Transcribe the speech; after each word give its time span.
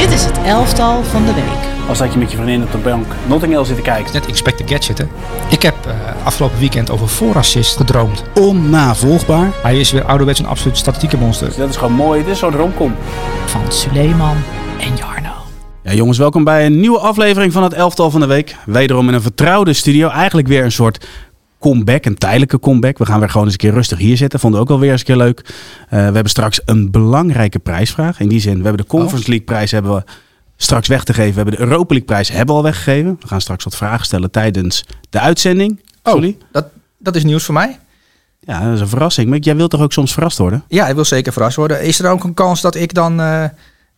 Dit 0.00 0.10
is 0.10 0.24
het 0.24 0.38
elftal 0.38 1.02
van 1.02 1.24
de 1.24 1.34
week. 1.34 1.88
Als 1.88 1.98
dat 1.98 2.12
je 2.12 2.18
met 2.18 2.30
je 2.30 2.36
vriendin 2.36 2.62
op 2.62 2.72
de 2.72 2.78
bank 2.78 3.06
Notting 3.28 3.52
Hill 3.52 3.64
zit 3.64 3.76
te 3.76 3.82
kijken. 3.82 4.12
Net 4.12 4.26
Inspector 4.26 4.68
Gadget, 4.68 4.98
hè? 4.98 5.04
Ik 5.50 5.62
heb 5.62 5.74
eh, 5.86 6.26
afgelopen 6.26 6.58
weekend 6.58 6.90
over 6.90 7.08
voorassist 7.08 7.76
gedroomd. 7.76 8.22
Onnavolgbaar. 8.34 9.50
Hij 9.62 9.80
is 9.80 9.92
weer 9.92 10.04
ouderwets 10.04 10.38
een 10.38 10.46
absoluut 10.46 10.76
statistieke 10.76 11.16
monster. 11.16 11.46
Dus 11.46 11.56
dat 11.56 11.68
is 11.68 11.76
gewoon 11.76 11.92
mooi. 11.92 12.24
Dit 12.24 12.32
is 12.32 12.38
zo'n 12.38 12.56
romcom. 12.56 12.94
Van 13.46 13.72
Suleiman 13.72 14.36
en 14.78 14.96
Jarno. 14.96 15.32
Ja, 15.82 15.92
jongens, 15.92 16.18
welkom 16.18 16.44
bij 16.44 16.66
een 16.66 16.80
nieuwe 16.80 16.98
aflevering 16.98 17.52
van 17.52 17.62
het 17.62 17.72
elftal 17.72 18.10
van 18.10 18.20
de 18.20 18.26
week. 18.26 18.56
Wederom 18.66 19.08
in 19.08 19.14
een 19.14 19.22
vertrouwde 19.22 19.72
studio. 19.72 20.08
Eigenlijk 20.08 20.48
weer 20.48 20.64
een 20.64 20.72
soort 20.72 21.06
comeback, 21.60 22.04
een 22.04 22.18
tijdelijke 22.18 22.58
comeback. 22.58 22.98
We 22.98 23.06
gaan 23.06 23.20
weer 23.20 23.30
gewoon 23.30 23.44
eens 23.44 23.52
een 23.52 23.60
keer 23.60 23.72
rustig 23.72 23.98
hier 23.98 24.16
zitten. 24.16 24.40
Vonden 24.40 24.60
we 24.60 24.66
ook 24.66 24.72
alweer 24.72 24.90
eens 24.90 25.00
een 25.00 25.06
keer 25.06 25.16
leuk. 25.16 25.40
Eh, 25.40 25.88
we 25.88 25.96
hebben 25.96 26.28
straks 26.28 26.60
een 26.64 26.90
belangrijke 26.90 27.58
prijsvraag. 27.58 28.20
In 28.20 28.28
die 28.28 28.40
zin, 28.40 28.56
we 28.56 28.64
hebben 28.64 28.82
de 28.82 28.90
Conference 28.90 29.28
League 29.28 29.46
prijs 29.46 29.70
hebben 29.70 29.94
we 29.94 30.02
straks 30.56 30.88
weg 30.88 31.04
te 31.04 31.14
geven. 31.14 31.30
We 31.30 31.36
hebben 31.36 31.54
de 31.54 31.60
Europa 31.60 31.88
League 31.88 32.06
prijs 32.06 32.28
hebben 32.28 32.46
we 32.46 32.52
al 32.52 32.62
weggegeven. 32.62 33.16
We 33.20 33.28
gaan 33.28 33.40
straks 33.40 33.64
wat 33.64 33.76
vragen 33.76 34.04
stellen 34.04 34.30
tijdens 34.30 34.84
de 35.10 35.20
uitzending. 35.20 35.80
Sorry? 36.02 36.36
dat, 36.52 36.66
dat 36.98 37.16
is 37.16 37.24
nieuws 37.24 37.44
voor 37.44 37.54
mij. 37.54 37.78
Ja, 38.40 38.64
dat 38.64 38.74
is 38.74 38.80
een 38.80 38.88
verrassing. 38.88 39.28
Maar 39.28 39.38
jij 39.38 39.56
wilt 39.56 39.70
toch 39.70 39.80
ook 39.80 39.92
soms 39.92 40.12
verrast 40.12 40.38
worden? 40.38 40.64
Ja, 40.68 40.88
ik 40.88 40.94
wil 40.94 41.04
zeker 41.04 41.32
verrast 41.32 41.56
worden. 41.56 41.82
Is 41.82 41.98
er 41.98 42.10
ook 42.10 42.24
een 42.24 42.34
kans 42.34 42.60
dat 42.60 42.74
ik 42.74 42.94
dan 42.94 43.20
eh, 43.20 43.44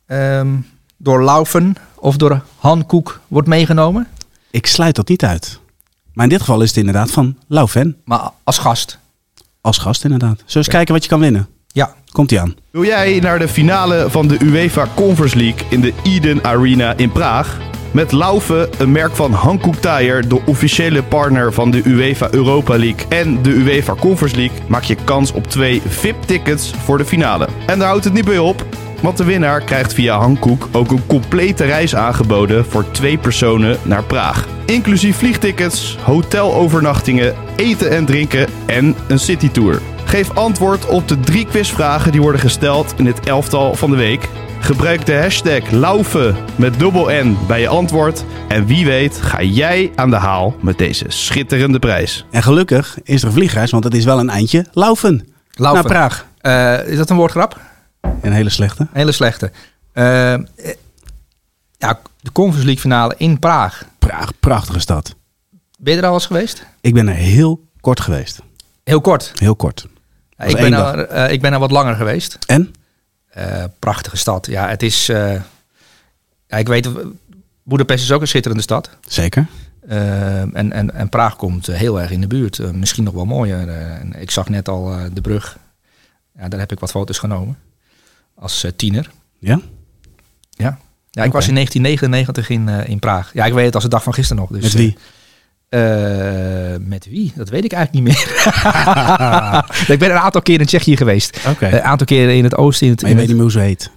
ehm, 0.06 0.48
door 0.96 1.22
Laufen 1.24 1.76
of 1.94 2.16
door 2.16 2.42
Han 2.58 2.86
Koek 2.86 3.20
wordt 3.28 3.48
meegenomen? 3.48 4.08
Ik 4.50 4.66
sluit 4.66 4.96
dat 4.96 5.08
niet 5.08 5.24
uit. 5.24 5.60
Maar 6.14 6.24
in 6.24 6.30
dit 6.30 6.40
geval 6.40 6.60
is 6.60 6.68
het 6.68 6.78
inderdaad 6.78 7.10
van 7.10 7.36
Laufen. 7.48 7.96
Maar 8.04 8.30
als 8.44 8.58
gast. 8.58 8.98
Als 9.60 9.78
gast 9.78 10.04
inderdaad. 10.04 10.36
Zullen 10.36 10.52
we 10.52 10.58
eens 10.58 10.68
kijken 10.68 10.94
wat 10.94 11.02
je 11.02 11.08
kan 11.08 11.20
winnen? 11.20 11.48
Ja. 11.66 11.94
Komt-ie 12.12 12.40
aan. 12.40 12.54
Wil 12.70 12.84
jij 12.84 13.18
naar 13.20 13.38
de 13.38 13.48
finale 13.48 14.06
van 14.10 14.28
de 14.28 14.36
UEFA 14.40 14.88
Conference 14.94 15.36
League 15.36 15.66
in 15.70 15.80
de 15.80 15.92
Eden 16.02 16.44
Arena 16.44 16.96
in 16.96 17.12
Praag? 17.12 17.58
Met 17.90 18.12
Laufe, 18.12 18.70
een 18.78 18.92
merk 18.92 19.16
van 19.16 19.32
Hankook 19.32 19.74
Tire, 19.74 20.26
de 20.26 20.40
officiële 20.46 21.02
partner 21.02 21.52
van 21.52 21.70
de 21.70 21.82
UEFA 21.84 22.28
Europa 22.30 22.78
League 22.78 23.06
en 23.08 23.42
de 23.42 23.50
UEFA 23.50 23.94
Conference 23.94 24.36
League, 24.36 24.58
maak 24.68 24.82
je 24.82 24.96
kans 25.04 25.32
op 25.32 25.46
twee 25.46 25.82
VIP-tickets 25.86 26.70
voor 26.84 26.98
de 26.98 27.04
finale. 27.04 27.48
En 27.66 27.78
daar 27.78 27.88
houdt 27.88 28.04
het 28.04 28.12
niet 28.12 28.24
bij 28.24 28.38
op, 28.38 28.66
want 29.02 29.16
de 29.16 29.24
winnaar 29.24 29.60
krijgt 29.60 29.94
via 29.94 30.18
Hankook 30.18 30.68
ook 30.72 30.90
een 30.90 31.06
complete 31.06 31.64
reis 31.64 31.94
aangeboden 31.94 32.64
voor 32.64 32.90
twee 32.90 33.18
personen 33.18 33.78
naar 33.82 34.04
Praag. 34.04 34.46
Inclusief 34.66 35.16
vliegtickets, 35.16 35.96
hotelovernachtingen, 36.04 37.34
eten 37.56 37.90
en 37.90 38.04
drinken 38.04 38.48
en 38.66 38.94
een 39.08 39.18
citytour. 39.18 39.80
Geef 40.04 40.36
antwoord 40.36 40.86
op 40.86 41.08
de 41.08 41.20
drie 41.20 41.46
quizvragen 41.46 42.12
die 42.12 42.20
worden 42.20 42.40
gesteld 42.40 42.94
in 42.96 43.06
het 43.06 43.26
elftal 43.26 43.74
van 43.74 43.90
de 43.90 43.96
week. 43.96 44.28
Gebruik 44.60 45.06
de 45.06 45.14
hashtag 45.14 45.70
Laufe 45.70 46.34
met 46.56 46.78
dubbel 46.78 47.08
N 47.10 47.36
bij 47.46 47.60
je 47.60 47.68
antwoord. 47.68 48.24
En 48.48 48.66
wie 48.66 48.84
weet 48.84 49.16
ga 49.16 49.42
jij 49.42 49.92
aan 49.94 50.10
de 50.10 50.16
haal 50.16 50.56
met 50.60 50.78
deze 50.78 51.04
schitterende 51.08 51.78
prijs. 51.78 52.26
En 52.30 52.42
gelukkig 52.42 52.98
is 53.04 53.20
er 53.22 53.28
een 53.28 53.34
vliegreis, 53.34 53.70
want 53.70 53.84
het 53.84 53.94
is 53.94 54.04
wel 54.04 54.18
een 54.18 54.30
eindje 54.30 54.66
Laufen. 54.72 55.26
Laufen. 55.50 55.84
Naar 55.84 55.92
Praag. 55.92 56.26
Eh, 56.40 56.88
is 56.88 56.96
dat 56.96 57.10
een 57.10 57.16
woordgrap? 57.16 57.71
Een 58.22 58.32
hele 58.32 58.50
slechte. 58.50 58.82
Een 58.82 58.88
hele 58.92 59.12
slechte. 59.12 59.50
Eh, 59.92 60.34
eh, 60.34 60.40
ja, 61.78 62.00
de 62.20 62.32
Conference 62.32 62.64
League 62.64 62.82
finale 62.82 63.14
in 63.16 63.38
Praag. 63.38 63.84
Praag, 63.98 64.32
prachtige 64.40 64.80
stad. 64.80 65.14
Ben 65.78 65.94
je 65.94 66.00
er 66.00 66.06
al 66.06 66.14
eens 66.14 66.26
geweest? 66.26 66.66
Ik 66.80 66.94
ben 66.94 67.08
er 67.08 67.14
heel 67.14 67.66
kort 67.80 68.00
geweest. 68.00 68.42
Heel 68.84 69.00
kort. 69.00 69.32
Heel 69.34 69.56
kort. 69.56 69.88
Ja, 70.36 70.44
ik, 70.44 70.56
ben 70.56 70.72
er, 70.72 71.06
eh, 71.06 71.32
ik 71.32 71.40
ben 71.40 71.52
er 71.52 71.58
wat 71.58 71.70
langer 71.70 71.94
geweest. 71.94 72.38
En? 72.46 72.74
Prachtige 73.78 74.16
stad. 74.16 74.46
Ja, 74.46 74.68
het 74.68 74.82
is. 74.82 75.06
ja, 75.06 75.42
ik 76.46 76.68
weet. 76.68 76.88
Boedapest 77.62 78.04
is 78.04 78.12
ook 78.12 78.20
een 78.20 78.28
schitterende 78.28 78.62
stad. 78.62 78.90
Zeker. 79.08 79.46
En, 79.86 80.72
en, 80.72 80.94
en 80.94 81.08
Praag 81.08 81.36
komt 81.36 81.66
heel 81.66 82.00
erg 82.00 82.10
in 82.10 82.20
de 82.20 82.26
buurt. 82.26 82.72
Misschien 82.72 83.04
nog 83.04 83.14
wel 83.14 83.24
mooier. 83.24 83.68
Ik 84.18 84.30
zag 84.30 84.48
net 84.48 84.68
al 84.68 84.96
de 85.12 85.20
brug. 85.20 85.58
Ja, 86.38 86.48
daar 86.48 86.60
heb 86.60 86.72
ik 86.72 86.80
wat 86.80 86.90
foto's 86.90 87.18
genomen. 87.18 87.58
Als 88.34 88.64
eh, 88.64 88.70
tiener. 88.76 89.10
Ja? 89.38 89.60
Ja. 90.50 90.78
Ja, 91.10 91.24
ik 91.24 91.32
was 91.32 91.48
in 91.48 91.54
1999 91.54 92.48
in, 92.50 92.68
eh, 92.68 92.88
in 92.90 92.98
Praag. 92.98 93.30
Ja, 93.34 93.44
ik 93.44 93.52
weet 93.52 93.64
het 93.64 93.74
als 93.74 93.84
de 93.84 93.90
dag 93.90 94.02
van 94.02 94.14
gisteren 94.14 94.42
nog. 94.42 94.50
Dus, 94.50 94.62
Met 94.62 94.72
wie? 94.72 94.96
eh, 95.68 95.80
met 96.80 97.06
wie? 97.10 97.32
Dat 97.36 97.48
weet 97.48 97.64
ik 97.64 97.72
eigenlijk 97.72 98.06
niet 98.06 98.14
meer. 98.14 98.26
ik 99.94 99.98
ben 99.98 100.10
een 100.10 100.16
aantal 100.18 100.42
keren 100.42 100.60
in 100.60 100.66
Tsjechië 100.66 100.96
geweest. 100.96 101.38
Een 101.60 101.82
aantal 101.82 102.06
keren 102.06 102.36
in 102.36 102.44
het 102.44 102.56
oosten. 102.56 102.86
In 102.86 102.92
het, 102.92 103.02
Maar 103.02 103.10
je 103.10 103.16
in 103.16 103.20
weet 103.20 103.28
niet 103.36 103.42
meer 103.42 103.52
hoe 103.54 103.62
ze 103.62 103.68
heet. 103.68 103.90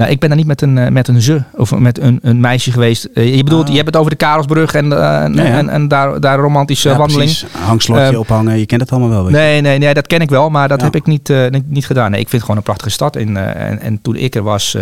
Nou, 0.00 0.12
ik 0.12 0.18
ben 0.18 0.28
daar 0.28 0.38
niet 0.38 0.46
met 0.46 0.62
een, 0.62 0.78
eh, 0.78 0.88
met 0.90 1.08
een 1.08 1.22
ze 1.22 1.42
of 1.52 1.74
met 1.78 2.00
een, 2.00 2.18
een 2.22 2.40
meisje 2.40 2.72
geweest. 2.72 3.04
Eh, 3.04 3.36
je 3.36 3.44
bedoelt, 3.44 3.64
Ah. 3.64 3.68
je 3.70 3.74
hebt 3.74 3.86
het 3.86 3.96
over 3.96 4.10
de 4.10 4.16
Karelsbrug 4.16 4.74
en, 4.74 4.92
eh, 4.92 5.22
en, 5.24 5.34
Ja, 5.34 5.42
ja. 5.44 5.58
en, 5.58 5.68
en 5.68 5.88
daar, 5.88 6.20
daar 6.20 6.38
romantische 6.38 6.88
Ja, 6.88 6.96
wandeling. 6.96 7.30
precies. 7.38 7.52
Hangslotje 7.60 8.04
Ehm, 8.04 8.16
ophangen. 8.16 8.58
Je 8.58 8.66
kent 8.66 8.80
het 8.80 8.90
allemaal 8.90 9.08
wel. 9.10 9.30
Nee, 9.30 9.60
nee, 9.60 9.78
nee, 9.78 9.94
dat 9.94 10.06
ken 10.06 10.20
ik 10.20 10.28
wel, 10.30 10.50
maar 10.50 10.68
dat 10.68 10.80
heb 10.80 10.94
ik 10.94 11.06
niet, 11.06 11.28
niet, 11.50 11.70
niet 11.70 11.86
gedaan. 11.86 12.10
Nee, 12.10 12.20
ik 12.20 12.28
vind 12.28 12.32
het 12.32 12.40
gewoon 12.42 12.56
een 12.56 12.62
prachtige 12.62 12.90
stad. 12.90 13.16
En, 13.16 13.56
en, 13.56 13.80
en 13.80 14.02
toen 14.02 14.16
ik 14.16 14.34
er 14.34 14.42
was, 14.42 14.76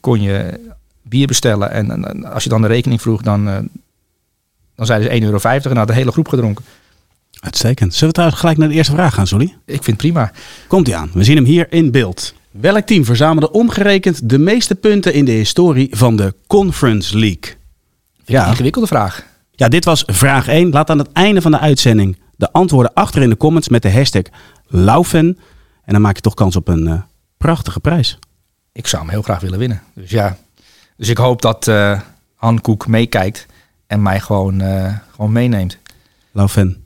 kon 0.00 0.20
je 0.22 0.60
bier 1.02 1.26
bestellen. 1.26 1.70
En, 1.70 2.32
als 2.32 2.42
je 2.44 2.48
dan 2.48 2.62
de 2.62 2.68
rekening 2.68 3.00
vroeg, 3.00 3.22
dan, 3.22 3.44
dan 4.74 4.86
zeiden 4.86 5.08
ze 5.08 5.14
1,50 5.20 5.24
euro 5.24 5.38
en 5.42 5.60
dan 5.62 5.76
had 5.76 5.86
de 5.88 5.94
hele 5.94 6.12
groep 6.12 6.28
gedronken. 6.28 6.64
Uitstekend. 7.40 7.92
Zullen 7.92 8.08
we 8.08 8.14
trouwens 8.14 8.40
gelijk 8.40 8.58
naar 8.58 8.68
de 8.68 8.74
eerste 8.74 8.92
vraag 8.92 9.14
gaan, 9.14 9.26
Solly? 9.26 9.54
Ik 9.64 9.82
vind 9.82 9.86
het 9.86 9.96
prima. 9.96 10.32
Komt-ie 10.66 10.96
aan. 10.96 11.10
We 11.12 11.24
zien 11.24 11.36
hem 11.36 11.44
hier 11.44 11.66
in 11.70 11.90
beeld. 11.90 12.34
Welk 12.60 12.86
team 12.86 13.04
verzamelde 13.04 13.50
omgerekend 13.50 14.28
de 14.28 14.38
meeste 14.38 14.74
punten 14.74 15.12
in 15.14 15.24
de 15.24 15.30
historie 15.30 15.88
van 15.96 16.16
de 16.16 16.34
Conference 16.46 17.18
League? 17.18 17.54
Een 18.16 18.24
Ja. 18.24 18.46
ingewikkelde 18.46 18.86
vraag. 18.86 19.24
Ja, 19.50 19.68
dit 19.68 19.84
was 19.84 20.02
vraag 20.06 20.48
1. 20.48 20.70
Laat 20.70 20.90
aan 20.90 20.98
het 20.98 21.12
einde 21.12 21.40
van 21.40 21.50
de 21.50 21.58
uitzending 21.58 22.18
de 22.36 22.52
antwoorden 22.52 22.94
achter 22.94 23.22
in 23.22 23.28
de 23.28 23.36
comments 23.36 23.68
met 23.68 23.82
de 23.82 23.92
hashtag 23.92 24.22
Laufen. 24.66 25.38
En 25.84 25.92
dan 25.92 26.00
maak 26.02 26.14
je 26.16 26.20
toch 26.20 26.34
kans 26.34 26.56
op 26.56 26.68
een 26.68 26.86
eh, 26.86 27.00
prachtige 27.36 27.80
prijs. 27.80 28.18
Ik 28.72 28.86
zou 28.86 29.02
hem 29.02 29.10
heel 29.10 29.22
graag 29.22 29.40
willen 29.40 29.58
winnen. 29.58 29.82
Dus 29.94 30.10
ja, 30.10 30.36
dus 30.96 31.08
ik 31.08 31.16
hoop 31.18 31.42
dat 31.42 31.68
eh 31.68 32.00
Han 32.34 32.60
Koek 32.60 32.86
meekijkt 32.86 33.46
en 33.86 34.02
mij 34.02 34.20
gewoon, 34.20 34.60
eh, 34.60 34.94
gewoon 35.14 35.32
meeneemt. 35.32 35.78
Laufen. 36.32 36.84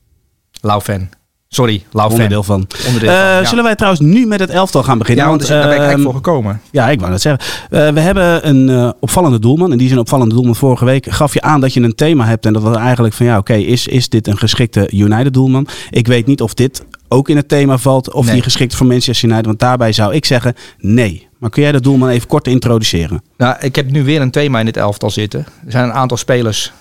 Laufen. 0.60 1.10
Sorry, 1.52 1.84
Laufen. 1.92 2.14
Onderdeel 2.14 2.42
van. 2.42 2.66
Onderdeel 2.86 3.10
Eh, 3.10 3.16
van, 3.16 3.24
ja. 3.26 3.44
Zullen 3.44 3.64
wij 3.64 3.74
trouwens 3.74 4.02
nu 4.02 4.26
met 4.26 4.40
het 4.40 4.50
elftal 4.50 4.82
gaan 4.82 4.98
beginnen? 4.98 5.24
Ja, 5.24 5.30
want 5.30 5.46
daar 5.46 5.58
ben 5.58 5.70
ik 5.72 5.78
eigenlijk 5.78 5.98
ehm, 5.98 6.02
voor 6.06 6.14
gekomen. 6.14 6.60
Ja, 6.70 6.88
ik 6.90 6.98
wou 6.98 7.10
dat 7.12 7.20
zeggen. 7.20 7.44
Eh, 7.70 7.88
we 7.88 8.00
hebben 8.00 8.48
een 8.48 8.68
eh, 8.68 8.90
opvallende 9.00 9.38
doelman. 9.38 9.72
In 9.72 9.78
die 9.78 9.88
zin 9.88 9.98
opvallende 9.98 10.34
doelman. 10.34 10.56
Vorige 10.56 10.84
week 10.84 11.06
gaf 11.10 11.34
je 11.34 11.40
aan 11.40 11.60
dat 11.60 11.72
je 11.74 11.80
een 11.80 11.94
thema 11.94 12.26
hebt. 12.26 12.46
En 12.46 12.52
dat 12.52 12.62
was 12.62 12.76
eigenlijk 12.76 13.14
van 13.14 13.26
ja, 13.26 13.38
oké, 13.38 13.54
is, 13.54 13.86
is 13.86 14.08
dit 14.08 14.26
een 14.26 14.38
geschikte 14.38 14.88
United 14.92 15.34
doelman? 15.34 15.66
Ik 15.90 16.06
weet 16.06 16.26
niet 16.26 16.40
of 16.42 16.54
dit 16.54 16.84
ook 17.08 17.28
in 17.28 17.36
het 17.36 17.48
thema 17.48 17.78
valt. 17.78 18.12
Of 18.12 18.24
Nee. 18.24 18.34
die 18.34 18.42
geschikt 18.42 18.74
voor 18.74 18.86
Manchester 18.86 19.28
United. 19.28 19.46
Want 19.46 19.58
daarbij 19.58 19.92
zou 19.92 20.14
ik 20.14 20.24
zeggen 20.24 20.54
nee. 20.78 21.28
Maar 21.38 21.50
kun 21.50 21.62
jij 21.62 21.72
de 21.72 21.80
doelman 21.80 22.08
even 22.08 22.28
kort 22.28 22.46
introduceren? 22.46 23.22
Nou, 23.36 23.56
ik 23.60 23.76
heb 23.76 23.90
nu 23.90 24.04
weer 24.04 24.20
een 24.20 24.30
thema 24.30 24.58
in 24.58 24.64
dit 24.64 24.76
elftal 24.76 25.10
zitten. 25.10 25.40
Er 25.64 25.70
zijn 25.72 25.84
een 25.84 25.92
aantal 25.92 26.16
spelers 26.16 26.72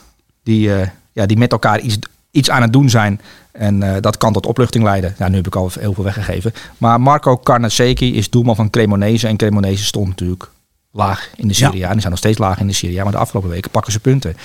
die, 0.44 0.74
eh, 0.74 0.88
ja, 1.14 1.26
die 1.26 1.38
met 1.38 1.52
elkaar 1.52 1.80
iets, 1.80 1.98
iets 2.32 2.50
aan 2.50 2.62
het 2.62 2.74
doen 2.74 2.90
zijn. 2.90 3.22
En 3.52 3.84
eh, 3.84 4.02
dat 4.02 4.18
kan 4.18 4.34
tot 4.34 4.46
opluchting 4.46 4.84
leiden. 4.84 5.16
Ja, 5.18 5.28
nu 5.28 5.36
heb 5.36 5.48
ik 5.48 5.56
al 5.56 5.72
heel 5.80 5.94
veel 5.94 6.04
weggegeven. 6.04 6.54
Maar 6.78 7.02
Marco 7.02 7.38
Carnasecchi 7.38 8.16
is 8.16 8.30
doelman 8.30 8.56
van 8.56 8.70
Cremonese. 8.70 9.28
En 9.28 9.38
Cremonese 9.38 9.86
stond 9.86 10.08
natuurlijk 10.08 10.50
laag 10.92 11.30
in 11.36 11.48
de 11.48 11.54
Serie 11.54 11.84
A. 11.84 11.88
En 11.88 11.92
die 11.92 12.00
zijn 12.00 12.12
nog 12.12 12.22
steeds 12.22 12.38
laag 12.38 12.60
in 12.60 12.68
de 12.68 12.74
Serie 12.74 13.00
A. 13.00 13.04
Maar 13.04 13.12
de 13.12 13.18
afgelopen 13.18 13.50
weken 13.50 13.72
pakken 13.72 13.92
ze 13.92 14.00
punten. 14.00 14.38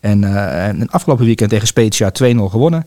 En, 0.00 0.24
en 0.52 0.80
het 0.80 0.92
afgelopen 0.92 1.24
weekend 1.24 1.50
tegen 1.50 1.66
Spezia 1.66 2.12
2-0 2.22 2.24
gewonnen. 2.24 2.86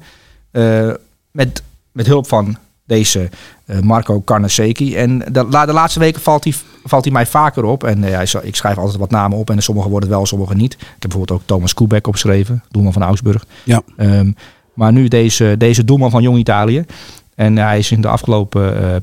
Eh, 0.52 0.92
met, 1.32 1.64
met 1.92 2.08
hulp 2.08 2.28
van 2.28 2.58
deze 2.92 3.30
eh, 3.66 3.80
Marco 3.80 4.22
Carnasecchi. 4.26 4.96
En 4.96 5.20
de, 5.20 5.48
de 5.50 5.74
laatste 5.74 6.00
weken 6.00 6.22
valt 6.22 6.44
hij, 6.44 6.54
valt 6.84 7.04
hij 7.04 7.14
mij 7.14 7.26
vaker 7.26 7.64
op. 7.64 7.84
En 7.84 8.04
eh, 8.04 8.26
zo- 8.26 8.40
ik 8.44 8.56
schrijf 8.56 8.78
altijd 8.78 8.98
wat 8.98 9.12
namen 9.12 9.38
op. 9.38 9.50
En 9.50 9.64
sommige 9.64 9.90
worden 9.90 10.10
het 10.10 10.18
wel, 10.18 10.28
sommige 10.28 10.56
niet. 10.56 10.74
Ik 10.74 10.80
heb 10.80 11.00
bijvoorbeeld 11.00 11.40
ook 11.40 11.48
Thomas 11.48 11.74
Kubek 11.74 12.08
opgeschreven. 12.08 12.64
Doelman 12.70 12.94
van 12.94 13.04
Augsburg. 13.04 13.46
Ja. 13.64 13.82
Ehm, 13.98 14.32
maar 14.74 14.92
nu 14.92 15.08
deze, 15.08 15.56
deze 15.58 15.86
doelman 15.86 16.10
van 16.12 16.22
Jong 16.22 16.38
Italië. 16.38 16.86
En 17.42 17.58
hij 17.58 17.78
is 17.78 17.92
in 17.92 18.02
de 18.02 18.08
afgelopen 18.08 18.94
eh 18.94 18.96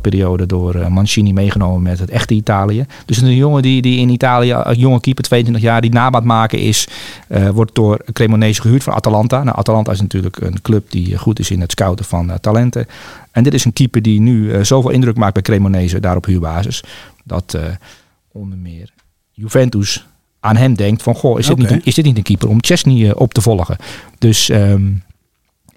periode, 0.00 0.46
door 0.46 0.74
eh, 0.74 0.86
Mancini 0.86 1.32
meegenomen 1.32 1.82
met 1.82 1.98
het 1.98 2.10
echte 2.10 2.34
Italië. 2.34 2.86
Dus 3.06 3.20
een 3.20 3.34
jongen 3.34 3.62
die, 3.62 3.82
die 3.82 3.98
in 3.98 4.08
Italië, 4.08 4.52
een 4.62 4.78
jonge 4.78 5.00
keeper, 5.00 5.24
22 5.24 5.62
jaar, 5.62 5.80
die 5.80 5.92
nabaat 5.92 6.24
maken 6.24 6.58
is, 6.58 6.88
eh, 7.28 7.48
wordt 7.48 7.74
door 7.74 8.04
Cremonese 8.12 8.60
gehuurd 8.60 8.82
van 8.82 8.92
Atalanta. 8.92 9.42
Nou, 9.42 9.56
Atalanta 9.56 9.92
is 9.92 10.00
natuurlijk 10.00 10.40
een 10.40 10.62
club 10.62 10.90
die 10.90 11.18
goed 11.18 11.38
is 11.38 11.50
in 11.50 11.60
het 11.60 11.70
scouten 11.70 12.04
van 12.04 12.30
eh, 12.30 12.36
talenten. 12.36 12.86
En 13.30 13.42
dit 13.42 13.54
is 13.54 13.64
een 13.64 13.72
keeper 13.72 14.02
die 14.02 14.20
nu 14.20 14.52
eh, 14.52 14.62
zoveel 14.62 14.90
indruk 14.90 15.16
maakt 15.16 15.34
bij 15.34 15.42
Cremonese, 15.42 16.00
daar 16.00 16.16
op 16.16 16.24
huurbasis, 16.24 16.84
dat 17.24 17.54
eh, 17.54 17.62
onder 18.32 18.58
meer 18.58 18.90
Juventus 19.30 20.06
aan 20.40 20.56
hem 20.56 20.74
denkt 20.74 21.02
van, 21.02 21.14
goh, 21.14 21.38
is 21.38 21.46
dit, 21.46 21.58
niet, 21.58 21.70
een, 21.70 21.84
is 21.84 21.94
dit 21.94 22.04
niet 22.04 22.16
een 22.16 22.22
keeper 22.22 22.48
om 22.48 22.58
Chesney 22.60 23.08
eh, 23.08 23.20
op 23.20 23.34
te 23.34 23.40
volgen? 23.40 23.76
Dus 24.18 24.48
ehm, 24.48 24.90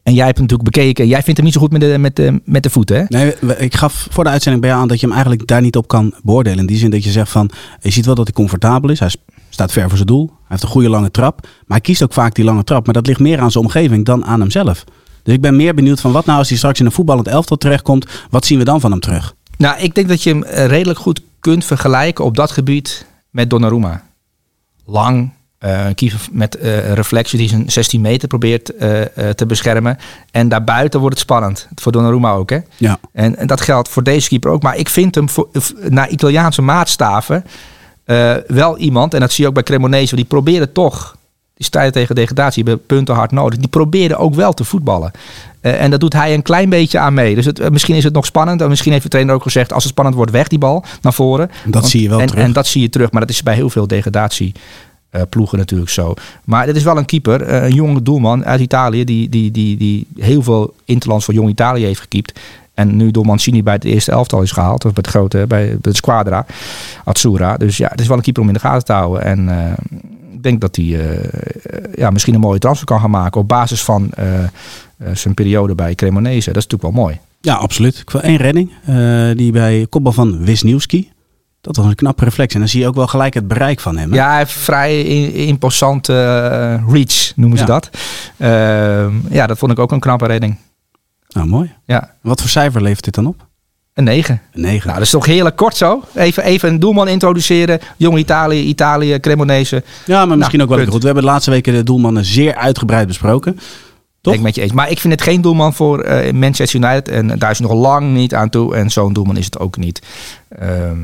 En 0.06 0.13
jij 0.13 0.25
hebt 0.25 0.38
hem 0.38 0.48
natuurlijk 0.48 0.75
bekeken. 0.75 1.07
Jij 1.07 1.22
vindt 1.22 1.36
hem 1.36 1.46
niet 1.46 1.54
zo 1.54 1.62
goed 1.62 1.72
met 1.72 1.81
de, 1.81 1.98
met 1.98 2.16
de, 2.16 2.42
met 2.44 2.63
de 2.63 2.69
voeten, 2.69 2.98
hè? 2.98 3.04
Nee, 3.07 3.36
ik 3.57 3.75
gaf 3.75 4.07
voor 4.12 4.24
de 4.24 4.30
uitzending 4.30 4.62
bij 4.62 4.72
jou 4.72 4.81
aan 4.84 4.90
dat 4.90 5.00
je 5.00 5.06
hem 5.06 5.16
eigenlijk 5.16 5.48
daar 5.48 5.62
niet 5.62 5.75
op 5.75 5.88
kan 5.88 6.13
beoordelen. 6.24 6.60
In 6.60 6.66
die 6.66 6.78
zin 6.78 6.90
dat 6.90 7.04
je 7.04 7.12
zegt 7.12 7.31
van, 7.31 7.50
je 7.80 7.90
ziet 7.90 8.06
wel 8.06 8.16
dat 8.16 8.25
hij 8.25 8.34
comfortabel 8.34 8.90
is. 8.90 9.00
Hij 9.00 9.12
staat 9.50 9.72
ver 9.72 9.88
voor 9.88 9.96
zijn 9.98 10.07
doel. 10.07 10.25
Hij 10.28 10.38
heeft 10.48 10.63
een 10.63 10.69
goede 10.69 10.90
lange 10.90 11.12
trap. 11.12 11.42
Maar 11.42 11.52
hij 11.68 11.81
kiest 11.81 12.04
ook 12.04 12.13
vaak 12.13 12.36
die 12.36 12.46
lange 12.46 12.63
trap. 12.63 12.86
Maar 12.86 12.94
dat 12.94 13.07
ligt 13.07 13.19
meer 13.19 13.40
aan 13.40 13.52
zijn 13.52 13.63
omgeving 13.63 14.06
dan 14.06 14.25
aan 14.25 14.40
hemzelf. 14.40 14.84
Dus 15.24 15.34
ik 15.34 15.42
ben 15.42 15.56
meer 15.56 15.74
benieuwd 15.74 16.02
van 16.02 16.12
wat 16.12 16.25
nou 16.25 16.38
als 16.40 16.50
hij 16.50 16.58
straks 16.58 16.80
in 16.80 16.86
een 16.86 16.92
voetballend 16.92 17.28
elftal 17.28 17.58
terechtkomt. 17.58 18.06
Wat 18.30 18.46
zien 18.46 18.58
we 18.58 18.63
dan 18.63 18.80
van 18.80 18.92
hem 18.92 19.00
terug? 19.00 19.36
Nou, 19.58 19.80
ik 19.80 19.96
denk 19.96 20.08
dat 20.08 20.24
je 20.24 20.30
hem 20.30 20.44
eh, 20.44 20.66
redelijk 20.66 21.00
goed 21.00 21.22
kunt 21.40 21.66
vergelijken 21.66 22.25
op 22.25 22.36
dat 22.36 22.51
gebied 22.51 23.08
met 23.30 23.50
Donnarumma. 23.50 24.04
Lang, 24.86 25.31
eh, 25.65 25.85
een 25.85 25.95
keeper 25.95 26.19
met 26.31 26.57
eh 26.57 26.94
reflectie 26.94 27.38
die 27.38 27.50
zijn 27.50 27.71
16 27.71 28.01
meter 28.01 28.27
probeert 28.27 28.75
eh, 28.75 29.01
eh, 29.01 29.29
te 29.35 29.45
beschermen. 29.45 29.97
En 30.31 30.50
daarbuiten 30.50 31.00
wordt 31.00 31.15
het 31.15 31.23
spannend. 31.23 31.67
Voor 31.75 31.91
Donnarumma 31.91 32.31
ook, 32.31 32.50
hè? 32.50 32.59
Ja, 32.77 33.00
En, 33.12 33.38
en 33.38 33.47
dat 33.47 33.62
geldt 33.62 33.89
voor 33.89 34.03
deze 34.03 34.29
keeper 34.29 34.51
ook. 34.51 34.63
Maar 34.63 34.77
ik 34.77 34.89
vind 34.89 35.15
hem 35.15 35.29
voor, 35.29 35.47
naar 35.89 36.09
Italiaanse 36.09 36.62
maatstaven 36.62 37.44
eh, 38.06 38.33
wel 38.47 38.77
iemand, 38.77 39.13
en 39.13 39.19
dat 39.19 39.31
zie 39.31 39.41
je 39.44 39.47
ook 39.47 39.56
bij 39.56 39.63
Cremonese, 39.63 40.15
die 40.15 40.25
proberen 40.25 40.71
toch, 40.71 41.15
die 41.53 41.65
strijden 41.65 41.94
tegen 41.94 42.15
degradatie, 42.15 42.63
hebben 42.63 42.85
punten 42.85 43.15
hard 43.15 43.31
nodig. 43.31 43.59
Die 43.59 43.67
proberen 43.67 44.17
ook 44.17 44.35
wel 44.35 44.53
te 44.53 44.63
voetballen. 44.63 45.12
Eh, 45.62 45.81
en 45.81 45.91
dat 45.91 46.00
doet 46.00 46.13
hij 46.13 46.33
een 46.33 46.41
klein 46.41 46.69
beetje 46.69 47.00
aan 47.00 47.13
mee. 47.13 47.35
Dus 47.35 47.45
het, 47.45 47.59
eh, 47.59 47.69
misschien 47.69 47.95
is 47.95 48.03
het 48.03 48.13
nog 48.13 48.25
spannend. 48.25 48.62
En 48.62 48.69
misschien 48.69 48.91
heeft 48.91 49.03
de 49.03 49.09
trainer 49.09 49.35
ook 49.35 49.44
gezegd, 49.44 49.73
als 49.73 49.83
het 49.83 49.91
spannend 49.91 50.15
wordt, 50.17 50.31
weg 50.31 50.47
die 50.47 50.59
bal 50.59 50.83
naar 51.01 51.13
voren. 51.13 51.51
dat 51.65 51.89
zie 51.89 52.01
je 52.01 52.09
wel 52.09 52.19
en, 52.19 52.27
terug. 52.27 52.44
En 52.44 52.53
dat 52.53 52.67
zie 52.67 52.81
je 52.81 52.89
terug. 52.89 53.12
Maar 53.12 53.21
dat 53.21 53.29
is 53.29 53.44
bij 53.44 53.56
heel 53.56 53.69
veel 53.69 53.88
degradatie. 53.88 54.53
Eh, 55.15 55.21
ploegen 55.29 55.57
natuurlijk 55.57 55.91
zo. 55.91 56.13
Maar 56.44 56.65
dit 56.65 56.75
is 56.75 56.83
wel 56.83 56.97
een 56.97 57.06
keeper, 57.06 57.41
eh, 57.41 57.63
een 57.63 57.73
jonge 57.73 58.01
doelman 58.01 58.45
uit 58.45 58.59
Italië, 58.59 59.03
die, 59.03 59.29
die, 59.29 59.51
die, 59.51 59.77
die 59.77 60.07
heel 60.17 60.41
veel 60.41 60.73
interlands 60.85 61.25
voor 61.25 61.33
Jong 61.33 61.50
Italië 61.50 61.83
heeft 61.83 62.00
gekiept. 62.00 62.39
En 62.73 62.95
nu 62.95 63.12
door 63.12 63.25
Mancini 63.25 63.63
bij 63.63 63.73
het 63.73 63.83
eerste 63.83 64.12
elftal 64.12 64.41
is 64.41 64.51
gehaald. 64.51 64.85
Of 64.85 64.94
bij 64.94 65.03
het 65.06 65.12
grote, 65.12 65.45
bij 65.47 65.77
de 65.81 65.95
Squadra, 65.95 66.45
Azzurra. 67.03 67.57
Dus 67.57 67.77
ja, 67.77 67.88
het 67.88 68.01
is 68.01 68.07
wel 68.07 68.17
een 68.17 68.23
keeper 68.23 68.41
om 68.41 68.47
in 68.47 68.53
de 68.53 68.59
gaten 68.59 68.85
te 68.85 68.94
houden. 68.94 69.23
En 69.23 69.50
eh, 69.50 69.71
ik 70.33 70.44
denk 70.44 70.62
dat 70.62 70.75
hij 70.75 71.19
ja, 71.95 72.09
misschien 72.09 72.33
een 72.33 72.39
mooie 72.39 72.59
transfer 72.59 72.88
kan 72.88 73.00
gaan 73.00 73.09
maken. 73.09 73.41
Op 73.41 73.47
basis 73.47 73.83
van 73.83 74.09
zijn 75.13 75.33
periode 75.33 75.75
bij 75.75 75.95
Cremonese. 75.95 76.51
Dat 76.51 76.63
is 76.63 76.67
natuurlijk 76.67 76.95
wel 76.95 77.03
mooi. 77.03 77.19
Ja, 77.41 77.53
absoluut. 77.53 77.97
Ik 77.97 78.09
wil 78.09 78.21
één 78.21 78.38
redding. 78.38 78.71
die 79.38 79.51
bij 79.51 79.85
kopbal 79.89 80.12
van 80.12 80.45
Wisniewski. 80.45 81.12
Dat 81.65 81.75
was 81.75 81.85
een 81.85 81.95
knappe 81.95 82.23
reflex. 82.23 82.53
En 82.53 82.59
dan 82.59 82.69
zie 82.69 82.79
je 82.81 82.88
ook 82.88 82.95
wel 82.95 83.07
gelijk 83.07 83.33
het 83.33 83.47
bereik 83.47 83.79
van 83.79 83.97
hem. 83.97 84.09
hè? 84.12 84.15
Ja, 84.17 84.27
hij 84.29 84.38
heeft 84.38 84.51
vrij 84.51 85.03
imposante 85.31 86.13
eh, 86.13 86.94
reach, 86.94 87.31
noemen 87.35 87.57
ze 87.57 87.63
Ja. 87.65 87.69
dat. 87.69 87.89
Ehm, 88.38 89.13
ja, 89.29 89.47
dat 89.47 89.57
vond 89.57 89.71
ik 89.71 89.79
ook 89.79 89.91
een 89.91 90.00
knappe 90.00 90.25
redding. 90.25 90.57
Nou, 91.29 91.47
mooi. 91.47 91.71
Ja, 91.85 92.12
Wat 92.21 92.41
voor 92.41 92.50
cijfer 92.50 92.81
levert 92.81 93.03
dit 93.03 93.13
dan 93.15 93.25
op? 93.25 93.45
een 93.94 94.03
9. 94.03 94.41
Een 94.53 94.62
9. 94.62 94.81
Nou, 94.88 94.94
dat 94.94 95.06
is 95.06 95.09
toch 95.12 95.25
heerlijk 95.25 95.56
kort 95.56 95.75
zo. 95.75 96.03
Even, 96.15 96.44
even 96.44 96.69
een 96.69 96.79
doelman 96.79 97.07
introduceren. 97.07 97.79
Jong 97.97 98.17
Italië, 98.17 98.62
Italië, 98.63 99.19
Cremonese. 99.19 99.83
ja, 100.06 100.25
maar 100.25 100.38
misschien 100.38 100.57
nou, 100.59 100.69
ook 100.69 100.75
wel 100.75 100.77
punt. 100.77 100.89
goed. 100.91 101.00
We 101.01 101.06
hebben 101.06 101.23
de 101.25 101.29
laatste 101.29 101.51
weken 101.51 101.73
de 101.73 101.83
doelmannen 101.83 102.25
zeer 102.25 102.56
uitgebreid 102.56 103.07
besproken. 103.07 103.59
Toch? 104.21 104.33
ik 104.33 104.41
met 104.41 104.56
je 104.56 104.62
eens. 104.62 104.71
Maar 104.71 104.89
ik 104.91 105.00
vind 105.00 105.13
het 105.13 105.21
geen 105.21 105.41
doelman 105.41 105.73
voor 105.73 106.00
eh, 106.01 106.33
Manchester 106.33 106.79
United. 106.83 107.07
En 107.09 107.27
daar 107.39 107.51
is 107.51 107.59
nog 107.59 107.73
lang 107.73 108.13
niet 108.13 108.33
aan 108.35 108.50
toe. 108.50 108.75
En 108.75 108.89
zo'n 108.89 109.13
doelman 109.13 109.38
is 109.38 109.45
het 109.45 109.59
ook 109.59 109.77
niet. 109.77 110.01
Ehm, 110.50 110.97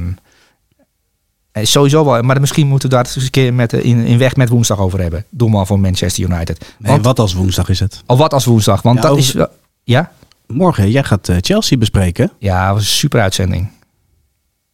sowieso 1.54 2.06
wel. 2.06 2.22
Maar 2.22 2.40
misschien 2.40 2.68
moeten 2.68 2.90
we 2.90 2.96
daar 2.96 3.06
eens 3.06 3.16
een 3.16 3.30
keer 3.30 3.54
met, 3.54 3.70
de- 3.70 3.84
in, 3.84 3.98
in 4.06 4.18
weg 4.18 4.36
met 4.36 4.50
woensdag 4.50 4.80
over 4.80 5.00
hebben. 5.02 5.26
Doelman 5.30 5.68
van 5.68 5.82
Manchester 5.82 6.24
United. 6.30 6.66
Nee, 6.78 7.00
wat 7.02 7.20
als 7.20 7.34
woensdag 7.34 7.70
is 7.70 7.80
het? 7.80 8.04
Al 8.06 8.18
wat 8.18 8.34
als 8.34 8.46
woensdag. 8.46 8.82
Want 8.82 8.96
Ja, 8.96 9.02
dat 9.02 9.12
over- 9.12 9.40
is... 9.40 9.46
Ja? 9.84 10.12
Morgen, 10.48 10.92
jij 10.92 11.04
gaat 11.04 11.30
eh, 11.30 11.36
Chelsea 11.42 11.78
bespreken. 11.78 12.32
Ja, 12.40 12.66
dat 12.66 12.74
was 12.76 12.84
een 12.84 12.90
super 12.90 13.22
uitzending. 13.22 13.70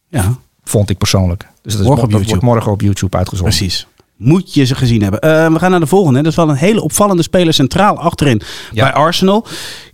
Ja, 0.08 0.34
Vond 0.64 0.90
ik 0.90 0.98
persoonlijk. 0.98 1.46
Dus 1.62 1.72
dat, 1.72 1.80
is 1.82 1.86
Morgen 1.86 2.02
dat 2.02 2.12
wordt 2.12 2.26
YouTube. 2.28 2.46
morgen 2.52 2.72
op 2.72 2.80
YouTube 2.80 3.16
uitgezonden. 3.16 3.56
precies. 3.56 3.86
Moet 4.16 4.54
je 4.54 4.64
ze 4.64 4.74
gezien 4.74 5.02
hebben. 5.02 5.20
Eh, 5.20 5.52
we 5.52 5.58
gaan 5.58 5.70
naar 5.70 5.80
de 5.80 5.86
volgende. 5.86 6.18
Dat 6.22 6.30
is 6.30 6.36
wel 6.36 6.48
een 6.48 6.54
hele 6.56 6.82
opvallende 6.82 7.22
speler 7.22 7.54
centraal 7.54 7.98
achterin 7.98 8.40
Ja. 8.72 8.84
bij 8.84 8.92
Arsenal. 8.92 9.46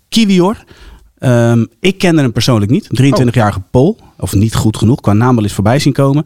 Kiwior. 0.09 0.65
Ehm, 1.19 1.65
ik 1.81 1.99
kende 1.99 2.23
hem 2.23 2.33
persoonlijk 2.33 2.71
niet. 2.71 2.89
Een 2.91 2.97
23-jarige 2.97 3.61
Pool. 3.71 3.99
Of 4.19 4.35
niet 4.35 4.55
goed 4.55 4.77
genoeg. 4.77 5.01
Qua 5.01 5.13
naam 5.13 5.35
wel 5.35 5.45
eens 5.45 5.53
voorbij 5.53 5.79
zien 5.79 5.93
komen. 5.93 6.25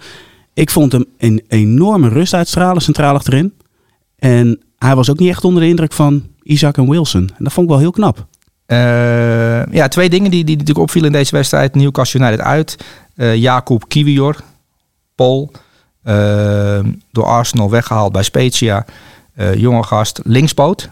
Ik 0.59 0.71
vond 0.71 0.93
hem 0.93 1.05
een 1.19 1.45
enorme 1.49 2.09
rust 2.09 2.35
uitstralen 2.35 2.83
centraal 2.83 3.15
achterin. 3.15 3.55
En 4.17 4.61
hij 4.79 4.95
was 4.95 5.11
ook 5.11 5.19
niet 5.19 5.29
echt 5.29 5.45
onder 5.45 5.63
de 5.63 5.69
indruk 5.69 5.93
van 5.93 6.27
Isaac 6.43 6.77
en 6.77 6.91
Wilson. 6.91 7.31
En 7.37 7.45
dat 7.45 7.53
vond 7.53 7.67
ik 7.67 7.73
wel 7.73 7.83
heel 7.83 7.91
knap. 7.91 8.27
Eh, 8.67 9.67
ja, 9.67 9.89
twee 9.89 10.11
dingen 10.11 10.31
die, 10.31 10.45
die 10.45 10.57
natuurlijk 10.57 10.85
opvielen 10.85 11.13
in 11.13 11.19
deze 11.19 11.35
wedstrijd. 11.35 11.75
Newcastle 11.75 12.21
United 12.21 12.41
uit. 12.41 12.77
Eh 13.15 13.37
Jacob 13.37 13.89
Kiwior, 13.89 14.37
Paul, 15.15 15.53
eh, 16.03 16.79
door 17.11 17.25
Arsenal 17.25 17.71
weggehaald 17.71 18.13
bij 18.13 18.23
Spezia. 18.23 18.85
Jonge 19.55 19.83
gast, 19.83 20.21
linkspoot, 20.25 20.91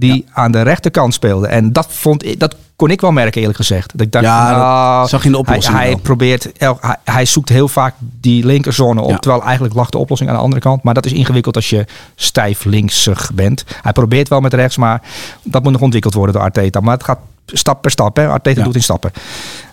die 0.00 0.24
aan 0.32 0.52
de 0.52 0.62
rechterkant 0.62 1.14
speelde. 1.14 1.46
En 1.46 1.72
dat, 1.72 1.86
vond 1.90 2.24
ik, 2.24 2.40
dat 2.40 2.56
kon 2.76 2.90
ik 2.90 3.00
wel 3.00 3.12
merken 3.12 3.40
eerlijk 3.40 3.58
gezegd. 3.58 3.92
Dat 3.92 4.00
ik 4.00 4.12
dacht, 4.12 4.24
Ja, 4.24 4.48
dat 4.48 4.58
nou, 4.58 5.08
zag 5.08 5.20
je 5.20 5.26
in 5.26 5.32
de 5.32 5.38
oplossing 5.38 5.76
Hij, 5.76 5.96
probeert, 5.96 6.48
hij, 6.56 6.96
hij 7.04 7.24
zoekt 7.24 7.48
heel 7.48 7.68
vaak 7.68 7.94
die 7.98 8.46
linkerzone 8.46 9.00
op. 9.00 9.10
Ja. 9.10 9.18
Terwijl 9.18 9.42
eigenlijk 9.42 9.74
lag 9.74 9.90
de 9.90 9.98
oplossing 9.98 10.30
aan 10.30 10.36
de 10.36 10.42
andere 10.42 10.60
kant. 10.60 10.82
Maar 10.82 10.94
dat 10.94 11.06
is 11.06 11.12
ingewikkeld 11.12 11.56
als 11.56 11.70
je 11.70 11.84
stijf 12.14 12.64
linksig 12.64 13.30
bent. 13.34 13.64
Hij 13.82 13.92
probeert 13.92 14.28
wel 14.28 14.40
met 14.40 14.54
rechts, 14.54 14.76
maar 14.76 15.02
dat 15.42 15.62
moet 15.62 15.72
nog 15.72 15.80
ontwikkeld 15.80 16.14
worden 16.14 16.34
door 16.34 16.44
Arteta. 16.44 16.80
Maar 16.80 16.94
het 16.94 17.04
gaat 17.04 17.18
stap 17.46 17.82
per 17.82 17.90
stap. 17.90 18.16
Hè. 18.16 18.28
Arteta 18.28 18.62
doet 18.62 18.74
in 18.74 18.82
stappen. 18.82 19.10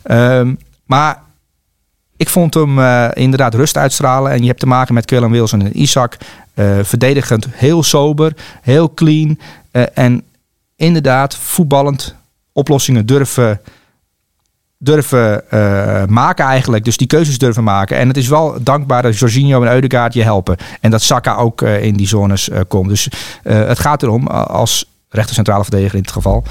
Ehm, 0.03 0.53
maar 0.85 1.21
ik 2.18 2.30
vond 2.30 2.54
hem 2.54 2.80
eh, 2.80 3.08
inderdaad 3.14 3.54
rust 3.54 3.78
uitstralen. 3.78 4.31
En 4.31 4.42
je 4.42 4.48
hebt 4.48 4.60
te 4.60 4.68
maken 4.68 4.94
met 4.94 5.06
Quillen 5.06 5.31
Wilson 5.31 5.62
en 5.62 5.81
Isaac. 5.81 6.18
Eh, 6.54 6.80
verdedigend 6.81 7.48
heel 7.52 7.84
sober, 7.84 8.34
heel 8.62 8.94
clean. 8.94 9.40
eh, 9.72 9.84
en 9.94 10.24
inderdaad 10.75 11.36
voetballend 11.36 12.16
oplossingen 12.52 13.06
durven, 13.06 13.62
durven 14.78 15.44
maken 16.10 16.46
eigenlijk. 16.46 16.84
Dus 16.84 16.98
die 16.98 17.08
keuzes 17.08 17.38
durven 17.38 17.64
maken. 17.64 17.98
En 17.98 18.08
het 18.08 18.18
is 18.18 18.28
wel 18.28 18.64
dankbaar 18.64 19.02
dat 19.02 19.18
Jorginho 19.18 19.64
en 19.64 19.72
Eudegaard 19.72 20.14
je 20.14 20.24
helpen. 20.24 20.58
En 20.81 20.92
dat 20.92 21.02
Saka 21.02 21.36
ook 21.36 21.62
in 21.62 21.94
die 21.94 22.08
zones 22.08 22.50
komt. 22.68 22.90
Dus 22.90 23.10
het 23.44 23.80
gaat 23.80 24.04
erom 24.04 24.28
als 24.28 24.90
rechter 25.10 25.36
centrale 25.36 25.64
verdediger 25.64 25.96
in 25.96 26.02
het 26.02 26.12
geval. 26.12 26.44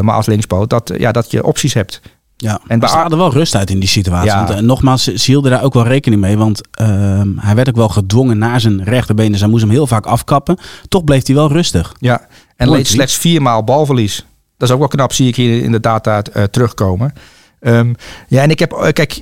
maar 0.00 0.14
als 0.14 0.26
linkspoot, 0.26 0.70
dat, 0.70 0.92
ja, 0.98 1.12
dat 1.12 1.30
je 1.30 1.44
opties 1.44 1.74
hebt. 1.74 2.00
Ja, 2.36 2.60
En 2.66 2.80
er 2.80 3.16
wel 3.16 3.32
rust 3.32 3.54
uit 3.54 3.70
in 3.70 3.80
die 3.80 3.88
situatie. 3.88 4.30
Ja. 4.30 4.44
Want, 4.46 4.58
eh, 4.58 4.64
nogmaals, 4.64 5.04
ze 5.04 5.18
ze 5.18 5.30
hielden 5.30 5.50
daar 5.50 5.62
ook 5.62 5.74
wel 5.74 5.86
rekening 5.86 6.20
mee. 6.20 6.36
Want 6.38 6.60
ehm, 6.70 7.28
hij 7.36 7.54
werd 7.54 7.68
ook 7.68 7.76
wel 7.76 7.88
gedwongen 7.88 8.38
naar 8.38 8.60
zijn 8.60 8.84
rechterbeen. 8.84 9.30
Dus 9.32 9.40
hij 9.40 9.48
moest 9.48 9.62
hem 9.62 9.70
heel 9.70 9.86
vaak 9.86 10.06
afkappen. 10.06 10.58
Toch 10.88 11.04
bleef 11.04 11.26
hij 11.26 11.34
wel 11.34 11.52
rustig. 11.52 11.94
Ja, 11.98 12.26
en 12.56 12.70
leed 12.70 12.84
te 12.84 12.90
slechts 12.90 13.14
viermaal 13.16 13.64
balverlies. 13.64 14.26
Dat 14.56 14.68
is 14.68 14.74
ook 14.74 14.80
wel 14.80 14.88
knap, 14.88 15.12
zie 15.12 15.28
ik 15.28 15.36
hier 15.36 15.62
in 15.62 15.72
de 15.72 15.80
data 15.80 16.22
eh, 16.22 16.42
terugkomen. 16.42 17.12
Ehm, 17.60 17.94
ja, 18.28 18.42
en 18.42 18.50
ik 18.50 18.58
heb, 18.58 18.72
eh, 18.72 18.92
kijk, 18.92 19.20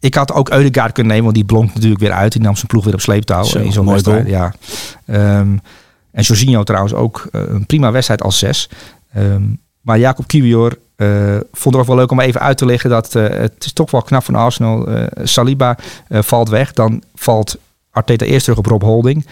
ik 0.00 0.14
had 0.14 0.32
ook 0.32 0.50
Eudegaard 0.50 0.92
kunnen 0.92 1.12
nemen, 1.12 1.24
want 1.24 1.36
die 1.36 1.44
blonk 1.44 1.74
natuurlijk 1.74 2.00
weer 2.00 2.12
uit. 2.12 2.32
Die 2.32 2.42
nam 2.42 2.54
zijn 2.54 2.66
ploeg 2.66 2.84
weer 2.84 2.94
op 2.94 3.00
sleeptouw 3.00 3.42
Zo, 3.42 3.58
in 3.58 3.72
zo'n 3.72 3.84
mooi 3.84 4.02
wedstrijd. 4.02 4.28
goal. 4.28 4.36
Ja. 4.36 4.54
Ehm, 5.06 5.56
en 6.12 6.22
Jorginho 6.22 6.62
trouwens 6.62 6.94
ook 6.94 7.28
een 7.30 7.66
prima 7.66 7.90
wedstrijd 7.92 8.22
als 8.22 8.38
zes. 8.38 8.68
Ehm, 9.12 9.42
maar 9.80 9.98
Jacob 9.98 10.26
Kiwior 10.26 10.78
eh, 10.98 11.36
vond 11.52 11.74
het 11.74 11.82
ook 11.82 11.86
wel 11.88 11.96
leuk 11.96 12.10
om 12.10 12.20
even 12.20 12.40
uit 12.40 12.58
te 12.58 12.66
leggen 12.66 12.90
dat 12.90 13.14
eh, 13.14 13.22
het 13.28 13.64
is 13.64 13.72
toch 13.72 13.90
wel 13.90 14.02
knap 14.02 14.24
van 14.24 14.34
Arsenal. 14.34 14.86
Eh, 14.86 15.04
Saliba 15.24 15.76
valt 16.08 16.48
weg, 16.48 16.72
dan 16.72 17.02
valt 17.14 17.56
Arteta 17.90 18.24
eerst 18.24 18.42
terug 18.44 18.58
op 18.58 18.66
Rob 18.66 18.82
Holding. 18.82 19.26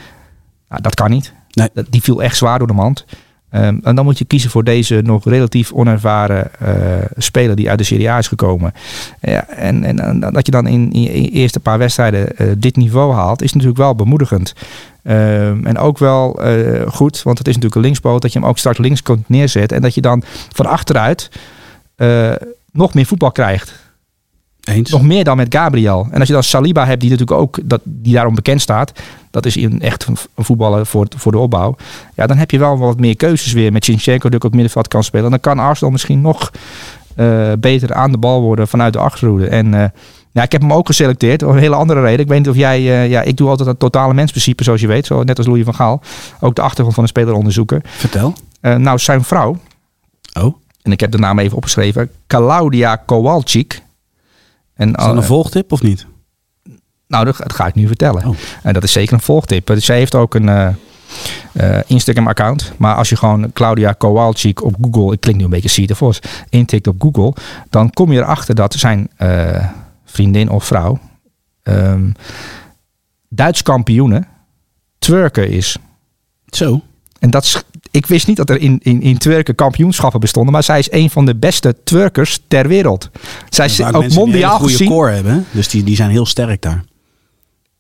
Nou, 0.68 0.82
dat 0.82 0.94
kan 0.94 1.10
niet. 1.10 1.32
Nee. 1.50 1.68
Dat- 1.74 1.86
Die 1.90 2.02
viel 2.02 2.22
echt 2.22 2.36
zwaar 2.36 2.58
door 2.58 2.66
de 2.66 2.72
mand. 2.72 3.04
Ehm, 3.50 3.78
en 3.82 3.94
dan 3.94 4.04
moet 4.04 4.18
je 4.18 4.24
kiezen 4.24 4.50
voor 4.50 4.64
deze 4.64 5.00
nog 5.04 5.24
relatief 5.24 5.72
onervaren 5.72 6.50
speler 7.16 7.56
die 7.56 7.68
uit 7.68 7.78
de 7.78 7.84
Serie 7.84 8.10
A 8.10 8.18
is 8.18 8.28
gekomen. 8.28 8.72
Ja, 9.20 9.48
en, 9.48 9.84
en, 9.84 10.00
en 10.00 10.20
dat 10.20 10.46
je 10.46 10.52
dan 10.52 10.66
in, 10.66 10.92
in 10.92 11.00
je 11.02 11.10
eerste 11.30 11.60
paar 11.60 11.78
wedstrijden 11.78 12.58
dit 12.60 12.76
niveau 12.76 13.14
haalt, 13.14 13.42
is 13.42 13.52
natuurlijk 13.52 13.78
wel 13.78 13.94
bemoedigend. 13.94 14.52
Ehm, 15.02 15.66
en 15.66 15.78
ook 15.78 15.98
wel 15.98 16.40
goed, 16.88 17.22
want 17.22 17.38
het 17.38 17.46
is 17.48 17.54
natuurlijk 17.54 17.74
een 17.74 17.86
linkspoot, 17.86 18.22
dat 18.22 18.32
je 18.32 18.38
hem 18.38 18.48
ook 18.48 18.58
start 18.58 18.78
links 18.78 19.02
kunt 19.02 19.28
neerzetten. 19.28 19.76
En 19.76 19.82
dat 19.82 19.94
je 19.94 20.00
dan 20.00 20.22
van 20.52 20.66
achteruit 20.66 21.30
eh, 21.96 22.32
nog 22.72 22.94
meer 22.94 23.06
voetbal 23.06 23.32
krijgt. 23.32 23.74
Eens. 24.64 24.90
Nog 24.90 25.02
meer 25.02 25.24
dan 25.24 25.36
met 25.36 25.54
Gabriel. 25.54 26.08
En 26.10 26.18
als 26.18 26.28
je 26.28 26.34
dan 26.34 26.42
Saliba 26.42 26.86
hebt, 26.86 27.00
die 27.00 27.10
natuurlijk 27.10 27.40
ook 27.40 27.58
dat, 27.64 27.80
die 27.84 28.14
daarom 28.14 28.34
bekend 28.34 28.60
staat. 28.60 28.92
Dat 29.30 29.46
is 29.46 29.56
een, 29.56 29.80
echt 29.80 30.06
een, 30.06 30.16
voetballer 30.36 30.86
voor, 30.86 31.06
voor 31.16 31.32
de 31.32 31.38
opbouw. 31.38 31.76
Ja, 32.14 32.26
dan 32.26 32.36
heb 32.36 32.50
je 32.50 32.58
wel 32.58 32.78
wat 32.78 33.00
meer 33.00 33.16
keuzes 33.16 33.52
weer. 33.52 33.72
Met 33.72 33.84
Zinchenko 33.84 34.28
die 34.28 34.38
ook 34.38 34.44
op 34.44 34.50
het 34.50 34.52
middenveld 34.52 34.88
kan 34.88 35.04
spelen. 35.04 35.24
En 35.24 35.30
dan 35.30 35.40
kan 35.40 35.58
Arsenal 35.58 35.92
misschien 35.92 36.20
nog 36.20 36.52
eh, 37.14 37.52
beter 37.58 37.94
aan 37.94 38.12
de 38.12 38.18
bal 38.18 38.40
worden 38.40 38.68
vanuit 38.68 38.92
de 38.92 38.98
achterhoede. 38.98 39.48
En 39.48 39.74
eh, 39.74 39.88
ja, 40.32 40.42
ik 40.42 40.52
heb 40.52 40.60
hem 40.60 40.72
ook 40.72 40.86
geselecteerd. 40.86 41.42
Om 41.42 41.52
een 41.52 41.58
hele 41.58 41.74
andere 41.74 42.00
reden. 42.00 42.20
Ik 42.20 42.28
weet 42.28 42.38
niet 42.38 42.48
of 42.48 42.56
jij... 42.56 43.08
ja, 43.08 43.22
ik 43.22 43.36
doe 43.36 43.48
altijd 43.48 43.68
het 43.68 43.78
totale 43.78 44.14
mensprincipe 44.14 44.64
zoals 44.64 44.80
je 44.80 44.86
weet. 44.86 45.06
Zo, 45.06 45.22
net 45.22 45.38
als 45.38 45.46
Louis 45.46 45.64
van 45.64 45.74
Gaal. 45.74 46.02
Ook 46.40 46.54
de 46.54 46.62
achtergrond 46.62 46.94
van 46.94 47.02
een 47.02 47.08
speler 47.08 47.34
onderzoeken. 47.34 47.80
Vertel. 47.84 48.34
Nou, 48.60 48.98
zijn 48.98 49.24
vrouw 49.24 49.56
Oh. 50.40 50.56
En 50.86 50.92
ik 50.92 51.00
heb 51.00 51.10
de 51.10 51.18
naam 51.18 51.38
even 51.38 51.56
opgeschreven, 51.56 52.10
Claudia 52.26 52.96
Kowalczyk. 52.96 53.82
En, 54.74 54.88
Is 54.88 54.94
dat 54.94 55.10
een 55.10 55.16
eh, 55.16 55.24
volgtip 55.24 55.72
of 55.72 55.82
niet? 55.82 56.06
nou, 57.06 57.24
dat, 57.24 57.52
ga 57.52 57.66
ik 57.66 57.74
nu 57.74 57.86
vertellen. 57.86 58.26
Oh. 58.26 58.36
En 58.62 58.72
dat 58.72 58.82
is 58.82 58.92
zeker 58.92 59.12
een 59.12 59.20
volgtip. 59.20 59.66
Dus 59.66 59.84
zij 59.84 59.96
heeft 59.96 60.14
ook 60.14 60.34
een 60.34 60.48
eh, 60.48 60.68
eh, 61.52 61.82
Instagram-account. 61.86 62.72
Maar 62.76 62.94
als 62.94 63.08
je 63.08 63.16
gewoon 63.16 63.52
Claudia 63.52 63.92
Kowalczyk 63.92 64.62
op 64.62 64.76
Google, 64.80 65.12
ik 65.12 65.20
klink 65.20 65.38
nu 65.38 65.44
een 65.44 65.50
beetje 65.50 65.68
Cedar 65.68 65.96
Vos, 65.96 66.20
intikt 66.48 66.86
op 66.86 67.02
Google, 67.02 67.34
dan 67.70 67.90
kom 67.90 68.12
je 68.12 68.18
erachter 68.18 68.54
dat 68.54 68.74
zijn 68.74 69.08
eh, 69.16 69.68
vriendin 70.04 70.50
of 70.50 70.64
vrouw 70.64 70.98
ehm, 71.62 72.10
Duits 73.28 73.62
kampioene 73.62 74.24
twerken 74.98 75.50
is. 75.50 75.76
Zo. 76.46 76.80
En 77.18 77.30
dat 77.30 77.44
is, 77.44 77.62
ik 77.96 78.06
wist 78.06 78.26
niet 78.26 78.36
dat 78.36 78.50
er 78.50 78.60
in, 78.60 78.80
in, 78.82 79.02
in 79.02 79.18
twerken 79.18 79.54
kampioenschappen 79.54 80.20
bestonden, 80.20 80.52
maar 80.52 80.62
zij 80.62 80.78
is 80.78 80.92
een 80.92 81.10
van 81.10 81.26
de 81.26 81.36
beste 81.36 81.74
twerkers 81.84 82.40
ter 82.48 82.68
wereld. 82.68 83.10
Zij 83.48 83.66
is 83.66 83.82
ook 83.82 83.92
mensen 83.92 84.08
die 84.08 84.18
een 84.18 84.24
mondiaal 84.24 84.58
goede 84.58 84.84
core 84.84 85.10
hebben. 85.10 85.46
Dus 85.50 85.68
die, 85.68 85.84
die 85.84 85.96
zijn 85.96 86.10
heel 86.10 86.26
sterk 86.26 86.62
daar. 86.62 86.84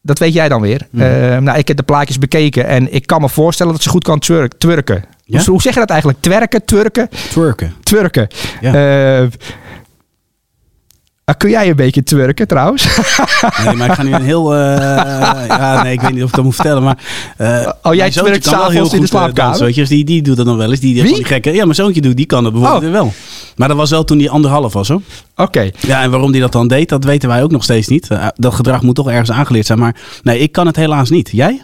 Dat 0.02 0.18
weet 0.18 0.32
jij 0.32 0.48
dan 0.48 0.60
weer. 0.60 0.86
Mhm. 0.90 1.02
Eh, 1.02 1.38
nou, 1.38 1.58
ik 1.58 1.68
heb 1.68 1.76
de 1.76 1.82
plaatjes 1.82 2.18
bekeken 2.18 2.66
en 2.66 2.94
ik 2.94 3.06
kan 3.06 3.20
me 3.20 3.28
voorstellen 3.28 3.72
dat 3.72 3.82
ze 3.82 3.88
goed 3.88 4.04
kan 4.04 4.18
twerk, 4.18 4.54
twerken. 4.58 5.04
Ja? 5.24 5.38
Hoe, 5.38 5.50
hoe 5.50 5.62
zeg 5.62 5.72
je 5.72 5.80
dat 5.80 5.90
eigenlijk? 5.90 6.20
Twerken, 6.22 6.64
twerken, 6.64 7.08
Twerken. 7.30 7.74
twerken. 7.82 8.28
Ja. 8.60 8.74
Eh, 8.74 9.22
ah, 9.22 9.28
kun 11.34 11.50
jij 11.50 11.68
een 11.68 11.76
beetje 11.76 12.02
twerken 12.02 12.46
trouwens? 12.46 12.84
Nee, 13.64 13.74
maar 13.74 13.88
ik 13.88 13.94
ga 13.94 14.02
nu 14.02 14.12
een 14.12 14.22
heel... 14.22 14.54
eh, 14.54 14.58
ja, 15.48 15.82
nee, 15.82 15.92
ik 15.92 16.00
weet 16.00 16.12
niet 16.14 16.22
of 16.22 16.28
ik 16.28 16.34
dat 16.34 16.44
moet 16.44 16.54
vertellen, 16.54 16.82
maar... 16.82 16.98
eh, 17.36 17.72
Oh, 17.82 17.94
jij 17.94 18.10
twerkt 18.10 18.44
s'avonds 18.44 18.72
heel 18.72 18.84
in 18.84 18.90
de 18.90 18.96
eh, 18.96 19.04
slaapkamer? 19.08 19.34
dansen, 19.34 19.64
weet 19.64 19.74
je. 19.74 19.80
Dus 19.80 19.90
die, 19.90 20.04
die 20.04 20.22
doet 20.22 20.36
dat 20.36 20.46
nog 20.46 20.56
wel 20.56 20.70
eens. 20.70 20.80
Die, 20.80 20.94
die 20.94 21.14
die 21.14 21.24
gekke... 21.24 21.50
Ja, 21.52 21.62
mijn 21.62 21.74
zoontje 21.74 22.00
doet, 22.00 22.16
die 22.16 22.26
kan 22.26 22.42
dat 22.44 22.52
bijvoorbeeld 22.52 22.84
Oh. 22.84 22.90
wel. 22.90 23.12
Maar 23.56 23.68
dat 23.68 23.76
was 23.76 23.90
wel 23.90 24.04
toen 24.04 24.18
hij 24.18 24.28
anderhalf 24.28 24.72
was, 24.72 24.88
hoor. 24.88 25.00
Oké. 25.36 25.70
Ja, 25.80 26.02
en 26.02 26.10
waarom 26.10 26.32
die 26.32 26.40
dat 26.40 26.52
dan 26.52 26.68
deed, 26.68 26.88
dat 26.88 27.04
weten 27.04 27.28
wij 27.28 27.42
ook 27.42 27.50
nog 27.50 27.62
steeds 27.62 27.88
niet. 27.88 28.08
Dat 28.34 28.54
gedrag 28.54 28.82
moet 28.82 28.94
toch 28.94 29.08
ergens 29.10 29.30
aangeleerd 29.30 29.66
zijn. 29.66 29.78
Maar 29.78 29.96
nee, 30.22 30.38
ik 30.38 30.52
kan 30.52 30.66
het 30.66 30.76
helaas 30.76 31.10
niet. 31.10 31.28
Jij? 31.32 31.62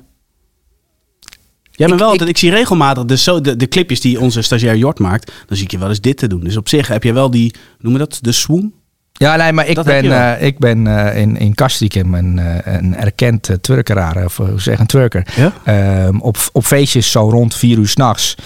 Jij 1.70 1.86
bent 1.88 2.00
wel, 2.00 2.14
ik- 2.14 2.20
ik, 2.20 2.38
zie 2.38 2.50
regelmatig 2.50 3.18
zo, 3.18 3.40
de, 3.40 3.56
de 3.56 3.68
clipjes 3.68 4.00
die 4.00 4.20
onze 4.20 4.42
stagiair 4.42 4.76
Jort 4.76 4.98
maakt. 4.98 5.32
Dan 5.46 5.56
zie 5.56 5.64
ik 5.66 5.70
je 5.70 5.78
wel 5.78 5.88
eens 5.88 6.00
dit 6.00 6.16
te 6.16 6.26
doen. 6.26 6.40
Dus 6.40 6.56
op 6.56 6.68
zich 6.68 6.88
heb 6.88 7.02
je 7.02 7.12
wel 7.12 7.30
die, 7.30 7.54
noemen 7.78 8.00
we 8.00 8.06
dat, 8.08 8.18
de 8.22 8.32
swoon? 8.32 8.72
Ja, 9.22 9.36
nee, 9.36 9.52
maar 9.52 9.66
ik 9.66 9.74
Dat 9.74 9.84
ben, 9.84 10.12
eh, 10.12 10.46
ik 10.46 10.58
ben 10.58 10.86
eh, 10.86 11.20
in, 11.20 11.36
in 11.36 11.54
Kastrikum 11.54 12.14
een, 12.14 12.38
eh, 12.38 12.74
een 12.74 12.96
erkend 12.96 13.48
uh, 13.48 13.56
twerkeraar, 13.56 14.24
of 14.24 14.36
hoe 14.36 14.60
zeg 14.60 14.78
een 14.78 14.86
twerker. 14.86 15.26
Ja? 15.36 15.52
Ehm, 15.64 16.18
op, 16.18 16.36
op 16.52 16.64
feestjes 16.64 17.10
zo 17.10 17.30
rond 17.30 17.54
vier 17.54 17.78
uur 17.78 17.88
s'nachts 17.88 18.36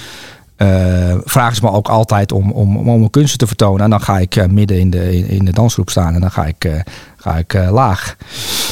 uh, 0.59 1.15
vragen 1.25 1.57
ze 1.57 1.65
me 1.65 1.71
ook 1.71 1.89
altijd 1.89 2.33
om, 2.33 2.51
om, 2.51 2.77
om 2.77 2.85
mijn 2.85 3.11
kunsten 3.11 3.39
te 3.39 3.47
vertonen. 3.47 3.85
En 3.85 3.91
dan 3.91 4.01
ga 4.01 4.19
ik 4.19 4.37
uh, 4.37 4.45
midden 4.45 4.79
in 4.79 4.91
de, 4.91 5.29
in, 5.29 5.45
de 5.45 5.53
dansgroep 5.53 5.91
staan 5.91 6.15
en 6.15 6.21
dan 6.21 6.31
ga 6.31 6.47
ik, 6.47 6.65
uh, 6.65 6.75
ga 7.17 7.37
ik 7.37 7.53
laag. 7.71 8.17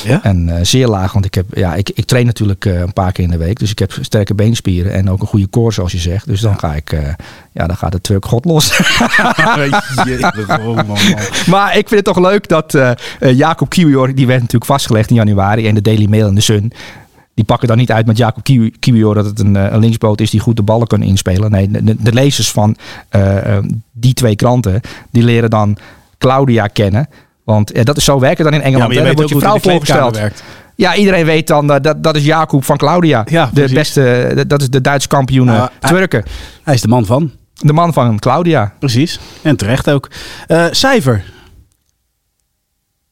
Ja? 0.04 0.22
En 0.22 0.66
zeer 0.66 0.88
laag, 0.88 1.12
want 1.12 1.24
ik, 1.24 1.34
heb, 1.34 1.46
ja, 1.54 1.74
ik, 1.74 1.90
ik 1.94 2.04
train 2.04 2.26
natuurlijk 2.26 2.64
een 2.64 2.92
paar 2.92 3.12
keer 3.12 3.24
in 3.24 3.30
de 3.30 3.36
week. 3.36 3.58
Dus 3.58 3.70
ik 3.70 3.78
heb 3.78 3.96
sterke 4.00 4.34
beenspieren 4.34 4.92
en 4.92 5.10
ook 5.10 5.20
een 5.20 5.26
goede 5.26 5.50
core, 5.50 5.72
zoals 5.72 5.92
je 5.92 5.98
zegt. 5.98 6.26
Dus 6.26 6.40
dan 6.40 6.58
ga 6.58 6.74
ik, 6.74 6.90
ja, 7.52 7.66
dan 7.66 7.76
gaat 7.76 7.92
de 7.92 8.00
twerk 8.00 8.24
god 8.24 8.44
los. 8.44 8.68
maar 11.46 11.76
ik 11.76 11.88
vind 11.88 11.90
het 11.90 12.04
toch 12.04 12.18
leuk 12.18 12.48
dat 12.48 12.78
Jacob 13.18 13.68
Kiwior, 13.68 14.14
die 14.14 14.26
werd 14.26 14.40
natuurlijk 14.40 14.70
vastgelegd 14.70 15.10
in 15.10 15.16
januari. 15.16 15.68
En 15.68 15.74
de 15.74 15.82
Daily 15.82 16.06
Mail 16.06 16.28
en 16.28 16.34
de 16.34 16.40
Sun, 16.40 16.72
die 17.34 17.44
pakken 17.44 17.68
dan 17.68 17.76
niet 17.76 17.92
uit 17.92 18.06
met 18.06 18.16
Jacob 18.16 18.42
Kiwior 18.78 19.14
dat 19.14 19.24
het 19.24 19.40
een, 19.40 19.54
een 19.54 19.78
linksboot 19.78 20.20
is 20.20 20.30
die 20.30 20.40
goed 20.40 20.56
de 20.56 20.62
ballen 20.62 20.86
kan 20.86 21.02
inspelen. 21.02 21.50
Nee, 21.50 21.70
de, 21.70 21.96
de 21.98 22.12
lezers 22.12 22.50
van 22.50 22.76
uh, 23.16 23.58
die 23.92 24.14
twee 24.14 24.36
kranten, 24.36 24.80
die 25.10 25.22
leren 25.22 25.50
dan 25.50 25.76
Claudia 26.18 26.66
kennen. 26.66 27.08
Want 27.44 27.76
uh, 27.76 27.84
dat 27.84 27.96
is 27.96 28.04
zo 28.04 28.18
werken 28.18 28.44
dan 28.44 28.54
in 28.54 28.62
Engeland. 28.62 28.94
Ja, 28.94 29.02
dan 29.04 29.14
wordt 29.14 29.30
je 29.30 29.38
vrouw 29.38 29.58
voorgesteld. 29.58 30.20
Ja, 30.76 30.94
iedereen 30.94 31.24
weet 31.24 31.46
dan 31.46 31.70
uh, 31.70 31.76
dat, 31.82 32.02
dat 32.02 32.16
is 32.16 32.24
Jacob 32.24 32.64
van 32.64 32.76
Claudia. 32.76 33.24
Ja, 33.28 33.50
de 33.52 33.70
beste, 33.74 34.44
dat 34.46 34.60
is 34.60 34.70
de 34.70 34.80
Duitse 34.80 35.08
kampioen 35.08 35.48
uh, 35.48 35.66
Turken. 35.80 36.24
Hij, 36.62 36.74
is 36.74 36.80
de 36.80 36.88
man 36.88 37.06
van. 37.06 37.30
De 37.54 37.72
man 37.72 37.92
van 37.92 38.18
Claudia. 38.18 38.72
Precies. 38.78 39.20
En 39.42 39.56
terecht 39.56 39.90
ook. 39.90 40.10
Cijfer. 40.70 41.24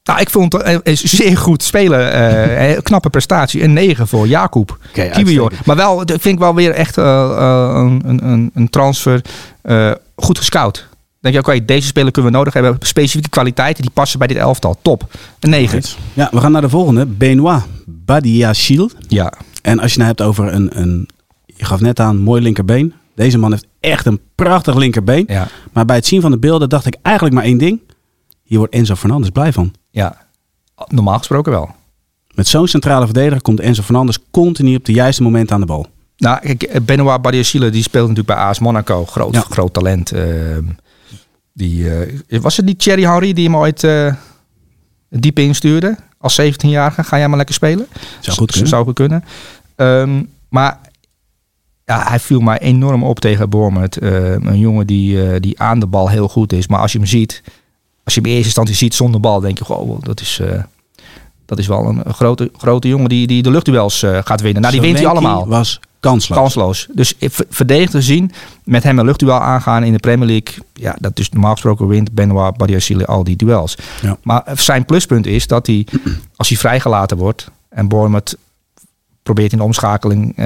Nou, 0.03 0.19
ik 0.19 0.29
vond 0.29 0.53
het 0.53 0.79
een 0.83 0.97
zeer 0.97 1.37
goed 1.37 1.63
spelen. 1.63 2.01
Uh, 2.53 2.77
knappe 2.81 3.09
prestatie. 3.09 3.63
Een 3.63 3.73
9 3.73 4.07
voor 4.07 4.27
Jacob 4.27 4.77
okay. 4.89 5.49
Maar 5.65 5.75
wel, 5.75 5.97
vind 6.05 6.25
ik 6.25 6.39
wel 6.39 6.55
weer 6.55 6.71
echt 6.71 6.97
uh, 6.97 7.71
een, 7.73 8.27
een, 8.27 8.51
een 8.53 8.69
transfer 8.69 9.21
uh, 9.63 9.91
goed 10.15 10.37
gescout. 10.37 10.87
denk 11.19 11.33
je, 11.33 11.39
oké, 11.39 11.49
okay, 11.49 11.65
deze 11.65 11.87
speler 11.87 12.11
kunnen 12.11 12.31
we 12.31 12.37
nodig 12.37 12.53
hebben. 12.53 12.75
Specifieke 12.79 13.29
kwaliteiten 13.29 13.81
die 13.81 13.91
passen 13.91 14.19
bij 14.19 14.27
dit 14.27 14.37
elftal. 14.37 14.77
Top. 14.81 15.07
Een 15.39 15.49
9. 15.49 15.81
Ja, 16.13 16.29
we 16.31 16.39
gaan 16.39 16.51
naar 16.51 16.61
de 16.61 16.69
volgende. 16.69 17.05
Benoit 17.05 17.61
Badiachil. 17.85 18.89
Ja. 19.07 19.33
En 19.61 19.79
als 19.79 19.91
je 19.91 19.97
nou 19.97 20.09
hebt 20.09 20.21
over 20.21 20.53
een, 20.53 20.79
een, 20.79 21.09
je 21.45 21.65
gaf 21.65 21.79
net 21.79 21.99
aan, 21.99 22.17
mooi 22.17 22.41
linkerbeen. 22.41 22.93
Deze 23.15 23.37
man 23.37 23.51
heeft 23.51 23.67
echt 23.79 24.05
een 24.05 24.19
prachtig 24.35 24.75
linkerbeen. 24.75 25.23
Ja. 25.27 25.47
Maar 25.71 25.85
bij 25.85 25.95
het 25.95 26.05
zien 26.05 26.21
van 26.21 26.31
de 26.31 26.39
beelden 26.39 26.69
dacht 26.69 26.85
ik 26.85 26.95
eigenlijk 27.01 27.35
maar 27.35 27.43
één 27.43 27.57
ding. 27.57 27.81
Hier 28.43 28.57
wordt 28.57 28.73
Enzo 28.73 28.95
Fernandes 28.95 29.29
blij 29.29 29.53
van. 29.53 29.73
Ja, 29.93 30.17
normaal 30.87 31.17
gesproken 31.17 31.51
wel. 31.51 31.69
Met 32.35 32.47
zo'n 32.47 32.67
centrale 32.67 33.05
verdediger 33.05 33.41
komt 33.41 33.59
Enzo 33.59 33.81
Fernandes 33.81 34.19
continu 34.31 34.75
op 34.75 34.85
de 34.85 34.91
juiste 34.91 35.23
moment 35.23 35.51
aan 35.51 35.59
de 35.59 35.65
bal. 35.65 35.87
Nou, 36.17 36.39
kijk, 36.39 36.85
Benoit 36.85 37.21
Badiachile 37.21 37.69
die 37.69 37.83
speelt 37.83 38.07
natuurlijk 38.07 38.35
bij 38.35 38.45
AS 38.45 38.59
Monaco. 38.59 39.05
Groot, 39.05 39.33
ja. 39.33 39.41
groot 39.41 39.73
talent. 39.73 40.13
Uh, 40.13 40.57
die, 41.53 41.83
uh, 42.27 42.39
was 42.41 42.57
het 42.57 42.65
niet 42.65 42.79
Thierry 42.79 43.03
Henry 43.03 43.33
die 43.33 43.45
hem 43.45 43.55
ooit 43.55 43.83
uh, 43.83 44.13
diep 45.09 45.39
instuurde? 45.39 45.97
Als 46.17 46.41
17-jarige, 46.41 47.03
ga 47.03 47.17
jij 47.17 47.27
maar 47.27 47.37
lekker 47.37 47.55
spelen? 47.55 47.87
Zou 48.19 48.37
goed 48.37 48.51
kunnen. 48.51 48.69
Zou 48.69 48.83
goed 48.85 48.93
kunnen. 48.93 49.23
Um, 49.75 50.29
maar 50.49 50.79
ja, 51.85 52.07
hij 52.07 52.19
viel 52.19 52.39
mij 52.39 52.59
enorm 52.59 53.03
op 53.03 53.19
tegen 53.19 53.49
Bournemouth. 53.49 54.01
een 54.01 54.59
jongen 54.59 54.87
die, 54.87 55.39
die 55.39 55.59
aan 55.59 55.79
de 55.79 55.87
bal 55.87 56.09
heel 56.09 56.27
goed 56.27 56.53
is. 56.53 56.67
Maar 56.67 56.79
als 56.79 56.91
je 56.91 56.97
hem 56.97 57.07
ziet, 57.07 57.43
als 58.03 58.13
je 58.13 58.21
in 58.21 58.27
eerste 58.27 58.45
instantie 58.45 58.75
ziet 58.75 58.93
zonder 58.93 59.19
bal, 59.19 59.39
denk 59.39 59.57
je, 59.57 59.63
goh, 59.63 60.01
dat 60.01 60.21
is, 60.21 60.39
uh, 60.41 60.63
dat 61.45 61.59
is 61.59 61.67
wel 61.67 61.85
een 61.85 62.13
grote, 62.13 62.51
grote 62.57 62.87
jongen 62.87 63.09
die, 63.09 63.27
die 63.27 63.43
de 63.43 63.51
luchtduels 63.51 64.03
uh, 64.03 64.19
gaat 64.23 64.41
winnen. 64.41 64.61
Nou, 64.61 64.73
die 64.73 64.81
wint 64.81 64.97
hij 64.97 65.07
allemaal. 65.07 65.47
was 65.47 65.79
kansloos. 66.03 66.37
Kansloos. 66.37 66.87
Dus 66.91 67.13
verdedigd 67.49 67.91
te 67.91 68.01
zien, 68.01 68.31
met 68.63 68.83
hem 68.83 68.99
een 68.99 69.05
luchtduel 69.05 69.39
aangaan 69.39 69.83
in 69.83 69.91
de 69.91 69.99
Premier 69.99 70.27
League. 70.27 70.63
Ja, 70.73 70.95
dat 70.99 71.19
is 71.19 71.29
normaal 71.29 71.51
gesproken 71.51 71.87
wint 71.87 72.11
Benoit 72.11 72.57
Badiashile 72.57 73.05
al 73.05 73.23
die 73.23 73.35
duels. 73.35 73.77
Ja. 74.01 74.17
Maar 74.23 74.43
zijn 74.55 74.85
pluspunt 74.85 75.25
is 75.25 75.47
dat 75.47 75.67
hij, 75.67 75.87
als 76.35 76.49
hij 76.49 76.57
vrijgelaten 76.57 77.17
wordt 77.17 77.51
en 77.69 77.87
Bournemouth 77.87 78.37
probeert 79.23 79.51
in 79.51 79.57
de 79.57 79.63
omschakeling 79.63 80.39
uh, 80.39 80.45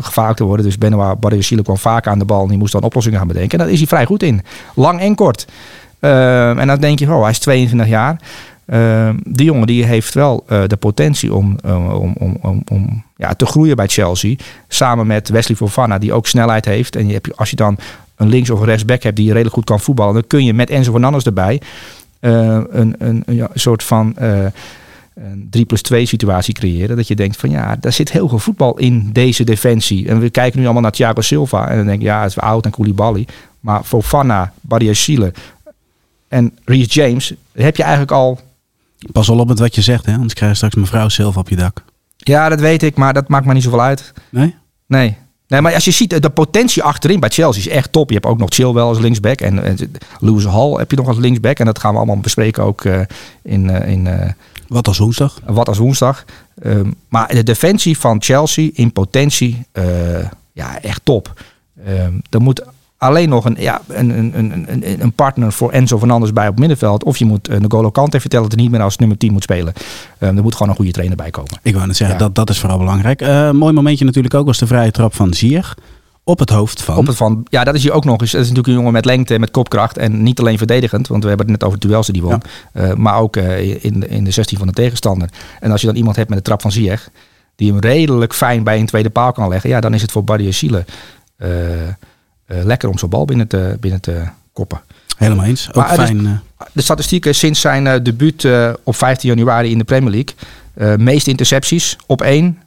gevaarlijk 0.00 0.38
te 0.38 0.44
worden. 0.44 0.66
Dus 0.66 0.78
Benoit 0.78 1.20
Badiashile 1.20 1.62
kwam 1.62 1.78
vaak 1.78 2.06
aan 2.06 2.18
de 2.18 2.24
bal 2.24 2.42
en 2.42 2.48
die 2.48 2.58
moest 2.58 2.72
dan 2.72 2.82
oplossingen 2.82 3.18
gaan 3.18 3.28
bedenken. 3.28 3.58
En 3.58 3.64
daar 3.64 3.72
is 3.72 3.78
hij 3.78 3.88
vrij 3.88 4.06
goed 4.06 4.22
in. 4.22 4.42
Lang 4.74 5.00
en 5.00 5.14
kort. 5.14 5.46
Uh, 6.04 6.58
en 6.58 6.66
dan 6.66 6.80
denk 6.80 6.98
je, 6.98 7.12
oh, 7.12 7.20
hij 7.20 7.30
is 7.30 7.38
22 7.38 7.88
jaar. 7.88 8.20
Uh, 8.66 9.08
die 9.24 9.46
jongen 9.46 9.66
die 9.66 9.84
heeft 9.84 10.14
wel 10.14 10.44
uh, 10.48 10.62
de 10.66 10.76
potentie 10.76 11.34
om, 11.34 11.56
uh, 11.66 12.00
om, 12.00 12.14
om, 12.18 12.36
om, 12.40 12.62
om 12.70 13.04
ja, 13.16 13.34
te 13.34 13.46
groeien 13.46 13.76
bij 13.76 13.88
Chelsea. 13.88 14.36
Samen 14.68 15.06
met 15.06 15.28
Wesley 15.28 15.56
Fofana, 15.56 15.98
die 15.98 16.12
ook 16.12 16.26
snelheid 16.26 16.64
heeft. 16.64 16.96
En 16.96 17.06
je 17.06 17.12
hebt, 17.12 17.36
als 17.36 17.50
je 17.50 17.56
dan 17.56 17.76
een 18.16 18.28
links- 18.28 18.50
of 18.50 18.64
rechtsback 18.64 19.02
hebt 19.02 19.16
die 19.16 19.28
redelijk 19.28 19.54
goed 19.54 19.64
kan 19.64 19.80
voetballen, 19.80 20.14
dan 20.14 20.26
kun 20.26 20.44
je 20.44 20.54
met 20.54 20.70
Enzo 20.70 20.90
Fernandes 20.90 21.24
erbij 21.24 21.60
een, 22.20 22.66
een, 22.70 22.94
een, 22.98 23.22
een, 23.26 23.48
soort 23.54 23.82
van 23.82 24.14
een 24.16 24.52
3 25.50 25.64
plus 25.64 25.82
2 25.82 26.06
situatie 26.06 26.54
creëren. 26.54 26.96
Dat 26.96 27.08
je 27.08 27.14
denkt 27.14 27.36
van 27.36 27.50
ja, 27.50 27.76
daar 27.80 27.92
zit 27.92 28.12
heel 28.12 28.28
veel 28.28 28.38
voetbal 28.38 28.78
in 28.78 29.10
deze 29.12 29.44
defensie. 29.44 30.08
En 30.08 30.20
we 30.20 30.30
kijken 30.30 30.58
nu 30.58 30.64
allemaal 30.64 30.82
naar 30.82 30.92
Thiago 30.92 31.20
Silva. 31.20 31.68
En 31.68 31.76
dan 31.76 31.86
denk 31.86 32.00
je 32.00 32.06
ja, 32.06 32.22
het 32.22 32.30
is 32.30 32.38
oud 32.38 32.64
en 32.64 32.70
Koulibaly. 32.70 33.26
Maar 33.60 33.82
Fofana, 33.82 34.52
Badiashile 34.60 35.32
en 36.32 36.58
Reece 36.64 36.88
James, 36.88 37.34
heb 37.52 37.76
je 37.76 37.82
eigenlijk 37.82 38.12
al. 38.12 38.40
Pas 39.12 39.28
wel 39.28 39.38
op 39.38 39.48
met 39.48 39.58
wat 39.58 39.74
je 39.74 39.82
zegt, 39.82 40.06
hè? 40.06 40.14
anders 40.14 40.34
krijg 40.34 40.50
je 40.50 40.56
straks 40.56 40.74
mevrouw 40.74 41.08
zelf 41.08 41.36
op 41.36 41.48
je 41.48 41.56
dak. 41.56 41.84
Ja, 42.16 42.48
dat 42.48 42.60
weet 42.60 42.82
ik, 42.82 42.96
maar 42.96 43.12
dat 43.12 43.28
maakt 43.28 43.46
me 43.46 43.52
niet 43.52 43.62
zoveel 43.62 43.82
uit. 43.82 44.12
Nee? 44.30 44.54
Nee. 44.86 45.16
Nee, 45.46 45.60
maar 45.60 45.74
als 45.74 45.84
je 45.84 45.90
ziet, 45.90 46.22
de 46.22 46.30
potentie 46.30 46.82
achterin 46.82 47.20
bij 47.20 47.28
Chelsea 47.28 47.62
is 47.62 47.68
echt 47.68 47.92
top. 47.92 48.08
Je 48.08 48.14
hebt 48.14 48.26
ook 48.26 48.38
nog 48.38 48.48
Chilwell 48.52 48.82
als 48.82 48.98
linksback. 48.98 49.40
En, 49.40 49.64
en 49.64 49.92
Lewis 50.18 50.44
Hall 50.44 50.72
heb 50.72 50.90
je 50.90 50.96
nog 50.96 51.08
als 51.08 51.18
linksback. 51.18 51.58
En 51.58 51.66
dat 51.66 51.78
gaan 51.78 51.92
we 51.92 51.96
allemaal 51.96 52.18
bespreken 52.18 52.62
ook 52.62 52.84
uh, 52.84 53.00
in... 53.42 53.68
Uh, 53.68 53.88
in 53.88 54.06
uh, 54.06 54.30
wat 54.68 54.88
als 54.88 54.98
woensdag? 54.98 55.40
Wat 55.46 55.68
als 55.68 55.78
woensdag. 55.78 56.24
Um, 56.64 56.94
maar 57.08 57.34
de 57.34 57.42
defensie 57.42 57.98
van 57.98 58.22
Chelsea 58.22 58.70
in 58.72 58.92
potentie, 58.92 59.66
ja, 60.52 60.80
echt 60.80 61.00
top. 61.04 61.42
Um, 61.88 62.22
er 62.30 62.40
moet 62.40 62.64
alleen 63.02 63.28
nog 63.28 63.44
een, 63.44 63.56
ja, 63.58 63.80
een, 63.88 64.10
een, 64.10 64.64
een, 64.68 65.02
een 65.02 65.12
partner 65.12 65.52
voor 65.52 65.70
Enzo 65.70 65.98
Fernandes 65.98 66.32
bij 66.32 66.48
op 66.48 66.58
middenveld. 66.58 67.04
Of 67.04 67.16
je 67.16 67.24
moet 67.24 67.50
uh, 67.50 67.56
N'Golo 67.58 67.90
Kante 67.90 68.20
vertellen 68.20 68.44
dat 68.48 68.54
hij 68.54 68.62
niet 68.62 68.72
meer 68.72 68.82
als 68.82 68.96
nummer 68.96 69.18
10 69.18 69.32
moet 69.32 69.42
spelen. 69.42 69.72
Um, 70.18 70.36
er 70.36 70.42
moet 70.42 70.52
gewoon 70.54 70.68
een 70.68 70.76
goede 70.76 70.90
trainer 70.92 71.16
bij 71.16 71.30
komen. 71.30 71.58
Ik 71.62 71.74
wou 71.74 71.86
net 71.86 71.96
zeggen, 71.96 72.16
ja. 72.18 72.22
dat, 72.24 72.34
dat 72.34 72.50
is 72.50 72.60
vooral 72.60 72.78
belangrijk. 72.78 73.22
Uh, 73.22 73.50
mooi 73.50 73.72
momentje 73.72 74.04
natuurlijk 74.04 74.34
ook 74.34 74.46
was 74.46 74.58
de 74.58 74.66
vrije 74.66 74.90
trap 74.90 75.14
van 75.14 75.34
Ziyech. 75.34 75.74
op 76.24 76.38
het 76.38 76.50
hoofd 76.50 76.82
van... 76.82 76.96
Op 76.96 77.06
het 77.06 77.16
van, 77.16 77.46
ja, 77.48 77.64
dat 77.64 77.74
is 77.74 77.82
hij 77.82 77.92
ook 77.92 78.04
nog 78.04 78.20
eens. 78.20 78.30
Dat 78.30 78.40
is 78.40 78.46
natuurlijk 78.48 78.66
een 78.68 78.78
jongen 78.78 78.92
met 78.92 79.04
lengte, 79.04 79.38
met 79.38 79.50
kopkracht. 79.50 79.98
En 79.98 80.22
niet 80.22 80.40
alleen 80.40 80.58
verdedigend, 80.58 81.08
want 81.08 81.22
we 81.22 81.28
hebben 81.28 81.46
het 81.46 81.60
net 81.60 81.68
over 81.68 81.80
duels 81.80 82.06
die 82.06 82.22
won. 82.22 82.42
eh, 82.72 82.92
maar 82.94 83.16
ook 83.18 83.36
eh, 83.36 83.84
in, 83.84 84.00
de- 84.00 84.08
in 84.08 84.24
de 84.24 84.30
16 84.30 84.58
van 84.58 84.66
de 84.66 84.72
tegenstander. 84.72 85.28
En 85.60 85.70
als 85.70 85.80
je 85.80 85.86
dan 85.86 85.96
iemand 85.96 86.16
hebt 86.16 86.28
met 86.28 86.38
de 86.38 86.44
trap 86.44 86.60
van 86.62 86.72
Ziyech, 86.72 87.08
die 87.56 87.70
hem 87.70 87.80
redelijk 87.80 88.34
fijn 88.34 88.62
bij 88.64 88.78
een 88.78 88.86
tweede 88.86 89.10
paal 89.10 89.32
kan 89.32 89.48
leggen. 89.48 89.70
Ja, 89.70 89.80
dan 89.80 89.94
is 89.94 90.02
het 90.02 90.12
voor 90.12 90.24
eh, 90.24 90.78
eh, 91.36 91.88
lekker 92.64 92.88
om 92.88 92.98
zo'n 92.98 93.08
bal 93.08 93.24
binnen 93.24 93.46
te, 93.48 93.76
binnen 93.80 94.00
te 94.00 94.22
koppen. 94.52 94.80
Helemaal 95.16 95.44
eens. 95.44 95.68
Ook 95.68 95.74
Maar 95.74 95.90
het 95.90 95.98
is- 96.00 96.04
fijn. 96.06 96.26
eh, 96.26 96.66
De 96.72 96.82
statistieken 96.82 97.34
sinds 97.34 97.60
zijn 97.60 97.86
eh, 97.86 98.02
debuut 98.02 98.44
eh, 98.44 98.70
op 98.84 98.96
15 98.96 99.28
januari 99.28 99.70
in 99.70 99.78
de 99.78 99.84
Premier 99.84 100.10
League. 100.10 100.34
Eh 100.74 100.94
meeste 101.04 101.30
intercepties 101.30 101.96
op 102.06 102.20
1. 102.22 102.58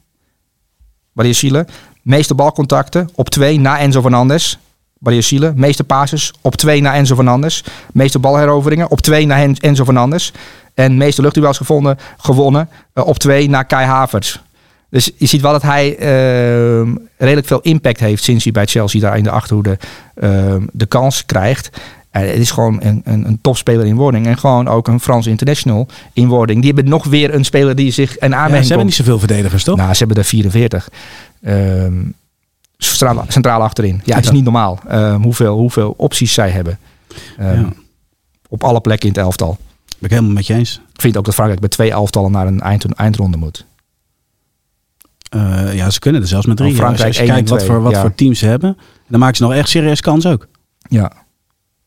Barry 1.14 1.34
Siele. 1.34 1.66
Meeste 2.02 2.34
balcontacten 2.36 3.10
op 3.16 3.30
2 3.30 3.60
na 3.60 3.80
Enzo 3.80 4.02
Fernandez. 4.02 4.58
Barry 5.00 5.22
Siele. 5.22 5.54
Meeste 5.56 5.84
passes 5.84 6.34
op 6.42 6.56
2 6.56 6.82
na 6.82 6.94
Enzo 6.96 7.16
Fernandez. 7.16 7.64
Meeste 7.94 8.20
balheroveringen 8.20 8.92
op 8.92 9.02
2 9.02 9.26
na 9.26 9.44
Enzo 9.60 9.84
Fernandez. 9.84 10.32
En 10.74 10.98
meeste 10.98 11.22
luchtduels 11.22 11.58
gevonden, 11.58 11.98
gewonnen 12.18 12.70
eh, 12.94 13.08
op 13.08 13.18
2 13.18 13.50
na 13.50 13.64
Kai 13.64 13.86
Havertz. 13.86 14.40
Dus 14.90 15.12
je 15.18 15.26
ziet 15.26 15.42
wel 15.42 15.52
dat 15.52 15.62
hij 15.62 15.98
eh, 15.98 16.92
redelijk 17.18 17.48
veel 17.48 17.62
impact 17.62 18.00
heeft 18.00 18.24
sinds 18.24 18.44
hij 18.44 18.54
bij 18.54 18.66
Chelsea 18.66 19.02
daar 19.02 19.18
in 19.18 19.24
de 19.24 19.30
achterhoede 19.30 19.78
eh, 20.16 20.56
de 20.72 20.86
kans 20.86 21.26
krijgt. 21.26 21.70
Eh, 22.12 22.22
het 22.22 22.38
is 22.38 22.52
gewoon 22.52 22.78
een, 22.84 23.02
een, 23.04 23.26
een 23.28 23.42
topspeler 23.42 23.86
in 23.86 23.96
wording. 23.96 24.26
En 24.28 24.38
gewoon 24.38 24.68
ook 24.68 24.88
een 24.88 25.00
Frans 25.00 25.28
international 25.28 25.88
in 26.14 26.28
wording. 26.28 26.62
Die 26.62 26.74
hebben 26.74 26.92
nog 26.92 27.04
weer 27.06 27.34
een 27.34 27.46
speler 27.46 27.76
die 27.76 27.92
zich 27.92 28.20
een 28.20 28.30
ja, 28.30 28.36
aanmerking 28.36 28.62
ze 28.62 28.68
hebben 28.68 28.86
niet 28.86 28.96
zoveel 28.96 29.20
verdedigers, 29.20 29.64
toch? 29.64 29.78
Nou, 29.78 29.92
ze 29.92 29.98
hebben 29.98 30.18
er 30.18 30.24
44. 30.24 30.90
Ehm, 31.42 31.94
centraal, 32.78 33.26
centraal 33.28 33.62
achterin. 33.62 34.02
Ja, 34.04 34.16
het 34.16 34.24
is 34.24 34.30
Ja. 34.30 34.36
niet 34.36 34.44
normaal 34.44 34.80
ehm, 34.88 35.22
hoeveel, 35.22 35.58
hoeveel 35.58 35.94
opties 35.98 36.34
zij 36.34 36.50
hebben. 36.50 36.80
Ehm, 37.38 37.60
Ja. 37.60 37.70
Op 38.50 38.64
alle 38.64 38.82
plekken 38.82 39.10
in 39.10 39.16
het 39.16 39.24
elftal. 39.24 39.58
Ben 39.86 40.10
ik 40.10 40.10
helemaal 40.10 40.32
met 40.34 40.48
je 40.48 40.54
eens. 40.54 40.82
Ik 40.94 41.02
vind 41.02 41.18
ook 41.18 41.26
dat 41.26 41.34
Frankrijk 41.34 41.60
bij 41.62 41.70
twee 41.70 41.92
elftallen 41.92 42.32
naar 42.32 42.48
een 42.48 42.62
eind, 42.62 42.86
eindronde 42.94 43.38
moet. 43.38 43.66
Eh, 45.30 45.74
ja, 45.74 45.90
ze 45.90 46.00
kunnen 46.00 46.22
er 46.22 46.28
zelfs 46.28 46.46
met 46.46 46.58
drie. 46.58 46.72
Oh, 46.72 46.78
Frankrijk 46.78 47.08
Als 47.08 47.18
je 47.18 47.26
kijkt 47.26 47.50
wat, 47.50 47.64
voor, 47.64 47.82
wat 47.82 47.92
ja. 47.92 48.02
voor 48.02 48.16
teams 48.16 48.40
ze 48.40 48.46
hebben, 48.46 48.78
dan 49.08 49.20
maken 49.20 49.36
ze 49.36 49.44
nog 49.44 49.54
echt 49.54 49.70
serieus 49.70 50.02
kans 50.02 50.26
ook. 50.26 50.48
Ja. 50.90 51.12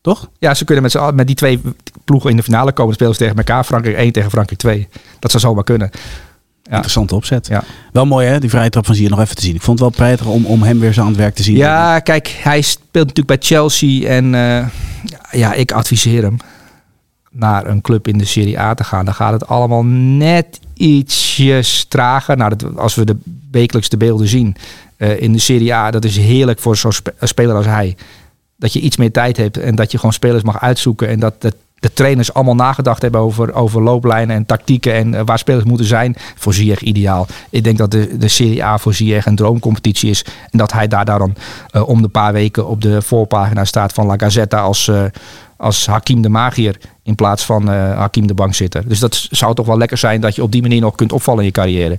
Toch? 0.00 0.30
Ja, 0.38 0.54
ze 0.54 0.64
kunnen 0.64 0.82
met, 0.82 1.14
met 1.14 1.26
die 1.26 1.36
twee 1.36 1.60
ploegen 2.04 2.30
in 2.30 2.36
de 2.36 2.42
finale 2.42 2.72
komen. 2.72 2.94
Spelen 2.94 3.12
ze 3.12 3.18
tegen 3.18 3.36
elkaar. 3.36 3.64
Frankrijk 3.64 3.96
1 3.96 4.12
tegen 4.12 4.30
Frankrijk 4.30 4.60
2. 4.60 4.88
Dat 5.18 5.30
zou 5.30 5.42
zomaar 5.42 5.64
kunnen. 5.64 5.90
Ja. 6.62 6.74
Interessante 6.74 7.14
opzet. 7.14 7.46
Ja. 7.46 7.64
Wel 7.92 8.06
mooi 8.06 8.26
hè, 8.26 8.40
die 8.40 8.50
vrije 8.50 8.70
trap 8.70 8.86
van 8.86 8.94
Zier 8.94 9.10
nog 9.10 9.20
even 9.20 9.36
te 9.36 9.42
zien. 9.42 9.54
Ik 9.54 9.62
vond 9.62 9.80
het 9.80 9.88
wel 9.88 10.06
prettig 10.06 10.26
om, 10.26 10.46
om 10.46 10.62
hem 10.62 10.78
weer 10.78 10.92
zo 10.92 11.00
aan 11.00 11.06
het 11.06 11.16
werk 11.16 11.34
te 11.34 11.42
zien. 11.42 11.56
Ja, 11.56 11.98
kijk, 11.98 12.28
hij 12.42 12.60
speelt 12.60 13.06
natuurlijk 13.06 13.26
bij 13.26 13.36
Chelsea. 13.40 14.08
En 14.08 14.34
eh, 14.34 14.66
ja, 15.30 15.52
ik 15.52 15.72
adviseer 15.72 16.22
hem 16.22 16.36
naar 17.30 17.66
een 17.66 17.80
club 17.80 18.08
in 18.08 18.18
de 18.18 18.24
Serie 18.24 18.60
A 18.60 18.74
te 18.74 18.84
gaan. 18.84 19.04
Dan 19.04 19.14
gaat 19.14 19.32
het 19.32 19.46
allemaal 19.46 19.84
net 19.84 20.60
ietsjes 20.74 21.84
trager. 21.84 22.36
Nou, 22.36 22.52
als 22.76 22.94
we 22.94 23.04
de 23.04 23.16
wekelijks 23.50 23.88
de 23.88 23.96
beelden 23.96 24.28
zien 24.28 24.56
eh, 24.96 25.22
in 25.22 25.32
de 25.32 25.38
Serie 25.38 25.74
A, 25.74 25.90
dat 25.90 26.04
is 26.04 26.16
heerlijk 26.16 26.58
voor 26.58 26.76
zo'n 26.76 26.92
speler 27.20 27.56
als 27.56 27.66
hij. 27.66 27.96
Dat 28.56 28.72
je 28.72 28.80
iets 28.80 28.96
meer 28.96 29.12
tijd 29.12 29.36
hebt 29.36 29.56
en 29.56 29.74
dat 29.74 29.90
je 29.90 29.98
gewoon 29.98 30.12
spelers 30.12 30.42
mag 30.42 30.60
uitzoeken. 30.60 31.08
En 31.08 31.20
dat 31.20 31.42
de, 31.42 31.52
de 31.80 31.92
trainers 31.92 32.34
allemaal 32.34 32.54
nagedacht 32.54 33.02
hebben 33.02 33.20
over, 33.20 33.54
over 33.54 33.82
looplijnen 33.82 34.36
en 34.36 34.46
tactieken 34.46 34.94
en 34.94 35.14
eh, 35.14 35.22
waar 35.24 35.38
spelers 35.38 35.64
moeten 35.64 35.86
zijn. 35.86 36.16
Voor 36.34 36.54
Ziyech 36.54 36.80
ideaal. 36.80 37.26
Ik 37.50 37.64
denk 37.64 37.78
dat 37.78 37.90
de, 37.90 38.16
de 38.18 38.28
Serie 38.28 38.64
A 38.64 38.78
voor 38.78 38.94
Ziyech 38.94 39.26
een 39.26 39.36
droomcompetitie 39.36 40.10
is. 40.10 40.24
En 40.50 40.58
dat 40.58 40.72
hij 40.72 40.88
daar 40.88 41.04
dan 41.04 41.34
eh, 41.70 41.88
om 41.88 42.02
de 42.02 42.08
paar 42.08 42.32
weken 42.32 42.68
op 42.68 42.82
de 42.82 43.02
voorpagina 43.02 43.64
staat 43.64 43.92
van 43.92 44.06
La 44.06 44.16
Gazzetta 44.16 44.60
als, 44.60 44.88
eh, 44.88 45.02
als 45.56 45.86
Hakim 45.86 46.22
de 46.22 46.28
Magier 46.28 46.78
in 47.02 47.14
plaats 47.14 47.44
van 47.44 47.68
Hakim 47.68 48.26
de 48.26 48.34
bankzitter. 48.34 48.88
Dus 48.88 48.98
dat 48.98 49.26
zou 49.30 49.54
toch 49.54 49.66
wel 49.66 49.78
lekker 49.78 49.98
zijn 49.98 50.20
dat 50.20 50.34
je 50.34 50.42
op 50.42 50.52
die 50.52 50.62
manier 50.62 50.80
nog 50.80 50.94
kunt 50.94 51.12
opvallen 51.12 51.40
in 51.40 51.46
je 51.46 51.52
carrière. 51.52 51.98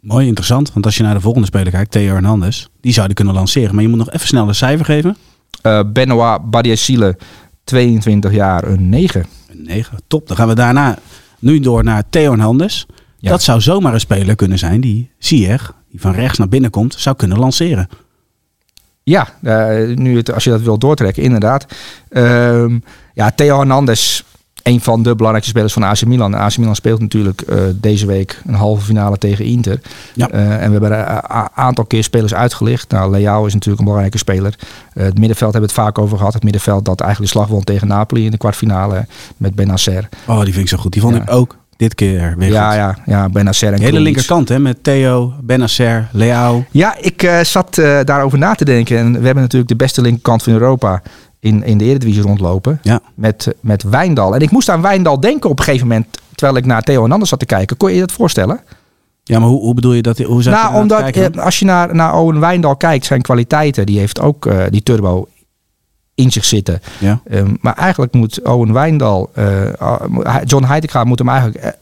Mooi 0.00 0.26
interessant, 0.26 0.72
want 0.72 0.84
als 0.84 0.96
je 0.96 1.02
naar 1.02 1.14
de 1.14 1.20
volgende 1.20 1.46
speler 1.46 1.72
kijkt, 1.72 1.90
Theo 1.90 2.12
Hernandez, 2.12 2.66
die 2.80 2.92
zou 2.92 3.06
die 3.06 3.14
kunnen 3.14 3.34
lanceren. 3.34 3.74
Maar 3.74 3.82
je 3.82 3.88
moet 3.88 3.98
nog 3.98 4.10
even 4.10 4.26
snel 4.26 4.48
een 4.48 4.54
cijfer 4.54 4.84
geven. 4.84 5.16
Benoit 5.92 6.50
Badiashile, 6.50 7.16
22 7.64 8.32
jaar, 8.32 8.64
een 8.64 8.88
9. 8.88 9.26
Een 9.48 9.62
9, 9.62 9.98
top. 10.06 10.28
Dan 10.28 10.36
gaan 10.36 10.48
we 10.48 10.54
daarna 10.54 10.98
nu 11.38 11.60
door 11.60 11.84
naar 11.84 12.02
Theo 12.10 12.28
Hernandez. 12.28 12.84
Ja. 13.18 13.30
Dat 13.30 13.42
zou 13.42 13.60
zomaar 13.60 13.94
een 13.94 14.00
speler 14.00 14.36
kunnen 14.36 14.58
zijn 14.58 14.80
die 14.80 15.10
Ziyech, 15.18 15.74
die 15.90 16.00
van 16.00 16.12
rechts 16.12 16.38
naar 16.38 16.48
binnen 16.48 16.70
komt, 16.70 16.94
zou 16.98 17.16
kunnen 17.16 17.38
lanceren. 17.38 17.88
Ja, 19.02 19.28
eh, 19.42 19.96
nu 19.96 20.16
het, 20.16 20.32
als 20.32 20.44
je 20.44 20.50
dat 20.50 20.60
wil 20.60 20.78
doortrekken, 20.78 21.22
inderdaad. 21.22 21.66
Ehm, 22.08 22.78
ja, 23.14 23.30
Theo 23.30 23.56
Hernandez, 23.56 24.22
een 24.64 24.80
van 24.80 25.02
de 25.02 25.14
belangrijkste 25.14 25.50
spelers 25.50 25.72
van 25.72 25.82
AC 25.82 26.04
Milan. 26.04 26.34
AC 26.34 26.56
Milan 26.56 26.74
speelt 26.74 27.00
natuurlijk 27.00 27.40
eh, 27.40 27.58
deze 27.74 28.06
week 28.06 28.40
een 28.46 28.54
halve 28.54 28.84
finale 28.84 29.18
tegen 29.18 29.44
Inter. 29.44 29.80
Ja. 30.14 30.28
Eh, 30.30 30.62
en 30.62 30.72
we 30.72 30.86
hebben 30.86 31.08
een 31.08 31.48
aantal 31.54 31.84
keer 31.84 32.02
spelers 32.04 32.34
uitgelicht. 32.34 32.90
Nou, 32.90 33.10
Leao 33.10 33.46
is 33.46 33.52
natuurlijk 33.52 33.78
een 33.78 33.84
belangrijke 33.84 34.18
speler. 34.18 34.54
Eh, 34.92 35.04
het 35.04 35.18
middenveld 35.18 35.52
hebben 35.52 35.70
we 35.70 35.76
het 35.76 35.84
vaak 35.86 35.98
over 35.98 36.16
gehad. 36.18 36.32
Het 36.34 36.42
middenveld 36.42 36.84
dat 36.84 37.00
eigenlijk 37.00 37.32
de 37.32 37.38
slag 37.38 37.50
won 37.50 37.64
tegen 37.64 37.88
Napoli 37.88 38.24
in 38.24 38.30
de 38.30 38.36
kwartfinale 38.36 39.06
met 39.36 39.54
Benacer. 39.54 40.08
Oh, 40.26 40.42
die 40.42 40.52
vind 40.52 40.64
ik 40.64 40.68
zo 40.68 40.76
goed. 40.76 40.92
Die 40.92 41.02
vond 41.02 41.14
Ja. 41.14 41.22
ik 41.22 41.30
ook 41.32 41.56
dit 41.76 41.94
keer 41.94 42.34
weer 42.38 42.50
Ja, 42.50 42.66
goed. 42.68 42.76
ja, 42.76 42.96
ja, 43.06 43.28
Benacer 43.28 43.72
en 43.72 43.78
De 43.78 43.84
hele 43.84 44.00
linkerkant 44.00 44.48
hè, 44.48 44.58
met 44.58 44.84
Theo, 44.84 45.32
Benacer, 45.42 46.08
Leao. 46.12 46.64
Ja, 46.70 46.96
ik 47.00 47.30
zat 47.42 47.78
eh, 47.78 47.98
daarover 48.04 48.38
na 48.38 48.54
te 48.54 48.64
denken. 48.64 48.98
En 48.98 49.12
we 49.12 49.24
hebben 49.24 49.42
natuurlijk 49.42 49.70
de 49.70 49.76
beste 49.76 50.00
linkerkant 50.02 50.42
van 50.42 50.52
Europa 50.52 51.02
in, 51.44 51.64
in 51.64 51.78
de 51.78 51.84
Eredivisie 51.84 52.22
rondlopen. 52.22 52.78
Ja. 52.82 53.00
Met, 53.14 53.54
met 53.60 53.82
Wijndal. 53.82 54.34
En 54.34 54.40
ik 54.40 54.50
moest 54.50 54.68
aan 54.68 54.82
Wijndal 54.82 55.20
denken 55.20 55.50
op 55.50 55.58
een 55.58 55.64
gegeven 55.64 55.86
moment. 55.86 56.06
Terwijl 56.34 56.58
ik 56.58 56.66
naar 56.66 56.82
Theo 56.82 57.00
Hernandez 57.00 57.28
zat 57.28 57.38
te 57.38 57.46
kijken. 57.46 57.76
Kon 57.76 57.88
je 57.88 57.94
je 57.94 58.00
dat 58.00 58.12
voorstellen? 58.12 58.60
Ja, 59.24 59.38
maar 59.38 59.48
hoe, 59.48 59.60
hoe 59.60 59.74
bedoel 59.74 59.92
je 59.92 60.02
dat? 60.02 60.18
Hoe 60.18 60.42
zou 60.42 60.54
nou, 60.54 60.66
ernaar 60.66 60.82
omdat 60.82 61.10
eh, 61.10 61.44
als 61.44 61.58
je 61.58 61.64
naar, 61.64 61.94
naar 61.94 62.14
Owen 62.14 62.40
Wijndal 62.40 62.76
kijkt, 62.76 63.04
zijn 63.04 63.22
kwaliteiten. 63.22 63.86
Die 63.86 63.98
heeft 63.98 64.20
ook 64.20 64.46
eh, 64.46 64.64
die 64.70 64.82
turbo 64.82 65.28
in 66.14 66.32
zich 66.32 66.44
zitten. 66.44 66.80
ja. 66.98 67.20
Ehm, 67.24 67.54
maar 67.60 67.74
eigenlijk 67.74 68.12
moet 68.12 68.42
Owen 68.42 68.72
Wijndal, 68.72 69.30
eh, 69.34 69.72
ah, 69.78 70.36
John 70.44 70.64
Heitinga 70.64 71.04
moet 71.04 71.18
hem 71.18 71.28
eigenlijk 71.28 71.76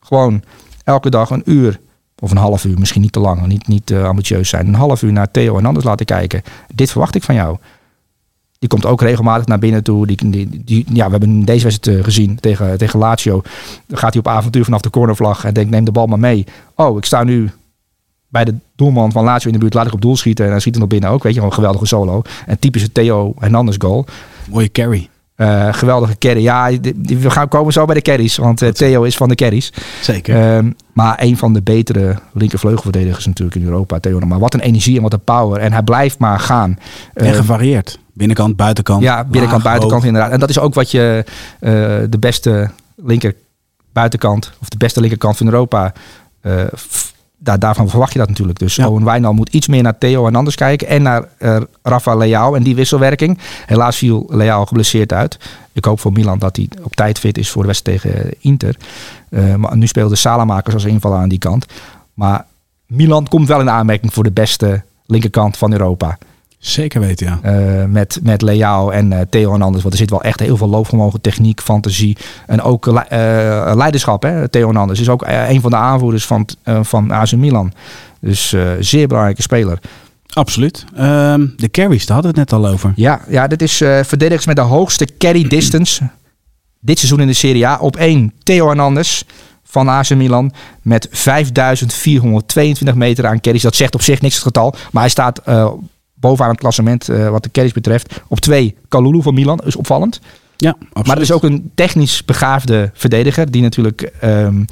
gewoon 0.00 0.42
elke 0.84 1.10
dag 1.10 1.30
een 1.30 1.42
uur 1.44 1.80
of 2.18 2.30
een 2.30 2.36
half 2.36 2.64
uur, 2.64 2.78
misschien 2.78 3.02
niet 3.02 3.12
te 3.12 3.20
lang, 3.20 3.46
niet, 3.46 3.68
niet 3.68 3.92
ambitieus 3.92 4.48
zijn, 4.48 4.66
een 4.66 4.74
half 4.74 5.02
uur 5.02 5.12
naar 5.12 5.30
Theo 5.30 5.58
en 5.58 5.66
anders 5.66 5.84
laten 5.84 6.06
kijken. 6.06 6.42
Dit 6.74 6.90
verwacht 6.90 7.14
ik 7.14 7.22
van 7.22 7.34
jou. 7.34 7.56
Die 8.58 8.68
komt 8.68 8.86
ook 8.86 9.00
regelmatig 9.00 9.46
naar 9.46 9.58
binnen 9.58 9.82
toe. 9.82 10.06
Die, 10.06 10.30
die, 10.30 10.62
die- 10.64 10.84
ja, 10.92 11.04
we 11.04 11.10
hebben 11.10 11.44
deze 11.44 11.64
wedstrijd 11.64 11.98
eh, 11.98 12.04
gezien 12.04 12.40
tegen, 12.40 12.78
tegen 12.78 12.98
Lazio. 12.98 13.42
Dan 13.86 13.98
gaat 13.98 14.12
hij 14.12 14.20
op 14.22 14.28
avontuur 14.28 14.64
vanaf 14.64 14.80
de 14.80 14.90
cornervlag 14.90 15.44
en 15.44 15.54
denkt, 15.54 15.70
neem 15.70 15.84
de 15.84 15.92
bal 15.92 16.06
maar 16.06 16.18
mee. 16.18 16.46
Oh, 16.74 16.96
ik 16.96 17.04
sta 17.04 17.24
nu 17.24 17.50
bij 18.28 18.44
de 18.44 18.54
doelman 18.76 19.12
van 19.12 19.24
Lazio 19.24 19.46
in 19.46 19.52
de 19.52 19.58
buurt. 19.58 19.74
Laat 19.74 19.86
ik 19.86 19.92
op 19.92 20.00
doel 20.00 20.16
schieten 20.16 20.44
en 20.44 20.50
dan 20.50 20.60
schiet 20.60 20.72
hij 20.74 20.82
nog 20.82 20.90
binnen 20.92 21.10
ook. 21.10 21.22
Weet 21.22 21.32
je, 21.32 21.38
gewoon 21.38 21.48
een 21.50 21.60
geweldige 21.62 21.86
solo. 21.86 22.22
En 22.46 22.58
typische 22.58 22.92
Theo 22.92 23.34
Hernandez 23.38 23.76
goal. 23.78 24.04
Mooie 24.50 24.70
carry. 24.72 25.08
Eh, 25.34 25.72
geweldige 25.72 26.18
carry. 26.18 26.42
Ja, 26.42 26.70
we 27.02 27.30
gaan 27.30 27.48
komen 27.48 27.72
zo 27.72 27.84
bij 27.84 27.94
de 27.94 28.02
carries. 28.02 28.36
Want 28.36 28.62
eh, 28.62 28.68
Theo 28.68 29.02
is 29.02 29.16
van 29.16 29.28
de 29.28 29.34
carries. 29.34 29.72
Zeker. 30.02 30.36
Ehm, 30.56 30.70
maar 30.92 31.16
een 31.22 31.36
van 31.36 31.52
de 31.52 31.62
betere 31.62 32.16
linkervleugelverdedigers 32.32 33.26
natuurlijk 33.26 33.56
in 33.56 33.64
Europa. 33.64 33.98
Theo. 33.98 34.18
Maar 34.18 34.38
wat 34.38 34.54
een 34.54 34.60
energie 34.60 34.96
en 34.96 35.02
wat 35.02 35.12
een 35.12 35.24
power. 35.24 35.60
En 35.60 35.72
hij 35.72 35.82
blijft 35.82 36.18
maar 36.18 36.40
gaan. 36.40 36.78
en 37.14 37.24
Ehm, 37.26 37.34
gevarieerd. 37.34 37.98
Binnenkant, 38.18 38.56
buitenkant. 38.56 39.02
ja, 39.02 39.24
binnenkant, 39.24 39.52
laag, 39.52 39.62
buitenkant 39.62 39.92
hoog. 40.02 40.04
inderdaad. 40.04 40.32
En 40.32 40.40
dat 40.40 40.48
is 40.48 40.58
ook 40.58 40.74
wat 40.74 40.90
je 40.90 41.24
eh, 41.60 41.70
de 42.10 42.18
beste 42.20 42.70
linker 42.96 43.34
buitenkant 43.92 44.52
of 44.60 44.68
de 44.68 44.76
beste 44.76 45.00
linkerkant 45.00 45.36
van 45.36 45.46
Europa. 45.46 45.92
eh, 46.40 46.62
f- 46.76 47.12
daar, 47.40 47.58
daarvan 47.58 47.88
verwacht 47.88 48.12
je 48.12 48.18
dat 48.18 48.28
natuurlijk. 48.28 48.58
Dus 48.58 48.76
Ja. 48.76 48.88
Owen 48.88 49.04
Wijnal 49.04 49.32
moet 49.32 49.48
iets 49.48 49.66
meer 49.68 49.82
naar 49.82 49.98
Theo 49.98 50.26
en 50.26 50.34
anders 50.34 50.56
kijken. 50.56 50.88
En 50.88 51.02
naar 51.02 51.24
eh 51.38 51.56
Rafa 51.82 52.14
Leao 52.14 52.54
en 52.54 52.62
die 52.62 52.74
wisselwerking. 52.74 53.38
Helaas 53.66 53.96
viel 53.96 54.26
Leao 54.30 54.64
geblesseerd 54.66 55.12
uit. 55.12 55.38
Ik 55.72 55.84
hoop 55.84 56.00
voor 56.00 56.12
Milan 56.12 56.38
dat 56.38 56.56
hij 56.56 56.68
op 56.82 56.94
tijd 56.96 57.18
fit 57.18 57.38
is 57.38 57.50
voor 57.50 57.62
de 57.62 57.68
wedstrijd 57.68 58.00
tegen 58.00 58.30
Inter. 58.40 58.76
Eh, 59.30 59.54
maar 59.54 59.76
nu 59.76 59.86
speelde 59.86 60.16
Salamakers 60.16 60.74
als 60.74 60.84
invaller 60.84 61.18
aan 61.18 61.28
die 61.28 61.38
kant. 61.38 61.66
Maar 62.14 62.44
Milan 62.86 63.28
komt 63.28 63.48
wel 63.48 63.60
in 63.60 63.70
aanmerking 63.70 64.12
voor 64.12 64.24
de 64.24 64.30
beste 64.30 64.82
linkerkant 65.06 65.56
van 65.56 65.72
Europa. 65.72 66.18
Zeker 66.58 67.00
weten, 67.00 67.26
ja. 67.26 67.38
Eh, 67.42 67.84
met, 67.84 68.20
met 68.22 68.42
Leao 68.42 68.90
en 68.90 69.12
eh, 69.12 69.20
Theo 69.30 69.50
Hernandez. 69.50 69.82
Want 69.82 69.94
er 69.94 70.00
zit 70.00 70.10
wel 70.10 70.22
echt 70.22 70.40
heel 70.40 70.56
veel 70.56 70.68
loopvermogen, 70.68 71.20
techniek, 71.20 71.60
fantasie. 71.60 72.16
En 72.46 72.62
ook 72.62 72.86
eh, 72.86 73.72
leiderschap. 73.74 74.22
Hè? 74.22 74.48
Theo 74.48 74.64
Hernandez 74.64 75.00
is 75.00 75.08
ook 75.08 75.24
een 75.26 75.60
van 75.60 75.70
de 75.70 75.76
aanvoerders 75.76 76.26
van, 76.26 76.48
van 76.64 77.10
AC 77.10 77.32
Milan. 77.32 77.72
Dus 78.20 78.54
zeer 78.80 79.06
belangrijke 79.06 79.42
speler. 79.42 79.78
Absoluut. 80.32 80.84
Ehm, 80.96 81.46
de 81.56 81.70
carries, 81.70 82.06
daar 82.06 82.14
hadden 82.14 82.34
we 82.34 82.40
het 82.40 82.50
net 82.50 82.60
al 82.60 82.68
over. 82.68 82.92
Ja, 82.96 83.20
ja 83.28 83.46
dit 83.46 83.62
is 83.62 83.80
eh 83.80 84.00
verdedigers 84.04 84.46
met 84.46 84.56
de 84.56 84.62
hoogste 84.62 85.08
carry 85.18 85.48
distance. 85.48 86.08
Dit 86.80 86.98
seizoen 86.98 87.20
in 87.20 87.26
de 87.26 87.32
Serie 87.32 87.66
A. 87.66 87.78
Op 87.80 87.96
één 87.96 88.32
Theo 88.42 88.66
Hernandez 88.66 89.22
van 89.64 89.88
AC 89.88 90.14
Milan. 90.14 90.52
Met 90.82 91.08
5422 91.10 92.94
meter 92.94 93.26
aan 93.26 93.40
carries. 93.40 93.62
Dat 93.62 93.76
zegt 93.76 93.94
op 93.94 94.02
zich 94.02 94.20
niks 94.20 94.34
het 94.34 94.44
getal. 94.44 94.74
Maar 94.92 95.02
hij 95.02 95.10
staat 95.10 95.42
bovenaan 96.20 96.50
het 96.50 96.60
klassement 96.60 97.08
eh, 97.08 97.28
wat 97.28 97.42
de 97.42 97.50
carries 97.50 97.72
betreft. 97.72 98.20
Op 98.28 98.40
twee, 98.40 98.76
Kalulu 98.88 99.22
van 99.22 99.34
Milan, 99.34 99.60
is 99.64 99.76
opvallend. 99.76 100.20
Ja, 100.56 100.70
absoluut. 100.70 101.06
Maar 101.06 101.16
er 101.16 101.22
is 101.22 101.32
ook 101.32 101.42
een 101.42 101.70
technisch 101.74 102.24
begaafde 102.24 102.90
verdediger 102.94 103.50
die 103.50 103.62
natuurlijk 103.62 104.00
ehm, 104.00 104.64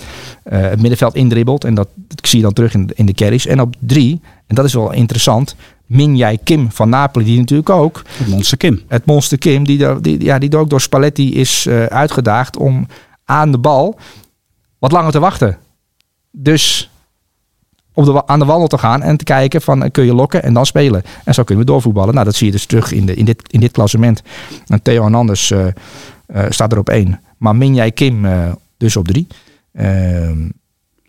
eh, 0.42 0.60
het 0.60 0.80
middenveld 0.80 1.14
indribbelt. 1.14 1.64
En 1.64 1.74
dat, 1.74 1.88
dat 1.94 2.28
zie 2.28 2.38
je 2.38 2.44
dan 2.44 2.52
terug 2.52 2.74
in, 2.74 2.90
in 2.94 3.06
de 3.06 3.14
carries. 3.14 3.46
En 3.46 3.60
op 3.60 3.74
drie, 3.78 4.20
en 4.46 4.54
dat 4.54 4.64
is 4.64 4.74
wel 4.74 4.92
interessant, 4.92 5.56
Min 5.86 6.16
Jae 6.16 6.38
Kim 6.44 6.70
van 6.70 6.88
Napoli, 6.88 7.24
die 7.24 7.38
natuurlijk 7.38 7.70
ook, 7.70 8.02
Het 8.06 8.28
monster 8.28 8.56
Kim. 8.56 8.82
het 8.88 9.04
monster 9.04 9.38
Kim, 9.38 9.64
die, 9.64 10.00
die, 10.00 10.24
ja, 10.24 10.38
die 10.38 10.56
ook 10.56 10.70
door 10.70 10.80
Spalletti 10.80 11.34
is 11.34 11.66
eh, 11.66 11.84
uitgedaagd 11.84 12.56
om 12.56 12.86
aan 13.24 13.52
de 13.52 13.58
bal 13.58 13.98
wat 14.78 14.92
langer 14.92 15.12
te 15.12 15.18
wachten. 15.18 15.58
Dus 16.30 16.90
op 17.96 18.04
de, 18.04 18.26
aan 18.26 18.38
de 18.38 18.44
wandel 18.44 18.66
te 18.68 18.78
gaan 18.78 19.02
en 19.02 19.16
te 19.16 19.24
kijken 19.24 19.62
van 19.62 19.82
eh, 19.82 19.90
kun 19.90 20.04
je 20.04 20.14
lokken 20.14 20.42
en 20.42 20.52
dan 20.54 20.66
spelen. 20.66 21.02
En 21.24 21.34
zo 21.34 21.42
kunnen 21.42 21.64
we 21.64 21.70
doorvoetballen. 21.70 22.12
Nou, 22.14 22.26
dat 22.26 22.34
zie 22.34 22.46
je 22.46 22.52
dus 22.52 22.66
terug 22.66 22.92
in, 22.92 23.06
de, 23.06 23.14
in, 23.14 23.24
dit, 23.24 23.42
in 23.52 23.60
dit 23.60 23.72
klassement. 23.72 24.22
En 24.66 24.82
Theo 24.82 25.02
Hernandez 25.02 25.50
eh, 25.50 25.66
eh, 25.66 26.44
staat 26.48 26.72
er 26.72 26.78
op 26.78 26.88
één. 26.88 27.20
Maar 27.38 27.56
Min 27.56 27.74
Jae 27.74 27.90
Kim 27.90 28.26
dus 28.76 28.96
op 28.96 29.08
drie. 29.08 29.26
Ehm, 29.72 30.48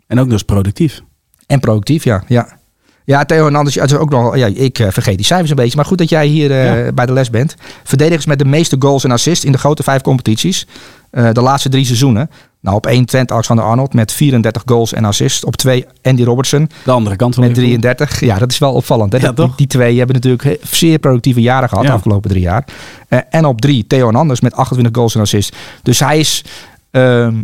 En 0.06 0.18
ook 0.20 0.30
dus 0.30 0.42
productief. 0.42 1.00
en 1.46 1.60
productief, 1.60 2.04
ja. 2.04 2.22
Ja, 2.26 2.58
ja 3.04 3.24
Theo 3.24 3.42
Hernandez, 3.42 3.76
is 3.76 3.94
ook 3.94 4.10
nog, 4.10 4.36
ja, 4.36 4.46
ik 4.46 4.76
vergeet 4.88 5.16
die 5.16 5.26
cijfers 5.26 5.50
een 5.50 5.56
beetje. 5.56 5.76
Maar 5.76 5.84
goed 5.84 5.98
dat 5.98 6.08
jij 6.08 6.26
hier 6.26 6.52
Ja. 6.52 6.92
bij 6.92 7.06
de 7.06 7.12
les 7.12 7.30
bent. 7.30 7.54
Verdedigers 7.84 8.26
met 8.26 8.38
de 8.38 8.44
meeste 8.44 8.76
goals 8.78 9.04
en 9.04 9.10
assists 9.10 9.44
in 9.44 9.52
de 9.52 9.58
grote 9.58 9.82
vijf 9.82 10.02
competities. 10.02 10.66
De 11.10 11.40
laatste 11.40 11.68
drie 11.68 11.84
seizoenen. 11.84 12.30
Nou, 12.68 12.80
op 12.80 12.86
één 12.86 13.04
Trent 13.04 13.32
Alexander-Arnold 13.32 13.94
met 13.94 14.12
34 14.12 14.62
goals 14.66 14.92
en 14.92 15.04
assists. 15.04 15.44
Op 15.44 15.56
twee 15.56 15.86
Andy 16.02 16.22
Robertson 16.22 16.70
De 16.84 16.90
andere 16.90 17.16
kant 17.16 17.34
van 17.34 17.44
met 17.44 17.56
Liverpool. 17.56 17.80
33. 17.80 18.20
Ja, 18.20 18.38
dat 18.38 18.50
is 18.50 18.58
wel 18.58 18.72
opvallend. 18.72 19.12
Hè? 19.12 19.18
Ja, 19.18 19.32
die, 19.56 19.66
twee 19.66 19.98
hebben 19.98 20.14
natuurlijk 20.14 20.58
zeer 20.62 20.98
productieve 20.98 21.40
jaren 21.40 21.68
gehad 21.68 21.84
Ja. 21.84 21.90
de 21.90 21.96
afgelopen 21.96 22.30
drie 22.30 22.42
jaar. 22.42 22.64
Eh, 23.08 23.18
en 23.30 23.44
op 23.44 23.60
drie 23.60 23.86
Theo 23.86 24.04
Hernandez 24.04 24.40
met 24.40 24.54
28 24.54 24.94
goals 24.94 25.14
en 25.14 25.20
assists. 25.20 25.56
Dus 25.82 26.00
hij 26.00 26.18
is, 26.18 26.44
ehm, 26.90 27.34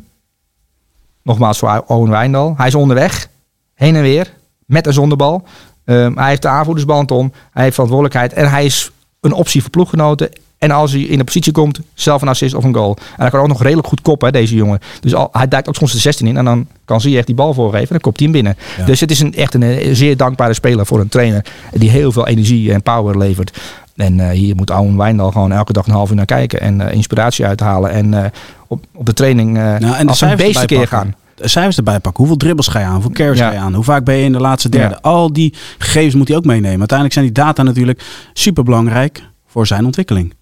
nogmaals 1.23 1.59
voor 1.59 1.85
Owen 1.87 2.11
Wijndal, 2.11 2.55
hij 2.57 2.67
is 2.67 2.75
onderweg, 2.75 3.29
heen 3.75 3.97
en 3.97 4.03
weer, 4.03 4.33
met 4.67 4.87
en 4.87 4.93
zonder 4.93 5.17
bal. 5.17 5.45
Ehm, 5.85 6.17
hij 6.17 6.29
heeft 6.29 6.43
de 6.43 6.49
aanvoerdersband 6.49 7.11
om, 7.11 7.33
hij 7.53 7.63
heeft 7.63 7.75
verantwoordelijkheid 7.75 8.33
en 8.33 8.51
hij 8.51 8.65
is 8.65 8.91
een 9.21 9.33
optie 9.33 9.61
voor 9.61 9.71
ploeggenoten. 9.71 10.29
En 10.65 10.71
als 10.71 10.93
hij 10.93 11.01
in 11.01 11.19
de 11.19 11.25
positie 11.25 11.53
komt, 11.53 11.81
zelf 11.95 12.23
een 12.23 12.29
assist 12.29 12.55
of 12.55 12.65
een 12.65 12.75
goal. 12.75 12.97
En 12.99 13.23
hij 13.23 13.31
kan 13.31 13.41
ook 13.41 13.49
nog 13.49 13.63
redelijk 13.63 13.89
goed 13.89 14.01
koppen, 14.03 14.27
hè, 14.27 14.33
deze 14.33 14.55
jongen. 14.55 14.79
Dus 15.01 15.15
al, 15.15 15.29
hij 15.33 15.49
duikt 15.49 15.69
ook 15.69 15.75
soms 15.75 15.93
de 15.93 15.99
16 15.99 16.27
in 16.27 16.37
en 16.37 16.45
dan 16.45 16.67
kan 16.85 17.01
ze 17.01 17.17
echt 17.17 17.27
die 17.27 17.35
bal 17.35 17.55
voorgeven. 17.55 17.81
En 17.81 17.87
dan 17.89 18.01
kopt 18.01 18.19
hij 18.19 18.29
hem 18.29 18.37
binnen. 18.37 18.57
Ja. 18.79 18.85
Dus 18.85 19.01
het 19.01 19.11
is 19.11 19.21
een, 19.21 19.35
echt 19.35 19.55
een, 19.55 19.63
eh, 19.63 19.95
zeer 19.95 20.17
dankbare 20.17 20.55
speler 20.55 20.87
voor 20.87 21.01
een 21.01 21.09
trainer 21.09 21.45
die 21.73 21.91
heel 21.91 22.13
veel 22.13 22.27
energie 22.27 22.73
en 22.73 22.83
power 22.83 23.19
levert. 23.19 23.59
En 23.97 24.21
eh, 24.21 24.31
hier 24.31 24.55
moet 24.57 24.71
Owen 24.71 24.97
Wijndal 24.97 25.31
gewoon 25.31 25.53
elke 25.53 25.73
dag 25.73 25.87
een 25.87 25.93
half 25.93 26.11
uur 26.11 26.17
naar 26.17 26.25
kijken 26.25 26.61
en 26.61 26.81
eh, 26.81 26.95
inspiratie 26.95 27.47
uithalen. 27.47 27.91
En 27.91 28.33
op, 28.69 28.85
op 28.95 29.07
de 29.07 29.13
training 29.13 29.53
Nou, 29.53 29.95
en 29.95 30.09
als 30.09 30.21
een 30.21 30.37
beest 30.37 30.65
keer 30.65 30.87
gaan. 30.87 31.15
Cijfers 31.37 31.77
erbij 31.77 32.01
pakken. 32.01 32.17
Hoeveel 32.17 32.37
dribbles 32.37 32.69
ga 32.69 32.79
je 32.79 32.87
aan? 32.87 33.03
Hoeveel 33.03 33.35
Ja. 33.35 33.35
ga 33.35 33.53
je 33.53 33.59
aan? 33.59 33.75
Hoe 33.75 33.85
vaak 33.85 34.05
ben 34.05 34.15
je 34.15 34.25
in 34.25 34.33
de 34.33 34.41
laatste 34.41 34.69
derde? 34.69 34.95
Ja. 34.95 35.11
Al 35.11 35.33
die 35.33 35.55
gegevens 35.79 36.15
moet 36.15 36.29
hij 36.29 36.37
ook 36.37 36.45
meenemen. 36.45 36.79
Uiteindelijk 36.79 37.13
zijn 37.13 37.25
die 37.25 37.45
data 37.45 37.63
natuurlijk 37.63 38.03
super 38.33 38.65
belangrijk 38.65 39.23
voor 39.47 39.67
zijn 39.67 39.85
ontwikkeling. 39.85 40.35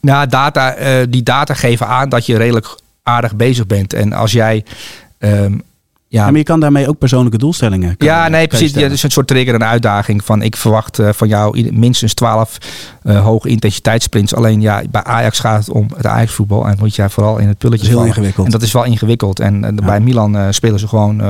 Nou, 0.00 0.26
data, 0.26 0.74
eh, 0.74 1.06
die 1.08 1.22
data 1.22 1.54
geven 1.54 1.86
aan 1.86 2.08
dat 2.08 2.26
je 2.26 2.36
redelijk 2.36 2.76
aardig 3.02 3.36
bezig 3.36 3.66
bent. 3.66 3.92
En 3.92 4.12
als 4.12 4.32
jij... 4.32 4.64
ehm, 5.18 5.52
ja, 6.10 6.24
Ja, 6.24 6.28
maar 6.30 6.38
je 6.38 6.44
kan 6.44 6.60
daarmee 6.60 6.88
ook 6.88 6.98
persoonlijke 6.98 7.38
doelstellingen. 7.38 7.94
Ja, 7.98 8.24
je- 8.24 8.30
nee, 8.30 8.46
precies. 8.46 8.72
Ja, 8.72 8.80
het 8.82 8.92
is 8.92 9.02
een 9.02 9.10
soort 9.10 9.26
trigger 9.26 9.54
en 9.54 9.64
uitdaging. 9.64 10.24
Van 10.24 10.42
ik 10.42 10.56
verwacht 10.56 10.98
eh, 10.98 11.08
van 11.12 11.28
jou 11.28 11.72
minstens 11.72 12.14
12 12.14 12.58
eh, 13.02 13.22
hoge 13.24 13.48
intensiteitssprints. 13.48 14.34
Alleen 14.34 14.60
ja, 14.60 14.82
bij 14.90 15.02
Ajax 15.04 15.38
gaat 15.38 15.58
het 15.58 15.70
om 15.70 15.86
het 15.96 16.06
Ajax-voetbal. 16.06 16.66
En 16.68 16.76
moet 16.78 16.94
jij 16.94 17.08
vooral 17.08 17.38
in 17.38 17.48
het 17.48 17.58
pulletje 17.58 17.68
Dat 17.68 17.86
is 17.86 17.88
heel 17.88 17.96
vallen. 17.98 18.08
ingewikkeld. 18.16 18.46
En 18.46 18.52
dat 18.52 18.62
is 18.62 18.72
wel 18.72 18.84
ingewikkeld. 18.84 19.40
En 19.40 19.74
bij 19.84 20.00
Milan 20.00 20.54
spelen 20.54 20.78
ze 20.78 20.88
gewoon 20.88 21.20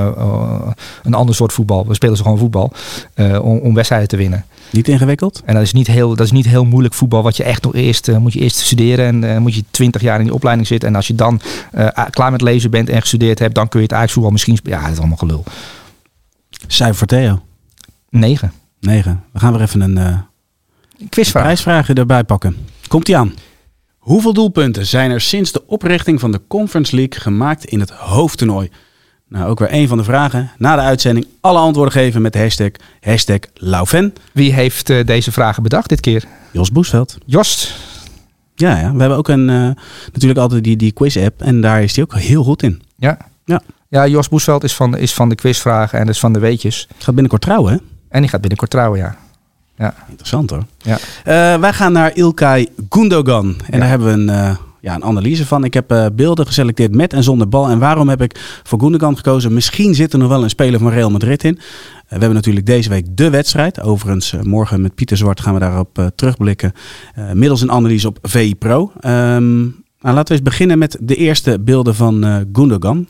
een 1.02 1.14
ander 1.14 1.34
soort 1.34 1.52
voetbal. 1.52 1.86
We 1.86 1.94
spelen 1.94 2.16
ze 2.16 2.22
gewoon 2.22 2.38
voetbal 2.38 2.72
om, 3.40 3.58
om 3.58 3.74
wedstrijden 3.74 4.08
te 4.08 4.16
winnen. 4.16 4.44
Niet 4.70 4.88
ingewikkeld? 4.88 5.42
En 5.44 5.54
dat 5.54 5.62
is 5.62 5.72
niet 5.72 5.86
heel, 5.86 6.08
dat 6.08 6.26
is 6.26 6.32
niet 6.32 6.46
heel 6.46 6.64
moeilijk 6.64 6.94
voetbal. 6.94 7.22
Wat 7.22 7.36
je 7.36 7.42
echt 7.44 7.62
nog 7.62 7.74
eerst 7.74 8.08
eh, 8.08 8.16
moet 8.16 8.32
je 8.32 8.40
eerst 8.40 8.56
studeren. 8.56 9.06
En 9.06 9.24
eh, 9.34 9.38
moet 9.38 9.54
je 9.54 9.64
20 9.70 10.00
jaar 10.02 10.18
in 10.18 10.24
die 10.24 10.34
opleiding 10.34 10.66
zitten. 10.66 10.88
En 10.88 10.94
als 10.94 11.06
je 11.06 11.14
dan 11.14 11.40
eh, 11.72 12.04
klaar 12.10 12.30
met 12.30 12.40
lezen 12.40 12.70
bent 12.70 12.88
en 12.88 13.00
gestudeerd 13.00 13.38
hebt, 13.38 13.54
dan 13.54 13.68
kun 13.68 13.80
je 13.80 13.86
het 13.86 13.94
Ajax-voetbal 13.94 14.32
misschien. 14.32 14.56
spe- 14.56 14.70
Ja, 14.70 14.82
dat 14.82 14.92
is 14.92 14.98
allemaal 14.98 15.16
gelul. 15.16 15.44
Cijfer 16.66 16.96
voor 16.96 17.06
Theo. 17.06 17.42
9. 18.10 18.52
9. 18.80 19.24
We 19.32 19.38
gaan 19.38 19.52
weer 19.52 19.62
even 19.62 19.80
een 19.80 19.98
eh 19.98 20.18
Quizvraag. 21.08 21.42
prijsvraag 21.42 21.88
erbij 21.90 22.24
pakken. 22.24 22.56
Komt 22.88 23.08
ie 23.08 23.16
aan. 23.16 23.34
Hoeveel 23.98 24.32
doelpunten 24.32 24.86
zijn 24.86 25.10
er 25.10 25.20
sinds 25.20 25.52
de 25.52 25.66
oprichting 25.66 26.20
van 26.20 26.32
de 26.32 26.40
Conference 26.48 26.96
League 26.96 27.20
gemaakt 27.20 27.64
in 27.64 27.80
het 27.80 27.90
hoofdtoernooi? 27.90 28.70
Nou, 29.28 29.48
ook 29.50 29.58
weer 29.58 29.68
één 29.68 29.88
van 29.88 29.98
de 29.98 30.04
vragen. 30.04 30.50
Na 30.58 30.74
de 30.76 30.80
uitzending 30.82 31.26
alle 31.40 31.58
antwoorden 31.58 31.92
geven 31.92 32.22
met 32.22 32.32
de 32.32 32.38
hashtag, 32.38 32.70
hashtag 33.00 33.38
Laufen. 33.54 34.14
Wie 34.32 34.52
heeft 34.52 34.90
eh, 34.90 35.06
deze 35.06 35.32
vragen 35.32 35.62
bedacht 35.62 35.88
dit 35.88 36.00
keer? 36.00 36.24
Jos 36.52 36.72
Boesveld. 36.72 37.18
Jost. 37.26 37.74
Ja, 38.54 38.78
ja, 38.80 38.92
we 38.92 38.98
hebben 39.00 39.18
ook 39.18 39.28
een, 39.28 39.50
eh, 39.50 39.70
natuurlijk 40.12 40.40
altijd 40.40 40.64
die, 40.64 40.76
die 40.76 40.92
quiz-app 40.92 41.42
en 41.42 41.60
daar 41.60 41.82
is 41.82 41.94
hij 41.96 42.04
ook 42.04 42.14
heel 42.14 42.44
goed 42.44 42.62
in. 42.62 42.82
Ja. 42.96 43.16
Ja. 43.44 43.60
Ja, 43.88 44.06
Jos 44.06 44.28
Boesveld 44.28 44.64
is 44.64 44.74
van, 44.74 44.96
is 44.96 45.14
van 45.14 45.28
de 45.28 45.34
quizvragen 45.34 45.98
en 45.98 46.06
dus 46.06 46.18
van 46.20 46.32
de 46.32 46.38
weetjes. 46.38 46.88
Gaat 46.98 47.14
binnenkort 47.14 47.42
trouwen, 47.42 47.72
hè? 47.72 47.78
En 48.08 48.20
die 48.20 48.30
gaat 48.30 48.40
binnenkort 48.40 48.70
trouwen, 48.70 48.98
ja. 48.98 49.16
Ja. 49.76 49.94
Interessant 50.08 50.50
hoor. 50.50 50.64
Ja. 50.78 50.98
Eh, 51.24 51.60
wij 51.60 51.72
gaan 51.72 51.92
naar 51.92 52.16
Ilkay 52.16 52.68
Gundogan. 52.88 53.46
En 53.46 53.64
Ja. 53.70 53.78
daar 53.78 53.88
hebben 53.88 54.26
we 54.26 54.32
een, 54.32 54.56
ja, 54.80 54.94
een 54.94 55.04
analyse 55.04 55.46
van. 55.46 55.64
Ik 55.64 55.74
heb 55.74 55.90
eh, 55.90 56.06
beelden 56.12 56.46
geselecteerd 56.46 56.94
met 56.94 57.12
en 57.12 57.22
zonder 57.22 57.48
bal. 57.48 57.68
En 57.68 57.78
waarom 57.78 58.08
heb 58.08 58.22
ik 58.22 58.60
voor 58.62 58.80
Gundogan 58.80 59.16
gekozen? 59.16 59.52
Misschien 59.52 59.94
zit 59.94 60.12
er 60.12 60.18
nog 60.18 60.28
wel 60.28 60.42
een 60.42 60.50
speler 60.50 60.80
van 60.80 60.90
Real 60.90 61.10
Madrid 61.10 61.44
in. 61.44 61.56
Eh, 61.56 61.62
we 62.08 62.18
hebben 62.18 62.34
natuurlijk 62.34 62.66
deze 62.66 62.88
week 62.88 63.16
de 63.16 63.30
wedstrijd. 63.30 63.80
Overigens, 63.80 64.32
eh, 64.32 64.40
morgen 64.40 64.80
met 64.80 64.94
Pieter 64.94 65.16
Zwart 65.16 65.40
gaan 65.40 65.54
we 65.54 65.60
daarop 65.60 66.10
terugblikken. 66.14 66.72
middels 67.32 67.60
een 67.60 67.70
analyse 67.70 68.08
op 68.08 68.18
VI 68.22 68.54
Pro. 68.54 68.92
Ehm, 69.00 69.60
nou, 70.00 70.14
laten 70.14 70.26
we 70.26 70.32
eens 70.32 70.42
beginnen 70.42 70.78
met 70.78 70.98
de 71.00 71.14
eerste 71.14 71.60
beelden 71.60 71.94
van 71.94 72.46
Gundogan. 72.52 73.06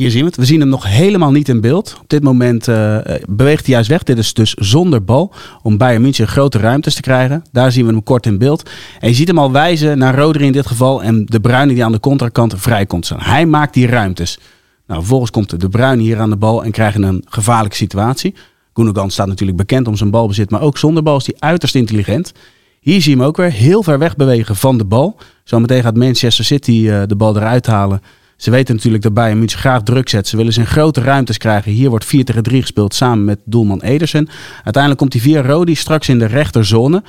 Hier 0.00 0.10
zien 0.10 0.20
we 0.20 0.26
het. 0.26 0.36
We 0.36 0.44
zien 0.44 0.60
hem 0.60 0.68
nog 0.68 0.86
helemaal 0.86 1.30
niet 1.30 1.48
in 1.48 1.60
beeld. 1.60 1.96
Op 2.00 2.08
dit 2.08 2.22
moment 2.22 2.68
eh, 2.68 2.98
beweegt 3.28 3.66
hij 3.66 3.74
juist 3.74 3.88
weg. 3.88 4.02
Dit 4.02 4.18
is 4.18 4.34
dus 4.34 4.54
zonder 4.54 5.04
bal. 5.04 5.32
Om 5.62 5.76
Bayern 5.76 6.02
München 6.02 6.28
grote 6.28 6.58
ruimtes 6.58 6.94
te 6.94 7.00
krijgen. 7.00 7.44
Daar 7.52 7.72
zien 7.72 7.86
we 7.86 7.92
hem 7.92 8.02
kort 8.02 8.26
in 8.26 8.38
beeld. 8.38 8.70
En 9.00 9.08
je 9.08 9.14
ziet 9.14 9.28
hem 9.28 9.38
al 9.38 9.52
wijzen 9.52 9.98
naar 9.98 10.14
Rodri 10.14 10.44
in 10.44 10.52
dit 10.52 10.66
geval. 10.66 11.02
En 11.02 11.24
de 11.26 11.40
Bruyne 11.40 11.74
die 11.74 11.84
aan 11.84 11.92
de 11.92 12.00
contrakant 12.00 12.54
vrij 12.56 12.86
komt 12.86 13.06
staan. 13.06 13.20
Hij 13.20 13.46
maakt 13.46 13.74
die 13.74 13.86
ruimtes. 13.86 14.38
Nou, 14.86 15.00
vervolgens 15.00 15.30
komt 15.30 15.60
de 15.60 15.68
Bruyne 15.68 16.02
hier 16.02 16.18
aan 16.18 16.30
de 16.30 16.36
bal 16.36 16.64
en 16.64 16.70
krijgen 16.70 17.02
een 17.02 17.24
gevaarlijke 17.28 17.76
situatie. 17.76 18.34
Gundogan 18.74 19.10
staat 19.10 19.26
natuurlijk 19.26 19.58
bekend 19.58 19.88
om 19.88 19.96
zijn 19.96 20.10
balbezit. 20.10 20.50
Maar 20.50 20.62
ook 20.62 20.78
zonder 20.78 21.02
bal 21.02 21.16
is 21.16 21.26
hij 21.26 21.36
uiterst 21.38 21.74
intelligent. 21.74 22.32
Hier 22.80 23.00
zie 23.02 23.10
je 23.10 23.16
hem 23.16 23.26
ook 23.26 23.36
weer 23.36 23.52
heel 23.52 23.82
ver 23.82 23.98
weg 23.98 24.16
bewegen 24.16 24.56
van 24.56 24.78
de 24.78 24.84
bal. 24.84 25.16
Zometeen 25.44 25.82
gaat 25.82 25.96
Manchester 25.96 26.44
City 26.44 26.88
eh, 26.88 27.02
de 27.06 27.16
bal 27.16 27.36
eruit 27.36 27.66
halen. 27.66 28.02
Ze 28.40 28.50
weten 28.50 28.74
natuurlijk 28.74 29.02
dat 29.02 29.14
Bayern 29.14 29.38
München 29.38 29.58
graag 29.58 29.82
druk 29.82 30.08
zet. 30.08 30.28
Ze 30.28 30.36
willen 30.36 30.52
ze 30.52 30.66
grote 30.66 31.00
ruimtes 31.00 31.38
krijgen. 31.38 31.72
Hier 31.72 31.90
wordt 31.90 32.04
4 32.04 32.24
tegen 32.24 32.42
3 32.42 32.60
gespeeld 32.60 32.94
samen 32.94 33.24
met 33.24 33.40
doelman 33.44 33.80
Ederson. 33.80 34.28
Uiteindelijk 34.54 34.96
komt 34.96 35.12
hij 35.12 35.22
via 35.22 35.42
Rodi 35.42 35.74
straks 35.74 36.08
in 36.08 36.18
de 36.18 36.24
rechterzone. 36.24 37.02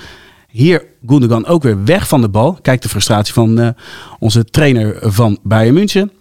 Hier 0.47 0.85
Gundogan 1.07 1.45
ook 1.45 1.63
weer 1.63 1.83
weg 1.83 2.07
van 2.07 2.21
de 2.21 2.29
bal. 2.29 2.59
Kijk 2.61 2.81
de 2.81 2.89
frustratie 2.89 3.33
van 3.33 3.59
eh, 3.59 3.69
onze 4.19 4.43
trainer 4.45 4.97
van 5.01 5.39
Bayern 5.43 5.73
München. 5.73 6.11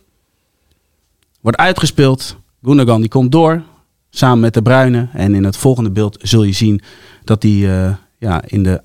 Wordt 1.41 1.59
uitgespeeld. 1.59 2.37
Gundogan 2.63 3.01
die 3.01 3.11
komt 3.11 3.33
door. 3.33 3.63
Samen 4.11 4.41
met 4.41 4.55
de 4.55 4.63
Bruyne. 4.63 5.09
En 5.13 5.35
in 5.35 5.45
het 5.45 5.57
volgende 5.57 5.91
beeld 5.91 6.19
zul 6.23 6.43
je 6.43 6.53
zien 6.53 6.81
dat 7.25 7.43
hij 7.43 7.53
eh, 7.53 7.95
ja, 8.19 8.43
in 8.47 8.63
de 8.63 8.83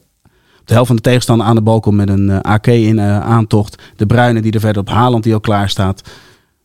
de 0.65 0.73
helft 0.73 0.87
van 0.87 0.95
de 0.95 1.01
tegenstander 1.01 1.47
aan 1.47 1.55
de 1.55 1.61
bal 1.61 1.79
komt 1.79 1.95
met 1.95 2.09
een 2.09 2.29
eh, 2.29 2.39
AK 2.39 2.67
in 2.67 2.99
eh, 2.99 3.19
aantocht. 3.19 3.81
De 3.95 4.05
Bruyne 4.05 4.41
die 4.41 4.51
er 4.51 4.59
verder 4.59 4.81
op 4.81 4.89
Haaland 4.89 5.23
die 5.23 5.33
al 5.33 5.39
klaar 5.39 5.69
staat. 5.69 6.01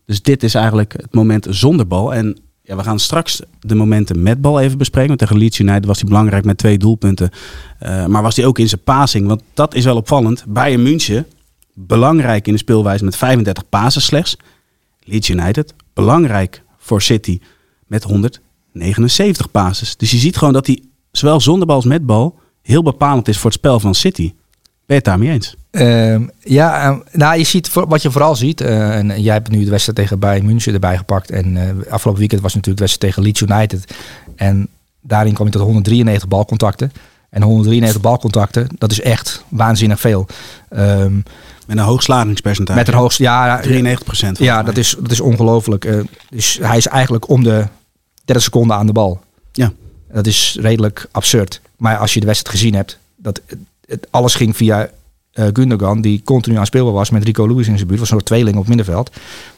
Dus 0.07 0.23
dit 0.23 0.43
is 0.43 0.55
eigenlijk 0.55 0.93
het 0.93 1.15
moment 1.15 1.47
zonder 1.51 1.87
bal. 1.87 2.15
En 2.15 2.39
ja, 2.63 2.77
we 2.77 2.83
gaan 2.83 2.99
straks 2.99 3.43
de 3.61 3.75
momenten 3.75 4.23
met 4.23 4.41
bal 4.41 4.61
even 4.61 4.79
bespreken. 4.79 5.09
Want 5.09 5.21
tegen 5.21 5.39
Leeds 5.39 5.59
United 5.59 5.85
was 5.85 6.01
hij 6.01 6.09
belangrijk 6.09 6.45
met 6.45 6.59
twee 6.59 6.79
doelpunten. 6.79 7.31
Eh, 7.79 8.07
maar 8.07 8.23
was 8.23 8.37
hij 8.37 8.47
ook 8.47 8.59
in 8.59 8.69
zijn 8.69 8.83
passing. 8.83 9.27
Want 9.27 9.43
dat 9.55 9.75
is 9.75 9.85
wel 9.85 9.97
opvallend. 9.97 10.45
Bayern 10.49 10.83
München, 10.83 11.27
belangrijk 11.75 12.47
in 12.47 12.53
de 12.53 12.59
speelwijze 12.59 13.05
met 13.05 13.17
35 13.17 13.69
passes 13.69 14.05
slechts. 14.05 14.37
Leeds 15.01 15.29
United, 15.29 15.75
belangrijk 15.95 16.63
voor 16.79 17.03
City 17.03 17.41
met 17.87 18.03
179 18.03 19.51
passes. 19.51 19.97
Dus 19.97 20.11
je 20.11 20.19
ziet 20.19 20.37
gewoon 20.37 20.53
dat 20.53 20.67
hij 20.67 20.83
zowel 21.13 21.41
zonder 21.41 21.67
bal 21.67 21.77
als 21.77 21.85
met 21.85 22.07
bal 22.07 22.39
heel 22.62 22.83
bepalend 22.83 23.29
is 23.29 23.37
voor 23.38 23.51
het 23.51 23.59
spel 23.59 23.81
van 23.81 23.94
City. 23.94 24.33
Ben 24.33 24.33
je 24.87 24.94
het 24.94 25.05
daarmee 25.05 25.31
eens? 25.31 25.55
Ehm, 25.70 26.23
ja, 26.40 26.83
ehm, 26.83 26.99
nou, 27.12 27.38
je 27.38 27.44
ziet 27.44 27.73
wat 27.73 28.03
je 28.03 28.11
vooral 28.11 28.37
ziet. 28.37 28.61
eh, 28.61 28.96
en 28.96 29.23
jij 29.23 29.35
hebt 29.35 29.51
nu 29.51 29.64
de 29.64 29.70
wedstrijd 29.70 29.99
tegen 29.99 30.18
Bayern 30.18 30.46
München 30.46 30.73
erbij 30.75 30.96
gepakt. 30.96 31.31
En 31.31 31.57
eh, 31.57 31.92
afgelopen 31.92 32.20
weekend 32.20 32.40
was 32.42 32.55
natuurlijk 32.55 32.77
de 32.83 32.87
wedstrijd 32.87 33.01
tegen 33.01 33.23
Leeds 33.23 33.40
United. 33.40 33.94
En 34.37 34.68
daarin 35.01 35.33
kwam 35.35 35.46
hij 35.46 35.57
tot 35.57 35.64
193 35.66 36.29
balcontacten. 36.29 36.92
En 37.31 37.42
193 37.42 38.01
balcontacten, 38.03 38.68
dat 38.79 38.90
is 38.90 39.01
echt 39.01 39.44
waanzinnig 39.49 40.01
veel. 40.01 40.27
Ehm, 40.68 41.14
Met 41.14 41.25
een 41.66 41.79
hoog 41.79 42.03
slagingspercentage. 42.03 42.79
met 42.79 42.88
een 42.88 42.94
hoogste, 42.94 43.23
ja, 43.23 43.61
93 43.61 44.05
procent. 44.05 44.38
ja, 44.38 44.62
dat 44.62 44.77
is, 44.77 44.96
dat 45.01 45.11
is 45.11 45.20
ongelooflijk. 45.20 45.85
Eh, 45.85 46.01
dus 46.31 46.59
hij 46.62 46.77
is 46.77 46.87
eigenlijk 46.87 47.29
om 47.29 47.42
de 47.42 47.66
30 48.25 48.44
seconden 48.44 48.77
aan 48.77 48.87
de 48.87 48.92
bal. 48.92 49.20
Ja. 49.53 49.73
Dat 50.12 50.27
is 50.27 50.57
redelijk 50.61 51.07
absurd. 51.11 51.61
Maar 51.81 51.97
als 51.97 52.14
je 52.14 52.21
de 52.21 52.27
wedstrijd 52.27 52.57
gezien 52.57 52.75
hebt, 52.75 52.99
dat 53.16 53.40
het, 53.87 54.07
alles 54.11 54.35
ging 54.35 54.57
via 54.57 54.90
eh 55.33 55.47
Gundogan, 55.53 56.01
die 56.01 56.23
continu 56.25 56.57
aan 56.57 56.66
speelbaar 56.66 56.93
was 56.93 57.11
met 57.11 57.25
Rico 57.25 57.47
Lewis 57.47 57.69
in 57.69 57.77
zijn 57.77 57.87
buurt. 57.87 58.01
was 58.01 58.11
een 58.11 58.16
soort 58.16 58.27
tweeling 58.27 58.57
op 58.57 58.69
middenveld. 58.69 59.11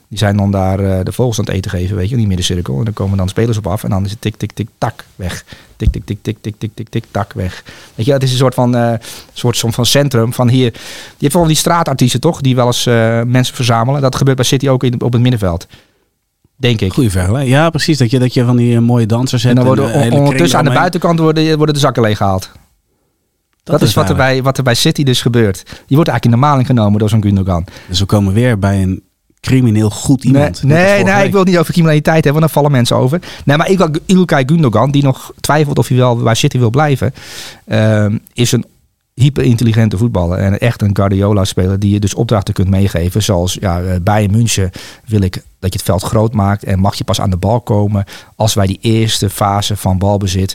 Die 0.09 0.19
zijn 0.19 0.37
dan 0.37 0.51
daar 0.51 0.81
eh, 0.81 1.05
de 1.05 1.13
vogels 1.13 1.39
aan 1.39 1.45
het 1.45 1.55
eten 1.55 1.71
geven, 1.71 1.97
weet 1.97 2.07
je, 2.07 2.13
in 2.13 2.19
die 2.19 2.27
middencirkel. 2.27 2.79
En 2.79 2.85
dan 2.85 2.93
komen 2.93 3.17
dan 3.17 3.29
spelers 3.29 3.59
op 3.59 3.67
af 3.67 3.85
en 3.85 3.91
dan 3.91 4.05
is 4.05 4.11
het 4.11 4.21
tik, 4.21 4.37
tik, 4.37 4.53
tik, 4.53 4.69
tak, 4.79 5.05
weg. 5.17 5.45
Tik, 5.77 5.93
tik, 5.93 6.05
tik, 6.05 6.19
tik, 6.23 6.37
tik, 6.41 6.55
tik, 6.59 6.71
tik, 6.75 6.89
tik, 6.89 7.05
tak, 7.11 7.33
weg. 7.33 7.65
Weet 7.95 8.07
je, 8.07 8.13
het 8.13 8.23
is 8.23 8.31
een 8.31 8.37
soort 8.37 8.55
van, 8.55 8.77
eh, 8.77 8.95
soort 9.33 9.59
van 9.59 9.87
centrum 9.87 10.33
van 10.33 10.49
hier. 10.49 10.73
Je 11.17 11.19
hebt 11.19 11.35
wel 11.35 11.47
die 11.47 11.57
straatartiesten 11.57 12.21
toch, 12.21 12.41
die 12.41 12.55
wel 12.55 12.67
eens 12.67 12.85
mensen 13.27 13.55
verzamelen. 13.55 14.01
Dat 14.01 14.17
gebeurt 14.17 14.37
bij 14.37 14.47
City 14.47 14.69
ook 14.69 14.85
in, 14.85 15.01
op 15.01 15.13
het 15.13 15.23
middenveld. 15.23 15.67
Denk 16.63 16.81
ik. 16.81 16.93
Goeie 16.93 17.11
vergelijking. 17.11 17.55
Ja, 17.55 17.71
precies. 17.71 17.99
Dat 17.99 18.11
je, 18.11 18.19
dat 18.19 18.35
je 18.35 18.45
van 18.45 18.57
die 18.57 18.75
eh, 18.77 18.81
mooie 18.81 19.07
dansers 19.07 19.43
hebt. 19.43 19.59
En 19.59 19.65
dan 19.65 19.75
worden 19.75 19.93
de 19.93 19.99
hele 19.99 20.09
kring 20.11 20.23
ondertussen 20.25 20.59
aan 20.59 20.65
de 20.65 20.71
buitenkant 20.71 21.19
worden, 21.19 21.57
worden 21.57 21.75
de 21.75 21.81
zakken 21.81 22.03
leeggehaald. 22.03 22.51
Dat, 23.63 23.83
is 23.83 23.95
wat 23.95 24.09
er, 24.09 24.17
bij, 24.17 24.43
wat 24.43 24.57
er 24.59 24.63
bij 24.65 24.75
City 24.75 25.03
dus 25.03 25.23
gebeurt. 25.23 25.63
Die 25.87 25.97
wordt 25.97 26.11
eigenlijk 26.11 26.25
in 26.25 26.31
de 26.31 26.37
maling 26.37 26.67
genomen 26.67 26.99
door 26.99 27.09
zo'n 27.09 27.23
Gundogan. 27.23 27.65
Dus 27.89 27.99
we 27.99 28.05
komen 28.07 28.33
weer 28.33 28.59
bij 28.59 28.83
een 28.83 29.03
crimineel 29.41 29.91
goed 29.91 30.25
iemand. 30.25 30.63
Nee, 30.63 31.05
nee, 31.05 31.25
ik 31.25 31.31
wil 31.31 31.41
het 31.41 31.49
niet 31.49 31.59
over 31.59 31.73
criminaliteit 31.73 32.25
hebben, 32.25 32.41
want 32.43 32.53
dan 32.53 32.63
vallen 32.63 32.71
mensen 32.79 32.97
over. 32.97 33.21
Nee, 33.45 33.57
maar 33.57 33.69
Ilkay- 33.71 34.01
Ilkay 34.07 34.43
Gundogan, 34.47 34.91
die 34.91 35.03
nog 35.03 35.33
twijfelt 35.41 35.79
of 35.79 35.89
hij 35.89 35.97
wel 35.97 36.17
bij 36.17 36.35
City 36.35 36.59
wil 36.59 36.71
blijven, 36.71 37.15
ehm, 37.67 38.19
is 38.33 38.53
een 38.53 38.65
hyperintelligente 39.15 39.97
voetballer. 39.99 40.39
En 40.39 40.59
echt 40.59 40.83
een 40.83 40.97
Guardiola-speler 40.97 41.79
die 41.79 41.93
je 41.93 42.01
dus 42.01 42.15
opdrachten 42.15 42.55
kunt 42.55 42.69
meegeven. 42.69 43.23
Zoals 43.23 43.57
ja, 43.61 43.81
eh, 43.83 43.95
bij 44.03 44.29
München 44.29 44.71
wil 45.07 45.21
ik 45.23 45.43
dat 45.63 45.73
je 45.73 45.79
het 45.79 45.89
veld 45.89 46.03
groot 46.03 46.33
maakt 46.33 46.65
en 46.65 46.79
mag 46.79 46.95
je 46.95 47.05
pas 47.05 47.21
aan 47.21 47.31
de 47.31 47.37
bal 47.37 47.61
komen 47.61 48.05
als 48.37 48.55
wij 48.55 48.67
die 48.67 48.79
eerste 48.81 49.31
fase 49.31 49.77
van 49.77 49.99
balbezit 49.99 50.55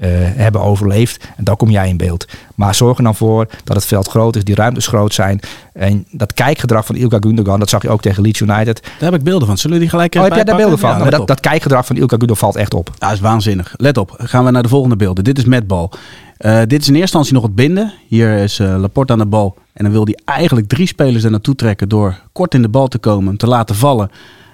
eh, 0.00 0.10
hebben 0.14 0.60
overleefd. 0.60 1.24
En 1.36 1.44
dan 1.44 1.56
kom 1.56 1.70
jij 1.70 1.88
in 1.88 1.96
beeld. 1.96 2.26
Maar 2.54 2.74
zorg 2.74 2.98
er 2.98 3.04
dan 3.04 3.14
voor 3.14 3.46
dat 3.64 3.76
het 3.76 3.84
veld 3.84 4.08
groot 4.08 4.36
is, 4.36 4.44
die 4.44 4.54
ruimtes 4.54 4.86
groot 4.86 5.14
zijn. 5.14 5.40
En 5.72 6.06
dat 6.10 6.32
kijkgedrag 6.32 6.86
van 6.86 6.96
Ilkay 6.96 7.18
Gundogan, 7.20 7.58
dat 7.58 7.68
zag 7.68 7.82
je 7.82 7.88
ook 7.88 8.02
tegen 8.02 8.22
Leeds 8.22 8.40
United. 8.40 8.82
Daar 8.82 9.10
heb 9.10 9.14
ik 9.14 9.22
beelden 9.22 9.48
van. 9.48 9.58
Zullen 9.58 9.76
we 9.76 9.82
die 9.82 9.90
gelijk 9.90 10.14
Oh, 10.14 10.20
even 10.22 10.36
heb 10.36 10.46
jij 10.46 10.54
daar 10.54 10.62
beelden 10.62 10.78
van? 10.78 11.04
Ja, 11.04 11.10
dat, 11.10 11.26
dat 11.26 11.40
kijkgedrag 11.40 11.86
van 11.86 11.96
Ilkay 11.96 12.18
Gundogan 12.18 12.36
valt 12.36 12.56
echt 12.56 12.74
op. 12.74 12.90
Ja, 12.98 13.06
dat 13.06 13.16
is 13.16 13.20
waanzinnig. 13.20 13.74
Let 13.76 13.96
op, 13.96 14.14
gaan 14.18 14.44
we 14.44 14.50
naar 14.50 14.62
de 14.62 14.68
volgende 14.68 14.96
beelden. 14.96 15.24
Dit 15.24 15.38
is 15.38 15.44
met 15.44 15.66
bal. 15.66 15.92
Eh, 16.36 16.58
dit 16.66 16.80
is 16.80 16.88
in 16.88 16.94
eerste 16.94 16.98
instantie 17.00 17.32
nog 17.32 17.42
het 17.42 17.54
binden. 17.54 17.92
Hier 18.08 18.36
is 18.36 18.58
eh, 18.58 18.76
Laporte 18.78 19.12
aan 19.12 19.18
de 19.18 19.26
bal. 19.26 19.56
En 19.72 19.84
dan 19.84 19.92
wil 19.92 20.04
hij 20.04 20.18
eigenlijk 20.24 20.68
drie 20.68 20.86
spelers 20.86 21.24
er 21.24 21.30
naartoe 21.30 21.54
trekken 21.54 21.88
door 21.88 22.20
kort 22.32 22.54
in 22.54 22.62
de 22.62 22.68
bal 22.68 22.88
te 22.88 22.98
komen, 22.98 23.26
hem 23.26 23.36
te 23.36 23.46
laten 23.46 23.74
vallen. 23.74 24.10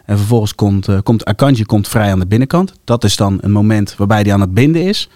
En 0.09 0.17
vervolgens 0.17 0.55
komt, 0.55 0.89
eh, 0.89 0.99
komt 1.03 1.25
Akanji 1.25 1.65
komt 1.65 1.89
vrij 1.89 2.13
aan 2.13 2.19
de 2.19 2.27
binnenkant. 2.27 2.73
Dat 2.85 3.05
is 3.05 3.17
dan 3.17 3.39
een 3.41 3.51
moment 3.51 3.95
waarbij 3.97 4.21
hij 4.21 4.33
aan 4.33 4.41
het 4.41 4.55
binden 4.55 4.83
is. 4.83 5.09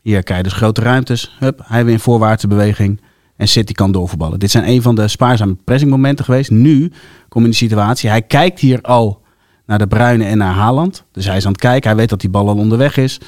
Hier 0.00 0.22
krijg 0.22 0.40
je 0.40 0.48
dus 0.48 0.56
grote 0.56 0.80
ruimtes. 0.80 1.36
Hup, 1.38 1.60
hij 1.64 1.84
weer 1.84 1.92
in 1.92 2.00
voorwaartse 2.00 2.46
beweging. 2.46 3.00
En 3.36 3.48
City 3.48 3.72
kan 3.72 3.92
doorvoetballen. 3.92 4.38
Dit 4.38 4.50
zijn 4.50 4.68
een 4.68 4.82
van 4.82 4.94
de 4.94 5.08
spaarzame 5.08 5.56
pressingmomenten 5.64 6.24
geweest. 6.24 6.50
Nu 6.50 6.92
kom 7.28 7.40
je 7.40 7.46
in 7.46 7.50
de 7.50 7.56
situatie. 7.56 8.08
Hij 8.10 8.22
kijkt 8.22 8.60
hier 8.60 8.80
al 8.80 9.22
naar 9.66 9.78
de 9.78 9.86
Bruine 9.86 10.24
en 10.24 10.38
naar 10.38 10.54
Haaland. 10.54 11.04
Dus 11.12 11.26
hij 11.26 11.36
is 11.36 11.46
aan 11.46 11.52
het 11.52 11.60
kijken. 11.60 11.88
Hij 11.88 11.98
weet 11.98 12.08
dat 12.08 12.20
die 12.20 12.30
bal 12.30 12.48
al 12.48 12.56
onderweg 12.56 12.96
is. 12.96 13.20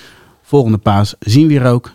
Volgende 0.43 0.79
paas 0.79 1.15
zien 1.19 1.47
we 1.47 1.53
hier 1.53 1.67
ook. 1.67 1.93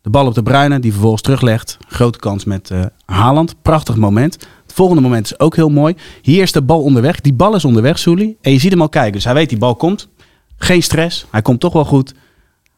De 0.00 0.10
bal 0.10 0.26
op 0.26 0.34
de 0.34 0.42
Bruine, 0.42 0.80
die 0.80 0.92
vervolgens 0.92 1.22
teruglegt. 1.22 1.78
Grote 1.88 2.18
kans 2.18 2.44
met 2.44 2.70
eh 2.70 2.80
Haaland. 3.04 3.62
Prachtig 3.62 3.96
moment. 3.96 4.38
Het 4.68 4.76
volgende 4.76 5.02
moment 5.02 5.24
is 5.24 5.38
ook 5.40 5.56
heel 5.56 5.68
mooi. 5.68 5.94
Hier 6.22 6.42
is 6.42 6.52
de 6.52 6.62
bal 6.62 6.82
onderweg. 6.82 7.20
Die 7.20 7.32
bal 7.32 7.54
is 7.54 7.64
onderweg, 7.64 7.98
Souli. 7.98 8.36
En 8.40 8.52
je 8.52 8.58
ziet 8.58 8.70
hem 8.70 8.80
al 8.80 8.88
kijken. 8.88 9.12
Dus 9.12 9.24
hij 9.24 9.34
weet 9.34 9.48
die 9.48 9.58
bal 9.58 9.74
komt. 9.76 10.08
Geen 10.56 10.82
stress. 10.82 11.26
Hij 11.30 11.42
komt 11.42 11.60
toch 11.60 11.72
wel 11.72 11.84
goed. 11.84 12.14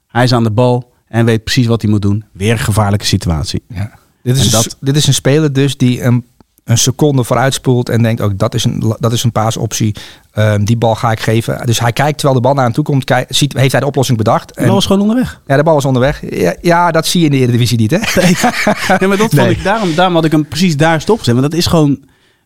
Hij 0.08 0.24
is 0.24 0.32
aan 0.32 0.42
de 0.44 0.50
bal 0.50 0.92
en 1.08 1.24
weet 1.24 1.44
precies 1.44 1.66
wat 1.66 1.82
hij 1.82 1.90
moet 1.90 2.02
doen. 2.02 2.24
Weer 2.32 2.52
een 2.52 2.58
gevaarlijke 2.58 3.06
situatie. 3.06 3.62
Ja. 3.68 3.98
Dit, 4.22 4.36
is 4.36 4.50
dat- 4.50 4.76
dit 4.80 4.96
is 4.96 5.06
een 5.06 5.14
speler 5.14 5.52
dus 5.52 5.76
die 5.76 6.02
een, 6.02 6.24
een 6.70 6.78
seconde 6.78 7.24
vooruitspoelt 7.24 7.88
en 7.88 8.02
denkt 8.02 8.20
ook 8.20 8.38
dat 8.38 8.54
is 8.54 8.64
een, 8.64 8.94
dat 8.98 9.12
is 9.12 9.22
een 9.24 9.32
paasoptie. 9.32 9.94
Ehm, 10.32 10.64
die 10.64 10.76
bal 10.76 10.94
ga 10.94 11.10
ik 11.10 11.20
geven. 11.20 11.66
Dus 11.66 11.80
hij 11.80 11.92
kijkt 11.92 12.18
terwijl 12.18 12.40
de 12.40 12.46
bal 12.46 12.54
naar 12.54 12.64
hem 12.64 12.72
toe 12.72 12.84
komt. 12.84 13.04
Kijk, 13.04 13.26
ziet, 13.28 13.52
heeft 13.52 13.72
hij 13.72 13.80
de 13.80 13.86
oplossing 13.86 14.18
bedacht. 14.18 14.54
De 14.54 14.66
bal 14.66 14.76
is 14.76 14.86
gewoon 14.86 15.00
onderweg. 15.02 15.40
ja, 15.46 15.56
de 15.56 15.62
bal 15.62 15.76
is 15.78 15.84
onderweg. 15.84 16.22
Ja, 16.30 16.54
ja, 16.60 16.90
dat 16.90 17.06
zie 17.06 17.20
je 17.20 17.26
in 17.26 17.32
de 17.32 17.38
Eredivisie 17.38 17.78
niet, 17.78 17.90
hè? 17.90 17.98
Ja, 18.98 19.06
maar 19.08 19.16
dat 19.16 19.32
Nee. 19.32 19.44
vond 19.46 19.56
ik, 19.58 19.64
daarom, 19.64 19.94
daarom 19.94 20.14
had 20.14 20.24
ik 20.24 20.32
hem 20.32 20.48
precies 20.48 20.76
daar 20.76 21.00
stopgezet. 21.00 21.34
Want 21.36 21.50
dat 21.50 21.58
is 21.58 21.66
gewoon 21.66 21.98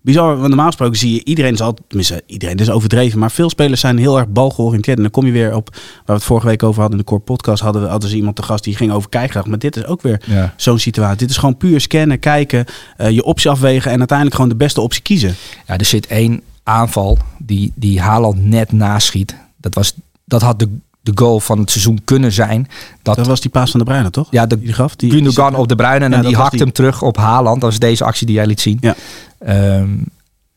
bizar. 0.04 0.36
Want 0.36 0.48
normaal 0.48 0.66
gesproken 0.66 0.98
zie 0.98 1.14
je 1.14 1.24
iedereen 1.24 1.52
is 1.52 1.60
altijd, 1.60 1.88
tenminste 1.88 2.22
iedereen, 2.26 2.56
is 2.56 2.70
overdreven. 2.70 3.18
Maar 3.18 3.30
veel 3.30 3.50
spelers 3.50 3.80
zijn 3.80 3.98
heel 3.98 4.18
erg 4.18 4.28
balgeoriënteerd. 4.28 4.96
En 4.96 5.02
dan 5.02 5.12
kom 5.12 5.26
je 5.26 5.32
weer 5.32 5.54
op, 5.54 5.68
waar 5.72 5.82
we 6.06 6.12
het 6.12 6.22
vorige 6.24 6.46
week 6.46 6.62
over 6.62 6.80
hadden 6.80 6.98
in 6.98 7.04
de 7.04 7.10
Core 7.10 7.22
Podcast, 7.24 7.62
hadden, 7.62 7.82
we- 7.82 7.88
hadden 7.88 8.08
ze 8.10 8.16
iemand 8.16 8.36
te 8.36 8.42
gast 8.42 8.64
die 8.64 8.76
ging 8.76 8.92
over 8.92 9.08
kijkgedrag. 9.08 9.46
Maar 9.46 9.58
dit 9.58 9.76
is 9.76 9.84
ook 9.86 10.02
weer 10.02 10.22
Ja. 10.26 10.54
zo'n 10.56 10.78
situatie. 10.78 11.16
Dit 11.18 11.30
is 11.30 11.36
gewoon 11.36 11.56
puur 11.56 11.80
scannen, 11.80 12.18
kijken, 12.18 12.64
eh, 12.96 13.10
je 13.10 13.24
optie 13.24 13.50
afwegen 13.50 13.90
en 13.90 13.98
uiteindelijk 13.98 14.36
gewoon 14.36 14.50
de 14.50 14.56
beste 14.56 14.80
optie 14.80 15.02
kiezen. 15.02 15.34
Ja, 15.66 15.78
er 15.78 15.84
zit 15.84 16.06
één 16.06 16.40
aanval 16.62 17.18
die, 17.38 17.72
die 17.74 18.00
Haaland 18.00 18.44
net 18.44 18.72
naschiet. 18.72 19.36
Dat, 19.56 19.74
was, 19.74 19.94
dat 20.24 20.42
had 20.42 20.58
de, 20.58 20.68
de 21.04 21.12
goal 21.14 21.40
van 21.40 21.58
het 21.58 21.70
seizoen 21.70 22.00
kunnen 22.04 22.32
zijn. 22.32 22.68
Dat, 23.02 23.16
Dat 23.16 23.26
was 23.26 23.40
die 23.40 23.50
paas 23.50 23.70
van 23.70 23.80
de 23.80 23.86
Bruine, 23.86 24.10
toch? 24.10 24.26
ja, 24.30 24.46
de, 24.46 24.58
Die 24.58 24.72
gaf. 24.72 24.96
Die, 24.96 25.10
Gundogan 25.10 25.54
op 25.54 25.68
de 25.68 25.76
Bruine 25.76 26.04
en 26.04 26.10
Ja, 26.10 26.16
die 26.16 26.24
dat 26.24 26.32
was 26.32 26.40
hakt 26.40 26.52
die. 26.52 26.62
hem 26.62 26.72
terug 26.72 27.02
op 27.02 27.16
Haaland. 27.16 27.60
Dat 27.60 27.70
was 27.70 27.78
deze 27.78 28.04
actie 28.04 28.26
die 28.26 28.34
jij 28.34 28.46
liet 28.46 28.60
zien. 28.60 28.78
Ja. 28.80 28.94
Ehm, 29.38 29.88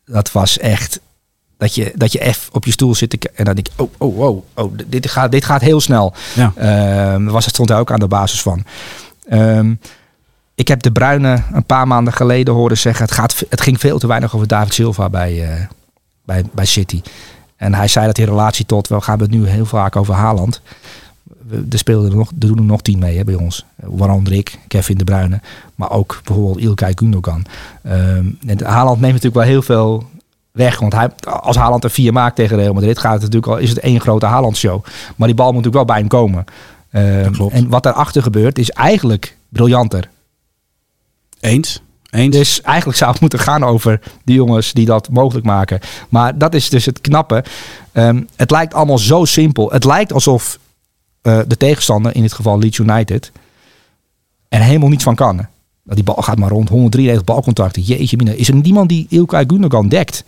dat 0.06 0.32
was 0.32 0.58
echt 0.58 1.00
dat 1.58 1.76
je, 1.76 1.92
dat 1.96 2.12
je 2.12 2.20
even 2.20 2.54
op 2.54 2.66
je 2.66 2.72
stoel 2.72 2.96
zit 2.96 3.32
en 3.34 3.46
dan 3.46 3.56
denk 3.56 3.68
ik, 3.68 3.74
oh, 3.76 3.92
oh, 3.98 4.20
oh, 4.20 4.44
oh 4.54 4.74
dit, 4.88 5.10
gaat, 5.10 5.32
dit 5.32 5.46
gaat 5.46 5.62
heel 5.62 5.82
snel. 5.82 6.14
Ja. 6.36 6.54
Ehm, 6.56 7.26
was 7.26 7.46
het 7.46 7.54
stond 7.54 7.70
hij 7.70 7.80
ook 7.80 7.92
aan 7.92 8.00
de 8.00 8.08
basis 8.08 8.42
van. 8.42 8.64
Ehm, 9.30 9.74
ik 10.56 10.68
heb 10.68 10.82
de 10.82 10.92
Bruine 10.92 11.44
een 11.54 11.66
paar 11.66 11.88
maanden 11.88 12.14
geleden 12.14 12.54
horen 12.54 12.78
zeggen, 12.78 13.06
het, 13.06 13.14
gaat, 13.14 13.44
het 13.50 13.62
ging 13.62 13.80
veel 13.80 14.00
te 14.00 14.08
weinig 14.08 14.36
over 14.36 14.48
David 14.48 14.74
Silva 14.74 15.10
bij, 15.10 15.50
eh, 15.50 15.66
bij, 16.26 16.44
bij 16.52 16.66
City. 16.66 17.02
En 17.58 17.74
hij 17.74 17.88
zei 17.88 18.06
dat 18.06 18.18
in 18.18 18.26
relatie 18.26 18.66
tot, 18.66 18.88
we 18.88 19.02
gaan 19.02 19.20
het 19.20 19.32
nu 19.32 19.48
heel 19.48 19.66
vaak 19.66 19.96
over 19.96 20.14
Haaland. 20.14 20.62
We- 21.48 21.66
Er 21.70 21.78
speelden 21.78 22.12
er 22.12 22.18
nog, 22.18 22.30
er 22.30 22.36
doen 22.40 22.58
er 22.58 22.64
nog 22.64 22.82
tien 22.82 23.00
mee 23.00 23.18
hè, 23.18 23.24
bij 23.24 23.36
ons. 23.36 23.66
Waaronder 23.76 24.34
ik, 24.34 24.60
Kevin 24.68 24.98
de 24.98 25.04
Bruyne. 25.04 25.40
Maar 25.76 25.92
ook 25.92 26.22
bijvoorbeeld 26.24 26.58
Ilkay 26.60 26.92
Gundogan. 26.96 27.46
Ehm 27.84 28.26
en 28.48 28.64
Haaland 28.66 29.00
neemt 29.00 29.14
natuurlijk 29.14 29.36
wel 29.36 29.44
heel 29.54 29.62
veel 29.62 30.04
weg. 30.52 30.80
Want 30.80 30.94
hij, 30.94 31.10
als 31.42 31.56
Haaland 31.56 31.84
er 31.84 31.90
vier 31.90 32.14
maakt 32.14 32.36
tegen 32.36 32.58
Real 32.58 32.74
Madrid, 32.74 32.98
gaat 33.00 33.14
het 33.14 33.22
natuurlijk 33.22 33.52
al, 33.52 33.58
is 33.58 33.70
het 33.70 33.80
één 33.80 34.00
grote 34.02 34.26
Haaland-show. 34.26 34.84
Maar 35.16 35.28
die 35.28 35.36
bal 35.38 35.52
moet 35.54 35.64
natuurlijk 35.64 35.76
wel 35.90 35.96
bij 35.96 35.98
hem 36.00 36.08
komen. 36.08 36.46
Klopt. 37.32 37.54
En 37.54 37.70
wat 37.70 37.84
daarachter 37.84 38.22
gebeurt, 38.24 38.60
is 38.60 38.70
eigenlijk 38.70 39.38
briljanter. 39.50 40.10
Eens. 41.40 41.82
Dus 42.10 42.62
eigenlijk 42.62 42.98
zou 42.98 43.12
het 43.12 43.22
moeten 43.22 43.40
gaan 43.40 43.64
over 43.64 44.02
die 44.24 44.36
jongens 44.36 44.74
die 44.74 44.86
dat 44.86 45.10
mogelijk 45.10 45.46
maken. 45.46 45.80
Maar 46.10 46.38
dat 46.38 46.54
is 46.54 46.70
dus 46.70 46.86
het 46.86 47.02
knappe. 47.02 47.44
Ehm, 47.92 48.24
het 48.36 48.52
lijkt 48.52 48.74
allemaal 48.74 48.98
zo 48.98 49.26
simpel. 49.26 49.72
Het 49.72 49.84
lijkt 49.84 50.14
alsof 50.14 50.60
eh, 51.22 51.40
de 51.48 51.58
tegenstander, 51.58 52.16
in 52.16 52.22
dit 52.22 52.34
geval 52.34 52.60
Leeds 52.60 52.78
United, 52.78 53.32
er 54.50 54.62
helemaal 54.62 54.90
niets 54.90 55.04
van 55.04 55.16
kan. 55.16 55.48
Die 55.84 56.04
bal 56.04 56.16
gaat 56.16 56.38
maar 56.38 56.50
rond, 56.50 56.70
193 56.70 57.24
balcontacten. 57.26 57.82
Jeetje 57.82 58.18
mina. 58.18 58.32
Is 58.32 58.48
er 58.48 58.56
niemand 58.56 58.90
die 58.90 59.06
Ilkay 59.10 59.44
Gundogan 59.48 59.90
dekt? 59.90 60.24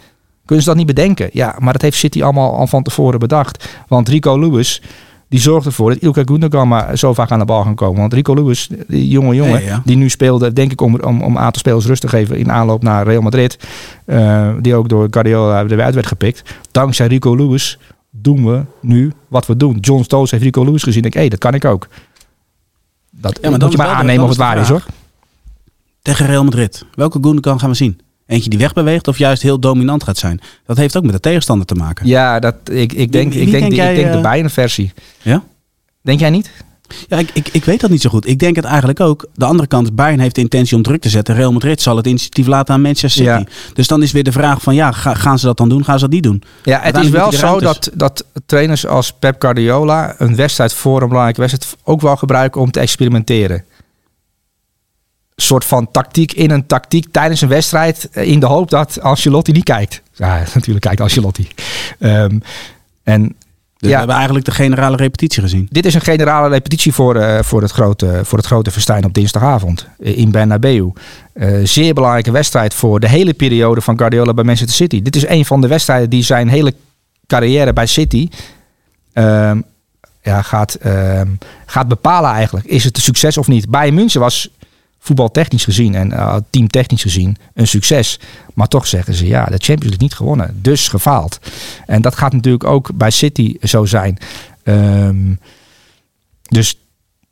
Kunnen 0.45 0.63
ze 0.63 0.69
dat 0.69 0.79
niet 0.79 0.95
bedenken? 0.95 1.29
Ja, 1.33 1.55
maar 1.59 1.73
dat 1.73 1.81
heeft 1.81 1.97
City 1.97 2.23
allemaal 2.23 2.55
al 2.55 2.67
van 2.67 2.83
tevoren 2.83 3.19
bedacht. 3.19 3.69
Want 3.87 4.09
Rico 4.09 4.39
Lewis, 4.39 4.81
die 5.29 5.39
zorgt 5.39 5.65
ervoor 5.65 5.89
dat 5.89 5.99
Ilkay 5.99 6.23
Gundogan 6.25 6.67
maar 6.67 6.97
zo 6.97 7.13
vaak 7.13 7.31
aan 7.31 7.39
de 7.39 7.45
bal 7.45 7.63
kan 7.63 7.75
komen. 7.75 7.99
Want 7.99 8.13
Rico 8.13 8.33
Lewis, 8.33 8.69
die 8.87 9.07
jonge 9.07 9.35
jongen, 9.35 9.61
Ja, 9.61 9.67
ja. 9.67 9.81
die 9.85 9.95
nu 9.97 10.09
speelde, 10.09 10.53
denk 10.53 10.71
ik 10.71 10.81
om, 10.81 10.95
om, 10.99 11.21
om 11.21 11.31
een 11.35 11.41
aantal 11.41 11.59
spelers 11.59 11.85
rust 11.85 12.01
te 12.01 12.07
geven 12.07 12.37
in 12.37 12.51
aanloop 12.51 12.83
naar 12.83 13.05
Real 13.07 13.21
Madrid. 13.21 13.57
eh, 14.05 14.49
die 14.61 14.75
ook 14.75 14.89
door 14.89 15.07
Guardiola 15.11 15.63
eruit 15.65 15.93
werd 15.93 16.07
gepikt. 16.07 16.43
Dankzij 16.71 17.07
Rico 17.07 17.35
Lewis 17.35 17.77
doen 18.11 18.45
we 18.45 18.61
nu 18.81 19.13
wat 19.27 19.45
we 19.45 19.57
doen. 19.57 19.77
John 19.79 20.03
Stones 20.03 20.31
heeft 20.31 20.43
Rico 20.43 20.63
Lewis 20.65 20.83
gezien. 20.83 21.03
Ik, 21.03 21.13
hé, 21.13 21.27
dat 21.27 21.39
kan 21.39 21.53
ik 21.53 21.65
ook. 21.65 21.87
Dat 23.11 23.41
maar 23.41 23.51
dan 23.51 23.59
moet 23.59 23.71
je 23.71 23.77
maar 23.77 23.87
de- 23.87 23.93
aannemen 23.93 24.23
of 24.23 24.29
het 24.29 24.37
waar 24.37 24.57
is 24.57 24.69
hoor. 24.69 24.85
Tegen 26.01 26.25
Real 26.25 26.43
Madrid. 26.43 26.85
Welke 26.95 27.17
Gundogan 27.21 27.59
gaan 27.59 27.69
we 27.69 27.75
zien? 27.75 27.99
Eentje 28.29 28.49
die 28.49 28.59
wegbeweegt 28.59 29.07
of 29.07 29.17
juist 29.17 29.41
heel 29.41 29.59
dominant 29.59 30.03
gaat 30.03 30.17
zijn? 30.17 30.39
Dat 30.65 30.77
heeft 30.77 30.97
ook 30.97 31.03
met 31.03 31.11
de 31.13 31.19
tegenstander 31.19 31.65
te 31.67 31.75
maken. 31.75 32.07
Ja, 32.07 32.39
dat, 32.39 32.55
ik, 32.71 32.93
ik 32.93 33.11
denk, 33.11 33.33
Wie- 33.33 33.41
ik 33.41 33.49
denk, 33.51 33.59
denk 33.59 33.69
de, 33.69 33.75
jij, 33.75 33.89
ik 33.89 33.99
denk 33.99 34.11
de 34.11 34.17
eh, 34.17 34.23
Bayern 34.23 34.49
versie. 34.49 34.91
Ja? 35.21 35.43
Denk 36.01 36.19
jij 36.19 36.29
niet? 36.29 36.49
Ja, 37.07 37.17
ik, 37.17 37.29
ik, 37.33 37.47
ik 37.51 37.65
weet 37.65 37.79
dat 37.79 37.89
niet 37.89 38.01
zo 38.01 38.09
goed. 38.09 38.27
Ik 38.27 38.39
denk 38.39 38.55
het 38.55 38.65
eigenlijk 38.65 38.99
ook. 38.99 39.25
De 39.33 39.45
andere 39.45 39.67
kant, 39.67 39.95
Bayern 39.95 40.19
heeft 40.19 40.35
de 40.35 40.41
intentie 40.41 40.75
om 40.77 40.83
druk 40.83 41.01
te 41.01 41.09
zetten. 41.09 41.35
Real 41.35 41.51
Madrid 41.51 41.81
zal 41.81 41.97
het 41.97 42.07
initiatief 42.07 42.47
laten 42.47 42.73
aan 42.73 42.81
Manchester 42.81 43.09
City. 43.09 43.23
Ja. 43.29 43.43
Dus 43.73 43.87
dan 43.87 44.03
is 44.03 44.11
weer 44.11 44.23
de 44.23 44.31
vraag 44.31 44.61
van, 44.61 44.75
ja, 44.75 44.91
ga- 44.91 45.13
gaan 45.13 45.39
ze 45.39 45.45
dat 45.45 45.57
dan 45.57 45.69
doen? 45.69 45.83
Gaan 45.83 45.95
ze 45.99 46.03
dat 46.05 46.13
niet 46.13 46.23
doen? 46.23 46.43
Ja, 46.63 46.79
het 46.83 46.97
is 46.97 47.09
wel 47.09 47.31
zo 47.31 47.59
dat, 47.59 47.89
dat 47.93 48.25
trainers 48.45 48.85
als 48.87 49.13
Pep 49.13 49.35
Guardiola 49.41 50.15
een 50.17 50.35
wedstrijd 50.35 50.73
voor 50.73 51.01
een 51.01 51.07
belangrijke 51.07 51.41
wedstrijd 51.41 51.75
ook 51.83 52.01
wel 52.01 52.15
gebruiken 52.15 52.61
om 52.61 52.71
te 52.71 52.79
experimenteren. 52.79 53.63
Soort 55.41 55.65
van 55.65 55.91
tactiek 55.91 56.33
in 56.33 56.51
een 56.51 56.65
tactiek 56.65 57.05
tijdens 57.11 57.41
een 57.41 57.47
wedstrijd 57.47 58.09
eh, 58.11 58.27
in 58.27 58.39
de 58.39 58.45
hoop 58.45 58.69
dat 58.69 59.01
Ancelotti 59.01 59.51
niet 59.51 59.63
kijkt. 59.63 60.01
Ja, 60.13 60.43
natuurlijk 60.53 60.85
kijkt 60.85 61.01
Ancelotti. 61.01 61.47
Ehm, 61.99 62.39
en 63.03 63.21
Dus 63.77 63.89
Ja. 63.89 63.93
we 63.93 63.97
hebben 63.97 64.15
eigenlijk 64.15 64.45
de 64.45 64.51
generale 64.51 64.95
repetitie 64.97 65.41
gezien. 65.41 65.67
dit 65.71 65.85
is 65.85 65.93
een 65.93 66.01
generale 66.01 66.49
repetitie 66.49 66.93
voor, 66.93 67.15
eh, 67.15 67.43
voor, 67.43 67.61
het, 67.61 67.71
grote, 67.71 68.21
voor 68.23 68.37
het 68.37 68.47
grote 68.47 68.71
festijn 68.71 69.05
op 69.05 69.13
dinsdagavond 69.13 69.87
eh, 69.99 70.17
in 70.17 70.31
Bernabeu. 70.31 70.91
Zeer 71.63 71.93
belangrijke 71.93 72.31
wedstrijd 72.31 72.73
voor 72.73 72.99
de 72.99 73.09
hele 73.09 73.33
periode 73.33 73.81
van 73.81 73.97
Guardiola 73.97 74.33
bij 74.33 74.43
Manchester 74.43 74.75
City. 74.75 75.01
Dit 75.01 75.15
is 75.15 75.27
een 75.27 75.45
van 75.45 75.61
de 75.61 75.67
wedstrijden 75.67 76.09
die 76.09 76.23
zijn 76.23 76.47
hele 76.47 76.73
carrière 77.27 77.73
bij 77.73 77.85
City 77.85 78.29
ehm, 79.13 79.61
ja, 80.23 80.41
gaat, 80.41 80.73
ehm, 80.73 81.27
gaat 81.65 81.87
bepalen 81.87 82.31
eigenlijk. 82.31 82.65
Is 82.65 82.83
het 82.83 82.95
een 82.95 83.03
succes 83.03 83.37
of 83.37 83.47
niet? 83.47 83.69
Bayern 83.69 83.95
München 83.95 84.19
was 84.21 84.49
voetbaltechnisch 84.99 85.63
gezien 85.63 85.95
en 85.95 86.11
eh, 86.11 86.35
teamtechnisch 86.49 87.01
gezien 87.01 87.37
een 87.53 87.67
succes. 87.67 88.19
Maar 88.53 88.67
toch 88.67 88.87
zeggen 88.87 89.13
ze 89.13 89.27
ja, 89.27 89.43
de 89.45 89.49
Champions 89.57 89.81
League 89.83 89.97
niet 90.01 90.13
gewonnen. 90.13 90.59
Dus 90.61 90.87
gefaald. 90.87 91.39
En 91.85 92.01
dat 92.01 92.15
gaat 92.15 92.33
natuurlijk 92.33 92.63
ook 92.63 92.89
bij 92.95 93.09
City 93.11 93.55
zo 93.61 93.85
zijn. 93.85 94.17
Ehm, 94.63 95.33
dus 96.41 96.77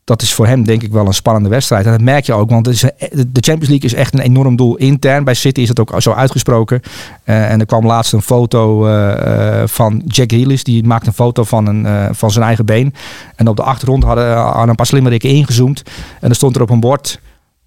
dat 0.03 0.21
is 0.21 0.33
voor 0.33 0.47
hem 0.47 0.63
denk 0.63 0.83
ik 0.83 0.91
wel 0.91 1.05
een 1.07 1.13
spannende 1.13 1.49
wedstrijd. 1.49 1.85
En 1.85 1.91
dat 1.91 2.01
merk 2.01 2.25
je 2.25 2.33
ook, 2.33 2.49
want 2.49 2.67
een- 2.67 2.91
de 3.09 3.39
Champions 3.41 3.67
League 3.69 3.89
is 3.89 3.93
echt 3.93 4.13
een 4.13 4.19
enorm 4.19 4.55
doel 4.55 4.75
intern. 4.75 5.23
Bij 5.23 5.33
City 5.33 5.61
is 5.61 5.67
dat 5.67 5.79
ook 5.79 6.01
zo 6.01 6.11
uitgesproken. 6.11 6.81
Eh, 7.23 7.51
en 7.51 7.59
er 7.59 7.65
kwam 7.65 7.85
laatst 7.85 8.13
een 8.13 8.21
foto 8.21 8.85
eh, 8.87 9.61
eh, 9.61 9.67
van 9.67 10.01
Jack 10.05 10.31
Grealish. 10.31 10.61
Die 10.61 10.83
maakte 10.83 11.07
een 11.07 11.13
foto 11.13 11.43
van, 11.43 11.67
een, 11.67 11.85
eh, 11.85 12.05
van 12.11 12.31
zijn 12.31 12.45
eigen 12.45 12.65
been. 12.65 12.93
En 13.35 13.47
op 13.47 13.55
de 13.55 13.63
achtergrond 13.63 14.03
hadden, 14.03 14.37
hadden 14.37 14.69
een 14.69 14.75
paar 14.75 14.85
slimmerikken 14.85 15.29
ingezoomd. 15.29 15.83
En 16.21 16.29
er 16.29 16.35
stond 16.35 16.55
er 16.55 16.61
op 16.61 16.69
een 16.69 16.79
bord, 16.79 17.19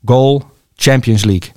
goal, 0.04 0.42
Champions 0.74 1.24
League. 1.24 1.52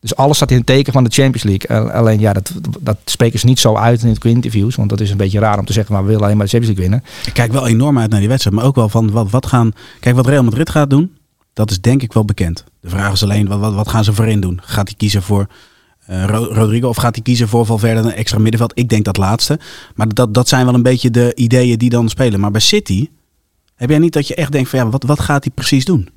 Dus 0.00 0.16
alles 0.16 0.36
staat 0.36 0.50
in 0.50 0.56
het 0.56 0.66
teken 0.66 0.92
van 0.92 1.04
de 1.04 1.10
Champions 1.10 1.42
League. 1.42 1.92
Alleen 1.92 2.20
ja, 2.20 2.32
dat, 2.32 2.52
dat 2.80 2.96
spreken 3.04 3.38
ze 3.38 3.46
niet 3.46 3.58
zo 3.58 3.74
uit 3.76 4.02
in 4.02 4.16
de 4.20 4.28
interviews. 4.28 4.74
Want 4.74 4.88
dat 4.90 5.00
is 5.00 5.10
een 5.10 5.16
beetje 5.16 5.38
raar 5.38 5.58
om 5.58 5.64
te 5.64 5.72
zeggen, 5.72 5.92
maar 5.92 6.02
we 6.02 6.08
willen 6.08 6.24
alleen 6.24 6.36
maar 6.36 6.46
de 6.46 6.52
Champions 6.52 6.78
League 6.78 6.96
winnen. 6.98 7.26
Ik 7.26 7.32
kijk 7.34 7.52
wel 7.52 7.66
enorm 7.66 7.98
uit 7.98 8.10
naar 8.10 8.20
die 8.20 8.28
wedstrijd. 8.28 8.56
Maar 8.56 8.64
ook 8.64 8.74
wel 8.74 8.88
van, 8.88 9.10
wat, 9.10 9.30
wat 9.30 9.46
gaan... 9.46 9.72
Kijk, 10.00 10.16
wat 10.16 10.26
Real 10.26 10.44
Madrid 10.44 10.70
gaat 10.70 10.90
doen, 10.90 11.16
dat 11.52 11.70
is 11.70 11.80
denk 11.80 12.02
ik 12.02 12.12
wel 12.12 12.24
bekend. 12.24 12.64
De 12.80 12.88
vraag 12.88 13.12
is 13.12 13.22
alleen, 13.22 13.46
wat, 13.46 13.74
wat, 13.74 13.88
gaan 13.88 14.04
ze 14.04 14.12
voorin 14.12 14.40
doen? 14.40 14.60
Gaat 14.62 14.88
hij 14.88 14.96
kiezen 14.96 15.22
voor 15.22 15.46
eh, 16.06 16.24
Ro- 16.24 16.52
Rodrigo 16.52 16.88
of 16.88 16.96
gaat 16.96 17.14
hij 17.14 17.24
kiezen 17.24 17.48
voor 17.48 17.66
Valverde 17.66 18.00
een 18.00 18.12
extra 18.12 18.38
middenveld? 18.38 18.72
Ik 18.74 18.88
denk 18.88 19.04
dat 19.04 19.16
laatste. 19.16 19.58
Maar 19.94 20.08
dat, 20.14 20.34
dat 20.34 20.48
zijn 20.48 20.64
wel 20.64 20.74
een 20.74 20.82
beetje 20.82 21.10
de 21.10 21.32
ideeën 21.34 21.78
die 21.78 21.90
dan 21.90 22.08
spelen. 22.08 22.40
Maar 22.40 22.50
bij 22.50 22.60
City 22.60 23.08
heb 23.74 23.90
jij 23.90 23.98
niet 23.98 24.12
dat 24.12 24.28
je 24.28 24.34
echt 24.34 24.52
denkt 24.52 24.68
van, 24.68 24.78
ja, 24.78 24.88
wat, 24.88 25.02
wat 25.02 25.20
gaat 25.20 25.44
hij 25.44 25.52
precies 25.54 25.84
doen? 25.84 26.08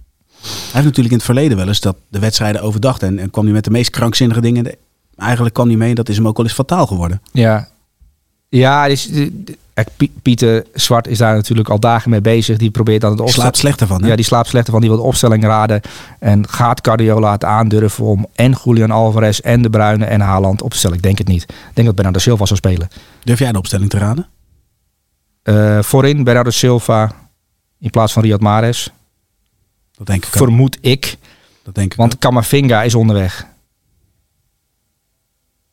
Hij 0.41 0.51
heeft 0.71 0.85
natuurlijk 0.85 1.09
in 1.09 1.17
het 1.17 1.23
verleden 1.23 1.57
wel 1.57 1.67
eens 1.67 1.79
dat 1.79 1.95
de 2.07 2.19
wedstrijden 2.19 2.61
overdacht. 2.61 3.03
En, 3.03 3.19
en 3.19 3.29
kwam 3.29 3.43
hij 3.43 3.53
met 3.53 3.63
de 3.63 3.71
meest 3.71 3.89
krankzinnige 3.89 4.41
dingen. 4.41 4.75
Eigenlijk 5.17 5.53
kwam 5.53 5.67
hij 5.67 5.77
mee, 5.77 5.95
dat 5.95 6.09
is 6.09 6.15
hem 6.15 6.27
ook 6.27 6.37
wel 6.37 6.45
eens 6.45 6.55
fataal 6.55 6.87
geworden. 6.87 7.21
Ja, 7.31 7.67
ja 8.49 8.87
dus, 8.87 9.09
Pieter 10.21 10.65
Zwart 10.73 11.07
is 11.07 11.17
daar 11.17 11.35
natuurlijk 11.35 11.69
al 11.69 11.79
dagen 11.79 12.09
mee 12.09 12.21
bezig. 12.21 12.57
Die 12.57 12.71
probeert 12.71 13.01
dan 13.01 13.11
het 13.11 13.19
opstellen. 13.19 13.43
slaapt 13.43 13.57
slechter 13.57 13.87
van. 13.87 14.01
Hè? 14.01 14.07
Ja, 14.07 14.15
die 14.15 14.25
slaapt 14.25 14.47
slechter 14.47 14.71
van. 14.71 14.81
Die 14.81 14.89
wil 14.89 14.99
de 14.99 15.05
opstelling 15.05 15.43
raden. 15.43 15.81
En 16.19 16.47
gaat 16.47 16.79
Guardiola 16.81 17.31
het 17.31 17.43
aandurven 17.43 18.05
om 18.05 18.27
en 18.35 18.55
Julian 18.63 18.91
Alvarez 18.91 19.39
en 19.39 19.61
De 19.61 19.69
Bruyne 19.69 20.05
en 20.05 20.21
Haaland 20.21 20.61
op 20.61 20.71
te 20.71 20.77
stellen? 20.77 20.97
Ik 20.97 21.03
denk 21.03 21.17
het 21.17 21.27
niet. 21.27 21.43
Ik 21.43 21.55
denk 21.73 21.87
dat 21.87 21.95
Bernardo 21.95 22.19
Silva 22.19 22.45
zou 22.45 22.59
spelen. 22.59 22.87
Durf 23.23 23.39
jij 23.39 23.51
de 23.51 23.57
opstelling 23.57 23.89
te 23.89 23.97
raden? 23.97 24.27
Eh, 25.43 25.79
voorin 25.81 26.23
Bernardo 26.23 26.49
Silva 26.49 27.11
in 27.79 27.89
plaats 27.89 28.13
van 28.13 28.21
Riyad 28.21 28.41
Mahrez. 28.41 28.89
Dat 29.99 30.07
denk 30.07 30.25
ik 30.25 30.29
ook. 30.29 30.37
Vermoed 30.37 30.77
ik. 30.81 31.17
Dat 31.63 31.75
denk 31.75 31.91
ik 31.91 31.97
Want 31.97 32.13
ook. 32.13 32.19
Camavinga 32.19 32.83
is 32.83 32.95
onderweg. 32.95 33.45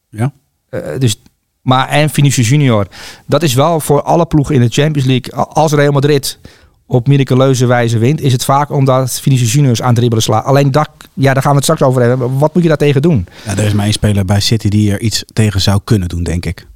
Ja. 0.09 0.33
Eh, 0.69 0.81
dus, 0.99 1.21
maar 1.61 1.89
en 1.89 2.11
Vinicius 2.11 2.49
Junior. 2.49 2.87
Dat 3.27 3.43
is 3.43 3.55
wel 3.55 3.81
voor 3.81 4.03
alle 4.03 4.27
ploegen 4.27 4.55
in 4.55 4.61
de 4.61 4.69
Champions 4.69 5.09
League. 5.09 5.35
Als 5.35 5.73
Real 5.73 5.93
Madrid 5.93 6.39
op 6.87 7.09
miraculeuze 7.09 7.67
wijze 7.67 7.99
wint, 7.99 8.21
is 8.21 8.33
het 8.33 8.45
vaak 8.45 8.71
omdat 8.71 9.21
Vinicius 9.21 9.53
Junior 9.53 9.83
aan 9.83 9.95
dribbelen 9.95 10.23
slaat. 10.25 10.45
Alleen 10.45 10.71
dat, 10.71 10.89
ja, 11.15 11.33
daar 11.33 11.43
gaan 11.43 11.51
we 11.51 11.57
het 11.57 11.65
straks 11.65 11.83
over 11.83 12.03
hebben. 12.03 12.39
Wat 12.39 12.55
moet 12.55 12.62
je 12.62 12.69
daar 12.69 12.79
tegen 12.79 13.03
doen? 13.03 13.27
Ja, 13.45 13.51
er 13.51 13.65
is 13.65 13.73
maar 13.73 13.85
één 13.85 13.93
speler 13.93 14.25
bij 14.25 14.41
City 14.41 14.69
die 14.69 14.93
er 14.93 15.01
iets 15.01 15.25
tegen 15.33 15.61
zou 15.61 15.81
kunnen 15.85 16.09
doen, 16.09 16.23
denk 16.23 16.47
ik. 16.47 16.67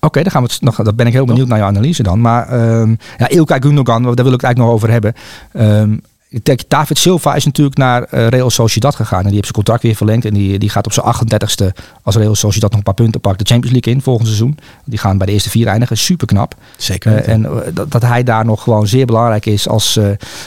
Oké, 0.00 0.22
dan 0.22 0.30
gaan 0.30 0.42
we 0.42 0.50
het 0.52 0.60
nog. 0.60 0.76
Dat 0.76 0.96
ben 0.96 1.06
ik 1.06 1.12
heel 1.12 1.24
benieuwd 1.24 1.48
naar 1.48 1.58
jouw 1.58 1.68
analyse 1.68 2.02
dan. 2.02 2.20
Maar 2.20 2.48
ehm 2.48 2.94
ja, 3.18 3.28
Ilkay 3.28 3.60
Gundogan, 3.60 4.02
daar 4.02 4.14
wil 4.14 4.26
ik 4.26 4.40
het 4.40 4.42
eigenlijk 4.42 4.58
nog 4.58 4.68
over 4.68 4.90
hebben. 4.90 5.14
Ehm, 5.52 5.96
kijk, 6.42 6.64
David 6.68 6.98
Silva 6.98 7.34
is 7.34 7.44
natuurlijk 7.44 7.76
naar 7.76 8.02
eh, 8.02 8.28
Real 8.28 8.50
Sociedad 8.50 8.94
gegaan. 8.94 9.18
En 9.18 9.24
die 9.24 9.34
heeft 9.34 9.44
zijn 9.44 9.56
contract 9.56 9.82
weer 9.82 9.94
verlengd. 9.94 10.24
En 10.24 10.34
die, 10.34 10.58
die 10.58 10.68
gaat 10.68 10.86
op 10.86 10.92
zijn 10.92 11.06
38ste, 11.06 11.82
als 12.02 12.16
Real 12.16 12.34
Sociedad 12.34 12.70
nog 12.70 12.78
een 12.78 12.84
paar 12.84 12.94
punten 12.94 13.20
pakt, 13.20 13.38
de 13.38 13.44
Champions 13.44 13.72
League 13.72 13.92
in 13.92 14.02
volgend 14.02 14.26
seizoen. 14.26 14.58
Die 14.84 14.98
gaan 14.98 15.18
bij 15.18 15.26
de 15.26 15.32
eerste 15.32 15.50
vier 15.50 15.66
eindigen. 15.66 15.96
Super 15.96 16.26
knap. 16.26 16.54
Zeker. 16.76 17.16
Eh, 17.16 17.32
en 17.32 17.44
eh, 17.44 17.52
dat, 17.72 17.90
dat 17.90 18.02
hij 18.02 18.22
daar 18.22 18.44
nog 18.44 18.62
gewoon 18.62 18.86
zeer 18.86 19.06
belangrijk 19.06 19.46
is 19.46 19.68
als, 19.68 19.98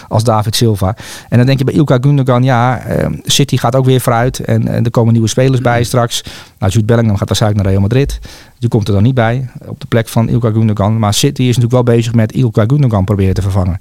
als 0.07 0.23
David 0.23 0.55
Silva. 0.55 0.95
En 1.29 1.37
dan 1.37 1.45
denk 1.45 1.57
je 1.59 1.65
bij 1.65 1.73
Ilkay 1.73 1.97
Gundogan, 2.01 2.43
ja, 2.43 2.79
eh, 2.79 3.05
City 3.23 3.57
gaat 3.57 3.75
ook 3.75 3.85
weer 3.85 4.01
vooruit. 4.01 4.39
En, 4.39 4.67
en 4.67 4.83
er 4.83 4.91
komen 4.91 5.13
nieuwe 5.13 5.27
spelers 5.27 5.61
bij 5.61 5.83
straks. 5.83 6.23
Nou, 6.59 6.71
Jude 6.71 6.85
Bellingham 6.85 7.17
gaat 7.17 7.27
waarschijnlijk 7.27 7.63
naar 7.63 7.71
Real 7.71 7.83
Madrid. 7.83 8.19
Die 8.59 8.69
komt 8.69 8.87
er 8.87 8.93
dan 8.93 9.03
niet 9.03 9.15
bij 9.15 9.49
op 9.65 9.79
de 9.79 9.87
plek 9.87 10.07
van 10.07 10.29
Ilkay 10.29 10.51
Gundogan. 10.51 10.99
Maar 10.99 11.13
City 11.13 11.41
is 11.41 11.47
natuurlijk 11.47 11.73
wel 11.73 11.95
bezig 11.95 12.13
met 12.13 12.31
Ilkay 12.31 12.65
Gundogan 12.67 13.03
proberen 13.03 13.33
te 13.33 13.41
vervangen. 13.41 13.79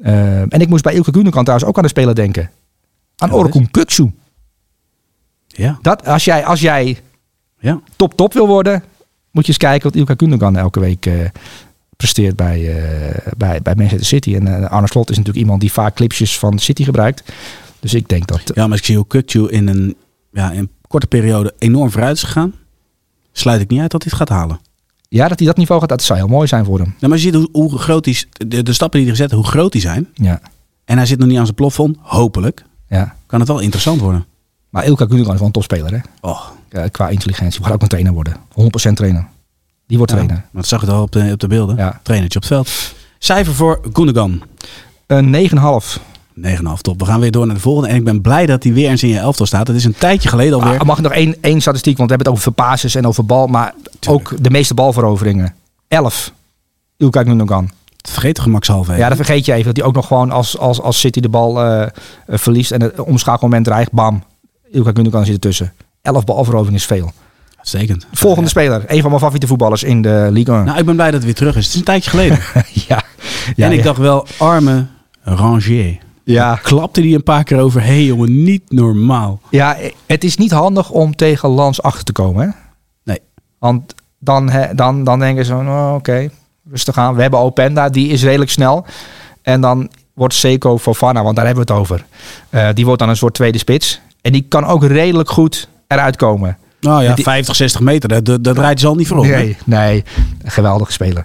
Eh, 0.00 0.40
en 0.40 0.60
ik 0.60 0.68
moest 0.68 0.82
bij 0.82 0.94
Ilkay 0.94 1.12
Gundogan 1.12 1.44
trouwens 1.44 1.68
ook 1.68 1.76
aan 1.76 1.82
de 1.82 1.88
speler 1.88 2.14
denken. 2.14 2.50
Aan? 3.16 3.32
Orkun 3.32 3.70
Kuksu. 3.70 4.12
ja, 5.46 5.78
Dat, 5.82 6.06
als, 6.06 6.24
jij, 6.24 6.44
als 6.44 6.60
jij 6.60 7.00
ja. 7.58 7.80
top-top 7.96 8.32
wil 8.32 8.46
worden, 8.46 8.84
moet 9.30 9.42
je 9.42 9.48
eens 9.48 9.58
kijken 9.58 9.82
wat 9.82 9.96
Ilkay 9.96 10.14
Gundogan 10.18 10.56
elke 10.56 10.80
week 10.80 11.06
eh, 11.06 11.14
presteert 11.96 12.36
bij, 12.36 12.76
eh, 12.76 13.32
bij, 13.36 13.62
bij 13.62 13.74
Manchester 13.74 14.06
City. 14.06 14.34
En 14.34 14.46
eh, 14.46 14.70
Arne 14.70 14.88
Slot 14.88 15.10
is 15.10 15.16
natuurlijk 15.16 15.44
iemand 15.44 15.60
die 15.60 15.72
vaak 15.72 15.94
clipjes 15.94 16.38
van 16.38 16.58
City 16.58 16.84
gebruikt. 16.84 17.32
Dus 17.80 17.94
ik 17.94 18.08
denk 18.08 18.26
dat... 18.26 18.50
ja, 18.54 18.66
maar 18.66 18.78
ik 18.78 18.84
zie 18.84 18.96
hoe 18.96 19.06
Kukcu 19.06 19.48
in 19.48 19.68
een, 19.68 19.96
ja, 20.32 20.50
in 20.50 20.58
een 20.58 20.70
korte 20.88 21.06
periode 21.06 21.54
enorm 21.58 21.90
vooruit 21.90 22.16
is 22.16 22.22
gegaan. 22.22 22.54
Sluit 23.32 23.60
ik 23.60 23.68
niet 23.68 23.80
uit 23.80 23.90
dat 23.90 24.02
hij 24.02 24.12
het 24.12 24.28
gaat 24.28 24.38
halen. 24.38 24.60
Ja, 25.12 25.28
dat 25.28 25.38
hij 25.38 25.46
dat 25.48 25.56
niveau 25.56 25.80
gaat, 25.80 25.88
dat 25.90 26.02
zou 26.02 26.18
heel 26.18 26.28
mooi 26.28 26.46
zijn 26.46 26.64
voor 26.64 26.78
hem. 26.78 26.86
Nou, 26.86 27.08
maar 27.08 27.18
je 27.18 27.18
ziet 27.18 27.34
hoe, 27.34 27.48
hoe 27.52 27.78
groot 27.78 28.04
die, 28.04 28.26
de, 28.46 28.62
de 28.62 28.72
stappen 28.72 28.98
die 28.98 29.08
hij 29.08 29.16
gezet 29.16 29.32
hoe 29.32 29.46
groot 29.46 29.72
die 29.72 29.80
zijn. 29.80 30.08
Ja, 30.14 30.40
En 30.84 30.96
hij 30.96 31.06
zit 31.06 31.18
nog 31.18 31.28
niet 31.28 31.38
aan 31.38 31.44
zijn 31.44 31.56
plafond. 31.56 31.96
Hopelijk 32.00 32.64
ja. 32.88 33.14
kan 33.26 33.38
het 33.38 33.48
wel 33.48 33.58
interessant 33.58 34.00
worden. 34.00 34.26
Maar 34.68 34.84
Ilkay 34.84 35.06
Gundogan 35.06 35.32
is 35.32 35.38
wel 35.38 35.46
een 35.46 35.52
topspeler, 35.52 35.92
hè? 35.92 35.98
Oh, 36.20 36.40
Ja, 36.70 36.88
qua 36.88 37.08
intelligentie. 37.08 37.64
Gaat 37.64 37.72
ook 37.72 37.82
een 37.82 37.88
trainer 37.88 38.12
worden. 38.12 38.36
100% 38.36 38.92
trainer. 38.94 39.26
Die 39.86 39.96
wordt 39.96 40.12
ja, 40.12 40.18
trainer. 40.18 40.44
dat 40.52 40.66
zag 40.66 40.80
je 40.80 40.90
al 40.90 41.02
op 41.02 41.12
de, 41.12 41.30
op 41.32 41.40
de 41.40 41.46
beelden. 41.46 41.76
Ja. 41.76 42.00
Trainertje 42.02 42.38
op 42.38 42.44
het 42.44 42.52
veld. 42.52 42.94
Cijfer 43.18 43.54
voor 43.54 43.80
Gundogan. 43.92 44.42
Een 45.06 45.50
9,5. 45.50 46.00
9,5 46.36 46.80
top. 46.80 47.00
We 47.00 47.04
gaan 47.06 47.20
weer 47.20 47.30
door 47.30 47.46
naar 47.46 47.54
de 47.54 47.60
volgende. 47.60 47.88
En 47.88 47.96
ik 47.96 48.04
ben 48.04 48.20
blij 48.20 48.46
dat 48.46 48.62
hij 48.62 48.72
weer 48.72 48.90
eens 48.90 49.02
in 49.02 49.08
je 49.08 49.18
elftal 49.18 49.46
staat. 49.46 49.66
Het 49.66 49.76
is 49.76 49.84
een 49.84 49.94
tijdje 49.98 50.28
geleden 50.28 50.54
alweer. 50.54 50.78
Ah, 50.78 50.86
mag 50.86 50.96
ik 50.96 51.02
nog 51.02 51.12
één, 51.12 51.36
één 51.40 51.60
statistiek, 51.60 51.96
want 51.96 52.10
we 52.10 52.16
hebben 52.16 52.32
het 52.32 52.42
over 52.42 52.52
passes 52.52 52.94
en 52.94 53.06
over 53.06 53.26
bal. 53.26 53.46
Maar 53.46 53.74
ook 54.08 54.34
de 54.40 54.50
meeste 54.50 54.74
balveroveringen. 54.74 55.54
11. 55.88 56.32
Ilkay 56.96 57.24
Gundogan. 57.24 57.70
Vergeet 58.08 58.36
de 58.36 58.42
gemakshalve. 58.42 58.96
Ja, 58.96 59.08
dat 59.08 59.16
vergeet 59.16 59.44
je 59.44 59.52
even. 59.52 59.64
Dat 59.64 59.76
hij 59.76 59.86
ook 59.86 59.94
nog 59.94 60.06
gewoon 60.06 60.30
als, 60.30 60.58
als, 60.58 60.80
als 60.80 61.00
City 61.00 61.20
de 61.20 61.28
bal 61.28 61.62
eh, 61.62 61.82
eh, 61.82 61.88
verliest 62.26 62.70
en 62.70 62.82
het 62.82 63.00
omschakelmoment 63.00 63.64
dreigt, 63.64 63.92
bam. 63.92 64.22
Ilkay 64.70 64.92
Gundogan 64.94 65.24
zit 65.24 65.34
ertussen. 65.34 65.72
11 66.02 66.24
balveroveringen 66.24 66.78
is 66.78 66.86
veel. 66.86 67.12
Uitstekend. 67.56 68.06
Volgende 68.12 68.48
speler. 68.48 68.84
Een 68.86 69.00
van 69.00 69.08
mijn 69.08 69.20
favoriete 69.20 69.46
voetballers 69.46 69.82
in 69.82 70.02
de 70.02 70.28
Ligue 70.30 70.54
1. 70.54 70.64
Nou, 70.64 70.78
ik 70.78 70.84
ben 70.84 70.94
blij 70.94 71.06
dat 71.06 71.14
het 71.14 71.24
weer 71.24 71.34
terug 71.34 71.56
is. 71.56 71.64
Het 71.64 71.72
is 71.72 71.78
een 71.78 71.84
tijdje 71.84 72.10
geleden. 72.10 72.38
ja. 72.88 73.02
ja. 73.56 73.66
en 73.66 73.72
ik 73.72 73.82
dacht 73.82 73.98
wel, 73.98 74.26
arme 74.38 74.86
Rangier. 75.22 75.98
Ja. 76.32 76.58
Klapte 76.62 77.00
die 77.00 77.14
een 77.14 77.22
paar 77.22 77.44
keer 77.44 77.58
over. 77.58 77.80
Hé 77.80 77.86
hey, 77.86 78.04
jongen, 78.04 78.42
niet 78.42 78.62
normaal. 78.68 79.40
ja, 79.50 79.76
het 80.06 80.24
is 80.24 80.36
niet 80.36 80.50
handig 80.50 80.90
om 80.90 81.16
tegen 81.16 81.48
Lans 81.48 81.82
achter 81.82 82.04
te 82.04 82.12
komen. 82.12 82.46
Hè? 82.46 82.50
Nee. 83.04 83.18
Want 83.58 83.94
dan, 84.18 84.50
dan, 84.74 85.04
dan 85.04 85.18
denken 85.18 85.44
ze, 85.44 85.54
oh, 85.54 85.92
oké, 85.94 86.28
rustig 86.70 86.98
aan. 86.98 87.14
We 87.14 87.22
hebben 87.22 87.40
Openda, 87.40 87.88
die 87.88 88.08
is 88.08 88.22
redelijk 88.22 88.50
snel. 88.50 88.86
En 89.42 89.60
dan 89.60 89.90
wordt 90.14 90.34
Seco 90.34 90.78
Fofana, 90.78 91.22
want 91.22 91.36
daar 91.36 91.46
hebben 91.46 91.66
we 91.66 91.72
het 91.72 91.80
over. 91.80 92.04
Eh, 92.48 92.68
die 92.74 92.84
wordt 92.84 93.00
dan 93.00 93.08
een 93.08 93.16
soort 93.16 93.34
tweede 93.34 93.58
spits. 93.58 94.00
En 94.20 94.32
die 94.32 94.46
kan 94.48 94.64
ook 94.64 94.84
redelijk 94.84 95.30
goed 95.30 95.68
eruit 95.86 96.16
komen. 96.16 96.58
Nou 96.80 97.02
ja, 97.02 97.14
Die- 97.14 97.24
50, 97.24 97.56
60 97.56 97.80
meter. 97.80 98.22
Dat, 98.22 98.44
dat, 98.44 98.58
rijdt 98.58 98.80
ze 98.80 98.86
al 98.86 98.94
niet 98.94 99.06
voor 99.06 99.18
op. 99.18 99.24
Nee, 99.24 99.56
nee, 99.64 100.04
geweldige 100.44 100.92
speler. 100.92 101.24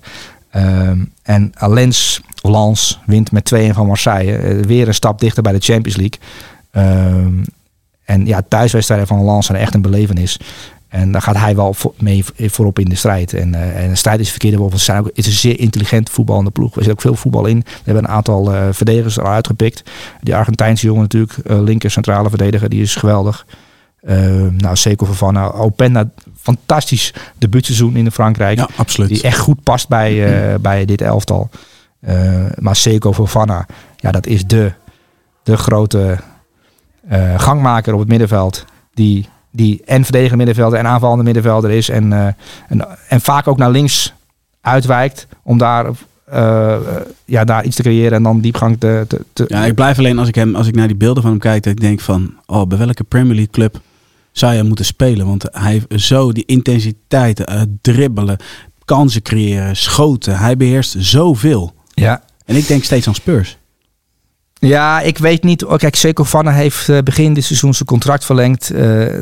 Ehm, 0.49 0.99
en 1.23 1.51
Lens, 1.59 2.21
Lens 2.49 2.99
wint 3.05 3.31
met 3.31 3.53
2-1 3.55 3.73
van 3.73 3.87
Marseille. 3.87 4.37
Eh, 4.37 4.65
weer 4.65 4.87
een 4.87 4.93
stap 4.93 5.19
dichter 5.19 5.43
bij 5.43 5.53
de 5.53 5.59
Champions 5.59 5.97
League. 5.97 6.19
Ehm, 6.71 7.43
en 8.05 8.25
ja, 8.25 8.41
thuiswedstrijden 8.47 9.07
van 9.07 9.25
Lens 9.25 9.45
zijn 9.45 9.57
echt 9.57 9.73
een 9.73 9.81
belevenis. 9.81 10.39
En 10.95 11.11
daar 11.11 11.21
gaat 11.21 11.37
hij 11.37 11.55
wel 11.55 11.75
mee 11.97 12.25
voorop 12.37 12.79
in 12.79 12.89
de 12.89 12.95
strijd. 12.95 13.33
En, 13.33 13.53
uh, 13.53 13.83
en 13.83 13.89
de 13.89 13.95
strijd 13.95 14.19
is 14.19 14.29
verkeerde 14.29 14.57
woord. 14.57 14.73
Het 14.73 14.81
zijn 14.81 14.99
ook, 14.99 15.09
is 15.13 15.25
een 15.25 15.31
zeer 15.31 15.59
intelligent 15.59 16.09
voetballende 16.09 16.51
ploeg. 16.51 16.75
Er 16.75 16.83
zit 16.83 16.91
ook 16.91 17.01
veel 17.01 17.15
voetbal 17.15 17.45
in. 17.45 17.59
We 17.59 17.81
hebben 17.83 18.03
een 18.03 18.09
aantal 18.09 18.53
uh, 18.53 18.67
verdedigers 18.71 19.17
eruit 19.17 19.47
gepikt. 19.47 19.83
Die 20.21 20.35
Argentijnse 20.35 20.85
jongen 20.85 21.01
natuurlijk, 21.01 21.37
uh, 21.45 21.61
linker 21.61 21.91
centrale 21.91 22.29
verdediger, 22.29 22.69
die 22.69 22.81
is 22.81 22.95
geweldig. 22.95 23.45
Uh, 24.03 24.15
nou, 24.57 24.75
Seco 24.75 25.05
Fofana, 25.05 25.51
Openda, 25.51 26.09
fantastisch 26.41 27.13
debuutseizoen 27.37 27.95
in 27.95 28.11
Frankrijk. 28.11 28.57
Ja, 28.57 28.69
absoluut. 28.75 29.09
Die 29.09 29.21
echt 29.21 29.37
goed 29.39 29.63
past 29.63 29.87
bij, 29.87 30.23
bij 30.61 30.85
dit 30.85 31.01
elftal. 31.01 31.49
Uh, 32.07 32.45
maar 32.59 32.75
Seco 32.75 33.13
Fofana, 33.13 33.65
ja, 33.95 34.11
dat 34.11 34.25
is 34.25 34.45
de, 34.45 34.71
de 35.43 35.57
grote 35.57 36.17
gangmaker 37.37 37.93
op 37.93 37.99
het 37.99 38.07
middenveld. 38.07 38.65
Die, 38.93 39.29
die 39.51 39.81
en 39.85 40.03
verdedigende 40.03 40.45
middenvelder 40.45 40.79
en 40.79 40.87
aanvallende 40.87 41.23
middenvelder 41.23 41.71
is. 41.71 41.89
En, 41.89 42.13
en, 42.67 42.87
en 43.07 43.21
vaak 43.21 43.47
ook 43.47 43.57
naar 43.57 43.71
links 43.71 44.13
uitwijkt 44.61 45.27
om 45.43 45.57
daar 45.57 45.85
ja, 47.25 47.43
daar 47.43 47.65
iets 47.65 47.75
te 47.75 47.81
creëren 47.81 48.11
en 48.11 48.23
dan 48.23 48.39
diepgang 48.39 48.79
te, 48.79 49.05
te, 49.33 49.45
Ja, 49.47 49.65
ik 49.65 49.75
blijf 49.75 49.97
alleen 49.97 50.19
als 50.19 50.27
ik, 50.27 50.35
hem, 50.35 50.55
als 50.55 50.67
ik 50.67 50.75
naar 50.75 50.87
die 50.87 50.95
beelden 50.95 51.21
van 51.21 51.31
hem 51.31 51.39
kijk, 51.39 51.63
dat 51.63 51.73
ik 51.73 51.79
denk 51.79 51.99
van, 51.99 52.33
oh, 52.45 52.67
bij 52.67 52.77
welke 52.77 53.03
Premier 53.03 53.35
League 53.35 53.51
club 53.51 53.81
zou 54.31 54.53
je 54.53 54.63
moeten 54.63 54.85
spelen? 54.85 55.25
Want 55.25 55.45
hij 55.51 55.71
heeft 55.71 56.05
zo 56.05 56.31
die 56.31 56.45
intensiteit, 56.45 57.43
dribbelen, 57.81 58.37
kansen 58.85 59.21
creëren, 59.21 59.75
schoten. 59.75 60.37
Hij 60.37 60.57
beheerst 60.57 60.95
zoveel. 60.97 61.73
Ja. 61.95 62.23
En 62.45 62.55
ik 62.55 62.67
denk 62.67 62.83
steeds 62.83 63.07
aan 63.07 63.15
Spurs. 63.15 63.57
Ja, 64.53 65.01
ik 65.01 65.17
weet 65.17 65.43
niet. 65.43 65.65
Oh, 65.65 65.77
kijk, 65.77 65.95
Seco 65.95 66.23
Vanna 66.23 66.51
heeft 66.51 66.87
uh, 66.87 66.97
begin 66.99 67.33
dit 67.33 67.43
seizoen 67.43 67.73
zijn 67.73 67.87
contract 67.87 68.25
verlengd. 68.25 68.67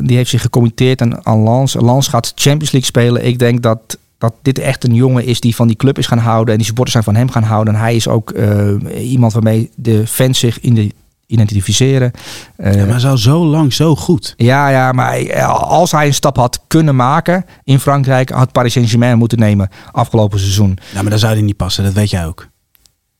die 0.00 0.16
heeft 0.16 0.30
zich 0.30 0.40
gecommitteerd 0.40 1.00
aan, 1.00 1.26
aan 1.26 1.38
Lans. 1.38 1.74
Lans 1.74 2.08
gaat 2.08 2.32
Champions 2.34 2.72
League 2.72 2.88
spelen. 2.88 3.26
Ik 3.26 3.38
denk 3.38 3.62
dat 3.62 3.98
dat 4.24 4.34
dit 4.42 4.58
echt 4.58 4.84
een 4.84 4.94
jongen 4.94 5.24
is 5.24 5.40
die 5.40 5.54
van 5.54 5.66
die 5.66 5.76
club 5.76 5.98
is 5.98 6.06
gaan 6.06 6.18
houden. 6.18 6.52
En 6.52 6.56
die 6.56 6.66
supporters 6.66 6.92
zijn 6.92 7.14
van 7.14 7.22
hem 7.22 7.30
gaan 7.30 7.42
houden. 7.42 7.74
En 7.74 7.80
hij 7.80 7.96
is 7.96 8.08
ook 8.08 8.32
uh, 8.32 9.10
iemand 9.10 9.32
waarmee 9.32 9.70
de 9.76 10.06
fans 10.06 10.38
zich 10.38 10.60
in 10.60 10.74
de 10.74 10.90
identificeren. 11.26 12.10
Uh, 12.56 12.74
ja, 12.74 12.86
maar 12.86 13.00
zo 13.00 13.16
zo 13.16 13.46
lang 13.46 13.72
zo 13.72 13.96
goed. 13.96 14.34
Ja, 14.36 14.68
ja, 14.68 14.92
maar 14.92 15.42
als 15.52 15.92
hij 15.92 16.06
een 16.06 16.14
stap 16.14 16.36
had 16.36 16.60
kunnen 16.66 16.96
maken 16.96 17.44
in 17.64 17.80
Frankrijk, 17.80 18.30
had 18.30 18.52
Paris 18.52 18.72
Saint-Germain 18.72 19.18
moeten 19.18 19.38
nemen 19.38 19.68
afgelopen 19.92 20.38
seizoen. 20.38 20.78
Ja, 20.94 21.00
maar 21.00 21.10
dan 21.10 21.18
zou 21.18 21.32
hij 21.32 21.42
niet 21.42 21.56
passen, 21.56 21.84
dat 21.84 21.92
weet 21.92 22.10
jij 22.10 22.26
ook. 22.26 22.48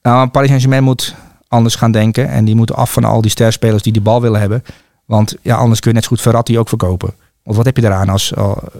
Nou, 0.05 0.27
Paris 0.27 0.47
Saint-Germain 0.47 0.83
moet 0.83 1.15
anders 1.47 1.75
gaan 1.75 1.91
denken. 1.91 2.29
En 2.29 2.45
die 2.45 2.55
moeten 2.55 2.75
af 2.75 2.93
van 2.93 3.03
al 3.03 3.21
die 3.21 3.31
sterspelers 3.31 3.83
die 3.83 3.93
die 3.93 4.01
bal 4.01 4.21
willen 4.21 4.39
hebben. 4.39 4.63
Want 5.05 5.35
ja, 5.41 5.55
anders 5.55 5.79
kun 5.79 5.89
je 5.89 5.95
net 5.95 6.03
zo 6.03 6.09
goed 6.09 6.21
Verratti 6.21 6.59
ook 6.59 6.67
verkopen. 6.69 7.13
Of 7.43 7.55
wat 7.55 7.65
heb 7.65 7.77
je 7.77 7.83
eraan 7.83 8.09
als, 8.09 8.33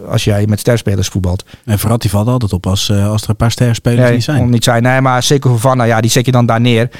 als 0.08 0.24
jij 0.24 0.46
met 0.46 0.60
sterspelers 0.60 1.08
voetbalt? 1.08 1.44
En 1.64 1.78
Verratti 1.78 2.08
valt 2.08 2.28
altijd 2.28 2.52
op 2.52 2.66
als, 2.66 2.92
als 2.92 3.22
er 3.22 3.30
een 3.30 3.36
paar 3.36 3.50
sterspelers 3.50 4.02
nee, 4.02 4.12
niet 4.12 4.24
zijn. 4.24 4.42
Om 4.42 4.50
niet 4.50 4.64
zijn. 4.64 4.82
Nee, 4.82 5.00
maar 5.00 5.22
zeker 5.22 5.50
voor 5.50 5.60
Vanna, 5.60 5.84
ja, 5.84 6.00
die 6.00 6.10
zet 6.10 6.26
je 6.26 6.32
dan 6.32 6.46
daar 6.46 6.60
neer 6.60 6.90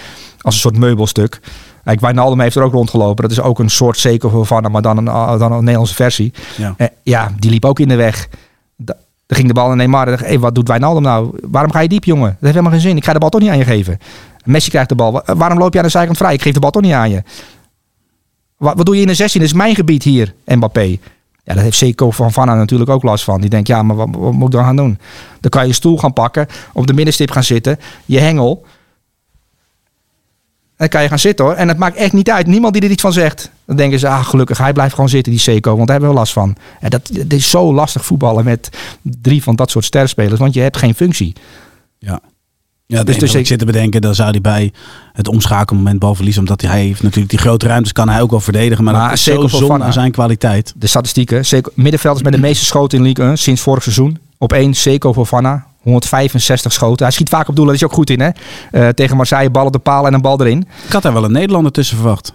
als 0.40 0.54
een 0.54 0.60
soort 0.60 0.78
meubelstuk. 0.78 1.40
Kijk, 1.84 2.00
Wijnaldum 2.00 2.40
heeft 2.40 2.56
er 2.56 2.62
ook 2.62 2.72
rondgelopen. 2.72 3.22
Dat 3.22 3.32
is 3.32 3.40
ook 3.40 3.58
een 3.58 3.70
soort 3.70 3.98
zeker 3.98 4.30
voor 4.30 4.46
Vanna, 4.46 4.68
maar 4.68 4.82
dan 4.82 4.96
een, 4.96 5.04
dan 5.38 5.52
een 5.52 5.60
Nederlandse 5.60 5.94
versie. 5.94 6.32
Ja. 6.56 6.74
Eh, 6.76 6.86
ja, 7.02 7.32
die 7.38 7.50
liep 7.50 7.64
ook 7.64 7.78
in 7.78 7.88
de 7.88 7.96
weg. 7.96 8.28
Da 9.26 9.34
er 9.34 9.36
ging 9.36 9.48
de 9.48 9.54
bal 9.54 9.66
naar 9.66 9.76
Neymar. 9.76 10.18
Hey, 10.18 10.38
wat 10.38 10.54
doet 10.54 10.68
Wijnaldum 10.68 11.02
nou? 11.02 11.38
Waarom 11.42 11.72
ga 11.72 11.80
je 11.80 11.88
diep, 11.88 12.04
jongen? 12.04 12.28
Dat 12.28 12.36
heeft 12.40 12.54
helemaal 12.54 12.72
geen 12.72 12.80
zin. 12.80 12.96
Ik 12.96 13.04
ga 13.04 13.12
de 13.12 13.18
bal 13.18 13.28
toch 13.28 13.40
niet 13.40 13.50
aan 13.50 13.58
je 13.58 13.64
geven. 13.64 13.98
Messi 14.44 14.70
krijgt 14.70 14.88
de 14.88 14.94
bal. 14.94 15.22
Waarom 15.24 15.58
loop 15.58 15.72
je 15.72 15.78
aan 15.78 15.84
de 15.84 15.90
zijkant 15.90 16.16
vrij? 16.16 16.34
Ik 16.34 16.42
geef 16.42 16.52
de 16.52 16.60
bal 16.60 16.70
toch 16.70 16.82
niet 16.82 16.92
aan 16.92 17.10
je. 17.10 17.22
Wat, 18.56 18.76
wat 18.76 18.86
doe 18.86 18.94
je 18.94 19.00
in 19.00 19.06
de 19.06 19.14
16? 19.14 19.40
Dat 19.40 19.50
is 19.50 19.56
mijn 19.56 19.74
gebied 19.74 20.02
hier, 20.02 20.34
Mbappé. 20.44 20.98
Ja, 21.44 21.54
dat 21.54 21.62
heeft 21.62 21.76
Seco 21.76 22.10
van 22.10 22.32
Vanna 22.32 22.54
natuurlijk 22.54 22.90
ook 22.90 23.02
last 23.02 23.24
van. 23.24 23.40
Die 23.40 23.50
denkt, 23.50 23.68
ja, 23.68 23.82
maar 23.82 23.96
wat, 23.96 24.08
wat, 24.10 24.32
moet 24.32 24.46
ik 24.46 24.54
dan 24.54 24.64
gaan 24.64 24.76
doen? 24.76 24.98
Dan 25.40 25.50
kan 25.50 25.62
je 25.62 25.68
een 25.68 25.74
stoel 25.74 25.98
gaan 25.98 26.12
pakken, 26.12 26.46
op 26.72 26.86
de 26.86 26.94
middenstip 26.94 27.30
gaan 27.30 27.44
zitten, 27.44 27.78
je 28.04 28.18
hengel. 28.18 28.64
En 30.66 30.76
dan 30.76 30.88
kan 30.88 31.02
je 31.02 31.08
gaan 31.08 31.18
zitten 31.18 31.44
hoor. 31.44 31.54
En 31.54 31.68
het 31.68 31.78
maakt 31.78 31.96
echt 31.96 32.12
niet 32.12 32.30
uit. 32.30 32.46
Niemand 32.46 32.72
die 32.72 32.82
er 32.82 32.90
iets 32.90 33.02
van 33.02 33.12
zegt. 33.12 33.50
Dan 33.66 33.76
denken 33.76 33.98
ze, 33.98 34.08
ah 34.08 34.24
gelukkig, 34.24 34.58
hij 34.58 34.72
blijft 34.72 34.94
gewoon 34.94 35.08
zitten, 35.08 35.32
die 35.32 35.40
Seco. 35.40 35.74
Want 35.74 35.86
daar 35.86 35.96
hebben 35.96 36.14
we 36.14 36.20
last 36.20 36.32
van. 36.32 36.56
En 36.80 36.90
dat, 36.90 37.10
dat 37.12 37.32
is 37.32 37.50
zo 37.50 37.74
lastig 37.74 38.04
voetballen 38.04 38.44
met 38.44 38.68
drie 39.02 39.42
van 39.42 39.56
dat 39.56 39.70
soort 39.70 39.84
sterspelers. 39.84 40.40
Want 40.40 40.54
je 40.54 40.60
hebt 40.60 40.76
geen 40.76 40.94
functie. 40.94 41.34
Ja. 41.98 42.20
Ja, 42.88 43.04
dus, 43.04 43.18
dus 43.18 43.34
ik 43.34 43.46
zit 43.46 43.58
te 43.58 43.64
bedenken, 43.64 44.00
dan 44.00 44.14
zou 44.14 44.30
hij 44.30 44.40
bij 44.40 44.72
het 45.12 45.28
omschakelmoment 45.28 45.98
bal 45.98 46.14
verliezen. 46.14 46.42
Omdat 46.42 46.60
hij 46.60 46.80
heeft 46.80 47.02
natuurlijk 47.02 47.30
die 47.30 47.38
grote 47.38 47.66
ruimtes, 47.66 47.92
kan 47.92 48.08
hij 48.08 48.20
ook 48.20 48.30
wel 48.30 48.40
verdedigen. 48.40 48.84
Maar, 48.84 48.94
maar 48.94 49.08
dat 49.08 49.18
is 49.18 49.24
zo 49.24 49.46
zonde 49.46 49.84
aan 49.84 49.92
zijn 49.92 50.10
kwaliteit. 50.10 50.74
De 50.76 50.86
statistieken. 50.86 51.44
Middenvelders 51.74 52.24
met 52.24 52.32
de 52.32 52.38
meeste 52.38 52.64
schoten 52.64 52.98
in 52.98 53.04
League 53.04 53.26
1 53.26 53.38
sinds 53.38 53.60
vorig 53.60 53.82
seizoen. 53.82 54.18
Op 54.38 54.52
één 54.52 54.74
Seco 54.74 55.12
Fofana. 55.12 55.66
165 55.82 56.72
schoten. 56.72 57.04
Hij 57.06 57.14
schiet 57.14 57.28
vaak 57.28 57.48
op 57.48 57.56
doel, 57.56 57.64
daar 57.64 57.74
is 57.74 57.80
hij 57.80 57.88
ook 57.88 57.94
goed 57.94 58.10
in. 58.10 58.20
Hè? 58.20 58.30
Uh, 58.72 58.88
tegen 58.88 59.16
Marseille, 59.16 59.50
bal 59.50 59.66
op 59.66 59.72
de 59.72 59.78
paal 59.78 60.06
en 60.06 60.14
een 60.14 60.20
bal 60.20 60.40
erin. 60.40 60.66
Ik 60.86 60.92
had 60.92 61.02
daar 61.02 61.12
wel 61.12 61.24
een 61.24 61.32
Nederlander 61.32 61.72
tussen 61.72 61.96
verwacht. 61.96 62.34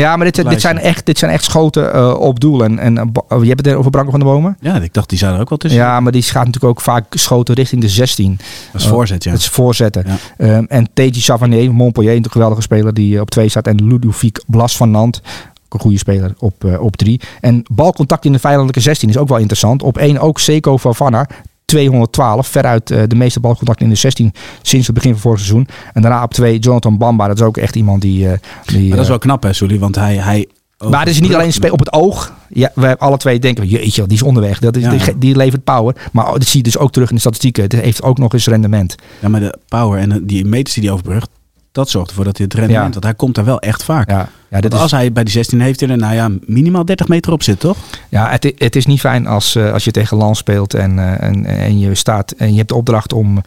Ja, 0.00 0.16
maar 0.16 0.32
dit, 0.32 0.48
dit, 0.48 0.60
zijn, 0.60 0.78
echt, 0.78 1.06
dit 1.06 1.18
zijn 1.18 1.30
echt 1.30 1.44
schoten 1.44 1.96
uh, 1.96 2.14
op 2.18 2.40
doel. 2.40 2.64
En, 2.64 2.78
en 2.78 2.96
uh, 2.96 3.42
je 3.42 3.48
hebt 3.48 3.66
het 3.66 3.74
over 3.74 3.90
Branko 3.90 4.10
van 4.10 4.20
de 4.20 4.26
Bomen? 4.26 4.56
Ja, 4.60 4.80
ik 4.80 4.94
dacht 4.94 5.08
die 5.08 5.18
zou 5.18 5.34
er 5.34 5.40
ook 5.40 5.48
wel 5.48 5.58
tussen. 5.58 5.80
Ja, 5.80 6.00
maar 6.00 6.12
die 6.12 6.22
gaat 6.22 6.44
natuurlijk 6.44 6.64
ook 6.64 6.80
vaak 6.80 7.04
schoten 7.10 7.54
richting 7.54 7.80
de 7.80 7.88
16. 7.88 8.38
Dat 8.72 8.80
is 8.80 8.86
voorzet, 8.86 9.24
ja. 9.24 9.30
Dat 9.30 9.40
is 9.40 9.48
voorzetten. 9.48 10.04
Ja. 10.38 10.56
Um, 10.56 10.66
en 10.68 10.88
Teji 10.94 11.20
Savanier, 11.20 11.72
Montpellier, 11.74 12.16
een 12.16 12.30
geweldige 12.30 12.62
speler 12.62 12.94
die 12.94 13.20
op 13.20 13.30
2 13.30 13.48
staat. 13.48 13.66
En 13.66 13.88
Ludovic 13.88 14.42
Blas 14.46 14.76
van 14.76 14.90
Nant, 14.90 15.22
een 15.68 15.80
goede 15.80 15.98
speler, 15.98 16.34
op, 16.38 16.64
uh, 16.64 16.80
op 16.80 16.96
3. 16.96 17.20
En 17.40 17.62
balcontact 17.72 18.24
in 18.24 18.32
de 18.32 18.38
vijandelijke 18.38 18.80
16 18.80 19.08
is 19.08 19.16
ook 19.16 19.28
wel 19.28 19.38
interessant. 19.38 19.82
Op 19.82 19.98
1 19.98 20.18
ook 20.18 20.38
Seco 20.38 20.78
Favana, 20.78 21.26
212. 21.66 22.46
Veruit 22.46 22.90
uh, 22.90 23.02
de 23.06 23.16
meeste 23.16 23.40
balcontacten 23.40 23.84
in 23.84 23.92
de 23.92 23.98
16 23.98 24.32
sinds 24.62 24.86
het 24.86 24.94
begin 24.94 25.12
van 25.12 25.20
vorig 25.20 25.38
seizoen. 25.38 25.68
En 25.92 26.02
daarna 26.02 26.22
op 26.22 26.34
2 26.34 26.58
Jonathan 26.58 26.98
Bamba. 26.98 27.26
Dat 27.26 27.36
is 27.36 27.42
ook 27.42 27.56
echt 27.56 27.76
iemand 27.76 28.02
die... 28.02 28.24
Uh, 28.24 28.32
die 28.64 28.80
maar 28.80 28.90
dat 28.90 29.00
is 29.00 29.08
wel 29.08 29.18
knap 29.18 29.42
hè, 29.42 29.52
Sully. 29.52 29.78
Want 29.78 29.94
hij... 29.94 30.16
hij 30.16 30.48
maar 30.88 31.00
het 31.00 31.08
is 31.08 31.20
niet 31.20 31.34
alleen 31.34 31.72
op 31.72 31.78
het 31.78 31.92
oog. 31.92 32.32
Ja, 32.48 32.70
we 32.74 32.98
alle 32.98 33.16
twee 33.16 33.38
denken, 33.38 33.66
jeetje, 33.66 34.06
die 34.06 34.16
is 34.16 34.22
onderweg. 34.22 34.58
Dat 34.58 34.76
is, 34.76 34.82
ja. 34.82 34.90
die, 34.90 35.18
die, 35.18 35.36
levert 35.36 35.64
power. 35.64 35.96
Maar 36.12 36.32
dat 36.32 36.44
zie 36.44 36.56
je 36.56 36.62
dus 36.62 36.78
ook 36.78 36.92
terug 36.92 37.08
in 37.08 37.14
de 37.14 37.20
statistieken. 37.20 37.62
Het 37.62 37.72
heeft 37.72 38.02
ook 38.02 38.18
nog 38.18 38.32
eens 38.32 38.46
rendement. 38.46 38.94
Ja, 39.20 39.28
maar 39.28 39.40
de 39.40 39.58
power 39.68 39.98
en 39.98 40.26
die 40.26 40.44
meters 40.44 40.74
die 40.74 40.84
hij 40.84 40.92
overbrugt, 40.92 41.28
dat 41.76 41.90
zorgt 41.90 42.08
ervoor 42.08 42.24
dat 42.24 42.36
hij 42.36 42.44
het 42.44 42.54
rendement... 42.54 42.86
Ja. 42.86 42.92
Want 42.92 43.04
hij 43.04 43.14
komt 43.14 43.34
daar 43.34 43.44
wel 43.44 43.60
echt 43.60 43.84
vaak. 43.84 44.10
Ja. 44.10 44.28
Ja, 44.50 44.60
dit 44.60 44.72
is... 44.72 44.78
Als 44.78 44.90
hij 44.90 45.12
bij 45.12 45.24
die 45.24 45.32
16 45.32 45.60
heeft, 45.60 45.80
er 45.80 45.96
nou 45.96 46.14
ja, 46.14 46.30
minimaal 46.46 46.84
30 46.84 47.08
meter 47.08 47.32
op 47.32 47.42
zit, 47.42 47.60
toch? 47.60 47.76
Ja, 48.08 48.30
het, 48.30 48.52
het 48.58 48.76
is 48.76 48.86
niet 48.86 49.00
fijn 49.00 49.26
als, 49.26 49.56
uh, 49.56 49.72
als 49.72 49.84
je 49.84 49.90
tegen 49.90 50.16
Lans 50.16 50.38
speelt 50.38 50.74
en, 50.74 50.96
uh, 50.96 51.22
en, 51.22 51.46
en 51.46 51.78
je 51.78 51.94
staat 51.94 52.30
en 52.30 52.50
je 52.50 52.56
hebt 52.56 52.68
de 52.68 52.74
opdracht 52.74 53.12
om 53.12 53.42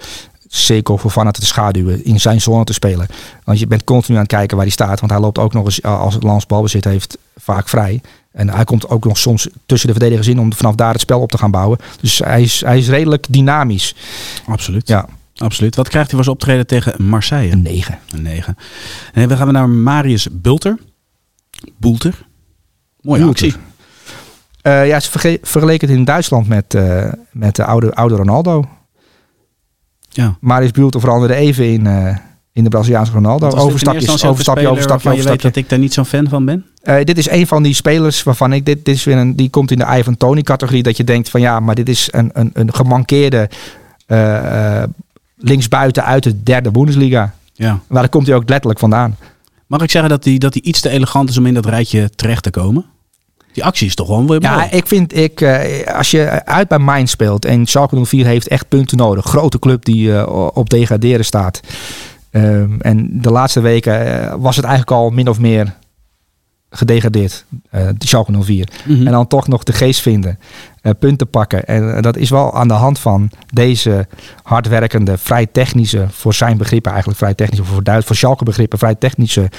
Seco 0.48 0.98
voor 0.98 1.12
Vanat 1.12 1.34
te 1.34 1.46
schaduwen, 1.46 2.06
in 2.06 2.20
zijn 2.20 2.42
zone 2.42 2.64
te 2.64 2.74
spelen. 2.74 3.08
Want 3.44 3.60
je 3.60 3.68
bent 3.68 3.84
continu 3.84 4.16
aan 4.16 4.24
het 4.24 4.32
kijken 4.32 4.56
waar 4.56 4.66
hij 4.66 4.74
staat, 4.74 5.00
want 5.00 5.12
hij 5.12 5.22
loopt 5.22 5.38
ook 5.38 5.54
nog 5.54 5.66
eens, 5.66 5.84
als 5.84 6.18
Lans 6.20 6.46
balbezit 6.46 6.84
heeft, 6.84 7.18
vaak 7.36 7.70
vrij. 7.70 8.02
En 8.32 8.50
hij 8.50 8.64
komt 8.64 8.90
ook 8.90 9.06
nog 9.06 9.18
soms 9.18 9.48
tussen 9.66 9.88
de 9.88 9.94
verdedigers 9.94 10.28
in 10.28 10.40
om 10.40 10.54
vanaf 10.54 10.76
daar 10.76 10.92
het 10.92 11.02
spel 11.02 11.20
op 11.20 11.32
te 11.32 11.38
gaan 11.38 11.52
bouwen. 11.52 11.80
Dus 12.02 12.20
hij 12.20 12.42
is, 12.42 12.62
hij 12.66 12.78
is 12.78 12.90
redelijk 12.90 13.26
dynamisch. 13.30 13.96
Absoluut. 14.48 14.88
Ja. 14.88 15.08
Absoluut. 15.40 15.76
Wat 15.76 15.90
krijgt 15.90 16.08
hij 16.08 16.16
voor 16.16 16.24
zijn 16.24 16.36
optreden 16.36 16.68
tegen 16.68 17.06
Marseille? 17.06 17.52
Een 17.52 17.62
9. 17.62 18.00
Een 18.12 18.22
9. 18.22 18.58
En 19.14 19.28
dan 19.28 19.38
gaan 19.38 19.48
we 19.48 19.54
naar 19.54 19.70
Marius 19.70 20.28
Bulter. 20.32 20.78
Boelter. 21.78 22.26
Mooie 23.02 23.24
actie. 23.24 23.54
Uh, 24.64 24.88
ja, 24.88 25.00
ze 25.00 25.40
vergeleken 25.42 25.88
het 25.88 25.98
in 25.98 26.04
Duitsland 26.04 26.48
met, 26.48 26.74
uh, 26.74 27.12
met 27.32 27.56
de 27.56 27.64
oude, 27.64 27.94
oude 27.94 28.16
Ronaldo. 28.16 28.66
Ja. 30.10 30.38
Marius 30.40 30.72
Bulter 30.72 31.00
veranderde 31.00 31.36
even 31.36 31.66
in, 31.66 31.86
uh, 31.86 32.18
in 32.52 32.64
de 32.64 32.70
Braziliaanse 32.70 33.12
Ronaldo. 33.12 33.48
Overstapjes, 33.48 34.26
overstapje, 34.26 34.68
overstapje, 34.68 35.16
Je 35.16 35.24
weet 35.24 35.42
dat 35.42 35.56
ik 35.56 35.70
daar 35.70 35.80
niet 35.80 35.94
zo'n 35.94 36.06
fan 36.06 36.30
van 36.30 36.46
ben? 36.46 36.66
dit 37.04 37.18
is 37.18 37.30
een 37.30 37.48
van 37.48 37.64
die 37.64 37.74
spelers 37.74 38.24
waarvan 38.24 38.54
ik... 38.54 38.66
Dit, 38.66 38.86
dit 38.86 38.96
is 38.96 39.04
weer 39.04 39.18
een, 39.18 39.36
die 39.36 39.50
komt 39.50 39.72
in 39.72 39.78
de 39.78 39.98
Ivan 39.98 40.18
Tony 40.18 40.42
categorie. 40.42 40.84
Dat 40.84 40.98
je 40.98 41.04
denkt 41.04 41.30
van 41.30 41.42
ja, 41.42 41.60
maar 41.60 41.76
dit 41.76 41.90
is 41.90 42.08
een, 42.12 42.30
een, 42.34 42.50
een 42.54 42.74
gemankeerde 42.74 43.50
linksbuiten 45.40 46.06
uit 46.06 46.24
de 46.24 46.44
derde 46.44 46.72
Bundesliga. 46.72 47.34
Ja. 47.54 47.80
Maar 47.88 48.02
daar 48.02 48.10
komt 48.10 48.28
hij 48.28 48.36
ook 48.36 48.50
letterlijk 48.50 48.80
vandaan. 48.80 49.18
Mag 49.68 49.82
ik 49.82 49.92
zeggen 49.92 50.10
dat 50.10 50.26
hij, 50.26 50.38
dat 50.38 50.54
hij 50.54 50.64
iets 50.64 50.80
te 50.80 50.90
elegant 50.90 51.30
is 51.30 51.38
om 51.38 51.46
in 51.46 51.54
dat 51.54 51.66
rijtje 51.66 52.10
terecht 52.16 52.44
te 52.44 52.50
komen? 52.50 52.86
Die 53.54 53.64
actie 53.64 53.88
is 53.88 53.96
toch 53.96 54.08
gewoon 54.08 54.28
weer 54.28 54.42
Ja, 54.42 54.72
ik 54.72 54.88
vind, 54.88 55.16
ik, 55.16 55.42
uh, 55.42 55.84
als 55.96 56.12
je 56.12 56.46
uit 56.46 56.68
bij 56.68 56.78
Mainz 56.78 57.12
speelt 57.12 57.46
en 57.46 57.66
Schalke 57.66 58.06
04 58.06 58.26
heeft 58.26 58.48
echt 58.48 58.68
punten 58.68 58.98
nodig. 58.98 59.26
Grote 59.26 59.60
club 59.60 59.86
die 59.86 60.08
uh, 60.08 60.50
op 60.54 60.70
degraderen 60.70 61.26
staat. 61.26 61.60
Um, 62.32 62.82
en 62.82 63.22
de 63.22 63.32
laatste 63.32 63.60
weken 63.60 64.08
uh, 64.08 64.34
was 64.38 64.56
het 64.56 64.66
eigenlijk 64.66 64.98
al 64.98 65.10
min 65.10 65.30
of 65.30 65.40
meer 65.40 65.74
gedegradeerd, 66.70 67.46
eh 67.70 67.88
de 67.98 68.08
Schalke 68.08 68.44
04. 68.44 68.68
Mhm. 68.86 69.06
En 69.06 69.12
dan 69.12 69.28
toch 69.28 69.48
nog 69.48 69.64
de 69.64 69.74
geest 69.74 70.02
vinden, 70.02 70.40
eh, 70.82 70.92
punten 71.00 71.30
pakken. 71.30 71.66
En 71.66 71.96
eh, 71.96 72.02
dat 72.02 72.18
is 72.18 72.30
wel 72.30 72.54
aan 72.56 72.68
de 72.68 72.74
hand 72.74 73.00
van 73.00 73.30
deze 73.54 74.08
hardwerkende, 74.44 75.18
vrij 75.18 75.46
technische, 75.46 76.06
voor 76.10 76.34
zijn 76.34 76.58
begrippen 76.58 76.90
eigenlijk 76.92 77.20
vrij 77.22 77.34
technische, 77.34 77.66
voor, 77.66 77.84
Duits, 77.84 78.06
voor 78.06 78.16
Schalke 78.16 78.44
begrippen 78.44 78.80
vrij 78.80 78.96
technische 78.96 79.50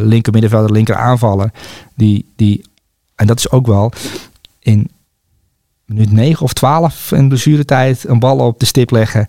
linker 0.00 0.32
middenvelder, 0.32 0.72
linker 0.72 0.94
aanvaller. 0.96 1.50
Die, 1.94 2.32
die, 2.36 2.64
en 3.14 3.26
dat 3.26 3.38
is 3.38 3.50
ook 3.50 3.66
wel 3.66 3.92
in 4.58 4.88
minuut 5.84 6.12
9 6.12 6.42
of 6.44 6.52
12 6.52 7.12
in 7.12 7.28
blessuretijd 7.28 8.08
een 8.08 8.18
bal 8.18 8.38
op 8.38 8.60
de 8.60 8.66
stip 8.66 8.90
leggen. 8.90 9.26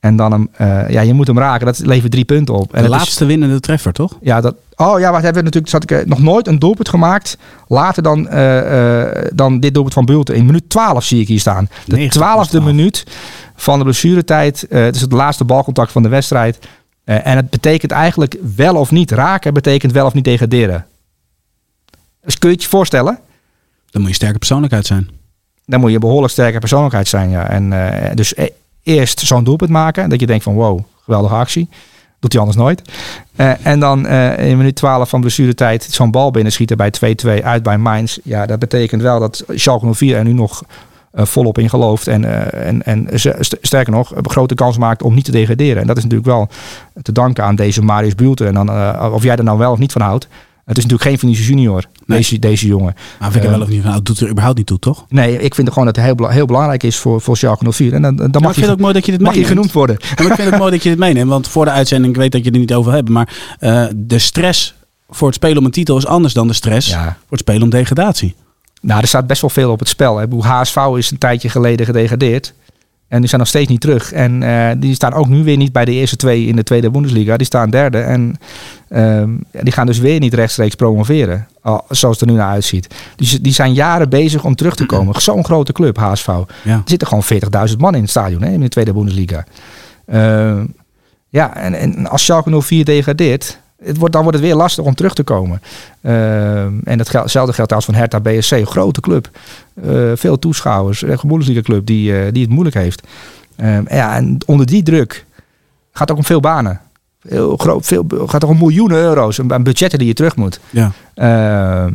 En 0.00 0.16
dan 0.16 0.32
hem, 0.32 0.48
ja, 0.90 1.00
je 1.00 1.12
moet 1.14 1.26
hem 1.26 1.38
raken. 1.38 1.66
Dat 1.66 1.78
levert 1.78 2.12
drie 2.12 2.24
punten 2.24 2.54
op. 2.54 2.62
En 2.62 2.68
de 2.70 2.76
het 2.76 2.84
is- 2.84 2.90
laatste 2.90 3.24
winnende 3.24 3.60
treffer, 3.60 3.92
toch? 3.92 4.18
ja, 4.20 4.40
dat. 4.40 4.54
Oh 4.76 4.98
ja, 4.98 5.10
wat 5.10 5.22
hebben 5.22 5.42
we 5.42 5.50
natuurlijk. 5.50 5.72
Zat 5.72 5.82
ik 5.82 5.90
eh, 5.90 6.06
nog 6.06 6.18
nooit 6.18 6.46
een 6.46 6.58
doelpunt 6.58 6.88
gemaakt. 6.88 7.38
Later 7.68 8.02
dan, 8.02 8.28
eh, 8.28 9.00
eh, 9.00 9.30
dan 9.34 9.60
dit 9.60 9.72
doelpunt 9.74 9.94
van 9.94 10.04
Bulten. 10.04 10.34
In 10.34 10.46
minuut 10.46 10.68
12 10.68 11.04
zie 11.04 11.20
ik 11.20 11.28
hier 11.28 11.40
staan. 11.40 11.68
De 11.86 11.96
90 11.96 12.20
twaalfde 12.20 12.50
plus 12.50 12.60
12. 12.60 12.76
minuut 12.76 13.06
van 13.56 13.78
de 13.78 13.84
blessuretijd. 13.84 14.66
Eh 14.68 14.82
het 14.82 14.94
is 14.94 15.00
het 15.00 15.12
laatste 15.12 15.44
balcontact 15.44 15.92
van 15.92 16.02
de 16.02 16.08
wedstrijd. 16.08 16.58
En 17.04 17.36
het 17.36 17.50
betekent 17.50 17.92
eigenlijk 17.92 18.36
wel 18.56 18.74
of 18.76 18.90
niet 18.90 19.10
raken. 19.10 19.54
Betekent 19.54 19.92
wel 19.92 20.06
of 20.06 20.14
niet 20.14 20.24
degraderen. 20.24 20.86
Dus 22.24 22.38
kun 22.38 22.48
je 22.48 22.54
het 22.54 22.64
je 22.64 22.70
voorstellen? 22.70 23.18
Dan 23.90 24.00
moet 24.00 24.10
je 24.10 24.16
sterke 24.16 24.38
persoonlijkheid 24.38 24.86
zijn. 24.86 25.08
Dan 25.64 25.80
moet 25.80 25.90
je 25.90 25.98
behoorlijk 25.98 26.32
sterke 26.32 26.58
persoonlijkheid 26.58 27.08
zijn. 27.08 27.30
Ja. 27.30 27.48
En, 27.48 27.72
dus 28.14 28.34
eerst 28.82 29.20
zo'n 29.20 29.44
doelpunt 29.44 29.70
maken. 29.70 30.08
Dat 30.08 30.20
je 30.20 30.26
denkt 30.26 30.44
van 30.44 30.54
wow, 30.54 30.80
geweldige 31.04 31.34
actie. 31.34 31.68
Doet 32.24 32.32
hij 32.32 32.42
anders 32.42 32.60
nooit. 32.60 32.82
Eh, 33.36 33.66
en 33.66 33.80
dan 33.80 34.06
eh, 34.06 34.48
in 34.48 34.56
minuut 34.56 34.76
12 34.76 35.08
van 35.08 35.20
blessuretijd 35.20 35.82
zo'n 35.90 36.10
bal 36.10 36.30
binnenschieten 36.30 36.76
bij 36.76 36.90
2-2 37.40 37.42
uit 37.42 37.62
bij 37.62 37.78
Mainz. 37.78 38.18
Ja, 38.22 38.46
dat 38.46 38.58
betekent 38.58 39.02
wel 39.02 39.20
dat 39.20 39.44
Schalke 39.48 39.94
04 39.94 40.16
er 40.16 40.24
nu 40.24 40.32
nog 40.32 40.62
eh, 41.10 41.24
volop 41.24 41.58
in 41.58 41.68
gelooft. 41.68 42.06
En, 42.06 42.52
en, 42.52 42.82
en 42.82 43.08
sterker 43.60 43.92
nog, 43.92 44.16
een 44.16 44.30
grote 44.30 44.54
kans 44.54 44.78
maakt 44.78 45.02
om 45.02 45.14
niet 45.14 45.24
te 45.24 45.30
degraderen. 45.30 45.80
En 45.80 45.86
dat 45.86 45.96
is 45.96 46.02
natuurlijk 46.02 46.30
wel 46.30 46.48
te 47.02 47.12
danken 47.12 47.44
aan 47.44 47.56
deze 47.56 47.82
Marius 47.82 48.14
Bulte. 48.14 48.46
En 48.46 48.54
dan, 48.54 49.00
of 49.12 49.22
jij 49.22 49.36
er 49.36 49.44
nou 49.44 49.58
wel 49.58 49.72
of 49.72 49.78
niet 49.78 49.92
van 49.92 50.02
houdt. 50.02 50.28
Het 50.64 50.76
is 50.78 50.82
natuurlijk 50.82 51.10
geen 51.10 51.18
Vinicius 51.18 51.46
Junior, 51.48 51.84
Nee. 52.06 52.18
deze, 52.18 52.38
deze 52.38 52.66
jongen. 52.66 52.94
Maar 53.18 53.30
vind 53.30 53.44
ik 53.44 53.50
Eh, 53.50 53.56
wel 53.56 53.64
of 53.64 53.68
niet 53.68 53.76
van. 53.76 53.84
nou, 53.86 53.96
Het 53.96 54.04
doet 54.06 54.20
er 54.20 54.28
überhaupt 54.28 54.56
niet 54.58 54.66
toe, 54.66 54.78
toch? 54.78 55.04
Nee, 55.08 55.38
ik 55.38 55.54
vind 55.54 55.68
gewoon 55.68 55.84
dat 55.84 55.96
het 55.96 56.04
heel, 56.04 56.14
bela- 56.14 56.28
heel 56.28 56.46
belangrijk 56.46 56.82
is 56.82 56.96
voor, 56.96 57.20
voor 57.20 57.36
Schalke 57.36 57.72
04. 57.72 57.92
En 57.92 58.02
dan, 58.02 58.16
dan 58.16 58.28
mag, 58.30 58.40
ik 58.40 58.42
vind 58.42 58.56
je, 58.56 58.62
het 58.62 58.70
ook 58.70 58.78
mooi 58.80 58.92
dat 58.92 59.04
je 59.06 59.12
dit 59.12 59.20
mag 59.20 59.34
je 59.34 59.44
genoemd 59.44 59.72
worden. 59.72 59.96
Ik 59.96 60.16
vind 60.16 60.50
het 60.50 60.58
mooi 60.58 60.70
dat 60.70 60.82
je 60.82 60.88
dit 60.88 60.98
meeneemt. 60.98 61.28
Want 61.28 61.48
voor 61.48 61.64
de 61.64 61.70
uitzending, 61.70 62.12
ik 62.14 62.20
weet 62.20 62.32
dat 62.32 62.44
je 62.44 62.50
er 62.50 62.58
niet 62.58 62.74
over 62.74 62.92
hebt. 62.92 63.08
Maar 63.08 63.56
eh, 63.58 63.84
de 63.96 64.18
stress 64.18 64.74
voor 65.08 65.26
het 65.26 65.36
spelen 65.36 65.58
om 65.58 65.64
een 65.64 65.70
titel 65.70 65.96
is 65.96 66.06
anders 66.06 66.34
dan 66.34 66.46
de 66.46 66.52
stress 66.54 66.88
Ja. 66.88 67.02
voor 67.04 67.30
het 67.30 67.40
spelen 67.40 67.62
om 67.62 67.70
degradatie. 67.70 68.34
Nou, 68.80 69.00
er 69.00 69.08
staat 69.08 69.26
best 69.26 69.40
wel 69.40 69.50
veel 69.50 69.70
op 69.70 69.78
het 69.78 69.88
spel. 69.88 70.16
Hè. 70.18 70.26
Hoe 70.30 70.44
HSV 70.44 70.76
is 70.96 71.10
een 71.10 71.18
tijdje 71.18 71.48
geleden 71.48 71.86
gedegradeerd. 71.86 72.54
En 73.14 73.20
die 73.20 73.28
zijn 73.28 73.40
nog 73.40 73.50
steeds 73.50 73.68
niet 73.68 73.80
terug. 73.80 74.12
En 74.12 74.42
eh, 74.42 74.70
die 74.78 74.94
staan 74.94 75.12
ook 75.12 75.28
nu 75.28 75.44
weer 75.44 75.56
niet 75.56 75.72
bij 75.72 75.84
de 75.84 75.92
eerste 75.92 76.16
twee 76.16 76.46
in 76.46 76.56
de 76.56 76.62
tweede 76.62 76.90
Bundesliga. 76.90 77.36
Die 77.36 77.46
staan 77.46 77.70
derde. 77.70 77.98
En 77.98 78.36
ehm, 78.88 79.30
die 79.50 79.72
gaan 79.72 79.86
dus 79.86 79.98
weer 79.98 80.20
niet 80.20 80.34
rechtstreeks 80.34 80.74
promoveren. 80.74 81.46
Al, 81.62 81.84
zoals 81.88 82.20
het 82.20 82.28
er 82.28 82.34
nu 82.34 82.38
naar 82.40 82.50
uitziet. 82.50 82.94
Dus 83.16 83.40
die 83.40 83.52
zijn 83.52 83.72
jaren 83.72 84.08
bezig 84.08 84.44
om 84.44 84.54
terug 84.54 84.74
te 84.74 84.86
komen. 84.86 85.20
Zo'n 85.20 85.44
grote 85.44 85.72
club, 85.72 85.96
HSV. 85.96 86.28
Er 86.28 86.46
zitten 86.84 87.08
gewoon 87.08 87.24
40.000 87.70 87.76
man 87.78 87.94
in 87.94 88.00
het 88.00 88.10
stadion 88.10 88.42
hè, 88.42 88.52
in 88.52 88.60
de 88.60 88.68
tweede 88.68 88.92
Bundesliga. 88.92 89.44
Ehm, 90.06 90.66
ja, 91.28 91.56
en, 91.56 91.74
en 91.74 92.06
als 92.06 92.24
Schalke 92.24 92.60
04 92.60 92.84
degradeert, 92.84 93.58
het 93.84 93.96
wordt, 93.96 94.12
dan 94.12 94.22
wordt 94.22 94.38
het 94.38 94.46
weer 94.46 94.56
lastig 94.56 94.84
om 94.84 94.94
terug 94.94 95.14
te 95.14 95.22
komen. 95.22 95.62
Ehm, 96.00 96.72
en 96.84 96.98
hetzelfde 96.98 97.52
geldt 97.52 97.72
als 97.72 97.84
van 97.84 97.94
Hertha 97.94 98.20
BSC, 98.20 98.50
een 98.50 98.66
grote 98.66 99.00
club. 99.00 99.30
Eh, 99.82 100.12
veel 100.14 100.38
toeschouwers, 100.38 101.02
een 101.02 101.62
club 101.62 101.86
die, 101.86 102.18
eh, 102.18 102.32
die 102.32 102.42
het 102.42 102.50
moeilijk 102.50 102.76
heeft. 102.76 103.06
Ehm, 103.56 103.84
ja, 103.88 104.14
en 104.14 104.38
onder 104.46 104.66
die 104.66 104.82
druk 104.82 105.26
gaat 105.92 106.10
ook 106.10 106.16
om 106.16 106.24
veel 106.24 106.40
banen. 106.40 106.80
Heel 107.28 107.56
groot, 107.56 107.86
veel, 107.86 108.04
gaat 108.08 108.44
ook 108.44 108.50
om 108.50 108.58
miljoenen 108.58 108.98
euro's 108.98 109.40
aan 109.48 109.62
budgetten 109.62 109.98
die 109.98 110.08
je 110.08 110.14
terug 110.14 110.36
moet. 110.36 110.60
Ja. 110.70 110.92
Ehm, 111.14 111.94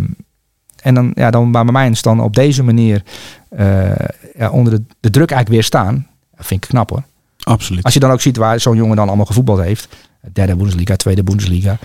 en 0.82 0.94
dan, 0.94 1.12
ja, 1.16 1.32
dan 1.32 1.52
bij 1.52 1.64
mij 1.64 1.90
is 1.90 2.02
dan 2.02 2.22
op 2.22 2.36
deze 2.36 2.64
manier 2.64 3.04
eh, 3.50 3.92
ja, 4.38 4.50
onder 4.50 4.74
de, 4.74 4.84
de 5.00 5.10
druk 5.10 5.32
eigenlijk 5.32 5.50
weer 5.50 5.64
staan. 5.64 6.08
Dat 6.36 6.46
vind 6.46 6.64
ik 6.64 6.70
knap 6.70 6.90
hoor. 6.90 7.04
Absoluut. 7.44 7.84
Als 7.84 7.94
je 7.94 8.00
dan 8.00 8.12
ook 8.12 8.22
ziet 8.22 8.38
waar 8.38 8.60
zo'n 8.60 8.76
jongen 8.76 8.96
dan 8.96 9.08
allemaal 9.08 9.26
gevoetbald 9.26 9.60
heeft. 9.60 9.88
Derde 10.34 10.56
Bundesliga, 10.56 10.96
tweede 10.96 11.24
Bundesliga. 11.24 11.78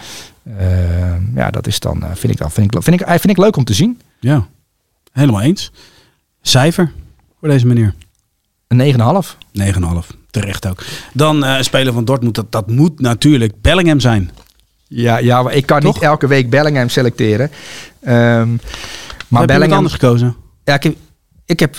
Ehm, 0.58 1.22
ja, 1.34 1.50
dat 1.50 1.66
is 1.66 1.80
dan, 1.80 2.02
eh, 2.02 2.10
vind 2.14 2.32
ik 2.32 2.38
dan, 2.38 2.50
vind 2.50 2.74
ik, 2.74 2.82
vind 2.82 3.00
ik, 3.00 3.06
vind 3.08 3.30
ik 3.30 3.38
leuk 3.38 3.56
om 3.56 3.64
te 3.64 3.74
zien. 3.74 4.00
Ja, 4.20 4.46
helemaal 5.12 5.40
eens. 5.40 5.72
Cijfer 6.42 6.92
voor 7.40 7.48
deze 7.48 7.66
meneer. 7.66 7.94
Een 8.68 8.76
9,5. 8.76 9.36
9,5. 9.52 10.16
Terecht 10.30 10.66
ook. 10.68 10.84
Dan 11.12 11.44
eh 11.44 11.60
speler 11.60 11.92
van 11.92 12.04
Dortmund, 12.04 12.34
dat, 12.34 12.52
dat 12.52 12.70
moet 12.70 13.00
natuurlijk 13.00 13.52
Bellingham 13.60 14.00
zijn. 14.00 14.30
Ja, 14.88 15.16
ja, 15.18 15.42
maar 15.42 15.52
ik 15.52 15.66
kan 15.66 15.80
Toch? 15.80 15.94
niet 15.94 16.02
elke 16.02 16.26
week 16.26 16.50
Bellingham 16.50 16.88
selecteren. 16.88 17.50
Ehm, 18.00 18.56
maar 19.28 19.46
Bellingham, 19.46 19.76
anders 19.76 19.94
gekozen? 19.94 20.36
ja, 20.64 20.74
ik, 20.74 20.82
heb, 20.82 20.96
ik 21.44 21.60
heb 21.60 21.74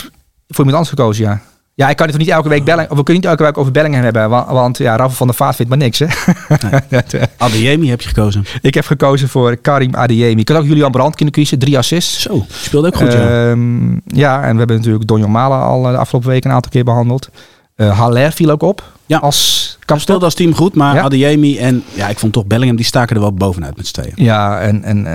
voor 0.48 0.64
iemand 0.64 0.72
anders 0.72 0.88
gekozen, 0.88 1.24
ja. 1.24 1.42
Ja, 1.76 1.88
ik 1.88 1.96
kan 1.96 2.06
het 2.06 2.18
niet 2.18 2.28
elke 2.28 2.48
week 2.48 2.64
Bellingham, 2.64 2.90
of 2.90 2.96
we 2.96 3.02
kunnen 3.02 3.22
niet 3.22 3.30
elke 3.30 3.42
week 3.42 3.58
over 3.58 3.72
Bellingham 3.72 4.02
hebben, 4.02 4.28
want, 4.30 4.48
want 4.50 4.78
ja, 4.78 4.96
Rafa 4.96 5.14
van 5.14 5.26
der 5.26 5.36
Vaart 5.36 5.56
vindt 5.56 5.70
maar 5.70 5.80
niks, 5.80 5.98
hè. 5.98 6.06
Dat, 6.88 7.12
eh, 7.12 7.22
Adeyemi 7.36 7.88
heb 7.88 8.00
je 8.00 8.08
gekozen. 8.08 8.44
ik 8.60 8.74
heb 8.74 8.84
gekozen 8.84 9.28
voor 9.28 9.56
Karim 9.56 9.94
Adeyemi. 9.94 10.40
Ik 10.40 10.48
had 10.48 10.58
ook 10.58 10.64
Julian 10.66 10.90
Brandt 10.90 11.16
kunnen 11.16 11.34
kiezen, 11.34 11.58
drie 11.58 11.78
assists. 11.78 12.22
Zo, 12.22 12.44
speelde 12.48 12.86
ook 12.86 12.96
goed, 12.96 13.12
ja. 13.12 13.48
Ehm, 13.50 13.92
ja, 14.06 14.42
en 14.42 14.52
we 14.52 14.58
hebben 14.58 14.76
natuurlijk 14.76 15.06
Donjon 15.06 15.30
Malen 15.30 15.58
al 15.60 15.84
eh, 15.86 15.90
de 15.90 15.96
afgelopen 15.98 16.28
week 16.28 16.44
een 16.44 16.50
aantal 16.50 16.70
keer 16.70 16.84
behandeld. 16.84 17.28
Eh 17.76 17.98
Haller 17.98 18.32
viel 18.32 18.50
ook 18.50 18.62
op 18.62 18.82
Ja. 19.06 19.18
als 19.18 19.64
Speelde 19.96 20.24
als 20.24 20.34
team 20.34 20.54
goed, 20.54 20.74
maar 20.74 20.94
Ja. 20.94 21.02
Adeyemi 21.02 21.58
en 21.58 21.82
ja, 21.94 22.08
ik 22.08 22.18
vond 22.18 22.32
toch 22.32 22.46
Bellingham, 22.46 22.76
die 22.76 22.84
staken 22.84 23.16
er 23.16 23.22
wel 23.22 23.32
bovenuit 23.34 23.76
met 23.76 23.86
z'n 23.86 23.92
tweeën. 24.00 24.12
Ja, 24.14 24.60
en, 24.60 24.84
en 24.84 25.06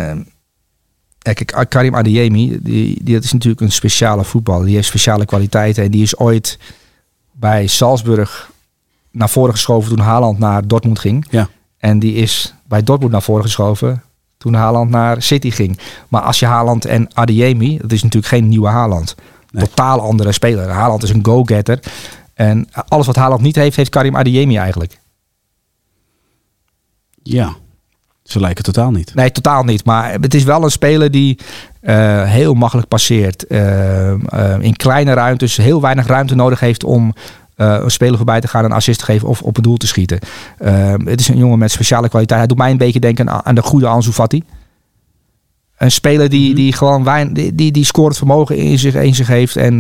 kijk, 1.22 1.65
Karim 1.69 1.95
Adeyemi, 1.95 2.59
die, 2.61 3.03
die, 3.03 3.13
dat 3.13 3.24
is 3.24 3.34
natuurlijk 3.34 3.61
een 3.61 3.72
speciale 3.72 4.24
voetballer. 4.24 4.65
Die 4.65 4.76
heeft 4.76 4.88
speciale 4.88 5.26
kwaliteiten 5.26 5.84
en 5.84 5.91
die 5.91 6.01
is 6.01 6.17
ooit 6.17 6.59
bij 7.32 7.67
Salzburg 7.67 8.51
naar 9.11 9.30
voren 9.30 9.53
geschoven 9.53 9.89
toen 9.89 10.05
Haaland 10.05 10.39
naar 10.39 10.67
Dortmund 10.67 10.99
ging. 10.99 11.28
Ja. 11.30 11.49
En 11.78 11.99
die 11.99 12.13
is 12.13 12.53
bij 12.67 12.84
Dortmund 12.84 13.11
naar 13.11 13.22
voren 13.22 13.43
geschoven 13.43 14.03
toen 14.38 14.53
Haaland 14.53 14.89
naar 14.89 15.22
City 15.22 15.51
ging. 15.51 15.80
Maar 16.07 16.22
als 16.22 16.39
je 16.39 16.45
Haaland 16.45 16.86
en 16.86 17.15
Adeyemi, 17.15 17.78
dat 17.78 17.91
is 17.91 18.03
natuurlijk 18.03 18.34
geen 18.34 18.47
nieuwe 18.47 18.67
Haaland. 18.67 19.15
Nee. 19.51 19.65
Totaal 19.65 20.01
andere 20.01 20.32
speler. 20.32 20.69
Haaland 20.69 21.03
is 21.03 21.09
een 21.09 21.26
go-getter. 21.26 21.80
En 22.34 22.67
alles 22.88 23.05
wat 23.05 23.15
Haaland 23.15 23.41
niet 23.41 23.55
heeft, 23.55 23.76
heeft 23.76 23.89
Karim 23.89 24.15
Adeyemi 24.15 24.57
eigenlijk. 24.57 24.99
Ja, 27.24 27.55
ze 28.24 28.39
lijken 28.39 28.63
totaal 28.63 28.91
niet. 28.91 29.15
Nee, 29.15 29.32
totaal 29.32 29.63
niet. 29.63 29.86
Maar 29.86 30.11
het 30.11 30.34
is 30.34 30.43
wel 30.43 30.63
een 30.63 30.72
speler 30.72 31.11
die 31.11 31.39
eh, 31.82 32.24
heel 32.24 32.53
makkelijk 32.53 32.88
passeert. 32.88 33.47
eh, 33.47 34.11
eh, 34.11 34.61
in 34.61 34.76
kleine 34.76 35.13
ruimtes 35.13 35.57
heel 35.57 35.82
weinig 35.82 36.07
ruimte 36.07 36.36
nodig 36.36 36.59
heeft 36.59 36.84
om 36.84 37.13
een 37.55 37.91
speler 37.91 38.17
voorbij 38.17 38.41
te 38.41 38.47
gaan, 38.47 38.65
een 38.65 38.72
assist 38.72 38.99
te 38.99 39.05
geven 39.05 39.28
of 39.28 39.41
op 39.41 39.57
een 39.57 39.63
doel 39.63 39.78
te 39.78 39.88
schieten. 39.88 40.19
Het 41.05 41.19
is 41.19 41.28
een 41.28 41.38
jongen 41.38 41.59
met 41.59 41.72
speciale 41.72 42.09
kwaliteit. 42.09 42.39
Hij 42.39 42.47
doet 42.47 42.57
mij 42.57 42.72
een 42.72 42.78
beetje 42.78 42.99
denken 42.99 43.30
aan, 43.30 43.45
aan 43.45 43.55
de 43.55 43.61
goede 43.61 43.88
Ansu 43.88 44.11
Fati. 44.11 44.43
Een 45.78 45.91
speler 45.91 46.30
die, 46.30 46.47
Mhm. 46.47 46.55
die 46.55 46.74
gewoon 46.74 47.03
wijn, 47.03 47.34
die, 47.34 47.55
die, 47.55 47.72
die 47.72 47.86
scorend 47.86 48.17
vermogen 48.17 48.57
in 48.57 48.80
zich, 48.80 48.95
in 48.95 49.15
zich 49.15 49.28
heeft 49.28 49.55
en 49.55 49.78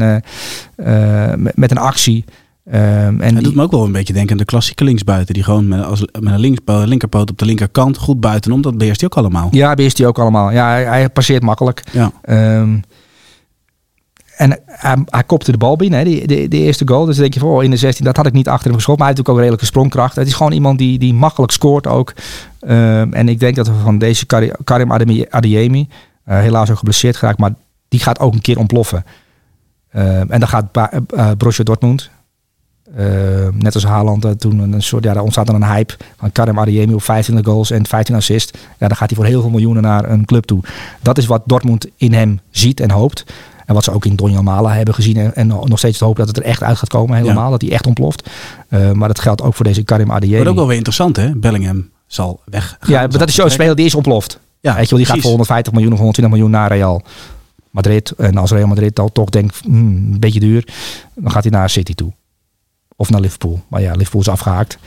met, 1.37 1.55
met 1.57 1.71
een 1.71 1.77
actie. 1.77 2.25
Eh, 2.63 3.05
en 3.05 3.17
die- 3.19 3.41
doet 3.43 3.55
me 3.55 3.63
ook 3.63 3.71
wel 3.71 3.85
een 3.85 3.91
beetje 3.91 4.13
denken 4.13 4.31
aan 4.31 4.37
de 4.37 4.45
klassieke 4.45 4.83
linksbuiten. 4.83 5.33
Die 5.33 5.43
gewoon 5.43 5.67
met, 5.67 5.83
als, 5.83 5.99
met 5.99 6.33
een 6.33 6.39
links, 6.39 6.61
linkerpoot 6.65 7.29
op 7.31 7.37
de 7.37 7.45
linkerkant 7.45 7.97
goed 7.97 8.19
buitenom. 8.19 8.61
Dat 8.61 8.77
beheerst 8.77 9.01
hij 9.01 9.09
ook 9.09 9.17
allemaal. 9.17 9.47
ja, 9.51 9.73
beheerst 9.73 9.97
hij 9.97 10.07
ook 10.07 10.19
allemaal. 10.19 10.51
Ja, 10.51 10.67
hij, 10.69 10.83
hij 10.83 11.09
passeert 11.09 11.43
makkelijk. 11.43 11.83
Ja. 11.91 12.11
Ehm, 12.21 12.77
en 14.37 14.59
hij, 14.65 14.97
hij 15.05 15.23
kopte 15.23 15.51
de 15.51 15.57
bal 15.57 15.75
binnen, 15.75 15.99
hè, 15.99 16.05
die, 16.05 16.27
de, 16.27 16.47
de 16.47 16.57
eerste 16.57 16.87
goal. 16.87 17.05
Dus 17.05 17.13
dan 17.13 17.21
denk 17.23 17.33
je 17.33 17.39
van, 17.39 17.49
oh, 17.49 17.63
in 17.63 17.69
de 17.71 17.77
16, 17.77 18.05
dat 18.05 18.15
had 18.17 18.25
ik 18.25 18.33
niet 18.33 18.47
achter 18.47 18.65
hem 18.65 18.75
geschoten. 18.75 18.99
Maar 18.99 19.07
hij 19.07 19.15
heeft 19.17 19.29
ook 19.29 19.37
redelijke 19.37 19.65
sprongkracht. 19.65 20.15
Het 20.15 20.27
is 20.27 20.33
gewoon 20.33 20.51
iemand 20.51 20.77
die, 20.77 20.99
die 20.99 21.13
makkelijk 21.13 21.51
scoort 21.51 21.87
ook. 21.87 22.13
Ehm, 22.59 23.13
en 23.13 23.29
ik 23.29 23.39
denk 23.39 23.55
dat 23.55 23.67
we 23.67 23.73
van 23.83 23.97
deze 23.97 24.25
Kari- 24.25 24.51
Karim 24.63 24.91
Ademi- 24.91 25.25
Adeyemi, 25.29 25.87
eh, 26.23 26.39
helaas 26.39 26.69
ook 26.71 26.77
geblesseerd 26.77 27.15
geraakt, 27.15 27.39
maar 27.39 27.53
die 27.87 27.99
gaat 27.99 28.19
ook 28.19 28.33
een 28.33 28.41
keer 28.41 28.57
ontploffen. 28.59 29.05
En 29.89 30.27
dan 30.39 30.47
gaat 30.47 30.71
Ba- 30.71 30.91
eh, 31.15 31.31
Borussia 31.37 31.63
Dortmund, 31.63 32.09
ehm, 32.95 33.57
net 33.57 33.73
als 33.73 33.83
Haaland, 33.83 34.25
eh, 34.25 34.31
toen 34.31 34.59
een 34.59 34.81
soort, 34.81 35.03
ja, 35.03 35.13
daar 35.13 35.23
ontstaat 35.23 35.45
dan 35.47 35.55
een 35.55 35.67
hype 35.67 35.93
van 36.17 36.31
Karim 36.31 36.59
Adeyemi 36.59 36.93
op 36.93 37.03
25 37.03 37.51
goals 37.53 37.71
en 37.71 37.87
15 37.87 38.15
assists. 38.15 38.51
Ja, 38.77 38.87
dan 38.87 38.97
gaat 38.97 39.09
hij 39.09 39.17
voor 39.17 39.25
heel 39.25 39.41
veel 39.41 39.49
miljoenen 39.49 39.83
naar 39.83 40.09
een 40.09 40.25
club 40.25 40.45
toe. 40.45 40.63
Dat 41.01 41.17
is 41.17 41.25
wat 41.25 41.41
Dortmund 41.45 41.87
in 41.97 42.13
hem 42.13 42.39
ziet 42.49 42.79
en 42.79 42.91
hoopt. 42.91 43.25
En 43.65 43.73
wat 43.73 43.83
ze 43.83 43.91
ook 43.91 44.05
in 44.05 44.15
Donjan 44.15 44.43
Mala 44.43 44.73
hebben 44.73 44.93
gezien. 44.93 45.17
En, 45.17 45.35
en 45.35 45.47
nog 45.47 45.77
steeds 45.77 45.99
het 45.99 46.07
hopen 46.07 46.25
dat 46.25 46.35
het 46.35 46.45
er 46.45 46.51
echt 46.51 46.63
uit 46.63 46.77
gaat 46.77 46.89
komen 46.89 47.17
helemaal. 47.17 47.51
Dat 47.51 47.61
hij 47.61 47.71
echt 47.71 47.87
ontploft. 47.87 48.29
Eh, 48.67 48.91
maar 48.91 49.07
dat 49.07 49.19
geldt 49.19 49.41
ook 49.41 49.53
voor 49.53 49.65
deze 49.65 49.83
Karim 49.83 50.11
Adeyemi. 50.11 50.35
Wordt 50.35 50.49
ook 50.49 50.55
wel 50.55 50.67
weer 50.67 50.75
interessant, 50.75 51.15
hè? 51.15 51.35
Bellingham 51.35 51.89
zal 52.07 52.39
weg. 52.45 52.77
ja, 52.87 52.99
maar 52.99 53.17
dat 53.17 53.27
is 53.27 53.35
zo'n 53.35 53.49
speler 53.49 53.75
die 53.75 53.85
is 53.85 53.95
ontploft. 53.95 54.39
Weet 54.61 54.75
je 54.75 54.89
wel, 54.89 54.97
die 54.97 55.05
gaat 55.05 55.19
voor 55.19 55.29
150 55.29 55.73
miljoen 55.73 55.91
of 55.91 55.97
120 55.97 56.33
miljoen 56.33 56.51
naar 56.51 56.71
Real 56.71 57.01
Madrid. 57.69 58.13
En 58.17 58.37
als 58.37 58.51
Real 58.51 58.67
Madrid 58.67 58.99
al 58.99 59.11
toch 59.11 59.29
denkt, 59.29 59.59
hmm, 59.63 60.13
een 60.13 60.19
beetje 60.19 60.39
duur, 60.39 60.67
dan 61.15 61.31
gaat 61.31 61.43
hij 61.43 61.51
naar 61.51 61.69
City 61.69 61.93
toe. 61.93 62.11
Of 63.01 63.09
naar 63.09 63.21
Liverpool. 63.21 63.61
Maar 63.67 63.81
ja, 63.81 63.91
Liverpool 63.91 64.21
is 64.21 64.27
afgehaakt. 64.29 64.77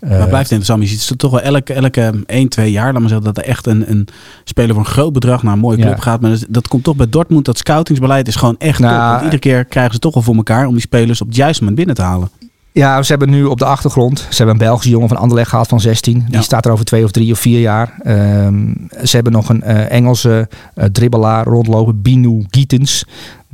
Maar 0.00 0.10
Eh, 0.10 0.18
het 0.18 0.28
blijft 0.28 0.50
interessant. 0.50 0.82
Je 0.82 0.88
ziet 0.98 1.08
het 1.08 1.18
toch 1.18 1.30
wel 1.30 1.40
elke, 1.40 1.72
elke 1.72 2.12
1, 2.26 2.48
2 2.48 2.70
jaar, 2.70 2.92
laat 2.92 3.00
maar 3.00 3.08
zeggen, 3.10 3.26
dat 3.34 3.36
er 3.38 3.44
echt 3.50 3.66
een, 3.66 3.90
een 3.90 4.08
speler 4.44 4.74
voor 4.74 4.84
een 4.84 4.90
groot 4.90 5.12
bedrag 5.12 5.42
naar 5.42 5.52
een 5.52 5.58
mooie 5.58 5.76
club 5.78 5.96
Ja. 5.96 6.02
gaat. 6.02 6.20
Maar 6.20 6.30
dat, 6.30 6.44
dat 6.48 6.68
komt 6.68 6.84
toch 6.84 6.96
bij 6.96 7.08
Dortmund. 7.08 7.44
Dat 7.44 7.58
scoutingsbeleid 7.58 8.28
is 8.28 8.36
gewoon 8.36 8.54
echt 8.58 8.78
Nou, 8.78 8.92
top. 8.94 9.02
Want 9.10 9.20
iedere 9.22 9.38
keer 9.38 9.64
krijgen 9.64 9.94
ze 9.94 9.98
toch 9.98 10.14
wel 10.14 10.22
voor 10.22 10.34
elkaar 10.34 10.66
om 10.66 10.72
die 10.72 10.80
spelers 10.82 11.20
op 11.20 11.26
het 11.26 11.36
juiste 11.36 11.58
moment 11.64 11.76
binnen 11.78 11.96
te 11.96 12.10
halen. 12.10 12.30
Ja, 12.72 13.02
ze 13.02 13.10
hebben 13.10 13.30
nu 13.30 13.44
op 13.44 13.58
de 13.58 13.64
achtergrond. 13.64 14.18
Ze 14.18 14.36
hebben 14.36 14.48
een 14.54 14.66
Belgische 14.66 14.90
jongen 14.90 15.08
van 15.08 15.16
Anderlecht 15.16 15.48
gehaald 15.48 15.68
van 15.68 15.80
16. 15.80 16.18
Die 16.18 16.24
Ja. 16.30 16.40
staat 16.42 16.66
er 16.66 16.72
over 16.72 16.84
twee 16.84 17.04
of 17.04 17.10
drie 17.10 17.32
of 17.32 17.38
vier 17.38 17.60
jaar. 17.60 17.94
Ehm, 18.02 18.72
ze 19.02 19.14
hebben 19.14 19.32
nog 19.32 19.48
een 19.48 19.62
eh, 19.62 19.90
Engelse 19.90 20.48
eh, 20.74 20.84
dribbelaar 20.84 21.44
rondlopen, 21.46 22.02
Binu 22.02 22.44
Gietens. 22.50 23.04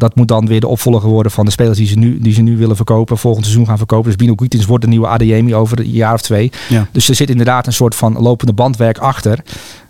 Dat 0.01 0.17
moet 0.17 0.29
dan 0.29 0.47
weer 0.47 0.61
de 0.61 0.67
opvolger 0.69 1.09
worden 1.09 1.33
van 1.33 1.45
de 1.45 1.51
spelers 1.51 1.79
die 1.79 1.87
ze 1.87 1.99
nu, 1.99 2.19
die 2.21 2.33
ze 2.33 2.43
nu 2.43 2.57
willen 2.57 2.77
verkopen. 2.77 3.19
Volgend 3.19 3.45
seizoen 3.45 3.67
gaan 3.67 3.77
verkopen. 3.79 4.07
Dus 4.07 4.17
Binu 4.17 4.33
Gietens 4.37 4.67
wordt 4.67 4.85
de 4.85 4.91
nieuwe 4.91 5.07
Adeyemi 5.07 5.55
over 5.55 5.79
een 5.79 5.91
jaar 5.91 6.15
of 6.15 6.21
twee. 6.21 6.51
Ja. 6.69 6.87
Dus 6.93 7.09
er 7.09 7.15
zit 7.15 7.31
inderdaad 7.31 7.67
een 7.67 7.73
soort 7.73 7.95
van 7.95 8.19
lopende 8.21 8.53
bandwerk 8.53 8.99
achter. 8.99 9.39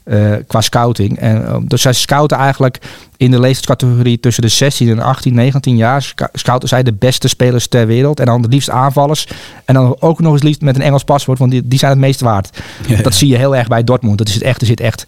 eh, 0.05 0.33
qua 0.47 0.61
scouting. 0.61 1.19
En, 1.19 1.47
eh, 1.47 1.57
dus 1.65 1.83
zij 1.83 1.93
scouten 1.93 2.37
eigenlijk 2.37 2.79
in 3.17 3.31
de 3.31 3.41
leeftijdscategorie 3.41 4.21
tussen 4.21 4.43
de 4.43 4.49
16 4.49 4.89
en 4.89 4.99
18, 4.99 5.35
19 5.35 5.77
jaar. 5.77 6.03
sc- 6.03 6.29
Scouten 6.33 6.69
zij 6.69 6.83
de 6.83 6.93
beste 6.93 7.29
spelers 7.29 7.67
ter 7.69 7.87
wereld. 7.87 8.21
En 8.21 8.27
dan 8.27 8.43
het 8.43 8.53
liefst 8.53 8.71
aanvallers. 8.71 9.27
En 9.65 9.75
dan 9.75 9.97
ook 10.01 10.21
nog 10.21 10.33
eens 10.33 10.43
liefst 10.43 10.61
met 10.61 10.77
een 10.77 10.83
Engels 10.83 11.05
paswoord. 11.05 11.39
Want 11.39 11.51
die, 11.51 11.69
die 11.69 11.79
zijn 11.79 11.91
het 11.91 12.01
meest 12.01 12.21
waard. 12.21 12.59
Ja, 12.87 13.03
Dat 13.03 13.15
zie 13.15 13.29
je 13.29 13.37
heel 13.37 13.57
erg 13.57 13.69
bij 13.69 13.85
Dortmund. 13.85 14.19
Dat 14.19 14.29
is 14.29 14.35
het 14.35 14.43
echt, 14.43 14.61
er 14.61 14.67
zit 14.67 14.81
echt 14.81 15.05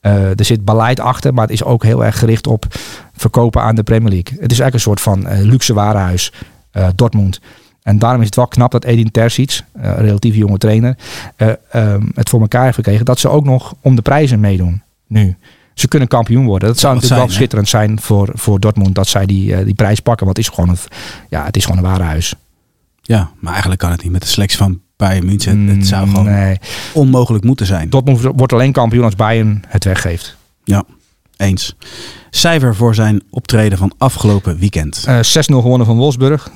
eh, 0.00 0.38
er 0.38 0.44
zit 0.44 0.64
beleid 0.64 1.00
achter. 1.00 1.34
Maar 1.34 1.44
het 1.44 1.52
is 1.52 1.64
ook 1.64 1.82
heel 1.84 2.04
erg 2.04 2.18
gericht 2.18 2.46
op 2.46 2.64
verkopen 3.12 3.62
aan 3.62 3.74
de 3.74 3.82
Premier 3.82 4.10
League. 4.12 4.38
Het 4.40 4.52
is 4.52 4.60
eigenlijk 4.60 4.74
een 4.74 4.80
soort 4.80 5.00
van 5.00 5.26
eh, 5.26 5.40
luxe 5.44 5.74
warenhuis. 5.74 6.32
eh, 6.70 6.88
Dortmund. 6.94 7.40
En 7.82 7.98
daarom 7.98 8.20
is 8.20 8.26
het 8.26 8.36
wel 8.36 8.46
knap 8.46 8.70
dat 8.70 8.84
Edin 8.84 9.10
Terzic, 9.10 9.60
eh, 9.72 9.84
een 9.88 9.96
relatief 9.96 10.34
jonge 10.34 10.58
trainer, 10.58 10.96
eh, 11.36 11.48
ehm, 11.70 12.02
het 12.14 12.28
voor 12.28 12.40
elkaar 12.40 12.62
heeft 12.64 12.74
gekregen 12.74 13.04
dat 13.04 13.18
ze 13.18 13.28
ook 13.28 13.44
nog 13.44 13.74
om 13.80 13.96
de 13.96 14.02
prijzen 14.02 14.40
meedoen 14.40 14.82
nu. 15.06 15.36
Ze 15.74 15.88
kunnen 15.88 16.08
kampioen 16.08 16.44
worden. 16.46 16.68
Dat 16.68 16.78
zou 16.78 16.94
natuurlijk 16.94 17.18
wel 17.20 17.28
zijn, 17.28 17.38
schitterend 17.38 17.68
zijn 17.68 18.00
voor, 18.00 18.30
voor 18.34 18.60
Dortmund 18.60 18.94
dat 18.94 19.08
zij 19.08 19.26
die, 19.26 19.64
die 19.64 19.74
prijs 19.74 20.00
pakken. 20.00 20.24
Want 20.24 20.36
het 20.36 20.46
is 20.46 20.52
gewoon 20.54 20.70
een, 20.70 20.76
ja, 21.28 21.44
het 21.44 21.56
is 21.56 21.64
gewoon 21.64 21.78
een 21.84 21.90
warenhuis. 21.90 22.34
Ja, 23.02 23.30
maar 23.38 23.50
eigenlijk 23.52 23.80
kan 23.80 23.90
het 23.90 24.02
niet 24.02 24.12
met 24.12 24.22
de 24.22 24.28
selectie 24.28 24.58
van 24.58 24.80
Bayern 24.96 25.26
München. 25.26 25.66
Het 25.66 25.86
zou 25.86 26.08
gewoon 26.08 26.24
Mm, 26.26 26.32
Nee. 26.32 26.58
onmogelijk 26.92 27.44
moeten 27.44 27.66
zijn. 27.66 27.90
Dortmund 27.90 28.20
wordt 28.20 28.52
alleen 28.52 28.72
kampioen 28.72 29.04
als 29.04 29.16
Bayern 29.16 29.62
het 29.68 29.84
weggeeft. 29.84 30.36
Ja, 30.64 30.84
eens. 31.42 31.76
Cijfer 32.30 32.74
voor 32.74 32.94
zijn 32.94 33.22
optreden 33.30 33.78
van 33.78 33.92
afgelopen 33.98 34.58
weekend. 34.58 35.04
Eh 35.06 35.16
6-0 35.16 35.20
gewonnen 35.44 35.86
van 35.86 35.96
Wolfsburg. 35.96 36.50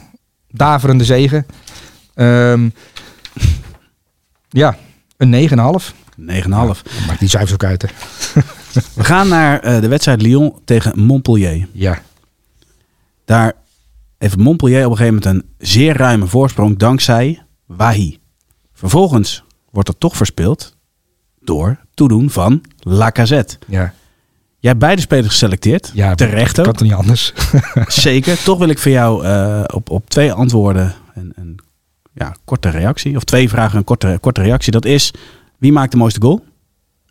Daverende 0.49 1.05
zegen. 1.05 1.47
Ehm, 2.15 2.69
ja, 4.49 4.77
een 5.17 5.31
9,5. 5.31 5.95
9,5. 6.17 6.83
Maakt 7.07 7.19
die 7.19 7.29
cijfers 7.29 7.53
ook 7.53 7.65
uit. 7.65 7.83
Hè? 7.83 7.89
We 8.95 9.05
gaan 9.05 9.29
naar 9.29 9.61
eh, 9.61 9.81
de 9.81 9.89
wedstrijd 9.89 10.23
Lyon 10.23 10.55
tegen 10.65 10.99
Montpellier. 10.99 11.69
Ja. 11.73 11.99
Daar 13.25 13.53
heeft 14.19 14.37
Montpellier 14.37 14.85
op 14.85 14.91
een 14.91 14.97
gegeven 14.97 15.23
moment 15.23 15.45
een 15.45 15.67
zeer 15.69 15.97
ruime 15.97 16.27
voorsprong 16.27 16.79
dankzij 16.79 17.43
Wahi. 17.67 18.19
Vervolgens 18.73 19.45
wordt 19.71 19.89
er 19.89 19.99
toch 19.99 20.17
verspeeld 20.17 20.77
door 21.41 21.79
toedoen 21.95 22.31
van 22.31 22.63
Lacazette. 22.79 23.59
Ja. 23.67 23.95
Jij 24.67 24.75
hebt 24.75 24.87
beide 24.87 25.03
spelers 25.03 25.29
geselecteerd. 25.29 25.91
ja 25.95 26.15
Terecht 26.15 26.53
Kan 26.53 26.67
ook. 26.67 26.73
toch 26.73 26.83
niet 26.83 26.97
anders? 26.97 27.33
Zeker. 27.87 28.43
Toch 28.43 28.59
wil 28.59 28.69
ik 28.69 28.79
voor 28.79 28.91
jou 28.91 29.25
eh, 29.25 29.65
op, 29.75 29.91
op 29.91 30.11
twee 30.11 30.33
antwoorden 30.33 30.95
een, 31.15 31.33
een 31.37 31.59
ja, 32.15 32.35
korte 32.45 32.69
reactie. 32.69 33.17
Of 33.17 33.25
twee 33.25 33.49
vragen 33.49 33.79
een 33.79 33.85
korte, 33.85 34.19
korte 34.21 34.43
reactie. 34.43 34.73
Dat 34.73 34.85
is, 34.85 35.13
wie 35.59 35.73
maakt 35.73 35.91
de 35.91 35.97
mooiste 35.97 36.21
goal? 36.21 36.45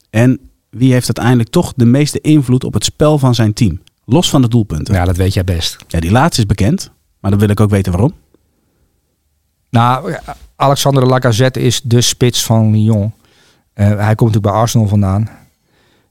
En 0.10 0.40
wie 0.70 0.92
heeft 0.92 1.06
uiteindelijk 1.06 1.50
toch 1.50 1.74
de 1.76 1.86
meeste 1.86 2.22
invloed 2.22 2.64
op 2.64 2.74
het 2.74 2.84
spel 2.84 3.18
van 3.18 3.36
zijn 3.36 3.54
team? 3.54 3.82
Los 4.06 4.30
van 4.30 4.42
de 4.42 4.48
doelpunten. 4.48 4.94
Ja, 4.94 5.00
ja, 5.00 5.06
dat 5.06 5.18
weet 5.18 5.34
jij 5.34 5.44
best. 5.44 5.78
die 5.88 6.12
laatste 6.12 6.42
is 6.42 6.48
bekend. 6.48 6.92
Maar 7.20 7.32
dan 7.32 7.40
wil 7.40 7.50
ik 7.50 7.60
ook 7.60 7.70
weten 7.70 7.92
waarom. 7.92 8.14
Nou, 9.70 10.16
Alexander 10.56 11.06
Lacazette 11.06 11.60
is 11.60 11.82
de 11.82 12.02
spits 12.02 12.44
van 12.44 12.72
Lyon. 12.72 13.14
Eh, 13.74 13.86
hij 13.88 13.96
komt 13.96 14.08
natuurlijk 14.08 14.42
bij 14.42 14.52
Arsenal 14.52 14.88
vandaan. 14.88 15.30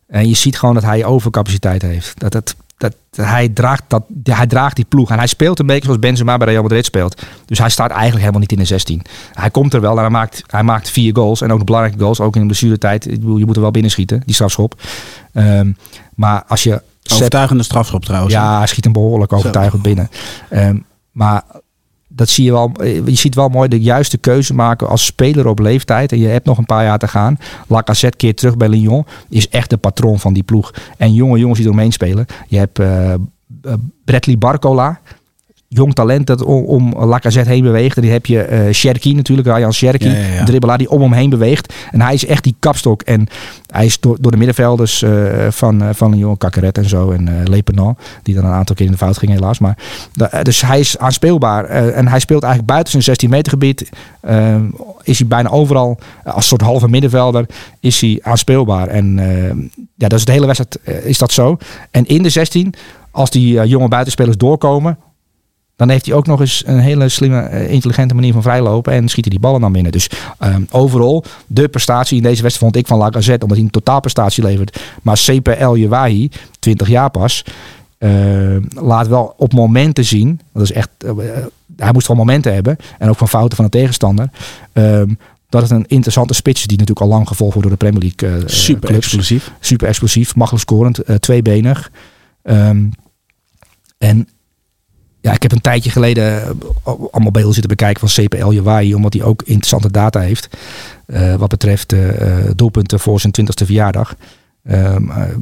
En 0.07 0.29
je 0.29 0.35
ziet 0.35 0.59
gewoon 0.59 0.75
dat 0.75 0.85
hij 0.85 1.05
overcapaciteit 1.05 1.83
heeft. 1.83 2.21
Dat, 2.21 2.33
dat, 2.33 2.55
dat, 2.77 2.95
hij, 3.17 3.49
draagt 3.49 3.83
dat, 3.89 4.03
hij 4.23 4.47
draagt 4.47 4.77
die 4.77 4.85
ploeg. 4.85 5.11
En 5.11 5.19
hij 5.19 5.27
speelt 5.27 5.59
een 5.59 5.67
beetje 5.67 5.85
zoals 5.85 5.99
Benzema 5.99 6.37
bij 6.37 6.47
Real 6.49 6.63
Madrid 6.63 6.85
speelt. 6.85 7.23
Dus 7.47 7.59
hij 7.59 7.71
staat 7.71 7.91
eigenlijk 7.91 8.21
helemaal 8.21 8.41
niet 8.41 8.53
in 8.53 8.59
de 8.59 8.65
16. 8.65 9.03
Hij 9.33 9.51
komt 9.51 9.75
er 9.75 9.81
wel 9.81 9.97
en 9.97 10.01
hij 10.01 10.11
maakt, 10.11 10.43
hij 10.47 10.63
maakt 10.63 10.91
vier 10.91 11.15
goals. 11.15 11.41
En 11.41 11.53
ook 11.53 11.59
de 11.59 11.65
belangrijke 11.65 12.01
goals, 12.01 12.21
ook 12.21 12.35
in 12.35 12.41
de 12.41 12.47
blessuretijd. 12.47 13.07
Ik 13.07 13.21
bedoel, 13.21 13.37
je 13.37 13.47
moet 13.47 13.57
er 13.57 13.63
wel 13.63 13.71
binnen 13.71 13.91
schieten, 13.91 14.23
die 14.25 14.35
strafschop. 14.35 14.83
Ehm, 15.33 15.73
maar 16.15 16.45
als 16.49 16.63
je... 16.63 16.83
Overtuigende 17.13 17.63
strafschop 17.63 18.05
trouwens. 18.05 18.35
ja, 18.35 18.59
hij 18.59 18.67
schiet 18.67 18.85
hem 18.85 18.93
behoorlijk 18.93 19.33
overtuigend 19.33 19.83
binnen. 19.83 20.11
Ehm, 20.51 20.77
maar 21.11 21.43
dat 22.17 22.29
zie 22.29 22.45
je 22.45 22.53
wel. 22.53 22.73
eh, 22.81 23.07
Je 23.07 23.15
ziet 23.15 23.35
wel 23.35 23.49
mooi 23.49 23.69
de 23.69 23.81
juiste 23.81 24.19
keuze 24.19 24.55
maken 24.55 24.89
als 24.89 25.05
speler 25.05 25.47
op 25.47 25.59
leeftijd. 25.59 26.13
En 26.13 26.19
je 26.19 26.27
hebt 26.27 26.47
nog 26.47 26.59
een 26.59 26.67
paar 26.67 26.85
jaar 26.85 26.99
te 26.99 27.09
gaan. 27.09 27.39
Lacazette 27.67 28.17
keert 28.17 28.37
terug 28.37 28.57
bij 28.57 28.69
Lyon. 28.69 29.05
Is 29.29 29.49
echt 29.49 29.71
de 29.71 29.77
patroon 29.77 30.19
van 30.21 30.33
die 30.33 30.43
ploeg. 30.43 30.75
En 30.97 31.13
jonge 31.13 31.39
jongens 31.39 31.59
die 31.59 31.69
eromheen 31.69 31.93
spelen. 31.93 32.27
Je 32.49 32.57
hebt 32.59 32.79
eh, 32.79 33.15
Bradley 34.05 34.39
Barcola. 34.39 35.01
Jong 35.75 35.95
talent 35.95 36.27
dat 36.27 36.43
om, 36.43 36.65
om 36.65 37.05
Lacazette 37.05 37.51
heen 37.51 37.63
beweegt. 37.63 37.97
En 37.97 38.03
die 38.03 38.11
heb 38.11 38.27
je 38.27 38.43
eh 38.43 38.61
Cherki 38.71 39.15
natuurlijk, 39.15 39.49
Ryan 39.49 39.73
Cherki. 39.73 40.09
Ja, 40.09 40.15
ja, 40.15 40.27
ja. 40.27 40.39
Een 40.39 40.45
dribbelaar 40.45 40.79
die 40.79 40.91
om 40.91 41.01
hem 41.01 41.13
heen 41.13 41.31
beweegt. 41.31 41.75
En 41.91 42.01
hij 42.01 42.15
is 42.15 42.27
echt 42.27 42.45
die 42.45 42.57
kapstok. 42.59 43.03
En 43.03 43.27
hij 43.71 43.85
is 43.85 44.01
door, 44.01 44.17
door 44.21 44.31
de 44.31 44.37
middenvelders 44.37 45.03
eh, 45.03 45.11
van, 45.51 45.83
eh, 45.83 45.89
van 45.93 46.15
Lyon, 46.15 46.37
Kakeret 46.37 46.79
en 46.79 46.89
zo. 46.89 47.11
En 47.11 47.43
Lepenant, 47.45 47.99
die 48.23 48.35
dan 48.35 48.45
een 48.45 48.53
aantal 48.53 48.75
keer 48.75 48.87
in 48.87 48.93
de 48.93 48.99
fout 48.99 49.19
ging 49.19 49.33
helaas. 49.33 49.59
Maar, 49.59 49.77
dus 50.43 50.61
hij 50.61 50.81
is 50.81 50.99
aanspeelbaar. 50.99 51.65
En 51.65 52.09
hij 52.09 52.21
speelt 52.21 52.43
eigenlijk 52.43 52.73
buiten 52.73 52.93
zijn 52.93 53.05
16 53.05 53.31
meter 53.31 53.53
gebied. 53.53 53.89
is 55.03 55.19
hij 55.19 55.29
bijna 55.29 55.49
overal 55.49 55.99
als 56.25 56.49
soort 56.49 56.61
halve 56.61 56.89
middenvelder 56.89 57.47
is 57.81 58.01
hij 58.01 58.19
aanspeelbaar. 58.23 58.89
En 58.89 59.17
ja, 59.95 60.09
dat 60.09 60.19
is 60.19 60.25
de 60.25 60.33
hele 60.33 60.47
wedstrijd 60.47 61.05
is 61.05 61.19
dat 61.19 61.33
zo. 61.33 61.57
En 61.91 62.07
in 62.07 62.23
de 62.23 62.29
16, 62.29 62.75
als 63.11 63.31
die 63.31 63.67
jonge 63.67 63.89
buitenspelers 63.89 64.37
doorkomen, 64.37 64.99
dan 65.77 65.89
heeft 65.89 66.07
hij 66.07 66.15
ook 66.15 66.27
nog 66.27 66.41
eens 66.41 66.63
een 66.67 66.79
hele 66.79 67.09
slimme, 67.09 67.41
eh, 67.41 67.71
intelligente 67.73 68.15
manier 68.15 68.33
van 68.33 68.43
vrijlopen. 68.43 68.93
En 68.93 69.09
schiet 69.09 69.25
hij 69.25 69.33
die 69.33 69.43
ballen 69.43 69.61
dan 69.61 69.73
binnen. 69.73 69.93
Dus 69.93 70.11
ehm, 70.39 70.63
overal, 70.71 71.25
de 71.47 71.69
prestatie 71.69 72.17
in 72.17 72.23
deze 72.23 72.43
wedstrijd 72.43 72.73
vond 72.73 72.77
ik 72.85 72.87
van 72.87 72.99
Lacazette. 72.99 73.43
Omdat 73.43 73.57
hij 73.57 73.67
een 73.67 73.73
totaalprestatie 73.73 74.43
levert. 74.43 74.81
Maar 75.03 75.17
CPL 75.17 75.75
Jewahi, 75.75 76.29
20 76.59 76.89
jaar 76.89 77.11
pas. 77.11 77.45
eh, 77.99 78.57
laat 78.69 79.07
wel 79.09 79.35
op 79.37 79.53
momenten 79.53 80.05
zien. 80.05 80.41
Dat 80.53 80.63
is 80.63 80.73
echt, 80.73 80.89
eh, 80.99 81.11
eh, 81.11 81.45
hij 81.77 81.93
moest 81.93 82.07
wel 82.07 82.17
momenten 82.17 82.55
hebben. 82.55 82.77
En 82.99 83.09
ook 83.09 83.17
van 83.17 83.29
fouten 83.29 83.57
van 83.57 83.65
de 83.65 83.71
tegenstander. 83.71 84.29
ehm, 84.73 85.09
dat 85.49 85.63
het 85.63 85.71
een 85.71 85.85
interessante 85.87 86.35
spits 86.35 86.61
is. 86.61 86.67
Die 86.67 86.79
natuurlijk 86.79 87.07
al 87.07 87.13
lang 87.13 87.29
gevolgd 87.29 87.55
wordt 87.55 87.69
door 87.69 87.79
de 87.79 87.85
Premier 87.91 88.13
League 88.19 88.49
Super 88.49 88.89
clubs 88.89 89.05
explosief. 89.05 89.53
super 89.61 89.89
explosief, 89.89 90.35
makkelijk 90.37 90.65
scorend, 90.65 91.01
tweebenig. 91.21 91.91
Ehm, 92.43 92.87
en 93.99 94.29
ja, 95.25 95.33
ik 95.33 95.43
heb 95.43 95.53
een 95.53 95.61
tijdje 95.61 95.91
geleden 95.91 96.43
eh, 96.43 96.51
allemaal 97.11 97.31
beelden 97.31 97.53
zitten 97.53 97.77
bekijken 97.77 98.09
van 98.09 98.25
CPL 98.25 98.51
Jawai, 98.51 98.95
omdat 98.95 99.13
hij 99.13 99.23
ook 99.23 99.43
interessante 99.43 99.91
data 99.91 100.21
heeft. 100.21 100.49
eh, 101.07 101.35
wat 101.35 101.49
betreft 101.49 101.93
eh, 101.93 102.37
doelpunten 102.57 103.01
voor 103.01 103.21
zijn 103.21 103.33
20ste 103.41 103.65
verjaardag. 103.65 104.15
Eh, 104.63 104.97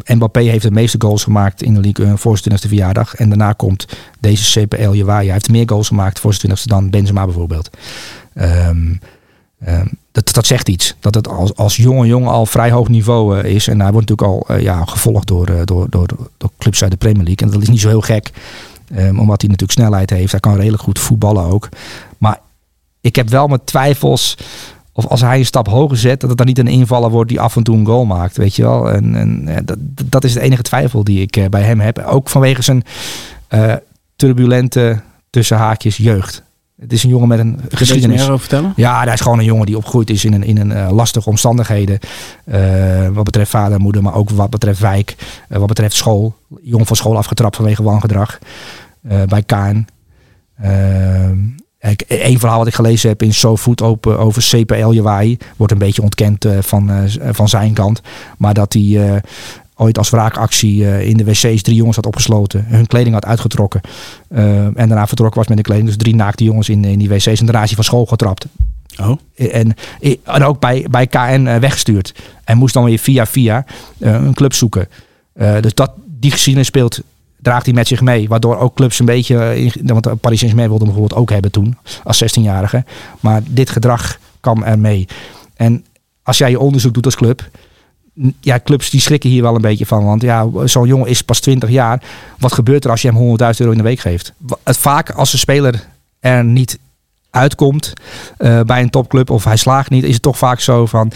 Mbappé 0.06 0.40
heeft 0.40 0.62
de 0.62 0.70
meeste 0.70 0.96
goals 1.00 1.22
gemaakt 1.22 1.62
in 1.62 1.74
de 1.74 1.80
league 1.80 2.16
voor 2.16 2.38
zijn 2.38 2.58
20ste 2.58 2.68
verjaardag. 2.68 3.14
En 3.14 3.28
daarna 3.28 3.52
komt 3.52 3.86
deze 4.20 4.60
CPL 4.60 4.90
Jawai. 4.90 5.24
Hij 5.24 5.32
heeft 5.32 5.50
meer 5.50 5.68
goals 5.68 5.88
gemaakt 5.88 6.20
voor 6.20 6.34
zijn 6.34 6.52
20ste 6.52 6.64
dan 6.64 6.90
Benzema 6.90 7.24
bijvoorbeeld. 7.24 7.70
Ehm, 8.34 8.94
ehm, 9.64 9.86
dat, 10.12 10.32
dat 10.34 10.46
zegt 10.46 10.68
iets. 10.68 10.96
Dat 11.00 11.14
het 11.14 11.28
als, 11.28 11.54
als 11.56 11.76
jonge 11.76 12.06
jongen 12.06 12.32
al 12.32 12.46
vrij 12.46 12.70
hoog 12.70 12.88
niveau 12.88 13.40
is. 13.40 13.68
En 13.68 13.80
hij 13.80 13.92
wordt 13.92 14.08
natuurlijk 14.08 14.48
al 14.48 14.58
ja, 14.58 14.84
gevolgd 14.84 15.26
door, 15.26 15.46
door, 15.64 15.86
door, 15.90 16.06
door 16.36 16.50
clubs 16.58 16.82
uit 16.82 16.90
de 16.90 16.96
Premier 16.96 17.24
League. 17.24 17.46
En 17.46 17.52
dat 17.52 17.62
is 17.62 17.68
niet 17.68 17.80
zo 17.80 17.88
heel 17.88 18.00
gek. 18.00 18.30
Ehm, 18.94 19.18
omdat 19.18 19.40
hij 19.40 19.50
natuurlijk 19.50 19.78
snelheid 19.78 20.10
heeft. 20.10 20.30
Hij 20.30 20.40
kan 20.40 20.56
redelijk 20.56 20.82
goed 20.82 20.98
voetballen 20.98 21.44
ook. 21.44 21.68
Maar 22.18 22.40
ik 23.00 23.16
heb 23.16 23.28
wel 23.28 23.46
mijn 23.46 23.64
twijfels. 23.64 24.36
Of 24.92 25.06
als 25.06 25.20
hij 25.20 25.38
een 25.38 25.46
stap 25.46 25.68
hoger 25.68 25.96
zet, 25.96 26.20
dat 26.20 26.28
het 26.28 26.38
dan 26.38 26.46
niet 26.46 26.58
een 26.58 26.66
invaller 26.66 27.10
wordt 27.10 27.28
die 27.28 27.40
af 27.40 27.56
en 27.56 27.62
toe 27.62 27.76
een 27.76 27.86
goal 27.86 28.04
maakt. 28.04 28.36
Weet 28.36 28.56
je 28.56 28.62
wel? 28.62 28.90
En, 28.90 29.14
en 29.14 29.64
dat, 29.64 29.76
dat 30.04 30.24
is 30.24 30.32
de 30.32 30.40
enige 30.40 30.62
twijfel 30.62 31.04
die 31.04 31.20
ik 31.20 31.36
eh, 31.36 31.48
bij 31.48 31.62
hem 31.62 31.80
heb. 31.80 31.98
Ook 31.98 32.28
vanwege 32.28 32.62
zijn 32.62 32.84
eh, 33.48 33.74
turbulente 34.16 35.00
tussen 35.30 35.56
haakjes 35.56 35.96
jeugd. 35.96 36.42
Het 36.80 36.92
is 36.92 37.02
een 37.02 37.10
jongen 37.10 37.28
met 37.28 37.38
een 37.38 37.54
Kun 37.54 37.64
je 37.64 37.70
er 37.70 37.76
geschiedenis. 37.76 38.16
meer 38.16 38.26
over 38.26 38.38
vertellen? 38.38 38.72
Ja, 38.76 39.02
hij 39.02 39.12
is 39.12 39.20
gewoon 39.20 39.38
een 39.38 39.44
jongen 39.44 39.66
die 39.66 39.76
opgegroeid 39.76 40.10
is 40.10 40.24
in 40.24 40.32
een, 40.32 40.44
in 40.44 40.58
een 40.58 40.72
eh, 40.72 40.90
lastige 40.90 41.28
omstandigheden. 41.28 41.98
Wat 43.12 43.24
betreft 43.24 43.50
vader 43.50 43.76
en 43.76 43.82
moeder, 43.82 44.02
maar 44.02 44.14
ook 44.14 44.30
wat 44.30 44.50
betreft 44.50 44.80
wijk. 44.80 45.16
wat 45.48 45.66
betreft 45.66 45.94
school. 45.94 46.34
Jong 46.62 46.86
van 46.86 46.96
school 46.96 47.16
afgetrapt 47.16 47.56
vanwege 47.56 47.82
wangedrag. 47.82 48.38
Eh 49.08 49.22
bij 49.22 49.42
Kaan. 49.42 49.86
Eén 52.08 52.38
verhaal 52.38 52.58
wat 52.58 52.66
ik 52.66 52.74
gelezen 52.74 53.08
heb 53.08 53.22
in 53.22 53.34
SoFood 53.34 53.82
over, 53.82 54.18
over 54.18 54.42
CPL 54.42 54.90
Jawai. 54.90 55.36
Wordt 55.56 55.72
een 55.72 55.78
beetje 55.78 56.02
ontkend 56.02 56.44
eh, 56.44 56.58
van, 56.60 56.90
eh, 56.90 57.02
van 57.32 57.48
zijn 57.48 57.72
kant. 57.72 58.00
Maar 58.38 58.54
dat 58.54 58.72
hij 58.72 59.12
eh, 59.14 59.20
ooit 59.76 59.98
als 59.98 60.10
wraakactie 60.10 60.86
eh, 60.86 61.08
in 61.08 61.16
de 61.16 61.24
wc's 61.24 61.62
drie 61.62 61.74
jongens 61.76 61.96
had 61.96 62.06
opgesloten. 62.06 62.64
Hun 62.68 62.86
kleding 62.86 63.14
had 63.14 63.24
uitgetrokken. 63.24 63.80
eh, 64.28 64.64
en 64.64 64.74
daarna 64.74 65.06
vertrokken 65.06 65.38
was 65.38 65.48
met 65.48 65.56
de 65.56 65.62
kleding. 65.62 65.86
Dus 65.86 65.96
drie 65.96 66.14
naakte 66.14 66.44
jongens 66.44 66.68
in, 66.68 66.84
in 66.84 66.98
die 66.98 67.08
wc's. 67.08 67.26
En 67.26 67.46
daarna 67.46 67.60
is 67.62 67.66
hij 67.66 67.74
van 67.76 67.84
school 67.84 68.06
getrapt. 68.06 68.46
Oh, 69.00 69.18
En, 69.36 69.74
en 70.24 70.44
ook 70.44 70.60
bij, 70.60 70.86
bij 70.90 71.06
KN 71.06 71.46
eh, 71.46 71.56
weggestuurd. 71.56 72.14
En 72.44 72.58
moest 72.58 72.74
dan 72.74 72.84
weer 72.84 72.98
via 72.98 73.26
via 73.26 73.64
eh, 73.98 74.12
een 74.12 74.34
club 74.34 74.52
zoeken. 74.52 74.88
Eh, 75.32 75.60
dus 75.60 75.74
dat, 75.74 75.92
die 76.06 76.30
geschiedenis 76.30 76.66
speelt, 76.68 77.00
draagt 77.42 77.64
hij 77.66 77.74
met 77.74 77.88
zich 77.88 78.00
mee. 78.00 78.28
Waardoor 78.28 78.58
ook 78.58 78.74
clubs 78.74 78.98
een 78.98 79.06
beetje... 79.06 79.38
eh, 79.38 79.72
Want 79.84 80.06
eh, 80.06 80.12
Paris 80.20 80.38
Saint-Germain 80.38 80.68
wilde 80.68 80.84
hem 80.84 80.92
bijvoorbeeld 80.92 81.20
ook 81.20 81.30
hebben 81.30 81.50
toen. 81.50 81.76
Als 82.04 82.24
16-jarige. 82.24 82.84
Maar 83.20 83.40
dit 83.46 83.70
gedrag 83.70 84.18
kwam 84.40 84.62
er 84.62 84.78
mee. 84.78 85.06
En 85.56 85.84
als 86.22 86.38
jij 86.38 86.50
je 86.50 86.58
onderzoek 86.60 86.94
doet 86.94 87.04
als 87.04 87.16
club... 87.16 87.50
Ja, 88.40 88.60
clubs 88.64 88.90
die 88.90 89.00
schrikken 89.00 89.30
hier 89.30 89.42
wel 89.42 89.54
een 89.54 89.60
beetje 89.60 89.86
van. 89.86 90.04
Want 90.04 90.22
ja, 90.22 90.46
zo'n 90.64 90.86
jongen 90.86 91.08
is 91.08 91.22
pas 91.22 91.40
20 91.40 91.70
jaar. 91.70 92.02
Wat 92.38 92.52
gebeurt 92.52 92.84
er 92.84 92.90
als 92.90 93.02
je 93.02 93.08
hem 93.12 93.38
100.000 93.38 93.56
euro 93.56 93.72
in 93.72 93.78
de 93.78 93.84
week 93.84 94.00
geeft? 94.00 94.32
Vaak 94.64 95.10
als 95.10 95.32
een 95.32 95.38
speler 95.38 95.86
er 96.20 96.44
niet 96.44 96.78
uitkomt 97.30 97.92
eh, 98.36 98.60
bij 98.60 98.82
een 98.82 98.90
topclub 98.90 99.30
of 99.30 99.44
hij 99.44 99.56
slaagt 99.56 99.90
niet, 99.90 100.04
is 100.04 100.12
het 100.14 100.22
toch 100.22 100.38
vaak 100.38 100.60
zo 100.60 100.86
van 100.86 101.12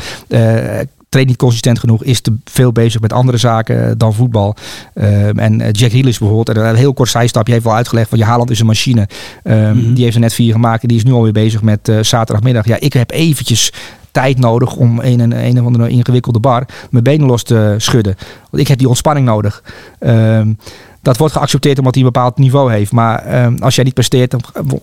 traint 1.17 1.29
niet 1.29 1.39
consistent 1.39 1.79
genoeg, 1.79 2.05
is 2.05 2.21
te 2.21 2.37
veel 2.45 2.73
bezig 2.73 3.01
met 3.01 3.13
andere 3.13 3.37
zaken 3.39 3.89
eh, 3.89 3.93
dan 3.97 4.15
voetbal. 4.15 4.57
Eh, 4.95 5.39
en 5.39 5.61
eh, 5.61 5.69
Jack 5.73 5.91
Grealish 5.91 6.19
bijvoorbeeld, 6.19 6.57
en 6.57 6.67
een 6.69 6.75
heel 6.75 6.93
kort 6.93 7.09
zijstapje, 7.09 7.53
heeft 7.53 7.65
wel 7.65 7.75
uitgelegd 7.75 8.09
van 8.09 8.19
je 8.19 8.25
Haaland 8.25 8.51
is 8.51 8.61
een 8.61 8.67
machine. 8.67 9.09
Eh, 9.43 9.55
Mhm. 9.57 9.95
Die 9.95 10.03
heeft 10.05 10.15
er 10.15 10.21
net 10.21 10.35
vier 10.35 10.53
gemaakt 10.53 10.83
en 10.83 10.89
die 10.89 10.97
is 10.97 11.05
nu 11.05 11.13
alweer 11.13 11.33
bezig 11.33 11.63
met 11.63 11.89
eh, 11.89 11.99
zaterdagmiddag. 12.01 12.67
Ja, 12.67 12.77
ik 12.81 12.93
heb 12.93 13.11
eventjes 13.11 13.73
tijd 14.11 14.39
nodig 14.39 14.77
om 14.77 15.01
in 15.01 15.21
een, 15.21 15.45
een 15.45 15.61
of 15.61 15.67
andere 15.67 15.89
ingewikkelde 15.89 16.41
bar 16.41 16.67
mijn 16.91 17.05
benen 17.05 17.27
los 17.27 17.43
te 17.43 17.75
schudden. 17.79 18.15
Want 18.51 18.63
ik 18.63 18.69
heb 18.69 18.79
die 18.79 18.89
ontspanning 18.89 19.27
nodig. 19.27 19.63
Ehm, 19.99 20.53
dat 21.07 21.17
wordt 21.17 21.35
geaccepteerd 21.35 21.79
omdat 21.79 21.95
hij 21.95 22.05
een 22.05 22.13
bepaald 22.13 22.39
niveau 22.39 22.73
heeft. 22.73 22.93
Maar 22.93 23.19
ehm, 23.19 23.57
als 23.59 23.75
jij 23.75 23.85
niet 23.85 23.95
presteert, 23.95 24.31
dan 24.31 24.41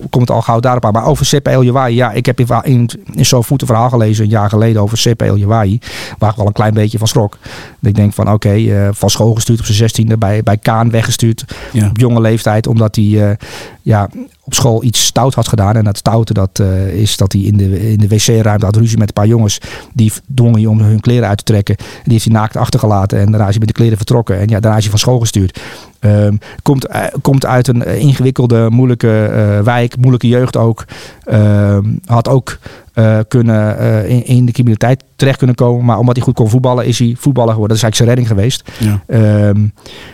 komt 0.09 0.28
het 0.28 0.30
al 0.30 0.41
gauw 0.41 0.59
daarop 0.59 0.86
aan. 0.86 0.93
Maar 0.93 1.05
over 1.05 1.26
Sepp 1.26 1.47
El 1.47 1.63
Jawai, 1.63 1.95
ja, 1.95 2.11
ik 2.11 2.26
heb 2.26 2.39
in, 2.39 2.47
in, 2.63 2.89
in 3.13 3.26
zo'n 3.26 3.43
voet 3.43 3.61
een 3.61 3.67
verhaal 3.67 3.89
gelezen 3.89 4.24
een 4.24 4.30
jaar 4.30 4.49
geleden 4.49 4.82
over 4.82 4.97
Sepp 4.97 5.21
El 5.21 5.38
Jawai. 5.38 5.80
Waar 6.17 6.30
ik 6.30 6.36
wel 6.36 6.45
een 6.45 6.53
klein 6.53 6.74
beetje 6.74 6.97
van 6.97 7.07
schrok. 7.07 7.38
Dat 7.80 7.89
ik 7.89 7.95
denk 7.95 8.13
van 8.13 8.32
oké, 8.32 8.53
eh, 8.53 8.88
van 8.91 9.09
school 9.09 9.34
gestuurd 9.34 9.59
op 9.59 9.65
zijn 9.65 9.78
zestiende, 9.78 10.17
bij, 10.17 10.43
bij 10.43 10.57
Kaan 10.57 10.91
weggestuurd 10.91 11.45
ja. 11.71 11.88
op 11.89 11.97
jonge 11.97 12.21
leeftijd. 12.21 12.67
Omdat 12.67 12.95
hij 12.95 13.30
eh, 13.30 13.36
ja, 13.84 14.09
op 14.43 14.53
school 14.53 14.84
iets 14.84 15.05
stout 15.05 15.34
had 15.34 15.47
gedaan. 15.47 15.75
En 15.75 15.84
dat 15.84 15.97
stoute 15.97 16.34
dat, 16.34 16.59
eh, 16.59 16.88
is 16.88 17.17
dat 17.17 17.31
hij 17.31 17.41
in 17.41 17.57
de, 17.57 17.91
in 17.91 17.97
de 17.97 18.07
wc-ruimte 18.07 18.65
had 18.65 18.75
ruzie 18.75 18.97
met 18.97 19.07
een 19.07 19.13
paar 19.13 19.27
jongens. 19.27 19.57
Die 19.93 20.11
dwongen 20.36 20.61
je 20.61 20.69
om 20.69 20.79
hun 20.79 20.99
kleren 20.99 21.27
uit 21.27 21.38
te 21.38 21.43
trekken. 21.43 21.75
Die 21.77 22.13
heeft 22.13 22.25
hij 22.25 22.34
naakt 22.34 22.55
achtergelaten. 22.55 23.19
En 23.19 23.31
daarna 23.31 23.45
is 23.45 23.49
hij 23.49 23.59
met 23.59 23.67
de 23.67 23.73
kleren 23.73 23.97
vertrokken. 23.97 24.39
En 24.39 24.47
ja, 24.47 24.59
daarna 24.59 24.77
is 24.77 24.84
hij 24.84 24.91
van 24.91 24.99
school 24.99 25.19
gestuurd. 25.19 25.59
Ehm, 25.99 26.36
komt, 26.61 26.88
eh, 26.88 27.03
komt 27.21 27.45
uit 27.45 27.67
een 27.67 27.86
ingewikkelde, 27.86 28.69
moeilijke 28.69 29.25
eh, 29.25 29.59
wijk. 29.59 29.97
Moeilijke 29.97 30.27
jeugd 30.27 30.57
ook. 30.57 30.86
Ehm, 31.23 31.86
had 32.05 32.27
ook 32.27 32.57
eh, 32.94 33.20
kunnen, 33.28 33.78
eh, 33.78 34.10
in, 34.10 34.26
in 34.26 34.46
de 34.46 34.52
criminaliteit 34.52 35.04
terecht 35.16 35.38
kunnen 35.38 35.56
komen. 35.56 35.86
Maar 35.86 35.98
omdat 35.98 36.16
hij 36.16 36.26
goed 36.26 36.36
kon 36.36 36.50
voetballen, 36.50 36.86
is 36.86 37.00
hij 37.00 37.16
voetballer 37.18 37.54
geworden. 37.54 37.78
Dat 37.78 37.89
is 37.89 37.94
eigenlijk 37.94 37.96
zijn 37.96 38.10
redding 38.10 38.28
geweest. 38.28 38.72
ja. 38.80 39.04
Ehm, 39.48 39.68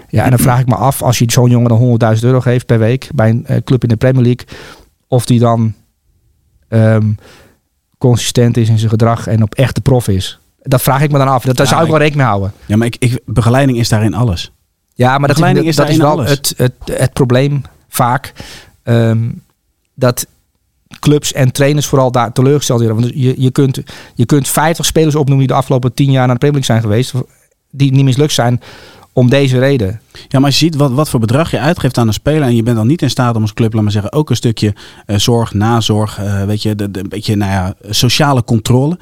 ja, 0.09 0.23
en 0.23 0.29
dan 0.29 0.39
vraag 0.39 0.59
ik 0.59 0.67
me 0.67 0.75
af, 0.75 1.01
als 1.01 1.17
je 1.19 1.25
zo'n 1.31 1.49
jongen 1.49 1.69
dan 1.69 1.77
100.000 1.77 2.23
euro 2.23 2.39
geeft 2.41 2.65
per 2.65 2.79
week 2.79 3.09
bij 3.15 3.29
een 3.29 3.45
eh, 3.45 3.57
club 3.63 3.83
in 3.83 3.89
de 3.89 3.95
Premier 3.95 4.23
League, 4.23 4.45
of 5.07 5.25
die 5.25 5.39
dan 5.39 5.73
ehm, 6.67 7.11
consistent 7.97 8.57
is 8.57 8.69
in 8.69 8.77
zijn 8.77 8.89
gedrag 8.89 9.27
en 9.27 9.43
op 9.43 9.55
echte 9.55 9.81
prof 9.81 10.07
is. 10.07 10.39
Dat 10.61 10.81
vraag 10.81 11.01
ik 11.01 11.11
me 11.11 11.17
dan 11.17 11.27
af. 11.27 11.43
Dat, 11.43 11.55
daar 11.57 11.65
Ja, 11.65 11.71
zou 11.71 11.83
ik 11.83 11.89
wel 11.89 11.99
rekening 11.99 12.21
mee 12.27 12.31
houden. 12.37 12.51
ja 12.65 12.75
maar 12.77 12.87
ik, 12.87 12.95
ik, 12.99 13.19
begeleiding 13.25 13.77
is 13.77 13.89
daarin 13.89 14.13
alles. 14.13 14.51
Ja, 14.93 15.09
maar 15.09 15.19
dat, 15.19 15.27
Begeleiding 15.27 15.65
is, 15.65 15.69
is 15.71 15.75
dat 15.77 15.89
is 15.89 15.97
daarin 15.97 16.15
wel 16.17 16.25
alles. 16.25 16.37
het, 16.37 16.53
het, 16.57 16.97
het 16.99 17.13
probleem 17.13 17.61
vaak. 17.89 18.33
ehm, 18.83 19.29
dat 19.95 20.27
clubs 20.99 21.33
en 21.33 21.51
trainers 21.51 21.85
vooral 21.85 22.11
daar 22.11 22.31
teleurgesteld 22.33 22.79
worden. 22.81 22.99
Want 23.01 23.11
je, 23.15 23.33
je, 23.37 23.51
kunt, 23.51 23.79
je 24.15 24.25
kunt 24.25 24.47
50 24.47 24.85
spelers 24.85 25.15
opnoemen 25.15 25.45
die 25.45 25.55
de 25.55 25.59
afgelopen 25.61 25.93
10 25.93 26.11
jaar 26.11 26.25
naar 26.27 26.35
de 26.39 26.47
Premier 26.47 26.61
League 26.67 26.75
zijn 26.75 26.81
geweest. 26.91 27.13
Die 27.71 27.91
niet 27.91 28.03
mislukt 28.03 28.33
zijn 28.33 28.61
om 29.13 29.29
deze 29.29 29.59
reden. 29.59 30.01
Ja, 30.13 30.39
maar 30.39 30.43
als 30.49 30.59
je 30.59 30.65
ziet 30.65 30.75
wat, 30.75 30.91
wat 30.91 31.09
voor 31.09 31.19
bedrag 31.19 31.51
je 31.51 31.59
uitgeeft 31.59 31.97
aan 31.97 32.07
een 32.07 32.13
speler 32.13 32.41
en 32.41 32.55
je 32.55 32.63
bent 32.63 32.77
dan 32.77 32.87
niet 32.87 33.01
in 33.01 33.09
staat 33.09 33.35
om 33.35 33.41
als 33.41 33.53
club, 33.53 33.73
laat 33.73 33.83
maar 33.83 33.91
zeggen, 33.91 34.13
ook 34.13 34.29
een 34.29 34.35
stukje 34.35 34.73
eh, 35.05 35.17
zorg, 35.17 35.53
nazorg, 35.53 36.19
eh, 36.19 36.43
weet 36.43 36.61
je, 36.61 36.75
de, 36.75 36.91
de, 36.91 36.99
een 36.99 37.09
beetje 37.09 37.35
nou 37.35 37.51
ja, 37.51 37.73
sociale 37.89 38.43
controle. 38.43 38.97